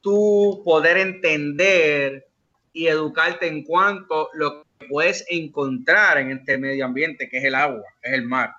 tú 0.00 0.62
poder 0.64 0.96
entender 0.98 2.26
y 2.72 2.86
educarte 2.86 3.46
en 3.46 3.64
cuanto 3.64 4.30
lo 4.34 4.62
que 4.78 4.86
puedes 4.88 5.24
encontrar 5.28 6.18
en 6.18 6.30
este 6.30 6.56
medio 6.56 6.84
ambiente, 6.84 7.28
que 7.28 7.38
es 7.38 7.44
el 7.44 7.54
agua, 7.54 7.84
es 8.02 8.12
el 8.12 8.24
mar. 8.24 8.54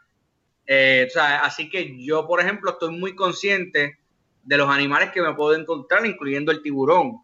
Eh, 0.68 1.07
así 1.15 1.69
que 1.69 1.98
yo, 2.03 2.27
por 2.27 2.39
ejemplo, 2.39 2.72
estoy 2.72 2.98
muy 2.98 3.15
consciente 3.15 3.98
de 4.43 4.57
los 4.57 4.69
animales 4.69 5.11
que 5.11 5.22
me 5.22 5.34
puedo 5.34 5.56
encontrar, 5.56 6.06
incluyendo 6.06 6.52
el 6.52 6.61
tiburón. 6.61 7.18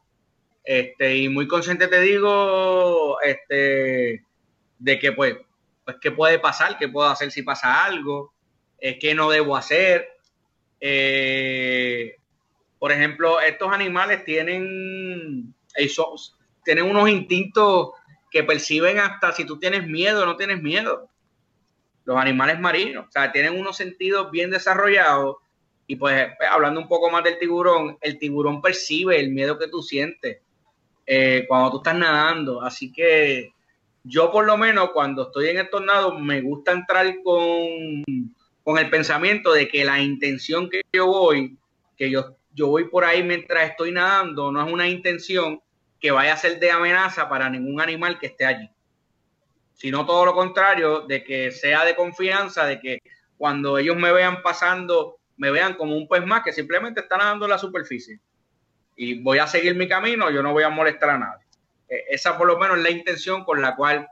Este, 0.63 1.15
y 1.15 1.29
muy 1.29 1.47
consciente 1.47 1.87
te 1.87 2.01
digo, 2.01 3.21
este, 3.21 4.23
de 4.79 4.99
que 4.99 5.11
pues, 5.13 5.37
pues 5.85 5.97
qué 6.01 6.11
puede 6.11 6.39
pasar, 6.39 6.77
qué 6.77 6.89
puedo 6.89 7.07
hacer 7.07 7.31
si 7.31 7.41
pasa 7.41 7.85
algo, 7.85 8.33
eh, 8.79 8.99
qué 8.99 9.15
no 9.15 9.29
debo 9.29 9.55
hacer. 9.55 10.16
Eh, 10.79 12.15
por 12.79 12.91
ejemplo, 12.91 13.39
estos 13.41 13.71
animales 13.71 14.23
tienen, 14.23 15.53
tienen 16.63 16.85
unos 16.85 17.09
instintos 17.09 17.91
que 18.29 18.43
perciben 18.43 18.99
hasta 18.99 19.31
si 19.31 19.45
tú 19.45 19.57
tienes 19.57 19.87
miedo 19.87 20.23
o 20.23 20.25
no 20.25 20.35
tienes 20.35 20.61
miedo. 20.61 21.09
los 22.05 22.17
animales 22.17 22.59
marinos. 22.59 23.07
O 23.07 23.11
sea, 23.11 23.31
tienen 23.31 23.59
unos 23.59 23.75
sentidos 23.75 24.31
bien 24.31 24.49
desarrollados. 24.49 25.37
Y 25.87 25.95
pues, 25.95 26.29
pues 26.37 26.49
hablando 26.49 26.79
un 26.79 26.87
poco 26.87 27.09
más 27.09 27.23
del 27.23 27.39
tiburón, 27.39 27.97
el 28.01 28.19
tiburón 28.19 28.61
percibe 28.61 29.19
el 29.19 29.31
miedo 29.31 29.57
que 29.57 29.67
tú 29.67 29.81
sientes 29.81 30.39
eh, 31.05 31.45
cuando 31.47 31.71
tú 31.71 31.77
estás 31.77 31.95
nadando. 31.95 32.61
Así 32.61 32.91
que 32.91 33.53
yo 34.03 34.31
por 34.31 34.45
lo 34.45 34.57
menos 34.57 34.91
cuando 34.91 35.23
estoy 35.23 35.49
en 35.49 35.57
el 35.57 35.69
tornado 35.69 36.17
me 36.17 36.41
gusta 36.41 36.71
entrar 36.71 37.05
con, 37.23 38.03
con 38.67 38.77
el 38.79 38.89
pensamiento 38.89 39.53
de 39.53 39.69
que 39.69 39.85
la 39.85 40.01
intención 40.01 40.69
que 40.69 40.81
yo 40.91 41.05
voy, 41.07 41.57
que 41.95 42.11
yo, 42.11 42.35
yo 42.51 42.67
voy 42.67 42.89
por 42.89 43.05
ahí 43.05 43.23
mientras 43.23 43.69
estoy 43.69 43.93
nadando, 43.93 44.51
no 44.51 44.61
es 44.61 44.69
una 44.69 44.89
intención 44.89 45.61
que 46.01 46.11
vaya 46.11 46.33
a 46.33 46.37
ser 46.37 46.59
de 46.59 46.69
amenaza 46.69 47.29
para 47.29 47.49
ningún 47.49 47.79
animal 47.79 48.19
que 48.19 48.25
esté 48.25 48.45
allí, 48.45 48.69
sino 49.73 50.05
todo 50.05 50.25
lo 50.25 50.33
contrario, 50.33 51.07
de 51.07 51.23
que 51.23 51.49
sea 51.49 51.85
de 51.85 51.95
confianza, 51.95 52.65
de 52.65 52.81
que 52.81 52.99
cuando 53.37 53.77
ellos 53.77 53.95
me 53.95 54.11
vean 54.11 54.41
pasando, 54.41 55.15
me 55.37 55.49
vean 55.49 55.75
como 55.75 55.95
un 55.95 56.05
pez 56.05 56.25
más 56.25 56.43
que 56.43 56.51
simplemente 56.51 56.99
está 56.99 57.15
nadando 57.15 57.45
en 57.45 57.51
la 57.51 57.57
superficie 57.57 58.19
y 58.97 59.21
voy 59.21 59.37
a 59.37 59.47
seguir 59.47 59.77
mi 59.77 59.87
camino, 59.87 60.29
yo 60.29 60.43
no 60.43 60.51
voy 60.51 60.63
a 60.63 60.69
molestar 60.69 61.11
a 61.11 61.17
nadie. 61.17 61.45
Eh, 61.87 62.03
esa 62.09 62.37
por 62.37 62.47
lo 62.47 62.59
menos 62.59 62.79
es 62.79 62.83
la 62.83 62.89
intención 62.89 63.45
con 63.45 63.61
la 63.61 63.77
cual 63.77 64.09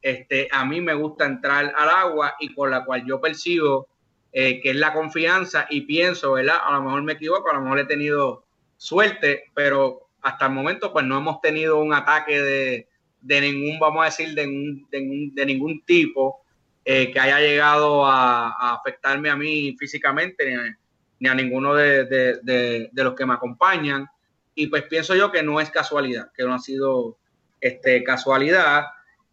este, 0.00 0.48
a 0.50 0.64
mí 0.64 0.80
me 0.80 0.94
gusta 0.94 1.26
entrar 1.26 1.74
al 1.76 1.90
agua 1.90 2.36
y 2.40 2.54
con 2.54 2.70
la 2.70 2.86
cual 2.86 3.04
yo 3.06 3.20
percibo 3.20 3.86
eh, 4.32 4.60
que 4.60 4.70
es 4.70 4.76
la 4.76 4.92
confianza 4.92 5.66
y 5.70 5.82
pienso, 5.82 6.32
¿verdad? 6.32 6.58
A 6.64 6.72
lo 6.72 6.82
mejor 6.82 7.02
me 7.02 7.14
equivoco, 7.14 7.50
a 7.50 7.54
lo 7.54 7.62
mejor 7.62 7.80
he 7.80 7.84
tenido 7.84 8.44
suerte, 8.76 9.44
pero 9.54 10.08
hasta 10.22 10.46
el 10.46 10.52
momento 10.52 10.92
pues 10.92 11.04
no 11.04 11.18
hemos 11.18 11.40
tenido 11.40 11.78
un 11.80 11.94
ataque 11.94 12.40
de, 12.40 12.88
de 13.20 13.40
ningún, 13.40 13.78
vamos 13.78 14.02
a 14.02 14.06
decir, 14.06 14.34
de, 14.34 14.46
de, 14.90 15.46
ningún 15.46 15.82
tipo 15.84 16.42
eh, 16.84 17.10
que 17.10 17.20
haya 17.20 17.40
llegado 17.40 18.06
a, 18.06 18.74
afectarme 18.74 19.30
a 19.30 19.36
mí 19.36 19.76
físicamente 19.78 20.76
ni 21.18 21.28
a, 21.28 21.34
ninguno 21.34 21.74
de, 21.74 22.90
los 22.92 23.14
que 23.14 23.26
me 23.26 23.34
acompañan. 23.34 24.06
Y 24.54 24.66
pues 24.66 24.84
pienso 24.84 25.14
yo 25.14 25.30
que 25.30 25.42
no 25.42 25.60
es 25.60 25.70
casualidad, 25.70 26.32
que 26.36 26.44
no 26.44 26.54
ha 26.54 26.58
sido 26.58 27.18
este, 27.60 28.02
casualidad. 28.02 28.86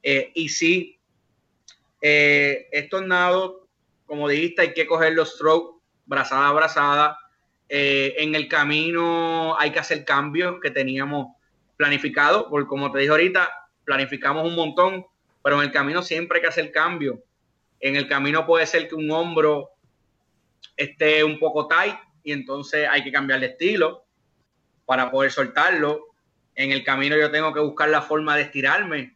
Eh, 0.03 0.31
y 0.35 0.49
sí, 0.49 0.99
eh, 2.01 2.67
estos 2.71 3.05
nados, 3.05 3.64
como 4.05 4.27
dijiste, 4.27 4.61
hay 4.61 4.73
que 4.73 4.85
coger 4.85 5.13
los 5.13 5.33
strokes 5.33 5.79
brazada 6.05 6.49
a 6.49 6.53
brazada. 6.53 7.19
Eh, 7.69 8.15
en 8.17 8.35
el 8.35 8.47
camino 8.47 9.57
hay 9.59 9.71
que 9.71 9.79
hacer 9.79 10.05
cambios 10.05 10.59
que 10.61 10.71
teníamos 10.71 11.35
planificado, 11.77 12.49
porque 12.49 12.67
como 12.67 12.91
te 12.91 12.99
dije 12.99 13.11
ahorita, 13.11 13.49
planificamos 13.83 14.45
un 14.47 14.55
montón, 14.55 15.05
pero 15.43 15.57
en 15.57 15.63
el 15.63 15.71
camino 15.71 16.01
siempre 16.01 16.37
hay 16.37 16.41
que 16.43 16.49
hacer 16.49 16.71
cambios. 16.71 17.19
En 17.79 17.95
el 17.95 18.07
camino 18.07 18.45
puede 18.45 18.65
ser 18.65 18.87
que 18.87 18.95
un 18.95 19.09
hombro 19.11 19.71
esté 20.77 21.23
un 21.23 21.39
poco 21.39 21.67
tight 21.67 21.95
y 22.23 22.31
entonces 22.31 22.87
hay 22.89 23.03
que 23.03 23.11
cambiar 23.11 23.39
de 23.39 23.47
estilo 23.47 24.05
para 24.85 25.11
poder 25.11 25.31
soltarlo. 25.31 26.07
En 26.55 26.71
el 26.71 26.83
camino 26.83 27.17
yo 27.17 27.31
tengo 27.31 27.53
que 27.53 27.59
buscar 27.59 27.89
la 27.89 28.01
forma 28.01 28.35
de 28.35 28.43
estirarme, 28.43 29.15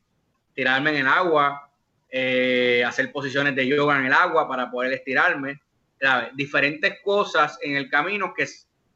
tirarme 0.53 0.91
en 0.91 0.98
el 0.98 1.07
agua, 1.07 1.68
eh, 2.11 2.84
hacer 2.86 3.11
posiciones 3.11 3.56
de 3.56 3.68
yoga 3.68 3.99
en 3.99 4.06
el 4.06 4.14
agua 4.14 4.48
para 4.48 4.69
poder 4.69 4.94
estirarme. 4.94 5.61
Diferentes 6.34 6.99
cosas 7.03 7.57
en 7.61 7.76
el 7.76 7.90
camino 7.90 8.34
que, 8.34 8.48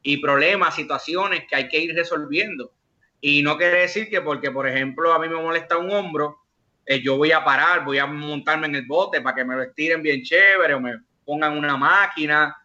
y 0.02 0.16
problemas, 0.18 0.74
situaciones 0.74 1.44
que 1.48 1.56
hay 1.56 1.68
que 1.68 1.78
ir 1.78 1.94
resolviendo. 1.94 2.72
Y 3.20 3.42
no 3.42 3.56
quiere 3.56 3.80
decir 3.80 4.08
que 4.08 4.20
porque, 4.20 4.50
por 4.50 4.66
ejemplo, 4.66 5.12
a 5.12 5.18
mí 5.18 5.28
me 5.28 5.36
molesta 5.36 5.76
un 5.78 5.90
hombro, 5.90 6.38
eh, 6.86 7.00
yo 7.00 7.16
voy 7.16 7.32
a 7.32 7.44
parar, 7.44 7.84
voy 7.84 7.98
a 7.98 8.06
montarme 8.06 8.66
en 8.66 8.76
el 8.76 8.86
bote 8.86 9.20
para 9.20 9.36
que 9.36 9.44
me 9.44 9.54
lo 9.54 9.62
estiren 9.62 10.02
bien 10.02 10.22
chévere 10.22 10.74
o 10.74 10.80
me 10.80 10.98
pongan 11.24 11.56
una 11.56 11.76
máquina. 11.76 12.56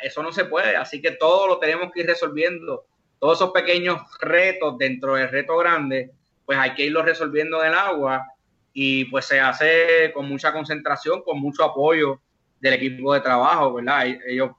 Eso 0.00 0.22
no 0.22 0.32
se 0.32 0.44
puede. 0.44 0.76
Así 0.76 1.00
que 1.00 1.12
todo 1.12 1.46
lo 1.46 1.58
tenemos 1.58 1.90
que 1.92 2.00
ir 2.00 2.06
resolviendo 2.06 2.84
todos 3.18 3.38
esos 3.38 3.50
pequeños 3.50 4.00
retos 4.20 4.78
dentro 4.78 5.14
del 5.14 5.28
reto 5.28 5.56
grande, 5.56 6.10
pues 6.46 6.58
hay 6.58 6.74
que 6.74 6.86
irlos 6.86 7.04
resolviendo 7.04 7.62
en 7.62 7.72
el 7.72 7.74
agua 7.78 8.26
y 8.80 9.06
pues 9.06 9.24
se 9.24 9.40
hace 9.40 10.12
con 10.14 10.28
mucha 10.28 10.52
concentración, 10.52 11.22
con 11.24 11.40
mucho 11.40 11.64
apoyo 11.64 12.20
del 12.60 12.74
equipo 12.74 13.12
de 13.12 13.20
trabajo, 13.20 13.74
¿verdad? 13.74 14.06
Ellos 14.24 14.52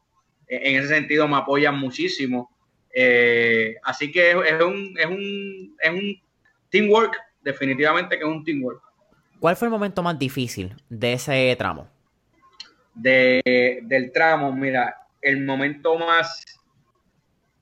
en 0.46 0.76
ese 0.76 0.90
sentido 0.90 1.26
me 1.26 1.38
apoyan 1.38 1.80
muchísimo. 1.80 2.52
Eh, 2.94 3.78
así 3.82 4.12
que 4.12 4.32
es, 4.32 4.62
un, 4.62 4.94
es, 5.00 5.06
un, 5.06 5.74
es 5.82 5.90
un 5.90 6.22
teamwork, 6.70 7.16
definitivamente 7.42 8.18
que 8.18 8.26
es 8.26 8.30
un 8.30 8.44
teamwork. 8.44 8.84
¿Cuál 9.40 9.56
fue 9.56 9.68
el 9.68 9.72
momento 9.72 10.04
más 10.04 10.20
difícil 10.20 10.76
de 10.90 11.14
ese 11.14 11.56
tramo? 11.58 11.88
De, 12.94 13.80
del 13.84 14.12
tramo, 14.12 14.52
mira, 14.52 14.98
el 15.22 15.46
momento 15.46 15.98
más 15.98 16.44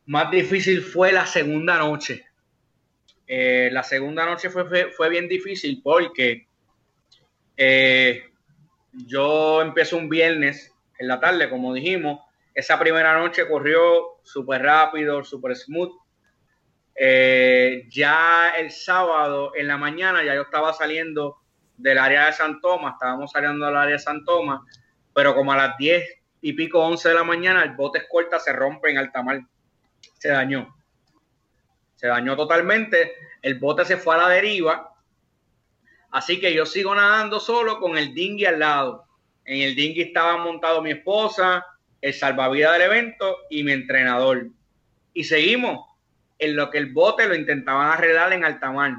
más 0.08 0.32
difícil 0.32 0.82
fue 0.82 1.12
la 1.12 1.28
segunda 1.28 1.78
noche. 1.78 2.26
Eh, 3.28 3.70
la 3.72 3.84
segunda 3.84 4.26
noche 4.26 4.50
fue, 4.50 4.90
fue, 4.92 5.10
bien 5.10 5.28
difícil 5.28 5.82
porque 5.84 6.47
eh, 7.58 8.24
yo 9.06 9.62
empecé 9.62 9.96
un 9.96 10.10
viernes 10.10 10.74
en 10.98 11.08
la 11.08 11.20
tarde, 11.20 11.50
como 11.50 11.74
dijimos. 11.74 12.22
Esa 12.54 12.80
primera 12.80 13.18
noche 13.18 13.48
corrió 13.48 14.20
súper 14.24 14.64
rápido, 14.64 15.24
súper 15.24 15.56
smooth. 15.56 15.92
Eh, 16.96 17.86
ya 17.90 18.54
el 18.58 18.72
sábado 18.72 19.52
en 19.56 19.68
la 19.68 19.78
mañana 19.78 20.24
ya 20.24 20.34
yo 20.34 20.42
estaba 20.44 20.74
saliendo 20.74 21.38
del 21.78 22.00
área 22.00 22.26
de 22.26 22.34
San 22.34 22.60
Tomás, 22.60 22.94
estábamos 22.94 23.32
saliendo 23.32 23.68
del 23.68 23.76
área 23.76 23.94
de 23.94 24.00
San 24.00 24.26
Tomás, 24.26 24.62
pero 25.14 25.36
como 25.36 25.54
a 25.54 25.58
las 25.58 25.78
10 25.78 26.04
y 26.42 26.54
pico, 26.54 26.80
11 26.80 27.10
de 27.10 27.16
la 27.16 27.24
mañana, 27.24 27.64
el 27.64 27.76
bote 27.76 28.00
escolta 28.00 28.40
se 28.40 28.52
rompe 28.54 28.90
en 28.90 28.98
alta 28.98 29.22
mar 29.22 29.42
se 30.18 30.30
dañó. 30.30 30.76
Se 31.96 32.08
dañó 32.08 32.36
totalmente, 32.36 33.14
el 33.42 33.60
bote 33.60 33.86
se 33.86 33.98
fue 33.98 34.16
a 34.16 34.20
la 34.20 34.30
deriva, 34.30 34.96
así 36.12 36.40
que 36.40 36.54
yo 36.54 36.66
sigo 36.66 36.94
nadando 36.96 37.40
solo 37.40 37.80
con 37.80 37.98
el 37.98 38.14
dinghy 38.14 38.46
al 38.46 38.60
lado. 38.60 39.06
En 39.46 39.62
el 39.62 39.76
dinghy 39.76 40.02
estaba 40.02 40.38
montado 40.38 40.82
mi 40.82 40.92
esposa, 40.92 41.66
el 42.02 42.14
salvavidas 42.14 42.74
del 42.74 42.84
evento 42.84 43.38
y 43.50 43.64
mi 43.64 43.72
entrenador. 43.72 44.48
Y 45.14 45.24
seguimos 45.24 45.86
en 46.40 46.56
lo 46.56 46.70
que 46.70 46.78
el 46.78 46.94
bote 46.94 47.28
lo 47.28 47.36
intentaban 47.36 47.92
arreglar 47.92 48.34
en 48.34 48.44
alta 48.44 48.72
mar. 48.72 48.96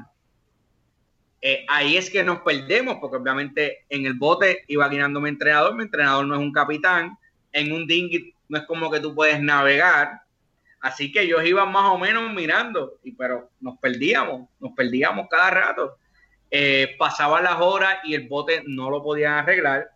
Eh, 1.41 1.65
ahí 1.69 1.95
es 1.95 2.09
que 2.09 2.23
nos 2.23 2.41
perdemos, 2.41 2.97
porque 2.99 3.17
obviamente 3.17 3.85
en 3.89 4.05
el 4.05 4.15
bote 4.15 4.65
iba 4.67 4.89
guiando 4.89 5.21
mi 5.21 5.29
entrenador, 5.29 5.75
mi 5.75 5.83
entrenador 5.83 6.25
no 6.25 6.35
es 6.35 6.41
un 6.41 6.51
capitán, 6.51 7.17
en 7.53 7.71
un 7.71 7.87
dinghy 7.87 8.33
no 8.49 8.57
es 8.57 8.65
como 8.65 8.91
que 8.91 8.99
tú 8.99 9.15
puedes 9.15 9.39
navegar, 9.41 10.21
Así 10.81 11.11
que 11.11 11.21
ellos 11.21 11.43
iban 11.45 11.71
más 11.71 11.91
o 11.91 11.97
menos 11.97 12.33
mirando, 12.33 12.99
y, 13.03 13.11
pero 13.11 13.49
nos 13.59 13.77
perdíamos, 13.79 14.47
nos 14.59 14.71
perdíamos 14.73 15.27
cada 15.29 15.49
rato. 15.49 15.97
Eh, 16.51 16.95
pasaban 16.97 17.43
las 17.43 17.59
horas 17.59 17.99
y 18.03 18.15
el 18.15 18.27
bote 18.27 18.63
no 18.65 18.89
lo 18.89 19.03
podían 19.03 19.33
arreglar. 19.33 19.89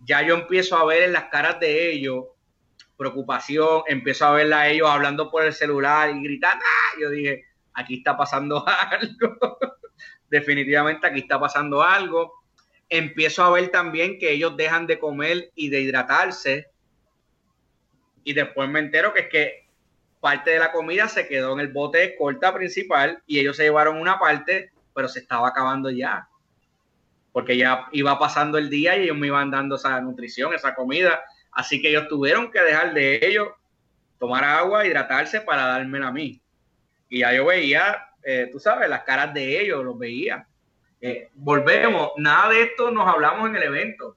Ya 0.00 0.22
yo 0.22 0.34
empiezo 0.34 0.76
a 0.76 0.84
ver 0.84 1.04
en 1.04 1.12
las 1.12 1.24
caras 1.24 1.60
de 1.60 1.92
ellos 1.92 2.24
preocupación, 2.96 3.82
empiezo 3.86 4.26
a 4.26 4.32
verla 4.32 4.60
a 4.60 4.68
ellos 4.68 4.88
hablando 4.88 5.30
por 5.30 5.44
el 5.44 5.52
celular 5.52 6.10
y 6.10 6.22
gritando. 6.22 6.64
¡Ah! 6.64 6.98
Yo 7.00 7.10
dije, 7.10 7.44
aquí 7.74 7.96
está 7.98 8.16
pasando 8.16 8.64
algo. 8.90 9.58
Definitivamente 10.28 11.06
aquí 11.06 11.20
está 11.20 11.38
pasando 11.38 11.82
algo. 11.82 12.32
Empiezo 12.88 13.44
a 13.44 13.50
ver 13.50 13.68
también 13.68 14.18
que 14.18 14.32
ellos 14.32 14.56
dejan 14.56 14.86
de 14.86 14.98
comer 14.98 15.50
y 15.54 15.68
de 15.68 15.80
hidratarse. 15.80 16.68
Y 18.24 18.32
después 18.32 18.68
me 18.68 18.80
entero 18.80 19.12
que 19.12 19.20
es 19.20 19.28
que 19.28 19.68
parte 20.20 20.50
de 20.50 20.58
la 20.58 20.72
comida 20.72 21.06
se 21.08 21.28
quedó 21.28 21.52
en 21.52 21.60
el 21.60 21.68
bote 21.68 21.98
de 21.98 22.16
corta 22.16 22.52
principal 22.54 23.22
y 23.26 23.38
ellos 23.38 23.56
se 23.56 23.64
llevaron 23.64 24.00
una 24.00 24.18
parte, 24.18 24.72
pero 24.96 25.08
se 25.08 25.20
estaba 25.20 25.48
acabando 25.48 25.90
ya. 25.90 26.26
Porque 27.32 27.58
ya 27.58 27.86
iba 27.92 28.18
pasando 28.18 28.56
el 28.56 28.70
día 28.70 28.96
y 28.96 29.02
ellos 29.02 29.16
me 29.18 29.26
iban 29.26 29.50
dando 29.50 29.76
esa 29.76 30.00
nutrición, 30.00 30.54
esa 30.54 30.74
comida. 30.74 31.22
Así 31.52 31.82
que 31.82 31.90
ellos 31.90 32.08
tuvieron 32.08 32.50
que 32.50 32.62
dejar 32.62 32.94
de 32.94 33.20
ellos 33.22 33.48
tomar 34.18 34.42
agua, 34.42 34.86
hidratarse 34.86 35.42
para 35.42 35.66
dármela 35.66 36.08
a 36.08 36.12
mí. 36.12 36.40
Y 37.10 37.20
ya 37.20 37.34
yo 37.34 37.44
veía, 37.44 38.08
eh, 38.24 38.48
tú 38.50 38.58
sabes, 38.58 38.88
las 38.88 39.02
caras 39.02 39.34
de 39.34 39.60
ellos, 39.60 39.84
los 39.84 39.98
veía. 39.98 40.46
Eh, 41.02 41.28
volvemos, 41.34 42.12
nada 42.16 42.48
de 42.48 42.62
esto 42.62 42.90
nos 42.90 43.06
hablamos 43.06 43.50
en 43.50 43.56
el 43.56 43.64
evento. 43.64 44.16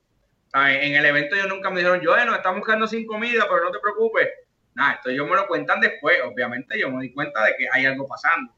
En 0.54 0.96
el 0.96 1.06
evento 1.06 1.36
ellos 1.36 1.50
nunca 1.50 1.70
me 1.70 1.82
dijeron, 1.82 2.00
yo, 2.02 2.12
bueno, 2.12 2.34
estamos 2.34 2.60
buscando 2.60 2.88
sin 2.88 3.06
comida, 3.06 3.46
pero 3.50 3.66
no 3.66 3.72
te 3.72 3.80
preocupes, 3.80 4.30
Nada, 4.74 4.94
esto 4.94 5.10
ellos 5.10 5.28
me 5.28 5.36
lo 5.36 5.46
cuentan 5.46 5.82
después, 5.82 6.18
obviamente 6.24 6.80
yo 6.80 6.90
me 6.90 7.02
di 7.02 7.12
cuenta 7.12 7.44
de 7.44 7.56
que 7.58 7.68
hay 7.70 7.86
algo 7.86 8.08
pasando. 8.08 8.54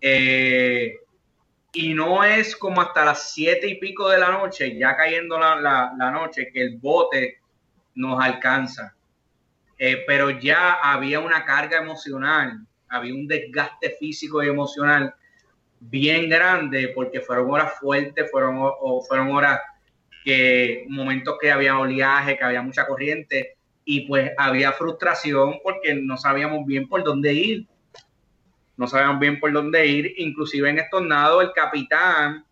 Eh, 0.00 0.96
y 1.74 1.92
no 1.92 2.22
es 2.24 2.56
como 2.56 2.80
hasta 2.80 3.04
las 3.04 3.32
siete 3.32 3.66
y 3.66 3.74
pico 3.74 4.08
de 4.08 4.18
la 4.18 4.30
noche, 4.30 4.78
ya 4.78 4.96
cayendo 4.96 5.38
la, 5.38 6.10
noche, 6.12 6.50
que 6.52 6.62
el 6.62 6.78
bote 6.78 7.40
nos 7.96 8.22
alcanza. 8.22 8.94
Eh, 9.76 10.04
pero 10.06 10.30
ya 10.30 10.74
había 10.74 11.18
una 11.18 11.44
carga 11.44 11.78
emocional, 11.78 12.64
había 12.88 13.12
un 13.12 13.26
desgaste 13.26 13.90
físico 13.90 14.42
y 14.42 14.48
emocional 14.48 15.14
bien 15.80 16.28
grande 16.28 16.92
porque 16.94 17.20
fueron 17.20 17.50
horas 17.50 17.74
fuertes, 17.80 18.30
fueron, 18.30 18.56
fueron 19.06 19.32
horas 19.32 19.60
que 20.24 20.86
momentos 20.88 21.36
que 21.40 21.50
había 21.50 21.78
oleaje, 21.78 22.38
que 22.38 22.44
había 22.44 22.62
mucha 22.62 22.86
corriente 22.86 23.56
y 23.84 24.02
pues 24.06 24.30
había 24.38 24.72
frustración 24.72 25.58
porque 25.62 25.94
no 25.94 26.16
sabíamos 26.16 26.64
bien 26.66 26.88
por 26.88 27.02
dónde 27.02 27.34
ir. 27.34 27.66
No 28.76 28.86
sabíamos 28.86 29.20
bien 29.20 29.40
por 29.40 29.52
dónde 29.52 29.86
ir. 29.86 30.14
Inclusive 30.18 30.68
en 30.68 30.78
estos 30.78 31.02
nados 31.02 31.42
el 31.42 31.52
capitán 31.52 32.44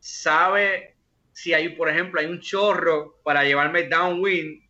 sabe 0.00 0.94
si 1.32 1.54
hay, 1.54 1.68
por 1.70 1.88
ejemplo, 1.88 2.20
hay 2.20 2.26
un 2.26 2.40
chorro 2.40 3.16
para 3.22 3.44
llevarme 3.44 3.84
downwind, 3.84 4.62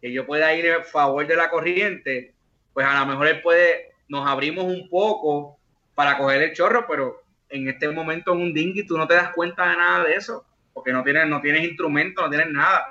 que 0.00 0.12
yo 0.12 0.26
pueda 0.26 0.54
ir 0.54 0.70
a 0.70 0.82
favor 0.82 1.26
de 1.26 1.36
la 1.36 1.50
corriente, 1.50 2.34
pues 2.72 2.86
a 2.86 3.00
lo 3.00 3.06
mejor 3.06 3.26
él 3.26 3.42
puede, 3.42 3.92
nos 4.08 4.26
abrimos 4.26 4.64
un 4.64 4.88
poco 4.88 5.58
para 5.94 6.16
coger 6.16 6.42
el 6.42 6.54
chorro, 6.54 6.86
pero 6.88 7.22
en 7.48 7.68
este 7.68 7.88
momento 7.90 8.32
en 8.32 8.40
un 8.40 8.54
dinghy 8.54 8.86
tú 8.86 8.96
no 8.96 9.06
te 9.06 9.14
das 9.14 9.32
cuenta 9.34 9.68
de 9.68 9.76
nada 9.76 10.04
de 10.04 10.14
eso, 10.14 10.44
porque 10.72 10.92
no 10.92 11.04
tienes, 11.04 11.26
no 11.26 11.40
tienes 11.40 11.62
instrumento, 11.62 12.22
no 12.22 12.30
tienes 12.30 12.48
nada. 12.50 12.90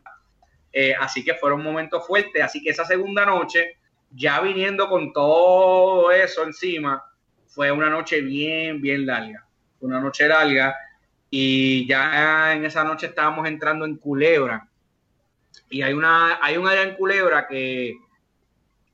Eh, 0.72 0.96
así 1.00 1.24
que 1.24 1.36
fueron 1.36 1.62
momentos 1.62 2.06
fuertes. 2.08 2.42
Así 2.42 2.64
que 2.64 2.70
esa 2.70 2.86
segunda 2.86 3.26
noche, 3.26 3.78
ya 4.12 4.42
viniendo 4.42 4.88
con 4.88 5.12
todo 5.12 6.12
eso 6.12 6.44
encima, 6.44 7.04
fue 7.54 7.72
una 7.72 7.90
noche 7.90 8.22
bien, 8.22 8.82
bien 8.82 9.06
larga. 9.06 9.46
Una 9.80 10.00
noche 10.00 10.28
larga. 10.28 10.76
Y 11.30 11.88
ya 11.88 12.54
en 12.54 12.66
esa 12.66 12.84
noche 12.84 13.08
estábamos 13.08 13.48
entrando 13.48 13.86
en 13.86 13.98
Culebra. 13.98 14.68
Y 15.70 15.84
hay 15.84 15.94
una, 15.94 16.40
hay 16.42 16.58
un 16.58 16.68
área 16.68 16.84
en 16.84 16.96
Culebra 16.96 17.48
que, 17.48 17.96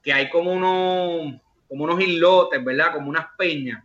que 0.04 0.12
hay 0.12 0.30
como 0.30 0.52
unos, 0.52 1.40
como 1.70 1.86
unos 1.86 2.02
islotes, 2.02 2.64
¿verdad? 2.64 2.94
Como 2.94 3.10
unas 3.10 3.28
peñas. 3.38 3.82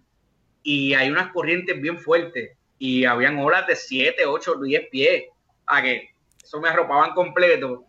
Y 0.65 0.95
hay 0.95 1.09
unas 1.09 1.31
corrientes 1.33 1.81
bien 1.81 1.99
fuertes. 1.99 2.57
Y 2.79 3.05
habían 3.05 3.39
olas 3.39 3.67
de 3.69 3.77
7, 3.77 4.27
8, 4.27 4.57
10 4.57 4.89
pies. 4.91 5.25
A 5.67 5.83
que 5.83 6.15
eso 6.43 6.61
me 6.61 6.69
arropaban 6.69 7.15
completo. 7.15 7.85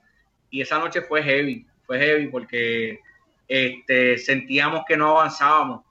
Y 0.51 0.61
esa 0.61 0.77
noche 0.77 1.01
fue 1.01 1.23
heavy, 1.23 1.65
fue 1.85 1.99
heavy 1.99 2.27
porque 2.27 2.99
este, 3.47 4.19
sentíamos 4.19 4.83
que 4.87 4.95
no 4.95 5.17
avanzábamos. 5.17 5.84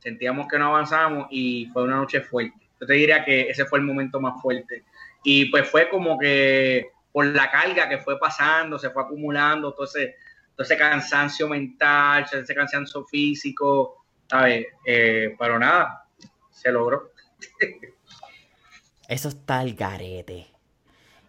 Sentíamos 0.00 0.48
que 0.48 0.58
no 0.58 0.66
avanzábamos 0.66 1.28
y 1.30 1.66
fue 1.72 1.84
una 1.84 1.96
noche 1.96 2.20
fuerte. 2.20 2.58
Yo 2.80 2.86
te 2.86 2.94
diría 2.94 3.24
que 3.24 3.42
ese 3.42 3.64
fue 3.66 3.78
el 3.78 3.84
momento 3.84 4.20
más 4.20 4.40
fuerte. 4.40 4.84
Y 5.22 5.46
pues 5.46 5.68
fue 5.68 5.88
como 5.88 6.18
que 6.18 6.90
por 7.12 7.26
la 7.26 7.50
carga 7.50 7.88
que 7.88 7.98
fue 7.98 8.18
pasando, 8.18 8.78
se 8.78 8.90
fue 8.90 9.02
acumulando, 9.02 9.72
todo 9.72 9.84
ese, 9.84 10.16
todo 10.54 10.64
ese 10.64 10.76
cansancio 10.76 11.48
mental, 11.48 12.26
ese 12.32 12.54
cansancio 12.54 13.04
físico, 13.04 14.04
¿sabes? 14.28 14.66
Eh, 14.86 15.34
pero 15.38 15.58
nada, 15.58 16.06
se 16.50 16.72
logró. 16.72 17.12
Eso 19.08 19.28
está 19.28 19.62
el 19.62 19.74
garete. 19.74 20.46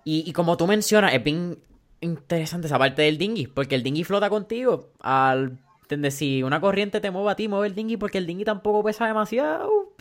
Y, 0.04 0.32
como 0.34 0.58
tú 0.58 0.68
mencionas, 0.68 1.14
es 1.14 1.24
bien 1.24 1.60
interesante 2.00 2.68
esa 2.68 2.80
parte 2.80 3.04
del 3.04 3.18
dinghy, 3.18 3.48
porque 3.48 3.76
el 3.76 3.84
dinghy 3.84 4.04
flota 4.04 4.30
contigo. 4.30 4.92
Al 5.00 5.60
Si 6.12 6.44
una 6.44 6.62
corriente 6.62 7.02
te 7.02 7.12
mueve 7.12 7.32
a 7.32 7.36
ti, 7.36 7.48
mueve 7.48 7.68
el 7.68 7.76
dinghy, 7.76 7.98
porque 7.98 8.18
el 8.18 8.26
dinghy 8.26 8.44
tampoco 8.44 8.84
pesa 8.84 9.08
demasiado. 9.08 9.94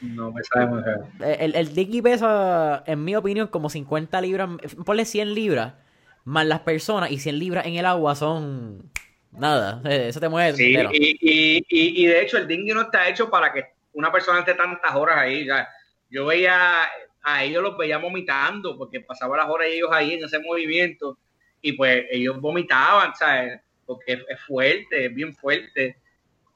No 0.00 0.34
pesa 0.34 0.60
demasiado. 0.60 1.06
El, 1.20 1.54
el 1.54 1.74
dinghy 1.74 2.02
pesa, 2.02 2.82
en 2.86 3.04
mi 3.04 3.16
opinión, 3.16 3.48
como 3.48 3.68
50 3.68 4.20
libras, 4.20 4.48
ponle 4.84 5.04
100 5.04 5.34
libras, 5.34 5.74
más 6.24 6.46
las 6.46 6.60
personas, 6.60 7.10
y 7.10 7.18
100 7.18 7.38
libras 7.38 7.66
en 7.66 7.74
el 7.76 7.86
agua 7.86 8.14
son 8.14 8.90
nada. 9.32 9.80
Eso 9.90 10.20
te 10.20 10.28
mueve. 10.28 10.56
Sí, 10.56 10.76
y, 10.92 11.16
y, 11.20 11.64
y, 11.68 12.06
de 12.06 12.22
hecho, 12.22 12.38
el 12.38 12.48
dinghy 12.48 12.72
no 12.72 12.82
está 12.82 13.08
hecho 13.08 13.30
para 13.30 13.52
que 13.52 13.64
una 13.92 14.12
persona 14.12 14.40
esté 14.40 14.54
tantas 14.54 14.94
horas 14.94 15.18
ahí. 15.18 15.46
yo 16.10 16.26
veía 16.26 16.82
a 17.26 17.42
ellos 17.42 17.60
los 17.60 17.76
veía 17.76 17.98
vomitando 17.98 18.78
porque 18.78 19.00
pasaba 19.00 19.36
las 19.36 19.48
horas 19.48 19.66
ellos 19.68 19.90
ahí 19.92 20.14
en 20.14 20.24
ese 20.24 20.38
movimiento 20.38 21.18
y 21.60 21.72
pues 21.72 22.04
ellos 22.10 22.40
vomitaban, 22.40 23.14
¿sabes? 23.16 23.60
Porque 23.86 24.24
es, 24.28 24.40
fuerte, 24.46 25.06
es 25.06 25.14
bien 25.14 25.34
fuerte. 25.34 25.96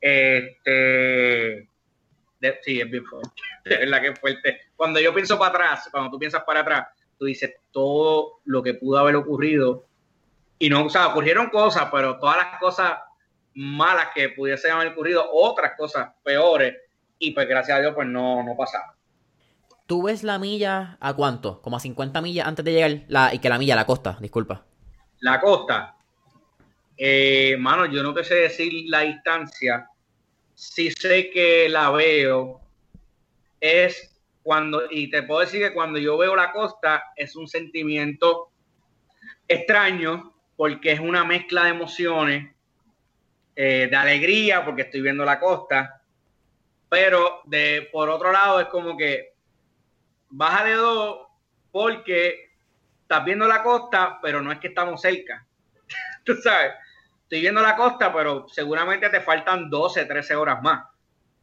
Este, 0.01 1.69
sí, 2.63 2.81
es 2.81 2.91
bien 2.91 3.05
fuerte, 3.05 3.31
es 3.65 3.79
verdad 3.79 4.01
que 4.01 4.09
es 4.09 4.19
fuerte. 4.19 4.61
Cuando 4.77 5.01
yo 5.01 5.15
pienso 5.15 5.39
para 5.39 5.51
atrás, 5.51 5.89
cuando 5.91 6.11
tú 6.11 6.19
piensas 6.19 6.43
para 6.45 6.61
atrás, 6.61 6.89
tú 7.19 7.27
dices 7.27 7.55
todo 7.71 8.41
lo 8.45 8.63
que 8.63 8.75
pudo 8.75 8.99
haber 8.99 9.17
ocurrido 9.17 9.85
y 10.59 10.69
no, 10.69 10.85
o 10.85 10.91
sea, 10.91 11.09
ocurrieron 11.09 11.49
cosas, 11.49 11.89
pero 11.91 12.19
todas 12.19 12.37
las 12.37 12.59
cosas 12.59 12.99
malas 13.55 14.09
que 14.15 14.29
pudiesen 14.31 14.73
haber 14.73 14.89
ocurrido, 14.89 15.27
otras 15.33 15.73
cosas 15.77 16.11
peores, 16.23 16.77
y 17.19 17.33
pues 17.33 17.49
gracias 17.49 17.79
a 17.79 17.81
Dios 17.81 17.95
pues 17.95 18.07
no, 18.07 18.43
no 18.43 18.57
pasaron. 18.57 18.91
¿Tú 19.87 20.05
ves 20.05 20.23
la 20.23 20.39
milla 20.39 20.99
a 21.01 21.15
cuánto? 21.15 21.61
Como 21.63 21.77
a 21.77 21.81
50 21.81 22.21
millas 22.21 22.47
antes 22.47 22.65
de 22.65 22.73
llegar. 22.73 23.05
La, 23.09 23.35
y 23.35 23.41
que 23.41 23.49
la 23.49 23.59
milla, 23.59 23.75
la 23.75 23.87
costa, 23.87 24.17
disculpa. 24.21 24.65
La 25.19 25.41
costa. 25.41 25.97
Eh, 27.03 27.57
mano, 27.59 27.87
yo 27.87 28.03
no 28.03 28.13
te 28.13 28.23
sé 28.23 28.35
decir 28.35 28.85
la 28.89 29.01
distancia. 29.01 29.89
Sí 30.55 30.91
sé 30.91 31.31
que 31.31 31.67
la 31.71 31.91
veo. 31.91 32.61
Es 33.59 34.21
cuando, 34.43 34.83
y 34.91 35.09
te 35.09 35.23
puedo 35.23 35.41
decir 35.41 35.63
que 35.63 35.73
cuando 35.73 35.99
yo 35.99 36.19
veo 36.19 36.37
la 36.37 36.53
costa 36.53 37.05
es 37.17 37.37
un 37.37 37.49
sentimiento 37.49 38.51
extraño 39.49 40.35
porque 40.57 40.93
es 40.93 41.01
una 41.01 41.25
mezcla 41.25 41.65
de 41.65 41.71
emociones, 41.71 42.55
eh, 43.57 43.89
de 43.91 43.97
alegría 43.97 44.63
porque 44.63 44.83
estoy 44.83 45.01
viendo 45.01 45.25
la 45.25 45.41
costa, 45.41 46.03
pero 46.91 47.41
de 47.47 47.89
por 47.91 48.11
otro 48.11 48.31
lado 48.31 48.61
es 48.61 48.67
como 48.67 48.95
que 48.95 49.37
baja 50.29 50.65
de 50.65 50.75
dos 50.75 51.29
porque 51.73 52.51
estás 53.01 53.25
viendo 53.25 53.49
la 53.49 53.63
costa, 53.63 54.19
pero 54.21 54.43
no 54.43 54.53
es 54.53 54.59
que 54.59 54.69
estamos 54.69 55.01
cerca. 55.01 55.47
Tú 56.25 56.35
sabes, 56.37 56.73
estoy 57.31 57.43
viendo 57.43 57.63
la 57.63 57.77
costa, 57.77 58.13
pero 58.13 58.49
seguramente 58.49 59.09
te 59.09 59.21
faltan 59.21 59.71
12, 59.71 60.05
13 60.05 60.35
horas 60.35 60.61
más. 60.63 60.85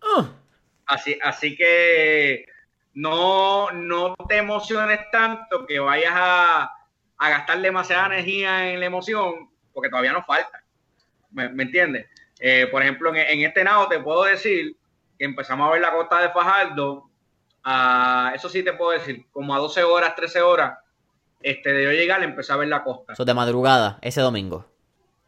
Ah. 0.02 0.28
Así, 0.86 1.18
así 1.24 1.56
que 1.56 2.46
no, 2.94 3.72
no 3.72 4.16
te 4.28 4.38
emociones 4.38 5.00
tanto 5.12 5.66
que 5.66 5.80
vayas 5.80 6.14
a, 6.14 6.74
gastar 7.20 7.62
demasiada 7.62 8.08
energía 8.08 8.72
en 8.72 8.82
la 8.82 8.86
emoción, 8.86 9.50
porque 9.74 9.90
todavía 9.90 10.12
nos 10.12 10.26
falta. 10.26 10.62
¿Me, 11.32 11.46
entiendes? 11.64 12.08
Eh, 12.40 12.68
por 12.70 12.82
ejemplo, 12.82 13.10
en, 13.10 13.18
en, 13.18 13.42
este 13.48 13.64
nado 13.64 13.88
te 13.88 14.00
puedo 14.00 14.26
decir 14.26 14.76
que 15.18 15.26
empezamos 15.26 15.68
a 15.68 15.72
ver 15.72 15.82
la 15.82 15.94
costa 15.94 16.22
de 16.22 16.30
Fajardo 16.30 17.08
eso 18.36 18.50
sí 18.50 18.64
te 18.64 18.74
puedo 18.74 18.92
decir, 18.92 19.26
como 19.32 19.54
a 19.54 19.60
12 19.60 19.84
horas, 19.84 20.16
13 20.16 20.42
horas, 20.42 20.80
este, 21.42 21.74
de 21.74 21.84
yo 21.84 21.92
llegar, 21.92 22.24
empecé 22.24 22.54
a 22.54 22.58
ver 22.58 22.68
la 22.68 22.84
costa. 22.84 23.14
Eso 23.14 23.26
de 23.26 23.34
madrugada, 23.34 24.00
ese 24.02 24.22
domingo. 24.22 24.66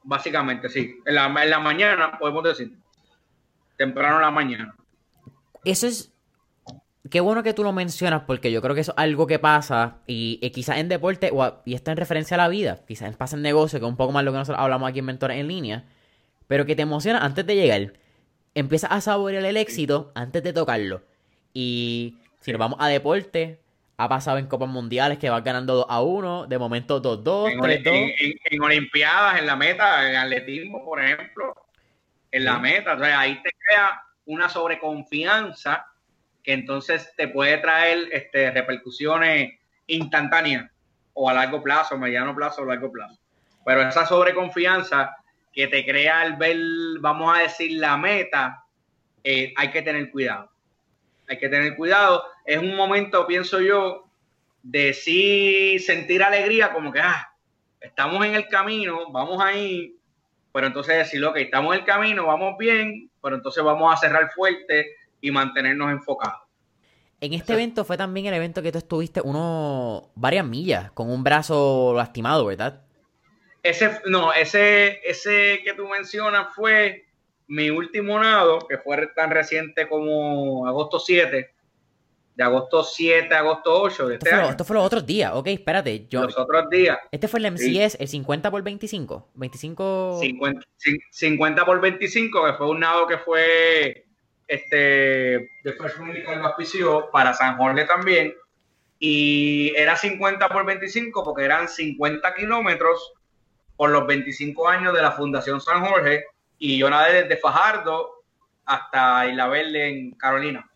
Básicamente, 0.04 0.70
sí. 0.70 1.00
En 1.06 1.16
la, 1.16 1.26
en 1.26 1.50
la 1.50 1.60
mañana, 1.60 2.18
podemos 2.18 2.44
decir. 2.44 2.74
Temprano 3.78 4.16
en 4.16 4.22
la 4.22 4.32
mañana. 4.32 4.76
Eso 5.64 5.88
es 5.88 6.12
qué 7.10 7.22
bueno 7.22 7.44
que 7.44 7.54
tú 7.54 7.64
lo 7.64 7.72
mencionas 7.72 8.24
porque 8.26 8.52
yo 8.52 8.62
creo 8.62 8.76
que 8.76 8.82
eso 8.82 8.92
es 8.92 8.98
algo 8.98 9.28
que 9.28 9.40
pasa 9.40 9.98
y, 10.08 10.38
quizás 10.52 10.78
en 10.78 10.90
deporte 10.90 11.32
o 11.34 11.62
y 11.66 11.74
está 11.74 11.92
en 11.92 11.98
referencia 11.98 12.36
a 12.36 12.38
la 12.38 12.48
vida, 12.48 12.80
quizás 12.88 13.16
pasa 13.16 13.36
en 13.36 13.42
negocio, 13.42 13.80
que 13.80 13.86
es 13.86 13.90
un 13.90 13.98
poco 13.98 14.12
más 14.12 14.24
lo 14.24 14.32
que 14.32 14.38
nosotros 14.38 14.62
hablamos 14.62 14.90
aquí 14.90 15.00
en 15.00 15.06
Mentores 15.06 15.38
en 15.38 15.48
Línea, 15.48 15.86
pero 16.48 16.66
que 16.66 16.76
te 16.76 16.84
emociona 16.84 17.24
antes 17.24 17.46
de 17.46 17.56
llegar. 17.56 17.94
Empiezas 18.56 18.92
a 18.92 19.02
saborear 19.02 19.46
el 19.46 19.58
éxito 19.58 20.12
antes 20.16 20.44
de 20.44 20.54
tocarlo. 20.54 21.04
Y 21.54 22.18
si 22.40 22.52
nos 22.52 22.60
vamos 22.60 22.80
a 22.82 22.88
deporte, 22.88 23.60
ha 24.02 24.08
pasado 24.08 24.38
en 24.38 24.48
Copas 24.48 24.70
Mundiales 24.70 25.18
que 25.18 25.30
vas 25.30 25.44
ganando 25.44 25.76
2 25.76 25.86
a 25.90 26.02
1, 26.02 26.48
de 26.48 26.58
momento 26.58 27.02
2-2, 27.02 27.58
3-2. 27.58 28.40
En, 28.46 28.62
Olimpiadas, 28.62 29.40
en 29.40 29.46
la 29.46 29.58
meta, 29.58 30.10
en 30.10 30.16
atletismo, 30.16 30.86
por 30.86 31.04
ejemplo, 31.04 31.54
en 32.32 32.46
la 32.46 32.60
meta. 32.60 32.94
O 32.94 32.98
sea, 33.00 33.20
ahí 33.20 33.44
te 33.44 33.50
crea 33.52 34.02
una 34.28 34.48
sobreconfianza 34.48 35.86
que 36.42 36.54
entonces 36.54 37.14
te 37.18 37.28
puede 37.28 37.58
traer 37.58 38.08
este, 38.14 38.50
repercusiones 38.52 39.60
instantáneas 39.88 40.72
o 41.12 41.30
a 41.30 41.34
largo 41.34 41.62
plazo, 41.62 41.98
mediano 41.98 42.34
plazo 42.34 42.62
o 42.62 42.66
largo 42.66 42.90
plazo. 42.90 43.20
Pero 43.66 43.82
esa 43.82 44.06
sobreconfianza 44.06 45.14
que 45.52 45.68
te 45.68 45.84
crea 45.86 46.22
al 46.22 46.38
ver, 46.38 46.58
vamos 47.02 47.38
a 47.38 47.42
decir, 47.42 47.74
la 47.74 47.98
meta, 47.98 48.64
eh, 49.26 49.54
hay 49.58 49.72
que 49.72 49.82
tener 49.82 50.10
cuidado 50.10 50.50
hay 51.30 51.38
que 51.38 51.48
tener 51.48 51.76
cuidado. 51.76 52.24
Es 52.44 52.58
un 52.58 52.76
momento, 52.76 53.26
pienso 53.28 53.62
yo, 53.62 54.10
de 54.64 54.94
sí 54.94 55.80
sentir 55.80 56.24
alegría, 56.24 56.74
como 56.74 56.92
que, 56.92 57.00
ah, 57.00 57.32
estamos 57.80 58.26
en 58.26 58.36
el 58.36 58.48
camino, 58.48 59.12
vamos 59.12 59.42
ahí, 59.42 59.96
pero 60.52 60.68
entonces 60.68 60.98
decirlo, 60.98 61.30
ok, 61.30 61.38
estamos 61.38 61.74
en 61.74 61.82
el 61.82 61.86
camino, 61.86 62.26
vamos 62.26 62.58
bien, 62.58 63.10
pero 63.22 63.36
entonces 63.36 63.64
vamos 63.64 63.94
a 63.94 63.98
cerrar 63.98 64.32
fuerte 64.32 64.88
y 65.22 65.32
mantenernos 65.32 65.92
enfocados. 65.92 66.42
En 67.22 67.34
este 67.34 67.54
evento 67.54 67.86
fue 67.86 67.98
también 67.98 68.26
el 68.26 68.34
evento 68.34 68.62
que 68.62 68.72
tú 68.72 68.78
estuviste 68.78 69.22
uno 69.22 70.10
varias 70.16 70.46
millas 70.46 70.92
con 70.92 71.12
un 71.12 71.24
brazo 71.24 71.94
lastimado, 71.96 72.46
¿verdad? 72.46 72.82
Ese, 73.62 74.00
no, 74.06 74.32
ese, 74.34 75.02
ese 75.04 75.62
que 75.66 75.74
tú 75.74 75.86
mencionas 75.88 76.56
fue 76.56 77.09
mi 77.50 77.70
último 77.70 78.18
nado, 78.20 78.60
que 78.68 78.78
fue 78.78 79.08
tan 79.16 79.30
reciente 79.32 79.88
como 79.90 80.66
agosto 80.68 81.00
7 81.00 81.54
de 82.36 82.44
agosto 82.46 82.84
7 82.86 83.36
a 83.36 83.40
agosto 83.40 83.82
8 83.82 84.08
de 84.08 84.14
este 84.14 84.30
esto, 84.30 84.36
fue, 84.38 84.44
año. 84.44 84.52
esto 84.52 84.64
fue 84.64 84.76
los 84.78 84.86
otros 84.86 85.06
días, 85.06 85.32
ok, 85.34 85.48
espérate. 85.48 86.08
Yo, 86.10 86.22
Los 86.24 86.38
otros 86.38 86.70
días. 86.70 86.98
este 87.12 87.28
fue 87.28 87.42
el 87.42 87.48
MCS, 87.52 87.98
el 88.00 88.08
50 88.08 88.50
por 88.50 88.64
25. 88.64 89.28
25. 89.34 90.20
50, 90.22 90.62
cin- 90.78 91.02
50 91.12 91.66
por 91.66 91.82
25, 91.82 92.46
que 92.46 92.54
fue 92.54 92.70
un 92.70 92.80
nado 92.80 93.08
que 93.08 93.18
fue 93.18 94.06
este 94.48 95.50
de 95.64 95.74
Fresh 95.78 95.98
Medical 96.00 96.42
lo 96.42 97.10
para 97.12 97.34
San 97.34 97.58
Jorge 97.58 97.84
también. 97.84 98.34
Y 99.00 99.74
era 99.76 99.98
50 99.98 100.48
por 100.50 100.66
25 100.66 101.24
porque 101.24 101.44
eran 101.44 101.68
50 101.68 102.34
kilómetros 102.36 103.14
por 103.76 103.90
los 103.90 104.08
25 104.08 104.68
años 104.68 104.94
de 104.94 105.02
la 105.02 105.12
Fundación 105.12 105.60
San 105.60 105.84
Jorge. 105.86 106.24
Y 106.60 106.78
yo 106.78 106.90
nadé 106.90 107.24
desde 107.24 107.38
Fajardo 107.38 108.24
hasta 108.66 109.28
Isla 109.28 109.48
Verde 109.48 109.88
en 109.88 110.12
Carolina, 110.12 110.70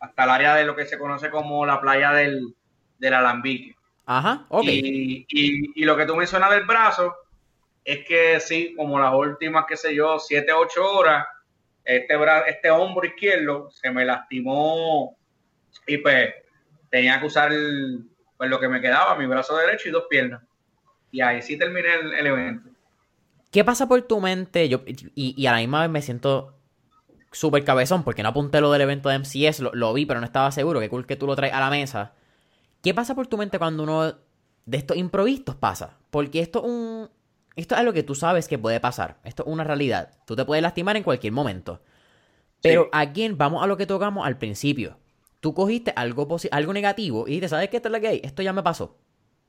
hasta 0.00 0.24
el 0.24 0.30
área 0.30 0.54
de 0.56 0.64
lo 0.64 0.74
que 0.74 0.86
se 0.86 0.98
conoce 0.98 1.30
como 1.30 1.64
la 1.64 1.80
playa 1.80 2.12
del, 2.12 2.54
del 2.98 3.14
Alambique. 3.14 3.76
Ajá, 4.06 4.46
ok. 4.48 4.64
Y, 4.64 5.26
y- 5.28 5.72
y 5.82 5.84
lo 5.84 5.96
que 5.96 6.06
tú 6.06 6.16
mencionas 6.16 6.50
del 6.50 6.64
brazo 6.64 7.14
es 7.84 8.04
que 8.06 8.40
sí, 8.40 8.74
como 8.76 8.98
las 8.98 9.14
últimas, 9.14 9.64
qué 9.68 9.76
sé 9.76 9.94
yo, 9.94 10.18
7, 10.18 10.52
8 10.52 10.84
horas, 10.90 11.26
este, 11.84 12.16
este 12.48 12.70
hombro 12.70 13.06
izquierdo 13.06 13.70
se 13.70 13.90
me 13.90 14.04
lastimó 14.04 15.16
y 15.86 15.98
pues 15.98 16.34
tenía 16.90 17.20
que 17.20 17.26
usar 17.26 17.52
el- 17.52 18.04
pues, 18.36 18.50
lo 18.50 18.58
que 18.58 18.68
me 18.68 18.80
quedaba, 18.80 19.14
mi 19.16 19.26
brazo 19.26 19.56
derecho 19.56 19.88
y 19.88 19.92
dos 19.92 20.06
piernas. 20.10 20.42
Y 21.12 21.20
ahí 21.20 21.40
sí 21.42 21.56
terminé 21.56 21.94
el, 21.94 22.12
el 22.14 22.26
evento. 22.26 22.70
¿Qué 23.56 23.64
pasa 23.64 23.88
por 23.88 24.02
tu 24.02 24.20
mente? 24.20 24.68
Yo, 24.68 24.82
y, 24.84 25.34
y 25.34 25.46
a 25.46 25.52
la 25.52 25.56
misma 25.60 25.80
vez 25.80 25.88
me 25.88 26.02
siento 26.02 26.58
súper 27.32 27.64
cabezón 27.64 28.04
porque 28.04 28.22
no 28.22 28.28
apunté 28.28 28.60
lo 28.60 28.70
del 28.70 28.82
evento 28.82 29.08
de 29.08 29.18
MCS, 29.18 29.60
lo, 29.60 29.70
lo 29.72 29.94
vi, 29.94 30.04
pero 30.04 30.20
no 30.20 30.26
estaba 30.26 30.52
seguro. 30.52 30.78
Qué 30.78 30.90
cool 30.90 31.06
que 31.06 31.16
tú 31.16 31.26
lo 31.26 31.34
traes 31.36 31.54
a 31.54 31.60
la 31.60 31.70
mesa. 31.70 32.12
¿Qué 32.82 32.92
pasa 32.92 33.14
por 33.14 33.28
tu 33.28 33.38
mente 33.38 33.58
cuando 33.58 33.84
uno 33.84 34.12
de 34.66 34.76
estos 34.76 34.98
improvistos 34.98 35.54
pasa? 35.54 35.96
Porque 36.10 36.40
esto 36.40 36.58
es 36.58 36.64
un. 36.70 37.08
Esto 37.54 37.74
es 37.76 37.80
algo 37.80 37.94
que 37.94 38.02
tú 38.02 38.14
sabes 38.14 38.46
que 38.46 38.58
puede 38.58 38.78
pasar. 38.78 39.20
Esto 39.24 39.44
es 39.46 39.48
una 39.50 39.64
realidad. 39.64 40.10
Tú 40.26 40.36
te 40.36 40.44
puedes 40.44 40.60
lastimar 40.60 40.98
en 40.98 41.02
cualquier 41.02 41.32
momento. 41.32 41.80
Pero 42.60 42.82
Sí. 42.82 42.88
aquí 42.92 43.26
vamos 43.30 43.64
a 43.64 43.66
lo 43.66 43.78
que 43.78 43.86
tocamos 43.86 44.26
al 44.26 44.36
principio. 44.36 44.98
Tú 45.40 45.54
cogiste 45.54 45.94
algo, 45.96 46.28
algo 46.50 46.72
negativo 46.74 47.26
y 47.26 47.30
dijiste, 47.30 47.48
¿sabes 47.48 47.70
qué? 47.70 47.78
Esto 47.78 47.88
es 47.88 47.92
lo 47.94 48.00
que 48.02 48.08
hay. 48.08 48.20
Esto 48.22 48.42
ya 48.42 48.52
me 48.52 48.62
pasó. 48.62 48.98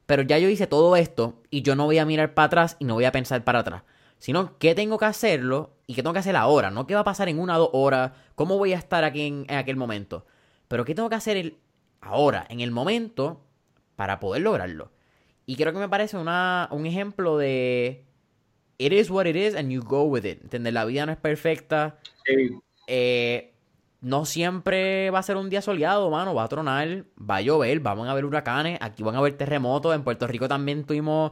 Pero 0.06 0.22
ya 0.22 0.38
yo 0.38 0.48
hice 0.48 0.66
todo 0.66 0.96
esto 0.96 1.44
y 1.50 1.62
yo 1.62 1.76
no 1.76 1.84
voy 1.84 1.98
a 1.98 2.06
mirar 2.06 2.34
para 2.34 2.46
atrás 2.46 2.78
y 2.80 2.86
no 2.86 2.94
voy 2.94 3.04
a 3.04 3.12
pensar 3.12 3.44
para 3.44 3.60
atrás. 3.60 3.84
Sino 4.20 4.58
qué 4.58 4.74
tengo 4.76 4.98
que 4.98 5.06
hacerlo 5.06 5.72
y 5.86 5.94
qué 5.94 6.02
tengo 6.04 6.14
que 6.14 6.20
hacer 6.20 6.36
ahora. 6.36 6.72
No 6.72 6.88
qué 6.88 6.96
va 6.96 7.02
a 7.02 7.06
pasar 7.06 7.30
en 7.30 7.40
una 7.40 7.58
o 7.58 7.60
dos 7.60 7.70
horas. 7.74 8.12
¿Cómo 8.36 8.58
voy 8.58 8.74
a 8.74 8.78
estar 8.78 9.04
aquí 9.04 9.22
en, 9.28 9.46
en 9.48 9.58
aquel 9.58 9.76
momento? 9.76 10.26
Pero 10.68 10.86
qué 10.86 10.96
tengo 10.96 11.10
que 11.10 11.16
hacer 11.16 11.38
el- 11.38 11.58
ahora, 12.02 12.46
en 12.50 12.60
el 12.62 12.72
momento, 12.72 13.42
para 13.96 14.20
poder 14.20 14.42
lograrlo. 14.42 14.92
Y 15.46 15.56
creo 15.56 15.72
que 15.74 15.80
me 15.80 15.88
parece 15.90 16.18
una, 16.18 16.68
un 16.72 16.86
ejemplo 16.86 17.38
de... 17.38 18.04
It 18.80 18.92
is 18.94 19.10
what 19.10 19.26
it 19.26 19.36
is 19.36 19.56
and 19.56 19.72
you 19.72 19.82
go 19.82 20.04
with 20.04 20.26
it. 20.26 20.42
¿Entiendes? 20.44 20.74
La 20.74 20.86
vida 20.86 21.06
no 21.06 21.12
es 21.12 21.18
perfecta. 21.18 21.98
Sí, 22.26 22.50
Eh, 22.88 23.54
no 24.02 24.26
siempre 24.26 25.10
va 25.10 25.20
a 25.20 25.24
ser 25.24 25.38
un 25.38 25.50
día 25.50 25.62
soleado, 25.62 26.10
mano. 26.12 26.36
Va 26.36 26.44
a 26.44 26.48
tronar, 26.48 27.06
va 27.20 27.38
a 27.38 27.42
llover, 27.42 27.80
van 27.80 28.00
a 28.02 28.12
haber 28.12 28.26
huracanes, 28.26 28.78
aquí 28.82 29.02
van 29.04 29.16
a 29.16 29.18
haber 29.20 29.34
terremotos. 29.38 29.96
En 29.96 30.04
Puerto 30.04 30.28
Rico 30.28 30.48
también 30.48 30.84
tuvimos 30.86 31.32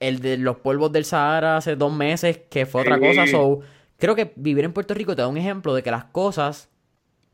el 0.00 0.20
de 0.20 0.36
los 0.38 0.56
polvos 0.56 0.90
del 0.92 1.04
Sahara 1.04 1.58
hace 1.58 1.76
dos 1.76 1.92
meses, 1.92 2.40
que 2.50 2.66
fue 2.66 2.80
otra 2.82 2.96
Sí. 2.96 3.00
cosa. 3.02 3.26
So, 3.26 3.60
creo 3.98 4.16
que 4.16 4.32
vivir 4.36 4.64
en 4.64 4.72
Puerto 4.72 4.94
Rico 4.94 5.14
te 5.14 5.22
da 5.22 5.28
un 5.28 5.36
ejemplo 5.36 5.74
de 5.74 5.82
que 5.82 5.90
las 5.90 6.06
cosas 6.06 6.68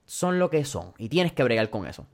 son 0.05 0.38
lo 0.38 0.51
que 0.51 0.64
son 0.64 0.93
y 0.98 1.09
tienes 1.09 1.32
que 1.32 1.43
bregar 1.44 1.70
con 1.70 1.86
eso. 1.86 2.06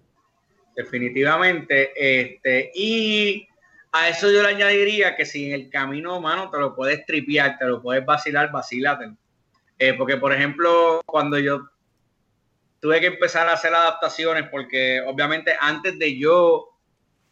definitivamente. 0.74 1.92
Este, 1.96 2.70
y 2.74 3.46
a 3.92 4.08
eso 4.08 4.30
yo 4.32 4.42
le 4.42 4.48
añadiría 4.48 5.14
que 5.16 5.26
si 5.26 5.46
en 5.48 5.52
el 5.52 5.68
camino, 5.70 6.18
mano, 6.20 6.48
te 6.50 6.58
lo 6.58 6.74
puedes 6.74 7.04
tripear, 7.04 7.58
te 7.58 7.66
lo 7.66 7.82
puedes 7.82 8.04
vacilar, 8.06 8.50
vacílatelo. 8.50 9.14
Eh, 9.78 9.92
porque, 9.94 10.16
por 10.16 10.32
ejemplo, 10.32 11.02
cuando 11.04 11.38
yo 11.38 11.68
tuve 12.80 13.00
que 13.00 13.08
empezar 13.08 13.48
a 13.48 13.52
hacer 13.52 13.74
adaptaciones, 13.74 14.48
porque 14.50 15.02
obviamente 15.06 15.52
antes 15.60 15.98
de 15.98 16.18
yo 16.18 16.70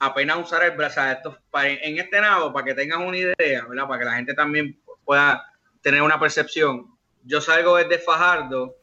apenas 0.00 0.38
usar 0.38 0.64
el 0.64 0.72
brazo, 0.72 1.00
o 1.00 1.02
sea, 1.04 1.12
esto, 1.12 1.38
pa- 1.50 1.68
en 1.68 1.98
este 1.98 2.20
nado, 2.20 2.52
para 2.52 2.64
que 2.66 2.74
tengan 2.74 3.02
una 3.02 3.16
idea. 3.18 3.66
Para 3.86 3.98
que 3.98 4.04
la 4.04 4.14
gente 4.16 4.34
también 4.34 4.80
pueda 5.04 5.44
tener 5.82 6.02
una 6.02 6.18
percepción. 6.18 6.86
Yo 7.22 7.40
salgo 7.40 7.76
desde 7.76 7.98
Fajardo, 7.98 8.76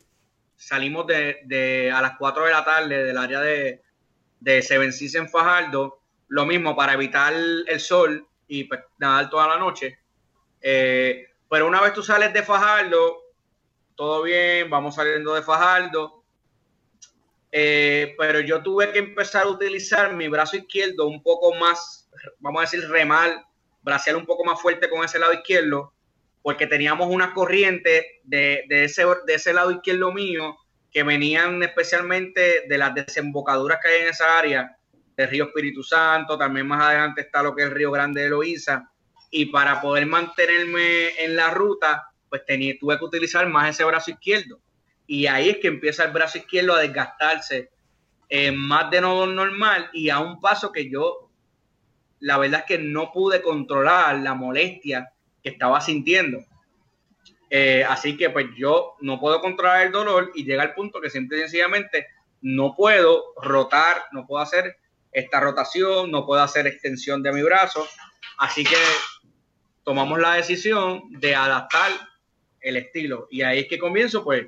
salimos 0.55 1.05
de, 1.07 1.39
de 1.45 1.91
a 1.91 2.01
las 2.01 2.17
4 2.17 2.45
de 2.45 2.51
la 2.51 2.63
tarde 2.63 3.03
del 3.03 3.17
área 3.17 3.41
de, 3.41 3.83
de 4.39 4.61
Seven 4.61 4.93
Seas 4.93 5.15
en 5.15 5.29
Fajardo, 5.29 6.01
lo 6.29 6.45
mismo 6.45 6.75
para 6.75 6.93
evitar 6.93 7.33
el 7.33 7.79
sol 7.79 8.27
y 8.47 8.63
pues, 8.65 8.81
nadar 8.99 9.29
toda 9.29 9.47
la 9.47 9.57
noche. 9.57 9.99
Eh, 10.61 11.25
pero 11.49 11.67
una 11.67 11.81
vez 11.81 11.93
tú 11.93 12.03
sales 12.03 12.33
de 12.33 12.43
Fajardo, 12.43 13.17
todo 13.95 14.21
bien, 14.23 14.69
vamos 14.69 14.95
saliendo 14.95 15.33
de 15.33 15.41
Fajardo. 15.41 16.16
Eh, 17.59 18.13
pero 18.19 18.39
yo 18.41 18.61
tuve 18.61 18.91
que 18.91 18.99
empezar 18.99 19.45
a 19.45 19.49
utilizar 19.49 20.13
mi 20.13 20.27
brazo 20.27 20.57
izquierdo 20.57 21.07
un 21.07 21.23
poco 21.23 21.55
más, 21.55 22.07
vamos 22.37 22.59
a 22.59 22.65
decir, 22.65 22.87
remar, 22.87 23.47
bracear 23.81 24.15
un 24.15 24.27
poco 24.27 24.45
más 24.45 24.61
fuerte 24.61 24.87
con 24.87 25.03
ese 25.03 25.17
lado 25.17 25.33
izquierdo, 25.33 25.91
porque 26.43 26.67
teníamos 26.67 27.09
unas 27.09 27.31
corrientes 27.31 28.05
de, 28.23 28.63
de, 28.69 28.83
ese, 28.83 29.05
de 29.25 29.33
ese 29.33 29.53
lado 29.53 29.71
izquierdo 29.71 30.13
mío 30.13 30.55
que 30.91 31.01
venían 31.01 31.63
especialmente 31.63 32.65
de 32.69 32.77
las 32.77 32.93
desembocaduras 32.93 33.79
que 33.81 33.87
hay 33.87 34.01
en 34.03 34.09
esa 34.09 34.37
área, 34.37 34.77
del 35.15 35.27
río 35.27 35.45
Espíritu 35.45 35.81
Santo, 35.81 36.37
también 36.37 36.67
más 36.67 36.83
adelante 36.83 37.21
está 37.21 37.41
lo 37.41 37.55
que 37.55 37.63
es 37.63 37.69
el 37.69 37.73
río 37.73 37.89
Grande 37.89 38.21
de 38.21 38.29
Loíza, 38.29 38.91
y 39.31 39.47
para 39.47 39.81
poder 39.81 40.05
mantenerme 40.05 41.23
en 41.23 41.35
la 41.35 41.49
ruta, 41.49 42.07
pues 42.29 42.45
tenía, 42.45 42.75
tuve 42.79 42.99
que 42.99 43.05
utilizar 43.05 43.47
más 43.47 43.71
ese 43.71 43.83
brazo 43.83 44.11
izquierdo. 44.11 44.59
Y 45.07 45.25
ahí 45.27 45.49
es 45.49 45.57
que 45.57 45.69
empieza 45.69 46.03
el 46.03 46.11
brazo 46.11 46.37
izquierdo 46.37 46.75
a 46.75 46.81
desgastarse 46.81 47.71
eh, 48.29 48.51
más 48.51 48.91
de 48.91 49.01
lo 49.01 49.25
normal 49.25 49.89
y 49.93 50.09
a 50.09 50.19
un 50.19 50.41
paso 50.41 50.71
que 50.71 50.89
yo, 50.89 51.29
la 52.19 52.37
verdad 52.37 52.59
es 52.61 52.65
que 52.65 52.77
no 52.77 53.11
pude 53.13 53.41
controlar 53.41 54.19
la 54.19 54.33
molestia 54.33 55.13
que 55.41 55.49
estaba 55.49 55.79
sintiendo. 55.79 56.39
Eh, 57.49 57.85
así 57.87 58.17
que 58.17 58.29
pues 58.29 58.47
yo 58.57 58.95
no 58.99 59.19
puedo 59.19 59.39
controlar 59.39 59.85
el 59.85 59.93
dolor 59.93 60.31
y 60.35 60.43
llega 60.43 60.63
al 60.63 60.73
punto 60.73 60.99
que 60.99 61.09
simple 61.09 61.37
y 61.37 61.41
sencillamente 61.41 62.07
no 62.41 62.75
puedo 62.75 63.33
rotar, 63.41 64.03
no 64.11 64.27
puedo 64.27 64.43
hacer 64.43 64.75
esta 65.13 65.39
rotación, 65.39 66.11
no 66.11 66.25
puedo 66.25 66.43
hacer 66.43 66.67
extensión 66.67 67.23
de 67.23 67.31
mi 67.31 67.41
brazo. 67.41 67.87
Así 68.37 68.65
que 68.65 68.75
tomamos 69.83 70.19
la 70.19 70.33
decisión 70.33 71.03
de 71.09 71.33
adaptar 71.33 71.91
el 72.59 72.75
estilo. 72.75 73.27
Y 73.31 73.41
ahí 73.43 73.59
es 73.59 73.67
que 73.67 73.79
comienzo, 73.79 74.23
pues 74.23 74.47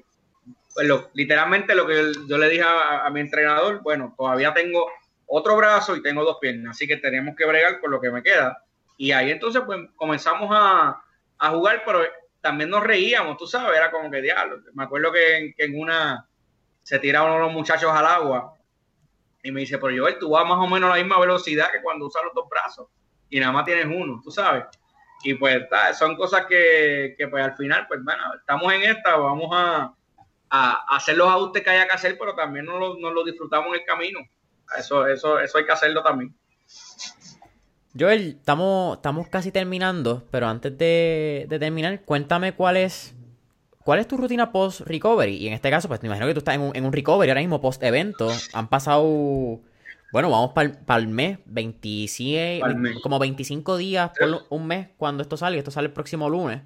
lo, 0.88 1.10
literalmente 1.14 1.76
lo 1.76 1.88
que 1.88 2.12
yo 2.28 2.38
le 2.38 2.50
dije 2.50 2.64
a, 2.64 3.10
mi 3.12 3.20
entrenador, 3.20 3.82
bueno, 3.82 4.14
todavía 4.18 4.54
tengo 4.54 4.90
otro 5.26 5.56
brazo 5.56 5.96
y 5.96 6.02
tengo 6.02 6.24
dos 6.24 6.38
piernas, 6.40 6.76
así 6.76 6.88
que 6.88 6.98
tenemos 6.98 7.36
que 7.36 7.46
bregar 7.46 7.80
con 7.80 7.92
lo 7.92 8.02
que 8.02 8.12
me 8.12 8.24
queda. 8.24 8.64
Y 8.98 9.12
ahí 9.12 9.32
entonces, 9.32 9.62
pues, 9.66 9.80
comenzamos 9.96 10.50
a, 10.52 11.02
a 11.38 11.50
jugar, 11.50 11.84
pero 11.86 12.04
también 12.42 12.70
nos 12.70 12.84
reíamos, 12.84 13.38
tú 13.38 13.48
sabes, 13.48 13.78
era 13.78 13.92
como 13.92 14.10
que 14.10 14.22
diablo. 14.22 14.60
Me 14.74 14.84
acuerdo 14.84 15.12
que 15.12 15.54
en, 15.58 15.80
una 15.80 16.28
se 16.84 17.00
tira 17.00 17.24
uno 17.24 17.34
de 17.36 17.40
los 17.40 17.54
muchachos 17.54 17.92
al 17.92 18.06
agua 18.06 18.54
y 19.44 19.52
me 19.52 19.62
dice, 19.62 19.78
pero 19.78 19.96
Joel, 20.02 20.18
tú 20.20 20.30
vas 20.32 20.46
más 20.46 20.58
o 20.58 20.68
menos 20.68 20.90
a 20.90 20.96
la 20.96 21.04
misma 21.04 21.20
velocidad 21.20 21.72
que 21.72 21.82
cuando 21.82 22.08
usas 22.08 22.24
los 22.24 22.34
dos 22.34 22.50
brazos 22.50 22.88
y 23.30 23.40
nada 23.40 23.52
más 23.52 23.66
tienes 23.66 23.86
uno, 23.86 24.22
tú 24.24 24.32
sabes. 24.32 24.66
Y 25.24 25.34
pues 25.34 25.68
son 25.98 26.16
cosas 26.16 26.46
que, 26.46 27.16
que, 27.18 27.28
pues 27.28 27.44
al 27.44 27.56
final, 27.56 27.86
pues 27.88 28.04
bueno, 28.04 28.24
estamos 28.36 28.72
en 28.74 28.84
esta, 28.84 29.18
vamos 29.18 29.50
a, 29.52 29.94
a 30.50 30.96
hacer 30.96 31.18
los 31.18 31.28
ajustes 31.28 31.64
que 31.64 31.70
haya 31.70 31.88
que 31.88 31.94
hacer, 31.94 32.18
pero 32.18 32.36
también 32.36 32.66
nos 32.66 32.80
lo, 32.80 33.00
nos 33.00 33.14
lo 33.14 33.24
disfrutamos 33.24 33.70
en 33.70 33.82
el 33.82 33.86
camino. 33.86 34.20
Eso, 34.78 35.08
eso, 35.08 35.40
eso 35.40 35.58
hay 35.58 35.66
que 35.66 35.72
hacerlo 35.72 36.04
también. 36.04 36.36
Joel, 37.98 38.38
estamos, 38.40 38.98
estamos 38.98 39.28
casi 39.30 39.52
terminando, 39.52 40.28
pero 40.32 40.48
antes 40.48 40.78
de, 40.78 41.48
de, 41.50 41.60
terminar, 41.60 42.02
cuéntame 42.04 42.54
cuál 42.54 42.78
es 42.78 43.16
cuál 43.84 44.00
es 44.00 44.08
tu 44.08 44.18
rutina 44.18 44.52
post 44.52 44.82
recovery. 44.82 45.38
Y 45.38 45.48
en 45.48 45.54
este 45.54 45.72
caso, 45.72 45.88
pues 45.88 46.02
me 46.04 46.08
imagino 46.08 46.28
que 46.28 46.34
tú 46.34 46.40
estás 46.40 46.56
en 46.56 46.62
un, 46.62 46.76
en 46.76 46.86
un 46.86 46.94
recovery 46.94 47.32
ahora 47.32 47.42
mismo 47.42 47.60
post 47.60 47.82
evento. 47.82 48.30
Han 48.54 48.68
pasado, 48.68 49.62
bueno, 50.12 50.30
vamos 50.30 50.52
para 50.54 51.00
el 51.00 51.08
mes, 51.08 51.40
27, 51.46 52.60
Pa'l 52.62 52.76
mes. 52.76 53.00
como 53.02 53.18
25 53.18 53.78
días 53.78 54.12
por 54.18 54.46
un 54.50 54.68
mes 54.68 54.90
cuando 54.98 55.24
esto 55.24 55.38
salga. 55.38 55.58
Esto 55.58 55.72
sale 55.72 55.88
el 55.88 55.94
próximo 55.94 56.30
lunes. 56.30 56.62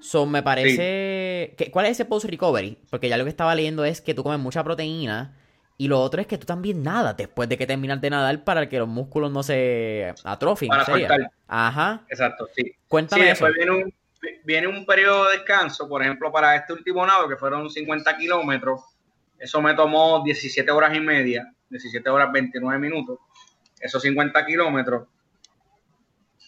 So, 0.00 0.26
me 0.26 0.42
parece. 0.42 1.54
Que, 1.56 1.70
¿Cuál 1.70 1.86
es 1.86 1.92
ese 1.92 2.04
post 2.04 2.26
recovery? 2.26 2.78
Porque 2.90 3.08
ya 3.08 3.16
lo 3.16 3.24
que 3.24 3.30
estaba 3.30 3.54
leyendo 3.54 3.84
es 3.84 4.00
que 4.00 4.14
tú 4.14 4.22
comes 4.22 4.38
mucha 4.38 4.62
proteína. 4.62 5.36
Y 5.76 5.86
lo 5.86 6.00
otro 6.00 6.20
es 6.20 6.26
que 6.26 6.38
tú 6.38 6.46
también 6.46 6.82
nadas 6.82 7.16
después 7.16 7.48
de 7.48 7.56
que 7.56 7.66
terminas 7.66 8.00
de 8.00 8.10
nadar 8.10 8.42
para 8.42 8.68
que 8.68 8.78
los 8.78 8.88
músculos 8.88 9.30
no 9.30 9.42
se 9.44 10.12
atrofien. 10.24 10.70
Para 10.70 10.84
soltar. 10.84 11.30
Ajá. 11.46 12.04
Exacto, 12.08 12.48
sí. 12.54 12.72
Cuéntame 12.88 13.22
sí, 13.22 13.28
eso. 13.28 13.44
después 13.44 13.54
viene 13.54 13.84
un, 13.84 13.94
viene 14.44 14.66
un 14.66 14.84
periodo 14.84 15.26
de 15.26 15.36
descanso, 15.36 15.88
por 15.88 16.02
ejemplo, 16.02 16.32
para 16.32 16.56
este 16.56 16.72
último 16.72 17.06
nado, 17.06 17.28
que 17.28 17.36
fueron 17.36 17.70
50 17.70 18.16
kilómetros. 18.16 18.80
Eso 19.38 19.62
me 19.62 19.74
tomó 19.74 20.24
17 20.24 20.68
horas 20.72 20.96
y 20.96 21.00
media. 21.00 21.52
17 21.70 22.08
horas 22.08 22.32
29 22.32 22.78
minutos, 22.78 23.18
esos 23.80 24.02
50 24.02 24.44
kilómetros. 24.46 25.08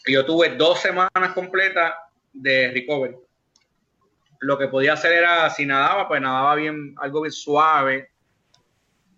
Y 0.07 0.15
yo 0.15 0.25
tuve 0.25 0.57
dos 0.57 0.81
semanas 0.81 1.33
completas 1.35 1.93
de 2.33 2.71
recovery. 2.73 3.17
Lo 4.41 4.59
que 4.59 4.69
podía 4.69 4.95
hacer 4.95 5.13
era, 5.13 5.49
si 5.51 5.67
nadaba, 5.67 6.09
pues 6.09 6.21
nadaba 6.21 6.55
bien, 6.55 6.95
algo 6.99 7.23
bien 7.23 7.33
suave 7.33 8.11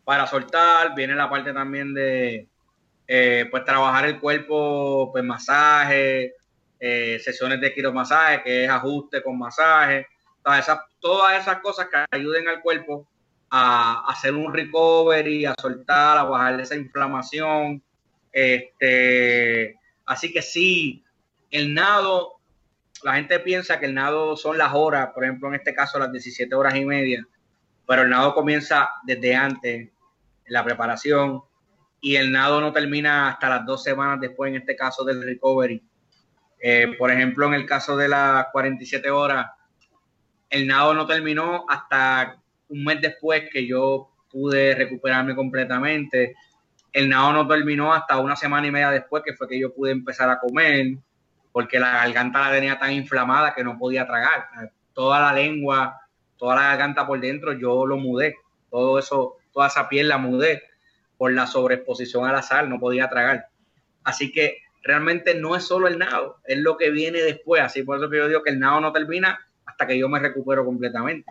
para 0.05 0.27
soltar. 0.27 0.94
Viene 0.94 1.15
la 1.15 1.31
parte 1.31 1.53
también 1.53 1.94
de, 1.94 2.49
eh, 3.07 3.47
pues 3.51 3.65
trabajar 3.65 4.07
el 4.07 4.20
cuerpo, 4.20 5.11
pues 5.12 5.24
masaje, 5.24 6.35
eh, 6.81 7.20
sesiones 7.23 7.61
de 7.61 7.73
quiromasaje, 7.73 8.43
que 8.43 8.65
es 8.65 8.70
ajuste 8.70 9.23
con 9.23 9.39
masaje, 9.39 10.07
todas 10.43 10.61
esas, 10.61 10.81
todas 10.99 11.40
esas 11.40 11.59
cosas 11.61 11.89
que 11.89 12.05
ayuden 12.11 12.49
al 12.49 12.61
cuerpo 12.61 13.07
a, 13.51 14.11
hacer 14.11 14.35
un 14.35 14.53
recovery, 14.53 15.44
a 15.44 15.55
soltar, 15.61 16.19
a 16.19 16.24
bajar 16.24 16.61
esa 16.61 16.74
inflamación. 16.74 17.82
Este, 18.32 19.77
así 20.07 20.32
que 20.32 20.43
sí, 20.43 21.05
el 21.51 21.74
nado, 21.74 22.40
la 23.03 23.15
gente 23.15 23.41
piensa 23.41 23.79
que 23.79 23.87
el 23.87 23.95
nado 23.95 24.37
son 24.37 24.59
las 24.59 24.73
horas, 24.74 25.11
por 25.15 25.24
ejemplo, 25.24 25.49
en 25.49 25.55
este 25.55 25.74
caso 25.74 25.99
las 25.99 26.12
17 26.12 26.55
horas 26.55 26.74
y 26.77 26.85
media, 26.85 27.27
pero 27.87 28.03
el 28.03 28.11
nado 28.11 28.35
comienza 28.35 28.91
desde 29.05 29.35
antes, 29.35 29.91
la 30.47 30.65
preparación, 30.65 31.43
y 32.01 32.16
el 32.16 32.33
nado 32.33 32.61
no 32.61 32.73
termina 32.73 33.29
hasta 33.29 33.49
las 33.49 33.65
dos 33.65 33.83
semanas 33.83 34.20
después, 34.20 34.51
en 34.51 34.57
este 34.57 34.77
caso 34.77 35.05
del 35.05 35.23
recovery. 35.23 35.83
Eh, 36.61 36.95
por 36.99 37.11
ejemplo, 37.11 37.47
en 37.47 37.55
el 37.55 37.66
caso 37.66 37.97
de 37.97 38.09
las 38.09 38.47
47 38.53 39.11
horas, 39.11 39.47
el 40.51 40.66
nado 40.66 40.95
no 40.95 41.07
terminó 41.07 41.65
hasta 41.69 42.41
un 42.69 42.85
mes 42.85 43.01
después 43.01 43.45
que 43.53 43.66
yo 43.66 44.11
pude 44.31 44.74
recuperarme 44.74 45.35
completamente. 45.35 46.35
El 46.93 47.09
nado 47.09 47.33
no 47.33 47.49
terminó 47.49 47.93
hasta 47.93 48.19
una 48.19 48.37
semana 48.37 48.66
y 48.66 48.70
media 48.70 48.91
después, 48.91 49.23
que 49.24 49.35
fue 49.35 49.49
que 49.49 49.61
yo 49.61 49.73
pude 49.74 49.93
empezar 49.93 50.29
a 50.29 50.39
comer, 50.39 50.99
porque 51.53 51.79
la 51.79 51.93
garganta 51.93 52.41
la 52.41 52.51
tenía 52.51 52.79
tan 52.79 52.93
inflamada 52.93 53.55
que 53.55 53.62
no 53.62 53.79
podía 53.79 54.07
tragar. 54.07 54.49
Toda 54.93 55.20
la 55.20 55.33
lengua, 55.33 56.01
toda 56.37 56.57
la 56.57 56.62
garganta 56.62 57.07
por 57.07 57.20
dentro, 57.20 57.53
yo 57.53 57.87
lo 57.87 57.99
mudé. 57.99 58.37
Todo 58.70 58.99
eso, 58.99 59.37
toda 59.53 59.69
esa 59.69 59.89
piel 59.89 60.09
la 60.09 60.19
mudé 60.19 60.62
por 61.19 61.33
la 61.33 61.47
sobreexposición 61.47 62.24
a 62.24 62.33
la 62.33 62.43
sal, 62.43 62.69
no 62.69 62.81
podía 62.81 63.09
tragar. 63.09 63.47
Así 64.03 64.33
que 64.33 64.59
realmente 64.83 65.35
no 65.35 65.55
es 65.55 65.65
solo 65.65 65.87
el 65.87 65.99
nado, 65.99 66.39
es 66.45 66.59
lo 66.59 66.77
que 66.77 66.91
viene 66.91 67.20
después. 67.20 67.62
Así 67.62 67.83
por 67.83 67.99
eso 67.99 68.11
que 68.11 68.16
yo 68.16 68.29
digo 68.29 68.43
que 68.43 68.51
el 68.51 68.59
nado 68.59 68.81
no 68.81 68.93
termina 68.93 69.39
hasta 69.65 69.87
que 69.87 69.99
yo 69.99 70.09
me 70.09 70.19
recupero 70.19 70.65
completamente. 70.65 71.31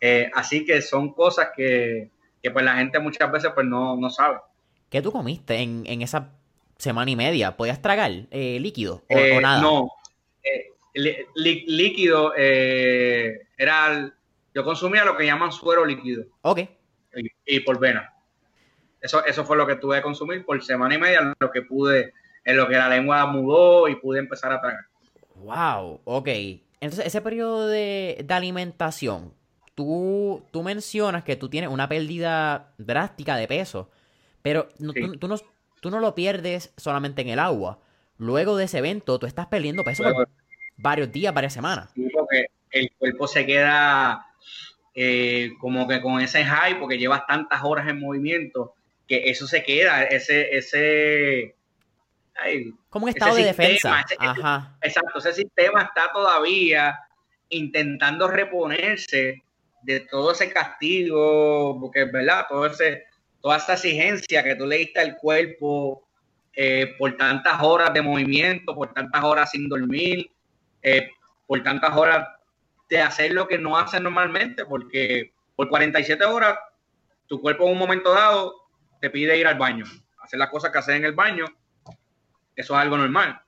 Eh, 0.00 0.30
así 0.34 0.64
que 0.64 0.82
son 0.82 1.12
cosas 1.14 1.48
que, 1.56 2.10
pues 2.52 2.64
la 2.64 2.76
gente 2.76 2.98
muchas 2.98 3.30
veces 3.30 3.50
pues 3.54 3.66
no, 3.66 4.10
sabe. 4.10 4.38
¿Qué 4.90 5.00
tú 5.00 5.12
comiste 5.12 5.56
en, 5.56 6.02
esa 6.02 6.30
semana 6.82 7.10
y 7.10 7.16
media? 7.16 7.56
¿Podías 7.56 7.80
tragar 7.80 8.10
eh, 8.30 8.58
líquido 8.60 9.02
o, 9.08 9.16
eh, 9.16 9.40
nada? 9.40 9.60
No, 9.60 9.88
líquido 11.34 12.34
era... 12.34 14.12
yo 14.54 14.64
consumía 14.64 15.04
lo 15.04 15.16
que 15.16 15.26
llaman 15.26 15.52
suero 15.52 15.84
líquido. 15.86 16.24
Ok. 16.42 16.60
Y, 17.46 17.60
por 17.60 17.78
vena. 17.78 18.12
Eso, 19.00 19.24
eso 19.24 19.44
fue 19.44 19.56
lo 19.56 19.66
que 19.66 19.76
tuve 19.76 19.96
que 19.96 20.02
consumir 20.02 20.44
por 20.44 20.62
semana 20.64 20.94
y 20.94 20.98
media, 20.98 21.34
lo 21.38 21.50
que 21.50 21.62
pude, 21.62 22.14
en 22.44 22.56
lo 22.56 22.68
que 22.68 22.76
la 22.76 22.88
lengua 22.88 23.26
mudó 23.26 23.88
y 23.88 23.96
pude 23.96 24.18
empezar 24.18 24.52
a 24.52 24.60
tragar. 24.60 24.86
Wow, 25.34 26.00
ok. 26.04 26.28
Entonces, 26.80 27.06
ese 27.06 27.20
periodo 27.20 27.68
de 27.68 28.24
alimentación, 28.28 29.34
tú, 29.74 30.44
tú 30.50 30.62
mencionas 30.62 31.24
que 31.24 31.36
tú 31.36 31.48
tienes 31.48 31.70
una 31.70 31.88
pérdida 31.88 32.72
drástica 32.78 33.36
de 33.36 33.48
peso, 33.48 33.90
pero 34.42 34.68
tú, 35.18 35.28
no, 35.28 35.36
tú 35.82 35.90
no 35.90 35.98
lo 35.98 36.14
pierdes 36.14 36.72
solamente 36.76 37.22
en 37.22 37.28
el 37.28 37.40
agua. 37.40 37.80
Luego 38.16 38.56
de 38.56 38.66
ese 38.66 38.78
evento, 38.78 39.18
tú 39.18 39.26
estás 39.26 39.48
perdiendo 39.48 39.82
peso 39.82 40.04
por 40.04 40.28
varios 40.76 41.10
días, 41.10 41.34
varias 41.34 41.52
semanas. 41.52 41.90
Sí, 41.96 42.08
porque 42.14 42.46
el 42.70 42.92
cuerpo 42.92 43.26
se 43.26 43.44
queda 43.44 44.24
eh, 44.94 45.50
como 45.58 45.88
que 45.88 46.00
con 46.00 46.20
ese 46.20 46.44
high, 46.44 46.78
porque 46.78 46.98
llevas 46.98 47.26
tantas 47.26 47.64
horas 47.64 47.88
en 47.88 47.98
movimiento, 47.98 48.74
que 49.08 49.28
eso 49.28 49.48
se 49.48 49.64
queda, 49.64 50.04
ese, 50.04 50.56
ese, 50.56 51.56
como 52.88 53.06
un 53.06 53.10
estado 53.10 53.34
de 53.34 53.44
defensa. 53.44 54.04
Ajá. 54.20 54.78
Exacto, 54.82 55.18
ese 55.18 55.32
sistema 55.32 55.82
está 55.82 56.12
todavía 56.12 56.96
intentando 57.48 58.28
reponerse 58.28 59.42
de 59.82 60.00
todo 60.00 60.30
ese 60.30 60.48
castigo, 60.52 61.76
porque 61.80 62.04
verdad, 62.04 62.46
todo 62.48 62.66
ese, 62.66 63.06
toda 63.42 63.56
esa 63.56 63.74
exigencia 63.74 64.42
que 64.42 64.54
tú 64.54 64.66
le 64.66 64.78
diste 64.78 65.00
al 65.00 65.16
cuerpo 65.16 66.06
eh, 66.54 66.94
por 66.98 67.16
tantas 67.16 67.60
horas 67.60 67.92
de 67.92 68.00
movimiento, 68.00 68.74
por 68.74 68.94
tantas 68.94 69.22
horas 69.24 69.50
sin 69.50 69.68
dormir, 69.68 70.30
eh, 70.80 71.10
por 71.46 71.62
tantas 71.62 71.94
horas 71.96 72.28
de 72.88 73.00
hacer 73.00 73.32
lo 73.32 73.48
que 73.48 73.58
no 73.58 73.76
hace 73.76 73.98
normalmente, 74.00 74.64
porque 74.64 75.32
por 75.56 75.68
47 75.68 76.24
horas 76.24 76.56
tu 77.26 77.40
cuerpo 77.40 77.64
en 77.64 77.72
un 77.72 77.78
momento 77.78 78.12
dado 78.12 78.54
te 79.00 79.10
pide 79.10 79.36
ir 79.36 79.46
al 79.46 79.58
baño, 79.58 79.84
hacer 80.22 80.38
las 80.38 80.50
cosas 80.50 80.70
que 80.70 80.78
haces 80.78 80.94
en 80.94 81.04
el 81.04 81.12
baño, 81.12 81.46
eso 82.54 82.74
es 82.74 82.80
algo 82.80 82.96
normal. 82.96 83.40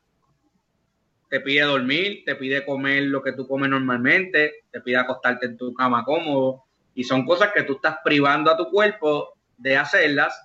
Te 1.28 1.40
pide 1.40 1.62
dormir, 1.62 2.22
te 2.24 2.34
pide 2.36 2.64
comer 2.64 3.04
lo 3.04 3.22
que 3.22 3.32
tú 3.32 3.46
comes 3.46 3.68
normalmente, 3.68 4.64
te 4.70 4.80
pide 4.80 4.96
acostarte 4.96 5.46
en 5.46 5.56
tu 5.56 5.72
cama 5.74 6.04
cómodo 6.04 6.64
y 6.94 7.04
son 7.04 7.24
cosas 7.24 7.50
que 7.54 7.62
tú 7.62 7.74
estás 7.74 7.98
privando 8.02 8.50
a 8.50 8.56
tu 8.56 8.70
cuerpo 8.70 9.34
de 9.56 9.76
hacerlas 9.76 10.38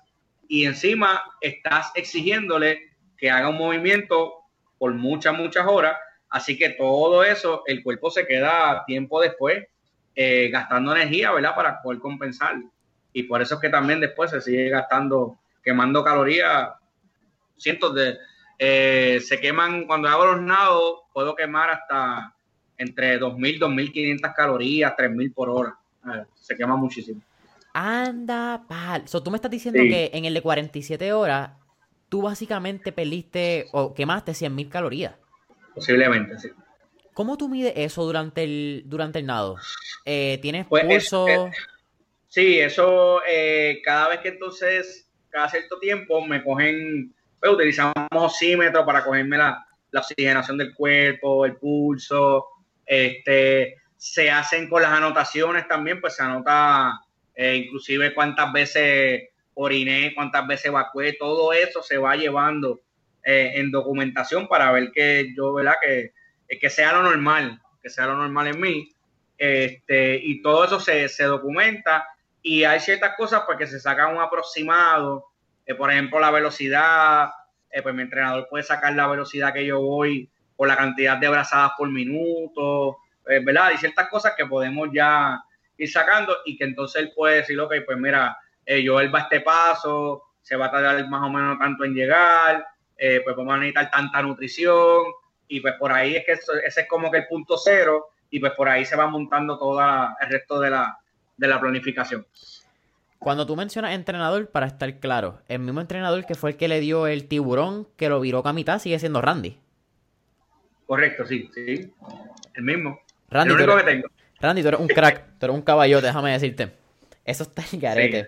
y 0.48 0.64
encima 0.64 1.22
estás 1.40 1.92
exigiéndole 1.94 2.90
que 3.16 3.30
haga 3.30 3.48
un 3.48 3.58
movimiento 3.58 4.34
por 4.78 4.94
muchas, 4.94 5.36
muchas 5.36 5.66
horas. 5.66 5.96
Así 6.28 6.56
que 6.56 6.70
todo 6.70 7.22
eso, 7.22 7.62
el 7.66 7.82
cuerpo 7.82 8.10
se 8.10 8.26
queda 8.26 8.84
tiempo 8.86 9.20
después 9.20 9.66
eh, 10.14 10.48
gastando 10.50 10.94
energía, 10.94 11.32
¿verdad? 11.32 11.54
Para 11.54 11.82
poder 11.82 12.00
compensarlo. 12.00 12.70
Y 13.12 13.24
por 13.24 13.42
eso 13.42 13.56
es 13.56 13.60
que 13.60 13.68
también 13.68 14.00
después 14.00 14.30
se 14.30 14.40
sigue 14.40 14.68
gastando, 14.68 15.38
quemando 15.62 16.02
calorías, 16.02 16.70
cientos 17.56 17.94
de, 17.94 18.16
eh, 18.58 19.20
se 19.20 19.40
queman, 19.40 19.86
cuando 19.86 20.08
hago 20.08 20.26
los 20.26 20.42
nados, 20.42 21.00
puedo 21.12 21.34
quemar 21.34 21.70
hasta 21.70 22.34
entre 22.76 23.20
2.000, 23.20 23.58
2.500 23.58 24.34
calorías, 24.34 24.94
3.000 24.96 25.34
por 25.34 25.50
hora. 25.50 25.76
se 26.34 26.56
quema 26.56 26.76
muchísimo. 26.76 27.22
Anda, 27.72 28.64
pal. 28.68 29.06
So, 29.06 29.22
tú 29.22 29.30
me 29.30 29.36
estás 29.36 29.50
diciendo 29.50 29.80
que 29.80 30.10
en 30.12 30.24
el 30.24 30.34
de 30.34 30.42
47 30.42 31.12
horas, 31.12 31.52
tú 32.08 32.22
básicamente 32.22 32.92
perdiste 32.92 33.68
o 33.72 33.94
quemaste 33.94 34.32
100.000 34.32 34.68
calorías. 34.68 35.14
Posiblemente, 35.74 36.38
sí. 36.38 36.48
¿Cómo 37.14 37.36
tú 37.36 37.48
mides 37.48 37.72
eso 37.76 38.04
durante 38.04 38.44
el, 38.44 38.82
durante 38.86 39.18
el 39.18 39.26
nado? 39.26 39.56
Eh, 40.04 40.38
¿Tienes 40.42 40.66
pues, 40.66 40.84
pulso? 40.84 41.50
sí, 42.28 42.58
eso 42.58 43.20
eh, 43.28 43.80
cada 43.84 44.08
vez 44.08 44.20
que 44.20 44.28
entonces, 44.28 45.08
cada 45.28 45.48
cierto 45.48 45.78
tiempo 45.78 46.24
me 46.24 46.42
cogen 46.42 47.14
pues, 47.38 47.52
utilizamos 47.52 47.94
oxímetro 48.12 48.84
para 48.84 49.04
cogerme 49.04 49.38
la, 49.38 49.66
oxigenación 49.92 50.56
del 50.56 50.72
cuerpo, 50.72 51.44
el 51.44 51.56
pulso, 51.56 52.46
este, 52.86 53.76
se 53.96 54.30
hacen 54.30 54.68
con 54.68 54.82
las 54.82 54.92
anotaciones 54.92 55.66
también, 55.66 56.00
pues 56.00 56.14
se 56.14 56.22
anota 56.22 57.00
eh, 57.40 57.56
inclusive 57.56 58.12
cuántas 58.14 58.52
veces 58.52 59.28
oriné, 59.54 60.12
cuántas 60.14 60.46
veces 60.46 60.66
evacué, 60.66 61.14
todo 61.14 61.52
eso 61.52 61.82
se 61.82 61.98
va 61.98 62.16
llevando 62.16 62.80
eh, 63.24 63.52
en 63.54 63.70
documentación 63.70 64.48
para 64.48 64.70
ver 64.72 64.90
que 64.92 65.32
yo, 65.36 65.54
¿verdad? 65.54 65.74
Que, 65.80 66.12
que 66.58 66.70
sea 66.70 66.92
lo 66.92 67.02
normal, 67.02 67.60
que 67.82 67.90
sea 67.90 68.06
lo 68.06 68.16
normal 68.16 68.48
en 68.48 68.60
mí. 68.60 68.92
Este, 69.38 70.20
y 70.22 70.42
todo 70.42 70.64
eso 70.64 70.80
se, 70.80 71.08
se 71.08 71.24
documenta 71.24 72.06
y 72.42 72.64
hay 72.64 72.80
ciertas 72.80 73.16
cosas 73.16 73.42
pues 73.46 73.56
que 73.56 73.66
se 73.66 73.80
sacan 73.80 74.14
un 74.14 74.22
aproximado 74.22 75.30
por 75.74 75.90
ejemplo, 75.90 76.20
la 76.20 76.30
velocidad, 76.30 77.30
eh, 77.70 77.82
pues 77.82 77.94
mi 77.94 78.02
entrenador 78.02 78.48
puede 78.48 78.64
sacar 78.64 78.94
la 78.94 79.06
velocidad 79.06 79.52
que 79.52 79.64
yo 79.64 79.80
voy 79.80 80.30
por 80.56 80.68
la 80.68 80.76
cantidad 80.76 81.16
de 81.16 81.28
brazadas 81.28 81.72
por 81.76 81.90
minuto, 81.90 82.98
eh, 83.26 83.40
¿verdad? 83.44 83.66
Hay 83.66 83.78
ciertas 83.78 84.08
cosas 84.08 84.34
que 84.36 84.46
podemos 84.46 84.88
ya 84.92 85.40
ir 85.84 85.90
sacando 85.90 86.36
y 86.44 86.56
que 86.56 86.64
entonces 86.64 87.02
él 87.02 87.12
puede 87.14 87.36
decir, 87.36 87.58
ok, 87.60 87.74
pues 87.84 87.98
mira, 87.98 88.36
eh, 88.64 88.82
yo 88.82 89.00
él 89.00 89.14
va 89.14 89.20
a 89.20 89.22
este 89.22 89.40
paso, 89.40 90.22
se 90.42 90.56
va 90.56 90.66
a 90.66 90.70
tardar 90.70 91.08
más 91.08 91.22
o 91.22 91.30
menos 91.30 91.58
tanto 91.58 91.84
en 91.84 91.94
llegar, 91.94 92.64
pues 92.96 93.34
vamos 93.34 93.54
a 93.54 93.56
necesitar 93.56 93.90
tanta 93.90 94.22
nutrición 94.22 95.04
y 95.48 95.60
pues 95.60 95.74
por 95.74 95.90
ahí 95.90 96.16
es 96.16 96.24
que 96.26 96.32
ese 96.32 96.80
es 96.82 96.88
como 96.88 97.10
que 97.10 97.18
el 97.18 97.26
punto 97.26 97.56
cero 97.56 98.10
y 98.30 98.38
pues 98.38 98.52
por 98.52 98.68
ahí 98.68 98.84
se 98.84 98.96
va 98.96 99.06
montando 99.06 99.58
todo 99.58 99.80
el 99.80 100.28
resto 100.28 100.60
de 100.60 100.70
la, 100.70 100.98
de 101.36 101.48
la 101.48 101.60
planificación. 101.60 102.26
Cuando 103.18 103.44
tú 103.46 103.54
mencionas 103.56 103.92
entrenador, 103.92 104.48
para 104.48 104.66
estar 104.66 104.98
claro, 104.98 105.40
el 105.48 105.58
mismo 105.58 105.80
entrenador 105.80 106.24
que 106.24 106.34
fue 106.34 106.50
el 106.50 106.56
que 106.56 106.68
le 106.68 106.80
dio 106.80 107.06
el 107.06 107.28
tiburón 107.28 107.86
que 107.96 108.08
lo 108.08 108.20
viró 108.20 108.46
a 108.46 108.52
mitad 108.52 108.78
sigue 108.78 108.98
siendo 108.98 109.20
Randy. 109.20 109.58
Correcto, 110.86 111.26
sí, 111.26 111.50
sí. 111.54 111.92
El 112.54 112.62
mismo. 112.62 113.00
Randy, 113.28 113.54
el 113.54 113.60
único 113.60 113.76
que 113.76 113.82
tengo. 113.82 114.08
Randy, 114.40 114.62
tú 114.62 114.68
eres 114.68 114.80
un 114.80 114.88
crack, 114.88 115.24
tú 115.38 115.46
eres 115.46 115.56
un 115.56 115.62
caballote, 115.62 116.06
déjame 116.06 116.32
decirte. 116.32 116.72
Eso 117.24 117.42
está 117.42 117.62
en 117.72 117.80
garete. 117.80 118.26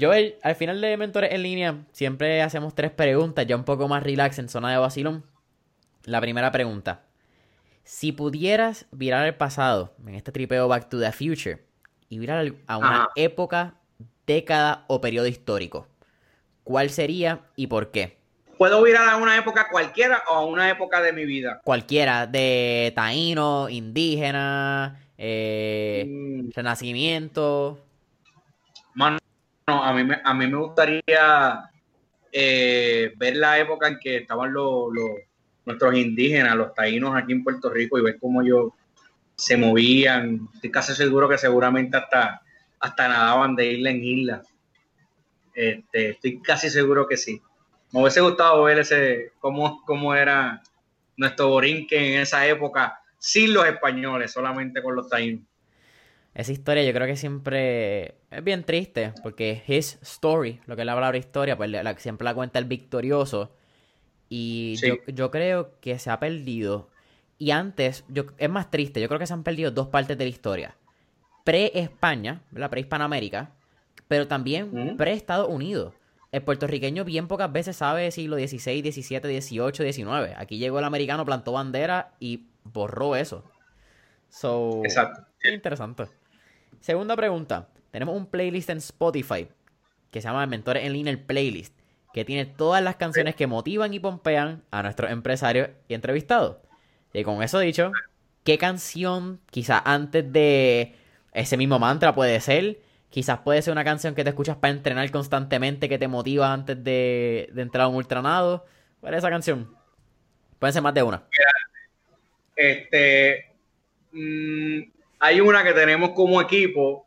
Joel, 0.00 0.36
al 0.42 0.54
final 0.56 0.80
de 0.80 0.96
Mentores 0.96 1.32
en 1.32 1.42
línea, 1.42 1.84
siempre 1.92 2.42
hacemos 2.42 2.74
tres 2.74 2.90
preguntas, 2.90 3.46
ya 3.46 3.56
un 3.56 3.64
poco 3.64 3.88
más 3.88 4.02
relax 4.02 4.38
en 4.38 4.48
zona 4.48 4.70
de 4.70 4.78
vacilón. 4.78 5.24
La 6.04 6.20
primera 6.20 6.50
pregunta. 6.50 7.02
Si 7.84 8.10
pudieras 8.12 8.86
virar 8.90 9.26
el 9.26 9.34
pasado 9.34 9.94
en 10.06 10.14
este 10.16 10.32
tripeo 10.32 10.66
Back 10.66 10.88
to 10.88 10.98
the 10.98 11.12
Future 11.12 11.64
y 12.08 12.18
virar 12.18 12.52
a 12.66 12.78
una 12.78 13.08
época, 13.14 13.74
década 14.26 14.84
o 14.88 15.00
periodo 15.00 15.28
histórico, 15.28 15.86
¿cuál 16.64 16.90
sería 16.90 17.42
y 17.54 17.68
por 17.68 17.92
qué? 17.92 18.18
¿Puedo 18.58 18.82
virar 18.82 19.08
a 19.08 19.16
una 19.18 19.36
época 19.36 19.68
cualquiera 19.70 20.22
o 20.30 20.34
a 20.34 20.46
una 20.46 20.70
época 20.70 21.00
de 21.00 21.12
mi 21.12 21.26
vida? 21.26 21.60
Cualquiera, 21.62 22.26
de 22.26 22.92
taíno, 22.96 23.68
indígena, 23.68 25.05
eh, 25.18 26.04
mm. 26.06 26.50
renacimiento. 26.54 27.78
Mano, 28.94 29.18
a 29.66 29.92
mí 29.92 30.04
me, 30.04 30.20
a 30.22 30.34
mí 30.34 30.46
me 30.46 30.56
gustaría 30.56 31.70
eh, 32.32 33.12
ver 33.16 33.36
la 33.36 33.58
época 33.58 33.88
en 33.88 33.98
que 33.98 34.18
estaban 34.18 34.52
los, 34.52 34.88
nuestros 35.64 35.94
indígenas, 35.94 36.54
los 36.54 36.74
taínos 36.74 37.16
aquí 37.16 37.32
en 37.32 37.42
Puerto 37.42 37.70
Rico 37.70 37.98
y 37.98 38.02
ver 38.02 38.18
cómo 38.20 38.42
ellos 38.42 38.72
se 39.36 39.56
movían. 39.56 40.48
Estoy 40.54 40.70
casi 40.70 40.94
seguro 40.94 41.28
que 41.28 41.38
seguramente 41.38 41.96
hasta, 41.96 42.42
hasta 42.78 43.08
nadaban 43.08 43.56
de 43.56 43.72
isla 43.72 43.90
en 43.90 44.04
isla. 44.04 44.42
Este, 45.54 46.10
estoy 46.10 46.40
casi 46.40 46.68
seguro 46.68 47.06
que 47.06 47.16
sí. 47.16 47.40
Me 47.92 48.00
hubiese 48.00 48.20
gustado 48.20 48.62
ver 48.64 48.80
ese, 48.80 49.32
cómo, 49.40 49.82
cómo 49.86 50.14
era 50.14 50.62
nuestro 51.16 51.48
borinque 51.48 51.96
en 52.14 52.20
esa 52.20 52.46
época, 52.46 53.00
sin 53.26 53.52
los 53.52 53.66
españoles, 53.66 54.30
solamente 54.30 54.80
con 54.80 54.94
los 54.94 55.08
taínos. 55.08 55.42
Esa 56.32 56.52
historia 56.52 56.84
yo 56.84 56.92
creo 56.92 57.08
que 57.08 57.16
siempre 57.16 58.14
es 58.30 58.44
bien 58.44 58.62
triste, 58.62 59.14
porque 59.24 59.64
his 59.66 59.98
story, 60.00 60.60
lo 60.66 60.76
que 60.76 60.82
es 60.82 60.86
la 60.86 60.94
palabra 60.94 61.18
historia, 61.18 61.56
pues 61.56 61.72
siempre 61.98 62.24
la 62.24 62.34
cuenta 62.34 62.60
el 62.60 62.66
victorioso. 62.66 63.52
Y 64.28 64.76
yo, 64.76 64.94
yo, 65.08 65.32
creo 65.32 65.72
que 65.80 65.98
se 65.98 66.08
ha 66.08 66.20
perdido. 66.20 66.88
Y 67.36 67.50
antes, 67.50 68.04
yo, 68.06 68.26
es 68.38 68.48
más 68.48 68.70
triste, 68.70 69.00
yo 69.00 69.08
creo 69.08 69.18
que 69.18 69.26
se 69.26 69.32
han 69.32 69.42
perdido 69.42 69.72
dos 69.72 69.88
partes 69.88 70.16
de 70.16 70.24
la 70.24 70.30
historia. 70.30 70.76
Pre-España, 71.42 72.42
la 72.52 72.70
pre-Hispanoamérica, 72.70 73.50
pero 74.06 74.28
también 74.28 74.96
pre-Estados 74.96 75.48
Unidos. 75.48 75.94
El 76.30 76.42
puertorriqueño 76.42 77.04
bien 77.04 77.26
pocas 77.26 77.50
veces 77.50 77.76
sabe 77.76 78.12
siglo 78.12 78.36
XVI, 78.36 78.92
XVII, 78.92 79.40
XVIII, 79.40 79.92
XIX. 79.92 80.36
Aquí 80.36 80.58
llegó 80.58 80.78
el 80.78 80.84
americano, 80.84 81.24
plantó 81.24 81.52
bandera 81.52 82.14
y 82.20 82.44
borró 82.72 83.16
eso. 83.16 83.44
So, 84.28 84.82
Exacto. 84.84 85.26
Interesante. 85.44 86.06
Segunda 86.80 87.16
pregunta. 87.16 87.68
Tenemos 87.90 88.16
un 88.16 88.26
playlist 88.26 88.70
en 88.70 88.78
Spotify 88.78 89.48
que 90.10 90.20
se 90.20 90.28
llama 90.28 90.46
Mentores 90.46 90.84
en 90.84 90.92
Línea, 90.92 91.12
el 91.12 91.20
playlist, 91.20 91.74
que 92.12 92.24
tiene 92.24 92.46
todas 92.46 92.82
las 92.82 92.96
canciones 92.96 93.34
que 93.34 93.46
motivan 93.46 93.92
y 93.94 94.00
pompean 94.00 94.62
a 94.70 94.82
nuestros 94.82 95.10
empresarios 95.10 95.70
y 95.88 95.94
entrevistados. 95.94 96.58
Y 97.12 97.22
con 97.24 97.42
eso 97.42 97.58
dicho, 97.58 97.92
¿qué 98.44 98.58
canción, 98.58 99.40
quizás 99.50 99.82
antes 99.84 100.32
de 100.32 100.94
ese 101.32 101.56
mismo 101.56 101.78
mantra 101.78 102.14
puede 102.14 102.40
ser, 102.40 102.80
Quizás 103.16 103.38
puede 103.38 103.62
ser 103.62 103.72
una 103.72 103.82
canción 103.82 104.14
que 104.14 104.24
te 104.24 104.28
escuchas 104.30 104.56
para 104.56 104.74
entrenar 104.74 105.10
constantemente, 105.10 105.88
que 105.88 105.98
te 105.98 106.06
motiva 106.06 106.52
antes 106.52 106.84
de, 106.84 107.50
entrar 107.56 107.84
a 107.84 107.88
un 107.88 107.96
ultranado. 107.96 108.66
¿Cuál 109.00 109.14
es 109.14 109.18
esa 109.18 109.30
canción? 109.30 109.74
Pueden 110.58 110.74
ser 110.74 110.82
más 110.82 110.92
de 110.92 111.02
una. 111.02 111.22
Este, 112.56 113.52
mm, 114.12 114.80
hay 115.20 115.40
una 115.40 115.62
que 115.62 115.72
tenemos 115.72 116.10
como 116.10 116.40
equipo, 116.40 117.06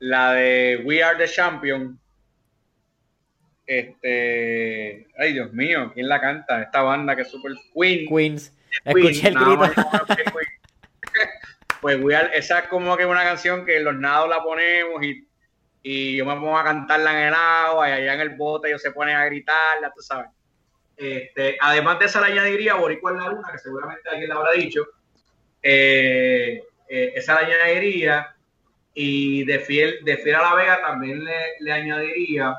la 0.00 0.34
de 0.34 0.82
We 0.84 1.02
Are 1.02 1.16
the 1.16 1.32
Champion. 1.32 1.98
Este, 3.66 5.06
ay 5.16 5.32
Dios 5.32 5.52
mío, 5.52 5.92
¿quién 5.94 6.08
la 6.08 6.20
canta? 6.20 6.60
Esta 6.60 6.82
banda 6.82 7.16
que 7.16 7.22
es 7.22 7.30
super 7.30 7.52
Queen. 7.72 8.08
Queens. 8.08 8.52
Escuché 8.84 9.28
el 9.28 9.34
grito. 9.34 9.62
pues 11.80 11.98
We 12.02 12.14
Are, 12.14 12.36
esa 12.36 12.58
es 12.58 12.68
como 12.68 12.96
que 12.96 13.06
una 13.06 13.22
canción 13.22 13.64
que 13.64 13.80
los 13.80 13.94
nados 13.94 14.28
la 14.28 14.42
ponemos 14.42 15.02
y 15.04 15.30
y 15.82 16.16
yo 16.16 16.26
me 16.26 16.34
pongo 16.34 16.58
a 16.58 16.64
cantarla 16.64 17.12
en 17.12 17.28
el 17.28 17.34
agua 17.34 17.88
y 17.88 17.92
allá 17.92 18.14
en 18.14 18.20
el 18.20 18.30
bote 18.30 18.68
ellos 18.68 18.82
se 18.82 18.92
ponen 18.92 19.16
a 19.16 19.24
gritarla, 19.24 19.90
tú 19.94 20.02
sabes. 20.02 20.30
Este, 21.00 21.56
además 21.60 21.98
de 21.98 22.06
esa 22.06 22.20
le 22.20 22.32
añadiría 22.32 22.74
Boricua 22.74 23.12
en 23.12 23.16
la 23.18 23.28
Luna, 23.28 23.48
que 23.50 23.58
seguramente 23.58 24.08
alguien 24.08 24.28
le 24.28 24.34
habrá 24.34 24.52
dicho. 24.52 24.86
Eh, 25.62 26.62
eh, 26.88 27.12
esa 27.14 27.34
la 27.34 27.40
añadiría. 27.46 28.36
Y 28.92 29.44
de 29.44 29.60
Fiel, 29.60 30.04
de 30.04 30.16
Fiel 30.16 30.34
a 30.34 30.42
la 30.42 30.54
Vega 30.54 30.80
también 30.80 31.24
le, 31.24 31.32
le, 31.60 31.72
añadiría. 31.72 32.56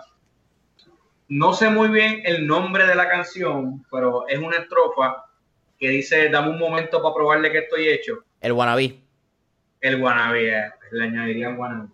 No 1.27 1.53
sé 1.53 1.69
muy 1.69 1.89
bien 1.89 2.21
el 2.25 2.47
nombre 2.47 2.87
de 2.87 2.95
la 2.95 3.09
canción, 3.09 3.85
pero 3.91 4.27
es 4.27 4.39
una 4.39 4.57
estrofa 4.57 5.25
que 5.77 5.89
dice: 5.89 6.29
Dame 6.29 6.49
un 6.49 6.59
momento 6.59 7.01
para 7.01 7.13
probarle 7.13 7.51
que 7.51 7.59
estoy 7.59 7.89
hecho. 7.89 8.23
El 8.39 8.53
Guanabí. 8.53 9.03
El 9.81 9.99
Guanabí, 9.99 10.45
eh, 10.45 10.71
le 10.91 11.03
añadiría 11.03 11.49
el 11.49 11.55
Guanabí 11.57 11.89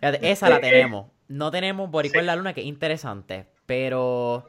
esa 0.00 0.48
la 0.48 0.60
tenemos. 0.60 1.06
No 1.28 1.50
tenemos 1.50 1.90
Boricua 1.90 2.20
en 2.20 2.26
la 2.26 2.36
Luna, 2.36 2.54
que 2.54 2.60
es 2.60 2.66
interesante. 2.66 3.46
Pero 3.66 4.48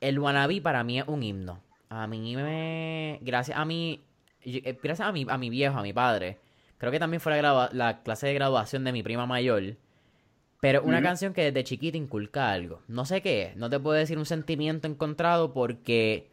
el 0.00 0.18
Wannabe 0.18 0.60
para 0.60 0.84
mí 0.84 0.98
es 0.98 1.06
un 1.06 1.22
himno. 1.22 1.60
A 1.88 2.06
mí 2.06 2.36
me. 2.36 3.18
Gracias 3.22 3.58
a 3.58 3.64
mí. 3.64 4.00
Eh, 4.42 4.78
gracias 4.82 5.08
a 5.08 5.12
mi, 5.12 5.26
a 5.28 5.38
mi 5.38 5.50
viejo, 5.50 5.78
a 5.78 5.82
mi 5.82 5.92
padre. 5.92 6.38
Creo 6.78 6.90
que 6.90 6.98
también 6.98 7.20
fue 7.20 7.42
la, 7.42 8.00
clase 8.02 8.26
de 8.26 8.34
graduación 8.34 8.84
de 8.84 8.92
mi 8.92 9.02
prima 9.02 9.26
mayor. 9.26 9.76
Pero 10.60 10.82
una 10.82 11.02
canción 11.02 11.32
que 11.32 11.44
desde 11.44 11.64
chiquita 11.64 11.96
inculca 11.96 12.50
algo. 12.50 12.82
No 12.88 13.04
sé 13.04 13.22
qué 13.22 13.42
es. 13.42 13.56
No 13.56 13.68
te 13.68 13.78
puedo 13.78 13.96
decir 13.96 14.18
un 14.18 14.26
sentimiento 14.26 14.88
encontrado 14.88 15.52
porque 15.52 16.30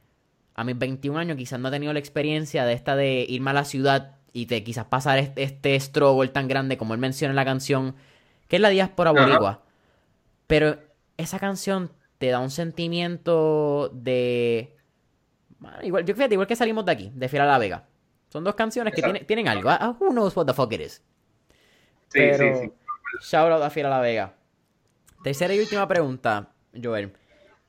a 0.55 0.63
mis 0.63 0.77
21 0.77 1.19
años 1.19 1.37
quizás 1.37 1.59
no 1.59 1.67
he 1.67 1.71
tenido 1.71 1.93
la 1.93 1.99
experiencia 1.99 2.65
de 2.65 2.73
esta 2.73 2.95
de 2.95 3.25
irme 3.27 3.51
a 3.51 3.53
la 3.53 3.65
ciudad 3.65 4.15
y 4.33 4.45
de 4.45 4.63
quizás 4.63 4.85
pasar 4.85 5.17
este, 5.19 5.43
este 5.43 5.79
struggle 5.79 6.29
tan 6.29 6.47
grande 6.47 6.77
como 6.77 6.93
él 6.93 6.99
menciona 6.99 7.31
en 7.31 7.37
la 7.37 7.45
canción 7.45 7.95
que 8.47 8.57
es 8.57 8.61
la 8.61 8.69
diáspora 8.69 9.11
boricua. 9.11 9.63
Pero 10.47 10.77
esa 11.17 11.39
canción 11.39 11.91
te 12.17 12.29
da 12.29 12.39
un 12.39 12.49
sentimiento 12.49 13.89
de... 13.93 14.75
igual, 15.83 16.05
yo 16.05 16.15
fíjate, 16.15 16.33
igual 16.33 16.47
que 16.47 16.55
salimos 16.55 16.85
de 16.85 16.91
aquí, 16.91 17.11
de 17.13 17.29
Fiera 17.29 17.45
la 17.45 17.57
Vega. 17.57 17.87
Son 18.29 18.43
dos 18.43 18.55
canciones 18.55 18.93
que 18.93 19.01
tienen, 19.25 19.47
algo. 19.47 19.69
¿ah? 19.69 19.95
Who 19.99 20.09
knows 20.09 20.35
what 20.35 20.45
the 20.45 20.53
fuck 20.53 20.71
it 20.73 20.81
is. 20.81 21.03
Sí, 22.09 22.33
sí, 22.33 22.55
sí. 22.61 22.71
Shout 23.21 23.51
out 23.51 23.63
a 23.63 23.69
Fiera 23.69 23.89
la 23.89 23.99
Vega. 23.99 24.33
Tercera 25.23 25.53
y 25.53 25.59
última 25.59 25.87
pregunta, 25.87 26.51
Joel. 26.81 27.13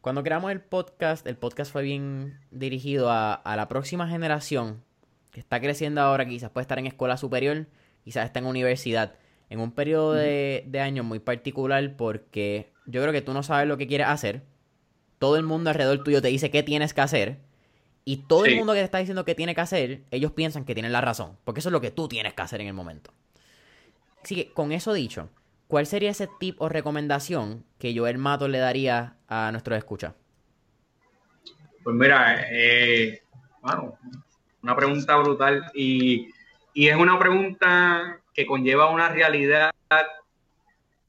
Cuando 0.01 0.23
creamos 0.23 0.51
el 0.51 0.61
podcast, 0.61 1.27
el 1.27 1.37
podcast 1.37 1.73
fue 1.73 1.83
bien 1.83 2.39
dirigido 2.51 3.11
a, 3.11 3.35
a 3.35 3.57
la 3.57 3.69
próxima 3.69 4.09
generación 4.09 4.83
que 5.31 5.41
está 5.41 5.61
creciendo 5.61 6.01
ahora, 6.01 6.27
quizás 6.27 6.51
puede 6.51 6.63
estar 6.63 6.79
en 6.79 6.87
escuela 6.87 7.17
superior, 7.17 7.67
quizás 8.05 8.25
está 8.25 8.39
en 8.39 8.47
universidad 8.47 9.15
en 9.51 9.61
un 9.61 9.73
periodo 9.73 10.15
de, 10.15 10.65
de 10.67 10.81
años 10.81 11.05
muy 11.05 11.19
particular 11.19 11.97
porque 11.97 12.71
yo 12.87 13.03
creo 13.03 13.13
que 13.13 13.23
tú 13.23 13.33
no 13.33 13.43
sabes 13.43 13.69
lo 13.69 13.77
que 13.77 13.87
quieres 13.87 14.07
hacer. 14.07 14.43
Todo 15.19 15.37
el 15.37 15.43
mundo 15.43 15.71
alrededor 15.71 16.03
tuyo 16.03 16.23
te 16.23 16.29
dice 16.29 16.51
qué 16.51 16.63
tienes 16.63 16.95
que 16.95 17.01
hacer. 17.01 17.39
Y 18.05 18.19
todo 18.27 18.47
el 18.47 18.57
mundo 18.57 18.73
que 18.73 18.79
te 18.79 18.85
está 18.87 18.99
diciendo 18.99 19.27
qué 19.27 19.35
tiene 19.35 19.55
que 19.55 19.61
hacer, 19.61 20.01
ellos 20.11 20.33
piensan 20.33 20.65
que 20.65 20.73
tienen 20.73 20.93
la 20.93 21.03
razón. 21.03 21.37
Porque 21.45 21.61
eso 21.61 21.69
es 21.69 21.73
lo 21.75 21.83
que 21.83 21.91
tú 21.91 22.09
tienes 22.09 22.33
que 22.33 22.41
hacer 22.41 22.63
en 22.63 22.69
el 22.69 22.73
momento. 22.73 23.13
Así 24.25 24.35
que, 24.35 24.51
con 24.51 24.73
eso 24.73 24.95
dicho, 24.95 25.29
¿cuál 25.67 25.87
sería 25.87 26.11
ese 26.11 26.29
tip 26.41 26.59
o 26.59 26.71
recomendación 26.71 27.65
que 27.79 27.95
Joel 27.95 28.17
Mato 28.17 28.49
le 28.49 28.59
daría 28.59 29.17
a 29.29 29.51
nuestros 29.53 29.77
escuchas? 29.77 30.15
Pues 31.85 31.95
mira, 31.95 32.47
eh, 32.51 33.23
bueno, 33.61 33.99
una 34.63 34.75
pregunta 34.75 35.17
brutal 35.17 35.71
y, 35.75 36.31
y 36.73 36.89
es 36.89 36.97
una 36.97 37.19
pregunta 37.19 38.21
que 38.39 38.47
conlleva 38.47 38.89
una 38.89 39.09
realidad 39.09 39.73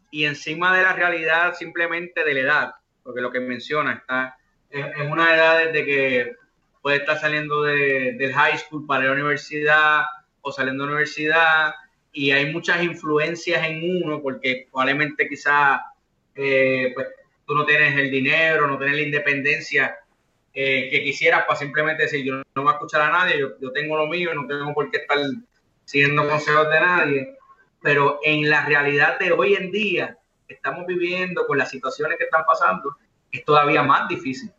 y 0.09 0.25
encima 0.25 0.75
de 0.75 0.81
la 0.81 0.93
realidad 0.93 1.53
simplemente 1.53 2.23
de 2.23 2.33
la 2.33 2.39
edad, 2.39 2.71
porque 3.03 3.21
lo 3.21 3.29
que 3.29 3.39
menciona 3.39 3.93
está 3.93 4.35
en, 4.71 5.11
una 5.11 5.35
edad 5.35 5.63
desde 5.63 5.85
que 5.85 6.35
puede 6.81 6.97
estar 6.97 7.19
saliendo 7.19 7.61
de, 7.61 8.15
del 8.17 8.33
high 8.33 8.57
school 8.57 8.87
para 8.87 9.05
la 9.05 9.11
universidad 9.11 10.05
o 10.41 10.51
saliendo 10.51 10.85
de 10.85 10.87
la 10.87 10.95
universidad 10.95 11.75
y 12.11 12.31
hay 12.31 12.51
muchas 12.51 12.81
influencias 12.81 13.63
en 13.63 14.03
uno 14.03 14.23
porque 14.23 14.67
probablemente 14.71 15.29
quizás 15.29 15.81
eh, 16.33 16.91
pues, 16.95 17.09
tú 17.45 17.53
no 17.53 17.63
tienes 17.63 17.95
el 17.95 18.09
dinero, 18.09 18.65
no 18.65 18.79
tienes 18.79 18.95
la 18.95 19.03
independencia 19.03 19.99
eh, 20.51 20.89
que 20.89 21.03
quisieras 21.03 21.43
para 21.45 21.59
simplemente 21.59 22.01
decir 22.01 22.25
yo 22.25 22.37
no 22.55 22.63
voy 22.63 22.71
a 22.71 22.73
escuchar 22.73 23.01
a 23.01 23.11
nadie, 23.11 23.37
yo, 23.37 23.49
yo 23.61 23.71
tengo 23.71 23.95
lo 23.97 24.07
mío, 24.07 24.33
no 24.33 24.47
tengo 24.47 24.73
por 24.73 24.89
qué 24.89 24.97
estar 24.97 25.19
siguiendo 25.89 26.29
consejos 26.29 26.69
de 26.69 26.79
nadie, 26.79 27.37
pero 27.81 28.19
en 28.23 28.47
la 28.47 28.63
realidad 28.63 29.17
de 29.17 29.31
hoy 29.31 29.55
en 29.55 29.71
día 29.71 30.15
estamos 30.47 30.85
viviendo 30.85 31.47
con 31.47 31.57
las 31.57 31.71
situaciones 31.71 32.15
que 32.19 32.25
están 32.25 32.43
pasando, 32.45 32.95
es 33.31 33.43
todavía 33.43 33.81
más 33.81 34.07
difícil. 34.07 34.51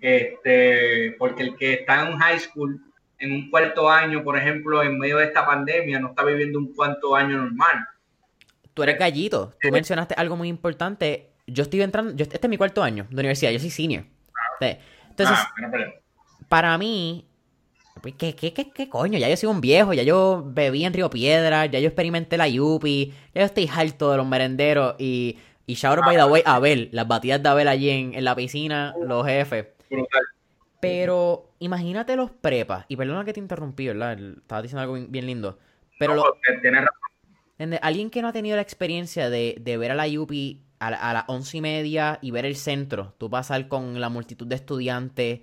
Este, 0.00 1.14
porque 1.18 1.42
el 1.42 1.56
que 1.56 1.74
está 1.74 2.00
en 2.00 2.14
un 2.14 2.20
high 2.20 2.40
school, 2.40 2.80
en 3.18 3.32
un 3.32 3.50
cuarto 3.50 3.90
año, 3.90 4.24
por 4.24 4.38
ejemplo, 4.38 4.82
en 4.82 4.98
medio 4.98 5.18
de 5.18 5.26
esta 5.26 5.44
pandemia, 5.44 6.00
no 6.00 6.08
está 6.08 6.24
viviendo 6.24 6.58
un 6.58 6.72
cuarto 6.72 7.14
año 7.14 7.36
normal. 7.36 7.86
tú 8.72 8.82
eres 8.82 8.98
gallito. 8.98 9.52
Tú 9.60 9.70
mencionaste 9.70 10.14
algo 10.16 10.36
muy 10.36 10.48
importante. 10.48 11.34
Yo 11.46 11.64
estoy 11.64 11.82
entrando, 11.82 12.16
yo, 12.16 12.22
este 12.22 12.38
es 12.40 12.48
mi 12.48 12.56
cuarto 12.56 12.82
año 12.82 13.06
de 13.10 13.16
universidad, 13.20 13.50
yo 13.50 13.58
soy 13.58 13.68
senior. 13.68 14.04
Entonces, 14.58 15.36
ah, 15.38 15.52
para 16.48 16.78
mí, 16.78 17.29
¿qué, 18.00 18.34
qué, 18.34 18.52
qué, 18.52 18.70
qué 18.70 18.88
coño? 18.88 19.18
Ya 19.18 19.28
yo 19.28 19.36
soy 19.36 19.48
un 19.48 19.60
viejo, 19.60 19.92
ya 19.92 20.02
yo 20.02 20.42
bebí 20.46 20.84
en 20.84 20.92
Río 20.92 21.10
Piedra, 21.10 21.66
ya 21.66 21.78
yo 21.78 21.86
experimenté 21.88 22.36
la 22.36 22.48
Yupi, 22.48 23.12
ya 23.34 23.42
yo 23.42 23.46
estoy 23.46 23.68
harto 23.72 24.10
de 24.10 24.16
los 24.16 24.26
merenderos 24.26 24.96
y, 24.98 25.38
y 25.66 25.74
shout 25.74 26.00
by 26.04 26.16
the 26.16 26.24
way, 26.24 26.42
Abel, 26.44 26.88
las 26.92 27.06
batidas 27.06 27.42
de 27.42 27.48
Abel 27.48 27.68
allí 27.68 27.90
en, 27.90 28.14
en 28.14 28.24
la 28.24 28.34
piscina, 28.34 28.94
los 29.00 29.26
jefes. 29.26 29.66
Pero 30.80 31.50
imagínate 31.58 32.16
los 32.16 32.30
prepas, 32.30 32.86
y 32.88 32.96
perdona 32.96 33.24
que 33.24 33.32
te 33.32 33.40
interrumpí, 33.40 33.86
¿verdad? 33.86 34.18
Estaba 34.18 34.62
diciendo 34.62 34.80
algo 34.80 34.94
bien 35.08 35.26
lindo. 35.26 35.58
Pero 35.98 36.14
lo, 36.14 36.36
alguien 37.82 38.08
que 38.10 38.22
no 38.22 38.28
ha 38.28 38.32
tenido 38.32 38.56
la 38.56 38.62
experiencia 38.62 39.28
de, 39.28 39.56
de 39.60 39.76
ver 39.76 39.90
a 39.90 39.94
la 39.94 40.08
Yupi 40.08 40.62
a, 40.78 40.88
a, 40.88 41.12
las 41.12 41.24
once 41.26 41.58
y 41.58 41.60
media 41.60 42.18
y 42.22 42.30
ver 42.30 42.46
el 42.46 42.56
centro, 42.56 43.14
tú 43.18 43.28
pasar 43.28 43.68
con 43.68 44.00
la 44.00 44.08
multitud 44.08 44.46
de 44.46 44.54
estudiantes, 44.54 45.40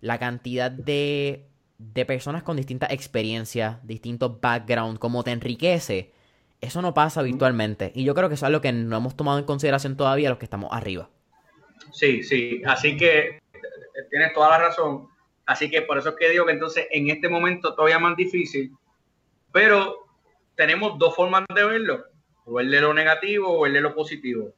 la 0.00 0.18
cantidad 0.18 0.70
de, 0.70 1.49
de 1.80 2.04
personas 2.04 2.42
con 2.42 2.58
distintas 2.58 2.92
experiencias, 2.92 3.84
distintos 3.86 4.38
backgrounds, 4.38 4.98
como 4.98 5.24
te 5.24 5.30
enriquece, 5.30 6.12
eso 6.60 6.82
no 6.82 6.92
pasa 6.92 7.22
virtualmente. 7.22 7.90
Y 7.94 8.04
yo 8.04 8.14
creo 8.14 8.28
que 8.28 8.34
eso 8.34 8.44
es 8.44 8.48
algo 8.48 8.60
que 8.60 8.70
no 8.70 8.98
hemos 8.98 9.16
tomado 9.16 9.38
en 9.38 9.46
consideración 9.46 9.96
todavía 9.96 10.28
los 10.28 10.38
que 10.38 10.44
estamos 10.44 10.70
arriba. 10.72 11.08
Sí, 11.90 12.22
sí. 12.22 12.60
Así 12.66 12.98
que 12.98 13.40
tienes 14.10 14.34
toda 14.34 14.50
la 14.50 14.58
razón. 14.58 15.08
Así 15.46 15.70
que 15.70 15.80
por 15.80 15.96
eso 15.96 16.10
es 16.10 16.16
que 16.16 16.28
digo 16.28 16.44
que 16.44 16.52
entonces 16.52 16.86
en 16.90 17.08
este 17.08 17.30
momento 17.30 17.74
todavía 17.74 17.98
más 17.98 18.14
difícil, 18.14 18.72
pero 19.50 20.06
tenemos 20.54 20.98
dos 20.98 21.16
formas 21.16 21.44
de 21.52 21.64
verlo, 21.64 22.04
o 22.44 22.54
verle 22.54 22.82
lo 22.82 22.92
negativo 22.92 23.58
o 23.58 23.62
verle 23.62 23.80
lo 23.80 23.94
positivo. 23.94 24.52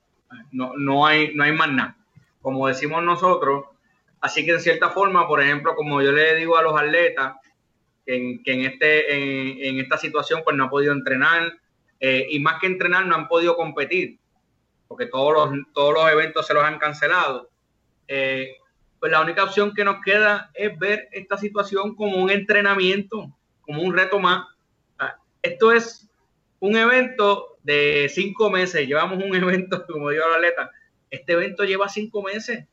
No, 0.50 0.72
no, 0.76 1.06
hay, 1.06 1.32
no 1.34 1.44
hay 1.44 1.52
más 1.52 1.70
nada. 1.70 1.96
Como 2.40 2.66
decimos 2.66 3.02
nosotros, 3.04 3.66
así 4.22 4.46
que 4.46 4.52
en 4.52 4.60
cierta 4.60 4.90
forma, 4.90 5.28
por 5.28 5.42
ejemplo, 5.42 5.74
como 5.74 6.00
yo 6.00 6.12
le 6.12 6.36
digo 6.36 6.56
a 6.56 6.62
los 6.62 6.80
atletas, 6.80 7.34
que 8.06 8.40
en, 8.46 8.60
este, 8.62 9.68
en, 9.68 9.78
esta 9.78 9.98
situación 9.98 10.40
pues 10.44 10.56
no 10.56 10.64
han 10.64 10.70
podido 10.70 10.92
entrenar, 10.92 11.52
eh, 12.00 12.26
y 12.30 12.40
más 12.40 12.58
que 12.60 12.66
entrenar 12.66 13.06
no 13.06 13.14
han 13.14 13.28
podido 13.28 13.56
competir, 13.56 14.18
porque 14.88 15.06
todos 15.06 15.32
los, 15.34 15.64
todos 15.74 15.94
los 15.94 16.10
eventos 16.10 16.46
se 16.46 16.54
los 16.54 16.64
han 16.64 16.78
cancelado. 16.78 17.50
Eh, 18.08 18.56
pues 18.98 19.10
la 19.10 19.20
única 19.20 19.44
opción 19.44 19.74
que 19.74 19.84
nos 19.84 20.02
queda 20.04 20.50
es 20.54 20.78
ver 20.78 21.08
esta 21.12 21.36
situación 21.36 21.94
como 21.94 22.18
un 22.18 22.30
entrenamiento, 22.30 23.32
como 23.60 23.82
un 23.82 23.94
reto 23.94 24.18
más. 24.18 24.46
Esto 25.42 25.72
es 25.72 26.08
un 26.60 26.76
evento 26.76 27.56
de 27.64 28.08
cinco 28.08 28.48
meses, 28.50 28.86
llevamos 28.86 29.22
un 29.22 29.34
evento, 29.34 29.84
como 29.86 30.10
digo 30.10 30.28
la 30.28 30.36
atleta, 30.36 30.70
este 31.10 31.32
evento 31.32 31.64
lleva 31.64 31.88
cinco 31.88 32.22
meses. 32.22 32.66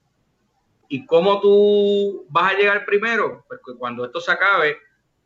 ¿Y 0.91 1.05
cómo 1.05 1.39
tú 1.39 2.25
vas 2.29 2.51
a 2.51 2.57
llegar 2.57 2.83
primero? 2.83 3.45
Pues 3.47 3.61
que 3.63 3.75
cuando 3.75 4.05
esto 4.05 4.19
se 4.19 4.31
acabe, 4.31 4.77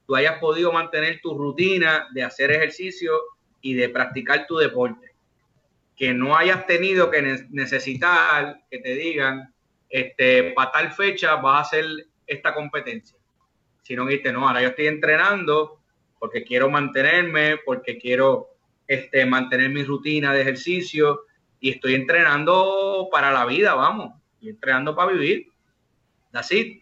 tú 0.05 0.13
hayas 0.13 0.37
podido 0.39 0.73
mantener 0.73 1.21
tu 1.21 1.37
rutina 1.37 2.09
de 2.13 2.21
hacer 2.21 2.51
ejercicio 2.51 3.13
y 3.61 3.73
de 3.73 3.87
practicar 3.87 4.45
tu 4.45 4.57
deporte. 4.57 5.15
Que 5.95 6.13
no 6.13 6.35
hayas 6.35 6.67
tenido 6.67 7.09
que 7.09 7.21
necesitar 7.49 8.61
que 8.69 8.79
te 8.79 8.93
digan, 8.93 9.53
este, 9.89 10.51
para 10.51 10.71
tal 10.71 10.91
fecha 10.91 11.35
vas 11.35 11.55
a 11.55 11.61
hacer 11.61 11.85
esta 12.27 12.53
competencia. 12.53 13.17
Si 13.83 13.95
no 13.95 14.05
dijiste, 14.05 14.33
no, 14.33 14.45
ahora 14.45 14.61
yo 14.61 14.69
estoy 14.69 14.87
entrenando 14.87 15.79
porque 16.19 16.43
quiero 16.43 16.69
mantenerme, 16.69 17.57
porque 17.65 17.97
quiero 17.97 18.49
este, 18.85 19.25
mantener 19.25 19.69
mi 19.69 19.83
rutina 19.83 20.33
de 20.33 20.41
ejercicio 20.41 21.21
y 21.61 21.69
estoy 21.69 21.95
entrenando 21.95 23.07
para 23.09 23.31
la 23.31 23.45
vida, 23.45 23.75
vamos, 23.75 24.19
y 24.41 24.49
entrenando 24.49 24.93
para 24.93 25.13
vivir. 25.13 25.52
Así. 26.33 26.81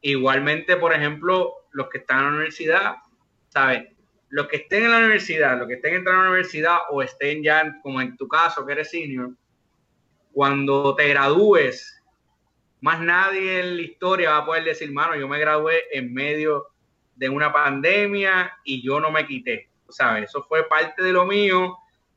Igualmente, 0.00 0.76
por 0.76 0.92
ejemplo, 0.92 1.52
los 1.72 1.88
que 1.88 1.98
están 1.98 2.18
en 2.18 2.24
la 2.24 2.30
universidad, 2.30 2.96
¿sabes? 3.48 3.88
Los 4.28 4.48
que 4.48 4.56
estén 4.56 4.84
en 4.84 4.90
la 4.90 4.98
universidad, 4.98 5.58
los 5.58 5.68
que 5.68 5.74
estén 5.74 5.94
entrando 5.94 6.20
a 6.20 6.24
la 6.24 6.30
universidad 6.30 6.78
o 6.90 7.02
estén 7.02 7.42
ya, 7.42 7.78
como 7.82 8.00
en 8.00 8.16
tu 8.16 8.28
caso, 8.28 8.64
que 8.64 8.72
eres 8.72 8.90
senior, 8.90 9.30
cuando 10.32 10.94
te 10.94 11.08
gradúes 11.08 11.98
más 12.80 13.00
nadie 13.00 13.60
en 13.60 13.76
la 13.76 13.82
historia 13.82 14.30
va 14.30 14.36
a 14.38 14.46
poder 14.46 14.64
decir, 14.64 14.92
mano, 14.92 15.16
yo 15.16 15.26
me 15.26 15.38
gradué 15.38 15.82
en 15.92 16.12
medio 16.12 16.68
de 17.16 17.28
una 17.28 17.52
pandemia 17.52 18.52
y 18.64 18.82
yo 18.82 19.00
no 19.00 19.10
me 19.10 19.26
quité. 19.26 19.68
¿Sabes? 19.88 20.24
Eso 20.24 20.42
fue 20.42 20.68
parte 20.68 21.02
de 21.02 21.12
lo 21.12 21.26
mío 21.26 21.76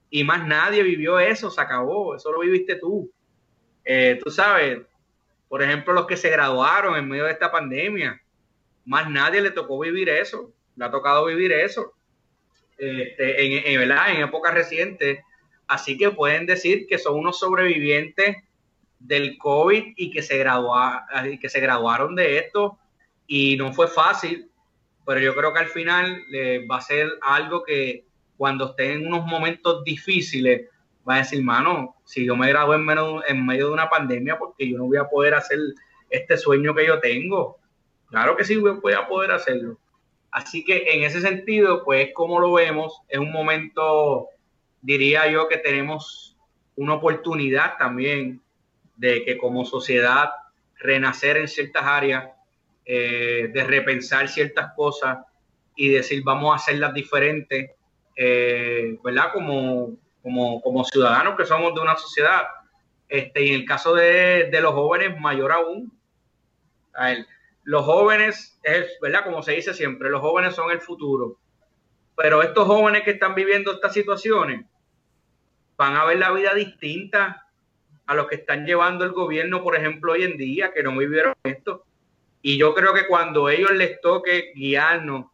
y 0.10 0.23
más 0.23 0.45
nadie 0.45 0.84
vivió 0.84 1.19
eso, 1.19 1.49
se 1.49 1.61
acabó, 1.61 2.15
eso 2.15 2.31
lo 2.31 2.41
viviste 2.41 2.76
tú. 2.76 3.10
Eh, 3.84 4.19
tú 4.23 4.30
sabes, 4.30 4.81
por 5.52 5.61
ejemplo, 5.61 5.91
los 5.91 6.07
que 6.07 6.15
se 6.15 6.30
graduaron 6.30 6.95
en 6.95 7.10
medio 7.10 7.26
de 7.26 7.34
esta 7.34 7.52
pandemia, 7.52 8.22
más 8.86 9.10
nadie 9.10 9.41
le 9.41 9.52
tocó 9.52 9.78
vivir 9.80 10.07
eso, 10.07 10.53
le 10.78 10.86
ha 10.86 10.90
tocado 10.90 11.26
vivir 11.26 11.52
eso. 11.52 11.91
Este, 12.78 13.60
en, 13.60 13.73
en, 13.73 13.80
¿verdad? 13.82 14.14
en 14.15 14.22
épocas 14.22 14.53
recientes. 14.53 15.19
Así 15.68 15.98
que 15.98 16.10
pueden 16.10 16.45
decir 16.45 16.88
que 16.88 16.98
son 16.98 17.18
unos 17.18 17.38
sobrevivientes 17.38 18.38
del 18.98 19.38
COVID 19.38 19.94
y 19.98 20.11
que 20.11 20.22
se, 20.22 20.41
que 21.41 21.49
se 21.49 21.60
graduaron 21.60 22.15
de 22.15 22.38
esto 22.38 22.80
y 23.28 23.57
no 23.57 23.73
fue 23.73 23.90
fácil, 23.90 24.49
pero 25.06 25.19
yo 25.19 25.36
creo 25.36 25.52
que 25.52 25.60
al 25.60 25.68
final 25.68 26.23
eh, 26.34 26.65
va 26.65 26.78
a 26.78 26.82
ser 26.82 27.10
algo 27.23 27.65
que 27.65 28.06
cuando 28.38 28.69
estén 28.69 29.02
en 29.02 29.07
unos 29.07 29.26
momentos 29.26 29.84
difíciles 29.84 30.69
va 31.07 31.15
a 31.15 31.18
decir, 31.19 31.44
mano, 31.44 31.95
si 32.06 32.26
yo 32.26 32.36
me 32.36 32.49
gradué 32.49 32.76
en, 32.76 33.45
medio 33.45 33.68
de 33.68 33.73
una 33.73 33.90
pandemia, 33.90 34.38
porque 34.38 34.69
yo 34.69 34.78
no 34.78 34.86
voy 34.86 34.98
a 34.98 35.10
poder 35.10 35.34
hacer 35.34 35.60
este 36.10 36.38
sueño 36.38 36.76
que 36.76 36.86
yo 36.86 36.99
tengo. 36.99 37.57
Claro 38.10 38.36
que 38.36 38.44
sí 38.44 38.57
voy 38.57 38.94
a 38.94 39.07
poder 39.07 39.32
hacerlo. 39.32 39.78
Así 40.32 40.64
que 40.64 40.94
en 40.94 41.03
ese 41.03 41.22
sentido, 41.22 41.84
pues 41.84 42.11
como 42.14 42.40
lo 42.40 42.53
vemos, 42.53 43.02
es 43.10 43.19
un 43.19 43.32
momento, 43.32 44.28
diría 44.82 45.30
yo, 45.30 45.48
que 45.48 45.57
tenemos 45.57 46.38
una 46.76 46.95
oportunidad 46.95 47.78
también 47.78 48.41
de 48.95 49.26
que 49.26 49.38
como 49.38 49.65
sociedad 49.65 50.32
renacer 50.78 51.38
en 51.38 51.48
ciertas 51.48 51.84
áreas, 51.84 52.30
eh, 52.86 53.49
de 53.53 53.64
repensar 53.64 54.28
ciertas 54.30 54.73
cosas 54.76 55.19
y 55.76 55.90
decir 55.90 56.23
vamos 56.23 56.53
a 56.53 56.56
hacerlas 56.56 56.94
diferentes, 56.94 57.72
eh, 58.15 58.98
¿verdad? 59.03 59.34
Como, 59.34 59.98
como, 60.22 60.61
como, 60.61 60.84
ciudadanos 60.84 61.35
que 61.35 61.45
somos 61.45 61.73
de 61.73 61.81
una 61.81 61.95
sociedad. 61.98 62.43
Este, 63.07 63.43
y 63.43 63.49
en 63.49 63.61
el 63.61 63.65
caso 63.65 63.93
de, 63.93 64.49
de 64.52 64.61
los 64.61 64.73
jóvenes, 64.73 65.19
mayor 65.19 65.52
aún. 65.52 65.91
A 66.93 67.15
los 67.64 67.85
jóvenes, 67.85 68.60
es, 68.64 68.98
¿verdad? 69.02 69.23
Como 69.23 69.43
se 69.43 69.53
dice 69.53 69.73
siempre, 69.73 70.10
los 70.10 70.22
jóvenes 70.22 70.56
son 70.56 70.72
el 70.72 70.81
futuro. 70.81 71.38
Pero 72.15 72.41
estos 72.41 72.68
jóvenes 72.68 73.03
que 73.03 73.11
están 73.11 73.35
viviendo 73.35 73.72
estas 73.72 73.93
situaciones 73.93 74.65
van 75.77 75.95
a 75.95 76.06
ver 76.06 76.19
la 76.19 76.31
vida 76.31 76.53
distinta 76.53 77.48
a 78.06 78.14
los 78.14 78.27
que 78.27 78.35
están 78.35 78.65
llevando 78.65 79.06
el 79.06 79.11
gobierno, 79.11 79.64
por 79.64 79.76
ejemplo, 79.76 80.14
hoy 80.14 80.23
en 80.23 80.38
día, 80.38 80.73
que 80.73 80.84
no 80.84 80.95
vivieron 80.98 81.34
esto. 81.43 81.85
Y 82.41 82.57
yo 82.57 82.73
creo 82.73 82.93
que 82.93 83.07
cuando 83.07 83.49
ellos 83.49 83.72
les 83.72 84.02
toque 84.02 84.52
guiarnos, 84.53 85.27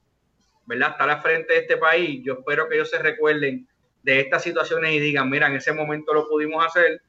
¿verdad? 0.65 0.91
Estar 0.91 1.09
al 1.09 1.22
frente 1.22 1.53
de 1.53 1.59
este 1.59 1.77
país, 1.77 2.22
yo 2.23 2.34
espero 2.34 2.68
que 2.68 2.76
ellos 2.76 2.89
se 2.89 2.99
recuerden 2.99 3.68
de 4.08 4.22
estas 4.22 4.42
situaciones 4.42 4.94
y 4.94 5.02
digan, 5.02 5.30
mira, 5.30 5.48
en 5.48 5.58
ese 5.58 5.74
momento 5.74 6.14
lo 6.14 6.30
pudimos 6.30 6.66
hacer, 6.66 7.02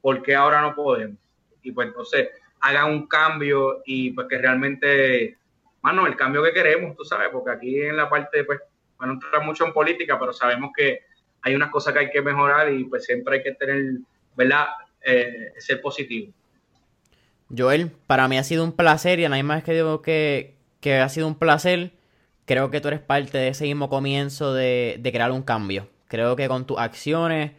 ¿por 0.00 0.22
qué 0.22 0.34
ahora 0.34 0.62
no 0.62 0.74
podemos? 0.74 1.18
Y 1.60 1.70
pues 1.70 1.88
entonces 1.88 2.30
hagan 2.60 2.90
un 2.92 3.06
cambio 3.06 3.82
y 3.84 4.12
pues 4.12 4.26
que 4.26 4.38
realmente, 4.38 5.36
mano, 5.82 6.06
el 6.06 6.16
cambio 6.16 6.42
que 6.42 6.54
queremos, 6.54 6.96
tú 6.96 7.04
sabes, 7.04 7.28
porque 7.30 7.50
aquí 7.50 7.82
en 7.82 7.98
la 7.98 8.08
parte, 8.08 8.42
pues, 8.44 8.58
bueno, 8.96 9.12
no 9.12 9.20
entrar 9.20 9.44
mucho 9.44 9.66
en 9.66 9.74
política, 9.74 10.18
pero 10.18 10.32
sabemos 10.32 10.70
que 10.74 11.00
hay 11.42 11.54
unas 11.54 11.70
cosas 11.70 11.92
que 11.92 11.98
hay 11.98 12.10
que 12.10 12.22
mejorar 12.22 12.72
y 12.72 12.84
pues 12.84 13.04
siempre 13.04 13.36
hay 13.36 13.42
que 13.42 13.52
tener, 13.52 13.98
¿verdad? 14.34 14.68
eh, 15.04 15.52
ser 15.58 15.82
positivo. 15.82 16.32
Joel, 17.54 17.90
para 18.06 18.28
mí 18.28 18.38
ha 18.38 18.44
sido 18.44 18.64
un 18.64 18.72
placer 18.72 19.20
y 19.20 19.26
a 19.26 19.28
misma 19.28 19.56
vez 19.56 19.62
que 19.62 19.74
digo 19.74 20.00
que, 20.00 20.56
que 20.80 20.94
ha 20.94 21.08
sido 21.10 21.28
un 21.28 21.38
placer, 21.38 21.92
creo 22.46 22.70
que 22.70 22.80
tú 22.80 22.88
eres 22.88 23.00
parte 23.00 23.36
de 23.36 23.48
ese 23.48 23.64
mismo 23.64 23.90
comienzo 23.90 24.54
de, 24.54 24.96
de 24.98 25.12
crear 25.12 25.32
un 25.32 25.42
cambio. 25.42 25.86
Creo 26.08 26.36
que 26.36 26.48
con 26.48 26.66
tus 26.66 26.78
acciones 26.78 27.52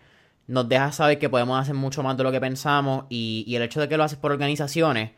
nos 0.47 0.69
dejas 0.69 0.95
saber 0.95 1.19
que 1.19 1.29
podemos 1.29 1.59
hacer 1.59 1.75
mucho 1.75 2.03
más 2.03 2.15
de 2.17 2.23
lo 2.23 2.31
que 2.31 2.39
pensamos 2.39 3.05
y, 3.09 3.43
y 3.47 3.55
el 3.55 3.61
hecho 3.63 3.81
de 3.81 3.89
que 3.89 3.97
lo 3.97 4.03
haces 4.03 4.17
por 4.17 4.31
organizaciones, 4.31 5.11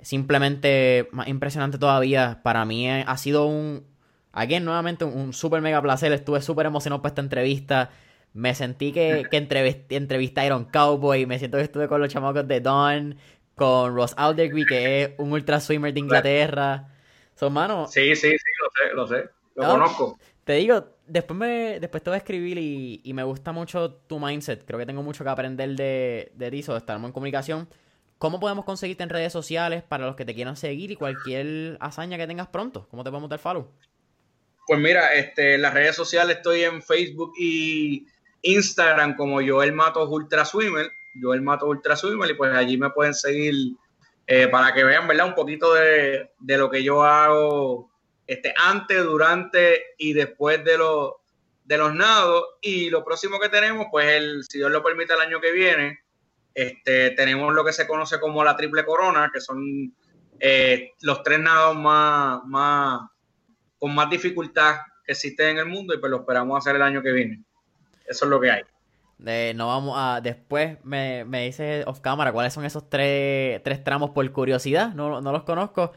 simplemente 0.00 1.08
más 1.12 1.28
impresionante 1.28 1.78
todavía. 1.78 2.40
Para 2.42 2.64
mí 2.64 2.90
ha 2.90 3.16
sido 3.16 3.46
un, 3.46 3.86
aquí 4.32 4.58
nuevamente 4.60 5.04
un, 5.04 5.16
un 5.16 5.32
súper 5.32 5.62
mega 5.62 5.80
placer. 5.80 6.12
Estuve 6.12 6.42
súper 6.42 6.66
emocionado 6.66 7.02
por 7.02 7.10
esta 7.10 7.22
entrevista. 7.22 7.90
Me 8.32 8.54
sentí 8.54 8.92
que, 8.92 9.24
que 9.30 9.36
entrevisté, 9.36 10.40
a 10.40 10.46
Iron 10.46 10.64
Cowboy. 10.66 11.26
Me 11.26 11.38
siento 11.38 11.56
que 11.56 11.64
estuve 11.64 11.88
con 11.88 12.00
los 12.00 12.12
chamacos 12.12 12.46
de 12.46 12.60
Don, 12.60 13.16
con 13.54 13.94
Ross 13.94 14.14
Alderby, 14.16 14.66
que 14.66 15.02
es 15.02 15.10
un 15.18 15.32
ultra 15.32 15.60
swimmer 15.60 15.94
de 15.94 16.00
Inglaterra. 16.00 16.88
Son 17.36 17.52
manos. 17.52 17.92
Sí, 17.92 18.14
sí, 18.14 18.30
sí, 18.30 18.50
lo 18.60 18.70
sé, 18.70 18.94
lo 18.94 19.06
sé. 19.06 19.30
Lo 19.56 19.66
conozco. 19.68 20.18
Te 20.44 20.54
digo, 20.54 20.93
después, 21.06 21.38
me, 21.38 21.80
después 21.80 22.02
te 22.02 22.10
voy 22.10 22.14
a 22.14 22.18
escribir 22.18 22.58
y, 22.58 23.12
me 23.12 23.22
gusta 23.22 23.52
mucho 23.52 23.92
tu 23.92 24.18
mindset. 24.18 24.64
Creo 24.64 24.78
que 24.78 24.86
tengo 24.86 25.02
mucho 25.02 25.24
que 25.24 25.30
aprender 25.30 25.70
de, 25.70 26.32
de 26.34 26.50
ti, 26.50 26.62
de 26.62 26.76
estar 26.76 26.98
en 26.98 27.12
comunicación. 27.12 27.68
¿Cómo 28.18 28.40
podemos 28.40 28.64
conseguirte 28.64 29.02
en 29.02 29.10
redes 29.10 29.32
sociales 29.32 29.82
para 29.82 30.06
los 30.06 30.16
que 30.16 30.24
te 30.24 30.34
quieran 30.34 30.56
seguir 30.56 30.90
y 30.90 30.96
cualquier 30.96 31.76
hazaña 31.80 32.16
que 32.16 32.26
tengas 32.26 32.48
pronto? 32.48 32.86
¿Cómo 32.90 33.04
te 33.04 33.10
podemos 33.10 33.28
dar 33.28 33.38
follow? 33.38 33.68
Pues 34.66 34.80
mira, 34.80 35.14
este, 35.14 35.54
en 35.54 35.62
las 35.62 35.74
redes 35.74 35.94
sociales 35.94 36.36
estoy 36.36 36.62
en 36.62 36.82
Facebook 36.82 37.32
y 37.38 38.06
Instagram 38.42 39.16
como 39.16 39.40
Joel 39.46 39.72
Matos 39.72 40.08
Ultra 40.08 40.44
Swimmer, 40.44 40.90
Joel 41.20 41.42
Matos 41.42 41.68
Ultra 41.68 41.96
Swimmer, 41.96 42.30
y 42.30 42.34
pues 42.34 42.54
allí 42.54 42.78
me 42.78 42.90
pueden 42.90 43.14
seguir 43.14 43.54
eh, 44.26 44.48
para 44.48 44.72
que 44.72 44.84
vean, 44.84 45.06
¿verdad? 45.06 45.26
Un 45.26 45.34
poquito 45.34 45.74
de, 45.74 46.30
de, 46.38 46.56
lo 46.56 46.70
que 46.70 46.82
yo 46.82 47.02
hago 47.02 47.90
este, 48.26 48.54
antes, 48.56 49.02
durante 49.02 49.94
y 49.98 50.12
después 50.12 50.64
de, 50.64 50.78
los 50.78 51.12
de 51.64 51.78
los 51.78 51.94
nados. 51.94 52.44
Y 52.60 52.90
lo 52.90 53.04
próximo 53.04 53.38
que 53.40 53.48
tenemos, 53.48 53.86
pues 53.90 54.06
el, 54.06 54.44
si 54.44 54.58
Dios 54.58 54.70
lo 54.70 54.82
permite, 54.82 55.14
el 55.14 55.20
año 55.20 55.40
que 55.40 55.52
viene, 55.52 56.00
este, 56.54 57.10
tenemos 57.10 57.52
lo 57.52 57.64
que 57.64 57.72
se 57.72 57.86
conoce 57.86 58.20
como 58.20 58.44
la 58.44 58.56
triple 58.56 58.84
corona, 58.84 59.30
que 59.32 59.40
son 59.40 59.92
eh, 60.38 60.92
los 61.00 61.22
tres 61.22 61.40
nados 61.40 61.76
más, 61.76 62.44
más, 62.44 63.10
con 63.78 63.94
más 63.94 64.08
dificultad 64.10 64.76
que 65.04 65.12
existen 65.12 65.50
en 65.50 65.58
el 65.58 65.66
mundo 65.66 65.94
y 65.94 65.98
pues 65.98 66.10
lo 66.10 66.18
esperamos 66.18 66.58
hacer 66.58 66.76
el 66.76 66.82
año 66.82 67.02
que 67.02 67.12
viene. 67.12 67.42
Eso 68.06 68.24
es 68.26 68.30
lo 68.30 68.40
que 68.40 68.50
hay. 68.50 69.54
no 69.54 69.66
vamos 69.68 69.94
a. 69.98 70.20
Después 70.20 70.78
me, 70.84 71.24
me 71.24 71.46
dices 71.46 71.84
off 71.86 72.00
cámara 72.00 72.32
cuáles 72.32 72.52
son 72.52 72.64
esos 72.64 72.88
tres, 72.88 73.62
tres 73.62 73.82
tramos 73.82 74.10
por 74.10 74.30
curiosidad. 74.32 74.94
No, 74.94 75.20
no 75.20 75.32
los 75.32 75.44
conozco. 75.44 75.92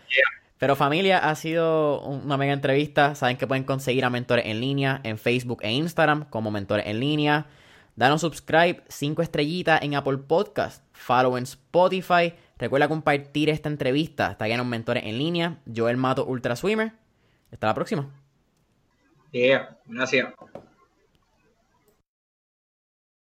Pero 0.58 0.76
familia, 0.76 1.20
ha 1.20 1.36
sido 1.36 2.02
una 2.02 2.38
mega 2.38 2.54
entrevista. 2.54 3.16
Saben 3.16 3.38
que 3.38 3.48
pueden 3.48 3.64
conseguir 3.64 4.06
a 4.06 4.10
mentores 4.10 4.46
en 4.46 4.60
línea 4.60 5.02
en 5.04 5.18
Facebook 5.18 5.60
e 5.62 5.72
Instagram 5.72 6.26
como 6.30 6.50
mentores 6.52 6.88
en 6.88 7.00
línea. 7.00 7.46
Danos 7.96 8.22
subscribe, 8.22 8.84
5 8.88 9.22
estrellitas 9.22 9.82
en 9.82 9.96
Apple 9.96 10.18
Podcast, 10.20 10.84
follow 10.94 11.38
en 11.38 11.44
Spotify. 11.44 12.34
Recuerda 12.58 12.88
compartir 12.88 13.50
esta 13.50 13.70
entrevista. 13.70 14.32
Está 14.32 14.48
lleno 14.48 14.64
de 14.64 14.70
mentores 14.70 15.04
en 15.04 15.18
línea. 15.18 15.58
Joel 15.74 15.98
Mato 15.98 16.26
Ultra 16.26 16.56
Swimmer. 16.56 16.94
Hasta 17.52 17.68
la 17.68 17.74
próxima. 17.74 18.10
Yeah, 19.32 19.78
gracias. 19.86 20.34